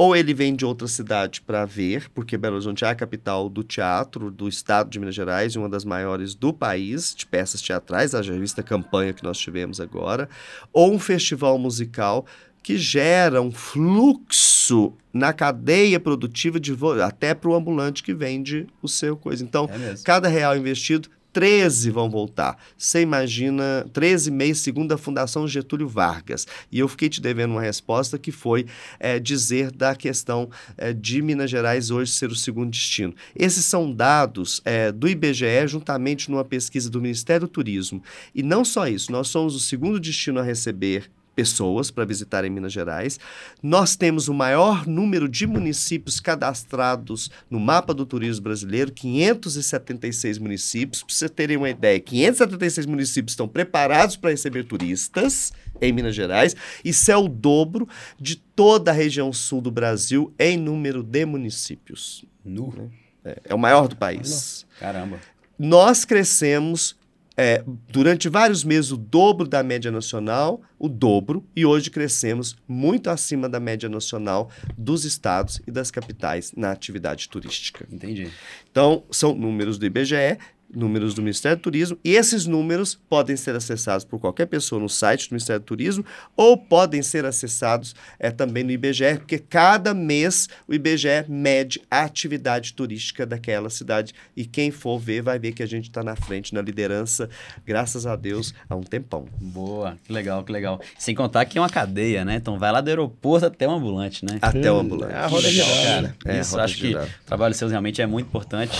ou 0.00 0.16
ele 0.16 0.32
vem 0.32 0.56
de 0.56 0.64
outra 0.64 0.88
cidade 0.88 1.42
para 1.42 1.66
ver, 1.66 2.08
porque 2.14 2.38
Belo 2.38 2.54
Horizonte 2.54 2.86
é 2.86 2.88
a 2.88 2.94
capital 2.94 3.50
do 3.50 3.62
teatro 3.62 4.30
do 4.30 4.48
estado 4.48 4.88
de 4.88 4.98
Minas 4.98 5.14
Gerais 5.14 5.52
e 5.52 5.58
uma 5.58 5.68
das 5.68 5.84
maiores 5.84 6.34
do 6.34 6.54
país 6.54 7.14
de 7.14 7.26
peças 7.26 7.60
teatrais, 7.60 8.14
a 8.14 8.22
revista 8.22 8.62
Campanha 8.62 9.12
que 9.12 9.22
nós 9.22 9.36
tivemos 9.36 9.78
agora, 9.78 10.26
ou 10.72 10.90
um 10.90 10.98
festival 10.98 11.58
musical 11.58 12.24
que 12.62 12.78
gera 12.78 13.42
um 13.42 13.52
fluxo 13.52 14.94
na 15.12 15.34
cadeia 15.34 16.00
produtiva 16.00 16.58
de 16.58 16.74
até 17.04 17.34
para 17.34 17.50
o 17.50 17.54
ambulante 17.54 18.02
que 18.02 18.14
vende 18.14 18.68
o 18.80 18.88
seu 18.88 19.18
coisa. 19.18 19.44
Então, 19.44 19.68
é 19.70 19.96
cada 20.02 20.28
real 20.28 20.56
investido 20.56 21.10
13 21.32 21.90
vão 21.90 22.10
voltar. 22.10 22.58
Você 22.76 23.00
imagina, 23.00 23.86
13 23.92 24.30
meses 24.30 24.62
segundo 24.62 24.92
a 24.92 24.98
Fundação 24.98 25.46
Getúlio 25.46 25.88
Vargas. 25.88 26.46
E 26.70 26.78
eu 26.78 26.88
fiquei 26.88 27.08
te 27.08 27.20
devendo 27.20 27.52
uma 27.52 27.62
resposta 27.62 28.18
que 28.18 28.32
foi 28.32 28.66
é, 28.98 29.18
dizer 29.18 29.70
da 29.70 29.94
questão 29.94 30.50
é, 30.76 30.92
de 30.92 31.22
Minas 31.22 31.50
Gerais 31.50 31.90
hoje 31.90 32.12
ser 32.12 32.30
o 32.30 32.36
segundo 32.36 32.70
destino. 32.70 33.14
Esses 33.34 33.64
são 33.64 33.92
dados 33.92 34.60
é, 34.64 34.90
do 34.90 35.08
IBGE, 35.08 35.66
juntamente 35.66 36.30
numa 36.30 36.44
pesquisa 36.44 36.90
do 36.90 37.00
Ministério 37.00 37.46
do 37.46 37.48
Turismo. 37.48 38.02
E 38.34 38.42
não 38.42 38.64
só 38.64 38.86
isso, 38.86 39.12
nós 39.12 39.28
somos 39.28 39.54
o 39.54 39.60
segundo 39.60 40.00
destino 40.00 40.40
a 40.40 40.42
receber 40.42 41.10
pessoas 41.40 41.90
para 41.90 42.04
visitar 42.04 42.44
em 42.44 42.50
Minas 42.50 42.70
Gerais. 42.70 43.18
Nós 43.62 43.96
temos 43.96 44.28
o 44.28 44.34
maior 44.34 44.86
número 44.86 45.26
de 45.26 45.46
municípios 45.46 46.20
cadastrados 46.20 47.30
no 47.48 47.58
mapa 47.58 47.94
do 47.94 48.04
turismo 48.04 48.44
brasileiro, 48.44 48.92
576 48.92 50.36
municípios. 50.36 51.02
Para 51.02 51.14
vocês 51.14 51.30
terem 51.30 51.56
uma 51.56 51.70
ideia, 51.70 51.98
576 51.98 52.84
municípios 52.84 53.32
estão 53.32 53.48
preparados 53.48 54.16
para 54.16 54.28
receber 54.28 54.64
turistas 54.64 55.50
em 55.80 55.90
Minas 55.94 56.14
Gerais. 56.14 56.54
Isso 56.84 57.10
é 57.10 57.16
o 57.16 57.26
dobro 57.26 57.88
de 58.20 58.36
toda 58.36 58.90
a 58.90 58.94
região 58.94 59.32
sul 59.32 59.62
do 59.62 59.70
Brasil 59.70 60.34
em 60.38 60.58
número 60.58 61.02
de 61.02 61.24
municípios. 61.24 62.22
Nu. 62.44 62.92
É, 63.24 63.40
é 63.46 63.54
o 63.54 63.58
maior 63.58 63.88
do 63.88 63.96
país. 63.96 64.66
Caramba. 64.78 65.18
Nós 65.58 66.04
crescemos 66.04 66.99
é, 67.36 67.64
durante 67.88 68.28
vários 68.28 68.64
meses 68.64 68.90
o 68.90 68.96
dobro 68.96 69.46
da 69.46 69.62
média 69.62 69.90
nacional, 69.90 70.60
o 70.78 70.88
dobro, 70.88 71.44
e 71.54 71.64
hoje 71.64 71.90
crescemos 71.90 72.56
muito 72.66 73.08
acima 73.08 73.48
da 73.48 73.60
média 73.60 73.88
nacional 73.88 74.50
dos 74.76 75.04
estados 75.04 75.60
e 75.66 75.70
das 75.70 75.90
capitais 75.90 76.52
na 76.56 76.72
atividade 76.72 77.28
turística. 77.28 77.86
Entendi. 77.90 78.30
Então, 78.70 79.04
são 79.10 79.34
números 79.34 79.78
do 79.78 79.86
IBGE 79.86 80.38
números 80.74 81.14
do 81.14 81.22
Ministério 81.22 81.56
do 81.56 81.62
Turismo, 81.62 81.98
e 82.04 82.14
esses 82.14 82.46
números 82.46 82.98
podem 83.08 83.36
ser 83.36 83.54
acessados 83.54 84.04
por 84.04 84.18
qualquer 84.18 84.46
pessoa 84.46 84.80
no 84.80 84.88
site 84.88 85.28
do 85.28 85.32
Ministério 85.32 85.60
do 85.60 85.64
Turismo 85.64 86.04
ou 86.36 86.56
podem 86.56 87.02
ser 87.02 87.24
acessados 87.24 87.94
é, 88.18 88.30
também 88.30 88.64
no 88.64 88.70
IBGE, 88.70 89.18
porque 89.18 89.38
cada 89.38 89.92
mês 89.94 90.48
o 90.66 90.74
IBGE 90.74 91.24
mede 91.28 91.80
a 91.90 92.02
atividade 92.02 92.72
turística 92.74 93.26
daquela 93.26 93.70
cidade 93.70 94.14
e 94.36 94.44
quem 94.44 94.70
for 94.70 94.98
ver 94.98 95.22
vai 95.22 95.38
ver 95.38 95.52
que 95.52 95.62
a 95.62 95.66
gente 95.66 95.88
está 95.88 96.02
na 96.02 96.16
frente, 96.16 96.54
na 96.54 96.62
liderança, 96.62 97.28
graças 97.66 98.06
a 98.06 98.16
Deus, 98.16 98.54
há 98.68 98.76
um 98.76 98.82
tempão. 98.82 99.26
Boa, 99.40 99.96
que 100.04 100.12
legal, 100.12 100.44
que 100.44 100.52
legal. 100.52 100.80
Sem 100.98 101.14
contar 101.14 101.44
que 101.44 101.58
é 101.58 101.60
uma 101.60 101.68
cadeia, 101.68 102.24
né? 102.24 102.36
Então 102.36 102.58
vai 102.58 102.72
lá 102.72 102.80
do 102.80 102.88
aeroporto 102.88 103.46
até 103.46 103.66
o 103.66 103.70
ambulante, 103.70 104.24
né? 104.24 104.38
Até 104.40 104.70
o 104.70 104.78
ambulante. 104.78 105.12
É 105.12 105.16
a 105.16 105.26
roda 105.26 105.50
girar, 105.50 105.84
cara. 105.84 106.02
né? 106.02 106.14
É, 106.24 106.40
isso, 106.40 106.52
roda 106.52 106.64
acho 106.64 106.76
que 106.76 106.94
o 106.94 107.08
trabalho 107.26 107.54
seu 107.54 107.68
realmente 107.68 108.00
é 108.00 108.06
muito 108.06 108.26
importante 108.26 108.76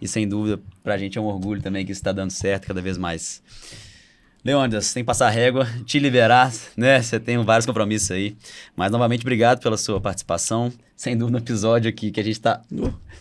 e 0.00 0.08
sem 0.08 0.28
dúvida 0.28 0.60
pra 0.82 0.96
gente 0.98 1.16
é 1.18 1.20
um 1.20 1.24
orgulho 1.26 1.60
também 1.62 1.84
que 1.86 1.92
isso 1.92 2.00
está 2.00 2.12
dando 2.12 2.30
certo 2.30 2.66
cada 2.66 2.80
vez 2.82 2.96
mais. 2.98 3.42
Leônidas, 4.44 4.92
tem 4.92 5.04
que 5.04 5.06
passar 5.06 5.28
a 5.28 5.30
régua, 5.30 5.68
te 5.86 6.00
liberar, 6.00 6.52
né? 6.76 7.00
Você 7.00 7.20
tem 7.20 7.38
vários 7.44 7.64
compromissos 7.64 8.10
aí. 8.10 8.36
Mas, 8.74 8.90
novamente, 8.90 9.20
obrigado 9.20 9.60
pela 9.60 9.76
sua 9.76 10.00
participação. 10.00 10.72
Sem 10.96 11.16
dúvida, 11.16 11.38
um 11.38 11.40
episódio 11.40 11.88
aqui 11.88 12.10
que 12.10 12.18
a 12.18 12.24
gente 12.24 12.34
está 12.34 12.60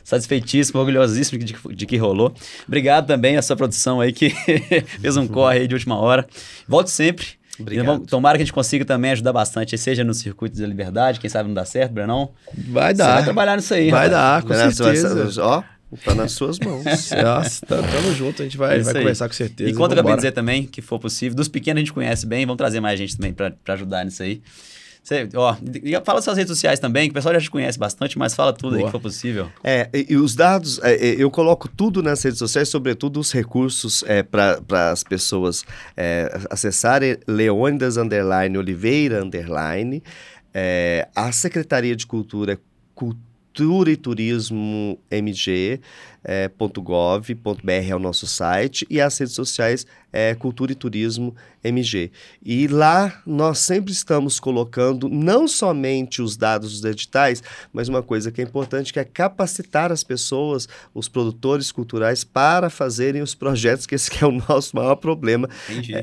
satisfeitíssimo, 0.04 0.80
orgulhosíssimo 0.80 1.38
de, 1.38 1.54
que- 1.54 1.76
de 1.76 1.86
que 1.86 1.96
rolou. 1.98 2.34
Obrigado 2.68 3.06
também 3.06 3.38
à 3.38 3.42
sua 3.44 3.56
produção 3.56 4.02
aí 4.02 4.12
que 4.12 4.32
fez 5.00 5.16
um 5.16 5.28
corre 5.28 5.60
aí 5.60 5.68
de 5.68 5.76
última 5.76 5.96
hora. 6.00 6.26
Volte 6.68 6.90
sempre. 6.90 7.28
Obrigado. 7.60 7.86
Vamos- 7.86 8.08
tomara 8.10 8.36
que 8.38 8.42
a 8.42 8.46
gente 8.46 8.54
consiga 8.54 8.84
também 8.84 9.12
ajudar 9.12 9.32
bastante, 9.32 9.78
seja 9.78 10.04
no 10.04 10.16
circuito 10.16 10.60
da 10.60 10.66
liberdade, 10.66 11.20
quem 11.20 11.30
sabe 11.30 11.48
não 11.50 11.54
dá 11.54 11.66
certo, 11.66 11.92
Brenão. 11.92 12.32
Vai 12.70 12.94
Você 12.94 12.98
dar. 12.98 13.14
vai 13.16 13.24
trabalhar 13.26 13.56
nisso 13.58 13.74
aí, 13.76 13.92
Vai 13.92 14.08
rapaz. 14.10 14.12
dar, 14.12 14.42
com 14.42 14.48
você 14.48 14.84
vai- 14.84 14.96
certeza. 14.96 15.44
Ó, 15.46 15.64
tá 15.98 16.16
nas 16.16 16.32
suas 16.32 16.60
mãos. 16.60 16.84
Nossa, 17.24 17.66
tá, 17.66 17.78
tamo 17.78 18.14
junto, 18.14 18.42
a 18.42 18.46
gente 18.46 18.58
vai, 18.58 18.76
É 18.76 18.78
isso 18.78 18.86
vai 18.86 18.96
aí. 18.96 19.02
conversar 19.02 19.28
com 19.28 19.34
certeza. 19.36 19.70
E 19.70 19.74
conta 19.74 19.94
com 19.96 20.00
a 20.00 20.04
vambora. 20.04 20.18
dizer 20.18 20.32
também, 20.32 20.64
que 20.66 20.82
for 20.82 21.00
possível. 21.00 21.36
Dos 21.36 21.48
pequenos 21.48 21.80
a 21.80 21.82
gente 21.82 21.94
conhece 21.94 22.26
bem, 22.26 22.46
vamos 22.46 22.58
trazer 22.58 22.80
mais 22.80 22.98
gente 23.00 23.16
também 23.18 23.34
pra 23.34 23.52
pra 23.52 23.74
ajudar 23.76 24.04
nisso 24.06 24.24
aí. 24.24 24.42
Você, 25.04 25.28
ó, 25.34 25.56
e 25.84 26.00
fala 26.06 26.22
suas 26.22 26.38
redes 26.38 26.52
sociais 26.52 26.78
também, 26.80 27.06
que 27.06 27.10
o 27.12 27.14
pessoal 27.16 27.34
já 27.34 27.42
te 27.42 27.50
conhece 27.50 27.78
bastante, 27.80 28.20
mas 28.20 28.36
fala 28.36 28.54
tudo 28.54 28.74
aí 28.76 28.82
Boa. 28.82 28.90
que 28.90 28.92
for 28.92 29.02
possível. 29.02 29.50
É, 29.64 29.90
e, 29.92 30.14
e 30.14 30.16
os 30.16 30.36
dados, 30.36 30.80
é, 30.84 30.94
é, 30.94 31.16
eu 31.18 31.32
coloco 31.32 31.68
tudo 31.68 32.04
nas 32.04 32.22
redes 32.22 32.38
sociais, 32.38 32.70
sobretudo 32.70 33.20
os 33.20 33.32
recursos 33.32 34.04
é, 34.06 34.22
para 34.22 34.92
as 34.92 35.04
pessoas 35.04 35.66
é, 35.98 36.40
acessarem 36.52 37.18
Leônidas 37.28 37.98
Underline 37.98 38.56
Oliveira 38.60 39.24
Underline. 39.24 40.04
É, 40.54 41.08
a 41.16 41.32
Secretaria 41.32 41.96
de 41.96 42.06
Cultura 42.06 42.54
é 42.54 42.58
Cultura 43.54 43.92
e 43.92 43.98
Turismo 43.98 44.98
MG. 45.12 45.82
É, 46.24 46.50
.gov.br 46.50 47.72
é 47.90 47.96
o 47.96 48.00
nosso 48.00 48.28
site 48.28 48.86
e 48.90 49.02
as 49.02 49.18
redes 49.18 49.34
sociais 49.34 49.86
é 50.14 50.36
Cultura 50.36 50.72
e 50.72 50.76
Turismo 50.76 51.36
MG. 51.64 52.12
E 52.44 52.68
lá 52.68 53.22
nós 53.26 53.60
sempre 53.60 53.92
estamos 53.92 54.40
colocando 54.40 55.08
não 55.08 55.48
somente 55.48 56.22
os 56.22 56.36
dados 56.36 56.82
dos 56.82 56.84
editais, 56.84 57.42
mas 57.72 57.88
uma 57.88 58.02
coisa 58.02 58.32
que 58.32 58.42
é 58.42 58.44
importante 58.44 58.92
que 58.92 59.00
é 59.00 59.04
capacitar 59.04 59.92
as 59.92 60.04
pessoas, 60.04 60.68
os 60.94 61.08
produtores 61.08 61.72
culturais 61.72 62.24
para 62.24 62.70
fazerem 62.70 63.22
os 63.22 63.36
projetos, 63.36 63.86
que 63.86 63.96
esse 63.96 64.10
que 64.10 64.24
é 64.24 64.28
o 64.28 64.32
nosso 64.32 64.76
maior 64.76 64.96
problema, 64.96 65.48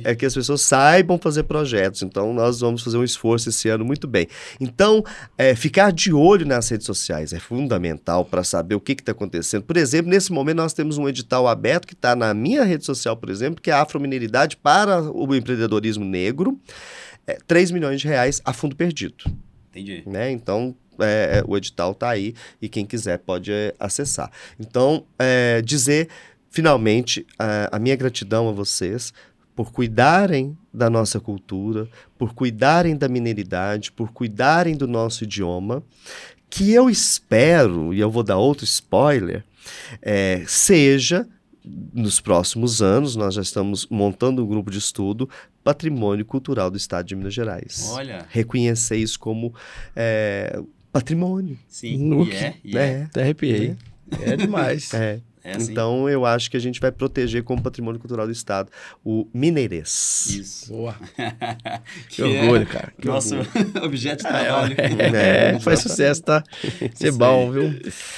é, 0.04 0.12
é 0.12 0.14
que 0.14 0.24
as 0.24 0.34
pessoas 0.34 0.62
saibam 0.62 1.18
fazer 1.18 1.42
projetos. 1.42 2.02
Então, 2.02 2.32
nós 2.32 2.60
vamos 2.60 2.82
fazer 2.82 2.96
um 2.96 3.04
esforço 3.04 3.48
esse 3.48 3.68
ano 3.68 3.84
muito 3.84 4.06
bem. 4.06 4.28
Então, 4.60 5.04
é, 5.36 5.54
ficar 5.54 5.92
de 5.92 6.12
olho 6.12 6.46
nas 6.46 6.68
redes 6.68 6.86
sociais 6.86 7.32
é 7.32 7.40
fundamental 7.40 8.24
para 8.24 8.44
saber 8.44 8.74
o 8.74 8.80
que 8.80 8.92
está 8.92 9.12
acontecendo. 9.12 9.64
Por 9.64 9.76
exemplo, 9.76 10.07
nesse 10.08 10.32
momento, 10.32 10.56
nós 10.56 10.72
temos 10.72 10.98
um 10.98 11.08
edital 11.08 11.46
aberto 11.46 11.86
que 11.86 11.94
está 11.94 12.16
na 12.16 12.32
minha 12.34 12.64
rede 12.64 12.84
social, 12.84 13.16
por 13.16 13.30
exemplo, 13.30 13.60
que 13.60 13.70
é 13.70 13.74
a 13.74 13.82
Afromineridade 13.82 14.56
para 14.56 15.02
o 15.02 15.34
empreendedorismo 15.34 16.04
negro. 16.04 16.58
É, 17.26 17.38
3 17.46 17.70
milhões 17.70 18.00
de 18.00 18.08
reais 18.08 18.40
a 18.44 18.52
fundo 18.52 18.74
perdido. 18.74 19.24
Entendi. 19.70 20.02
Né? 20.06 20.30
Então, 20.30 20.74
é, 20.98 21.38
é, 21.38 21.44
o 21.46 21.56
edital 21.56 21.92
está 21.92 22.10
aí 22.10 22.34
e 22.60 22.68
quem 22.68 22.84
quiser 22.84 23.18
pode 23.18 23.52
é, 23.52 23.74
acessar. 23.78 24.30
Então, 24.58 25.04
é, 25.18 25.62
dizer 25.62 26.08
finalmente 26.50 27.26
a, 27.38 27.76
a 27.76 27.78
minha 27.78 27.94
gratidão 27.94 28.48
a 28.48 28.52
vocês 28.52 29.12
por 29.54 29.72
cuidarem 29.72 30.56
da 30.72 30.88
nossa 30.88 31.18
cultura, 31.18 31.88
por 32.16 32.32
cuidarem 32.32 32.96
da 32.96 33.08
mineridade, 33.08 33.90
por 33.90 34.12
cuidarem 34.12 34.76
do 34.76 34.86
nosso 34.86 35.24
idioma, 35.24 35.82
que 36.48 36.72
eu 36.72 36.88
espero, 36.88 37.92
e 37.92 38.00
eu 38.00 38.10
vou 38.10 38.22
dar 38.22 38.36
outro 38.36 38.64
spoiler, 38.64 39.44
é, 40.02 40.44
seja 40.46 41.26
nos 41.92 42.20
próximos 42.20 42.80
anos, 42.80 43.14
nós 43.14 43.34
já 43.34 43.42
estamos 43.42 43.86
montando 43.90 44.42
um 44.42 44.46
grupo 44.46 44.70
de 44.70 44.78
estudo, 44.78 45.28
patrimônio 45.62 46.24
cultural 46.24 46.70
do 46.70 46.76
Estado 46.76 47.06
de 47.06 47.14
Minas 47.14 47.34
Gerais 47.34 47.90
Olha, 47.90 48.26
reconhecer 48.30 48.96
isso 48.96 49.18
como 49.18 49.54
é, 49.94 50.58
patrimônio. 50.90 51.58
sim, 51.68 51.98
No 51.98 52.24
e 52.24 52.32
é, 52.32 52.54
e 52.64 52.78
é. 52.78 52.80
É, 52.80 53.02
Até 53.04 53.22
arrepiei. 53.22 53.76
É 54.22 54.36
demais. 54.36 54.94
é. 54.94 55.20
É 55.48 55.56
assim. 55.56 55.72
Então 55.72 56.08
eu 56.08 56.24
acho 56.26 56.50
que 56.50 56.56
a 56.56 56.60
gente 56.60 56.80
vai 56.80 56.92
proteger 56.92 57.42
como 57.42 57.62
patrimônio 57.62 58.00
cultural 58.00 58.26
do 58.26 58.32
Estado 58.32 58.70
o 59.04 59.26
mineirês. 59.32 60.26
Isso. 60.30 60.72
Boa. 60.72 60.94
Que 62.08 62.16
Que 62.16 62.22
é 62.22 62.42
orgulho, 62.42 62.66
cara. 62.66 62.92
Que 63.00 63.06
Nosso 63.08 63.34
objeto 63.82 64.22
de 64.22 64.26
Ah, 64.26 64.30
trabalho. 64.30 64.76
É, 64.78 65.54
É, 65.54 65.60
faz 65.60 65.80
sucesso, 65.80 66.22
tá? 66.22 66.42
Ser 66.94 67.08
Isso 67.08 67.18
bom, 67.18 67.50
viu? 67.50 67.74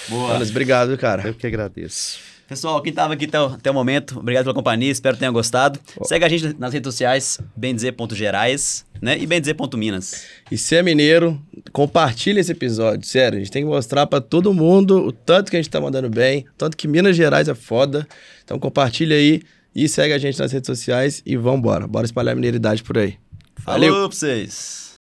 Boa. 0.09 0.32
Wallace, 0.32 0.51
obrigado, 0.51 0.97
cara. 0.98 1.27
Eu 1.27 1.35
que 1.35 1.47
agradeço. 1.47 2.19
Pessoal, 2.51 2.82
quem 2.82 2.90
estava 2.90 3.14
aqui 3.14 3.27
até 3.27 3.40
o, 3.40 3.44
até 3.44 3.70
o 3.70 3.74
momento, 3.74 4.18
obrigado 4.18 4.43
pela 4.43 4.55
companhia, 4.55 4.90
espero 4.90 5.14
que 5.14 5.20
tenham 5.20 5.32
gostado. 5.32 5.78
Segue 6.02 6.24
a 6.24 6.28
gente 6.28 6.59
nas 6.59 6.72
redes 6.72 6.93
sociais, 6.93 7.39
bendizer.gerais, 7.55 8.85
né? 9.01 9.16
E 9.16 9.24
bendizer.minas. 9.24 10.24
E 10.51 10.59
se 10.59 10.74
é 10.74 10.82
mineiro, 10.82 11.40
compartilha 11.70 12.40
esse 12.40 12.51
episódio, 12.51 13.06
sério. 13.06 13.36
A 13.36 13.39
gente 13.39 13.52
tem 13.52 13.62
que 13.62 13.68
mostrar 13.68 14.05
pra 14.09 14.20
todo 14.20 14.52
mundo 14.52 14.98
o 14.98 15.12
tanto 15.12 15.48
que 15.48 15.56
a 15.56 15.62
gente 15.62 15.70
tá 15.70 15.81
mandando 15.81 16.10
bem, 16.10 16.40
o 16.40 16.59
tanto 16.59 16.77
que 16.77 16.89
Minas 16.89 17.14
Gerais 17.14 17.47
é 17.47 17.55
foda. 17.55 18.05
Então 18.43 18.59
compartilha 18.59 19.14
aí 19.14 19.43
e 19.72 19.89
segue 19.89 20.12
a 20.12 20.18
gente 20.18 20.36
nas 20.36 20.51
redes 20.51 20.66
sociais 20.66 21.22
e 21.24 21.36
vambora. 21.36 21.86
Bora 21.86 22.05
espalhar 22.05 22.32
a 22.32 22.35
mineiridade 22.35 22.82
por 22.82 22.98
aí. 22.98 23.16
Valeu! 23.64 23.93
Falou 23.93 24.09
pra 24.09 24.18
vocês! 24.18 24.89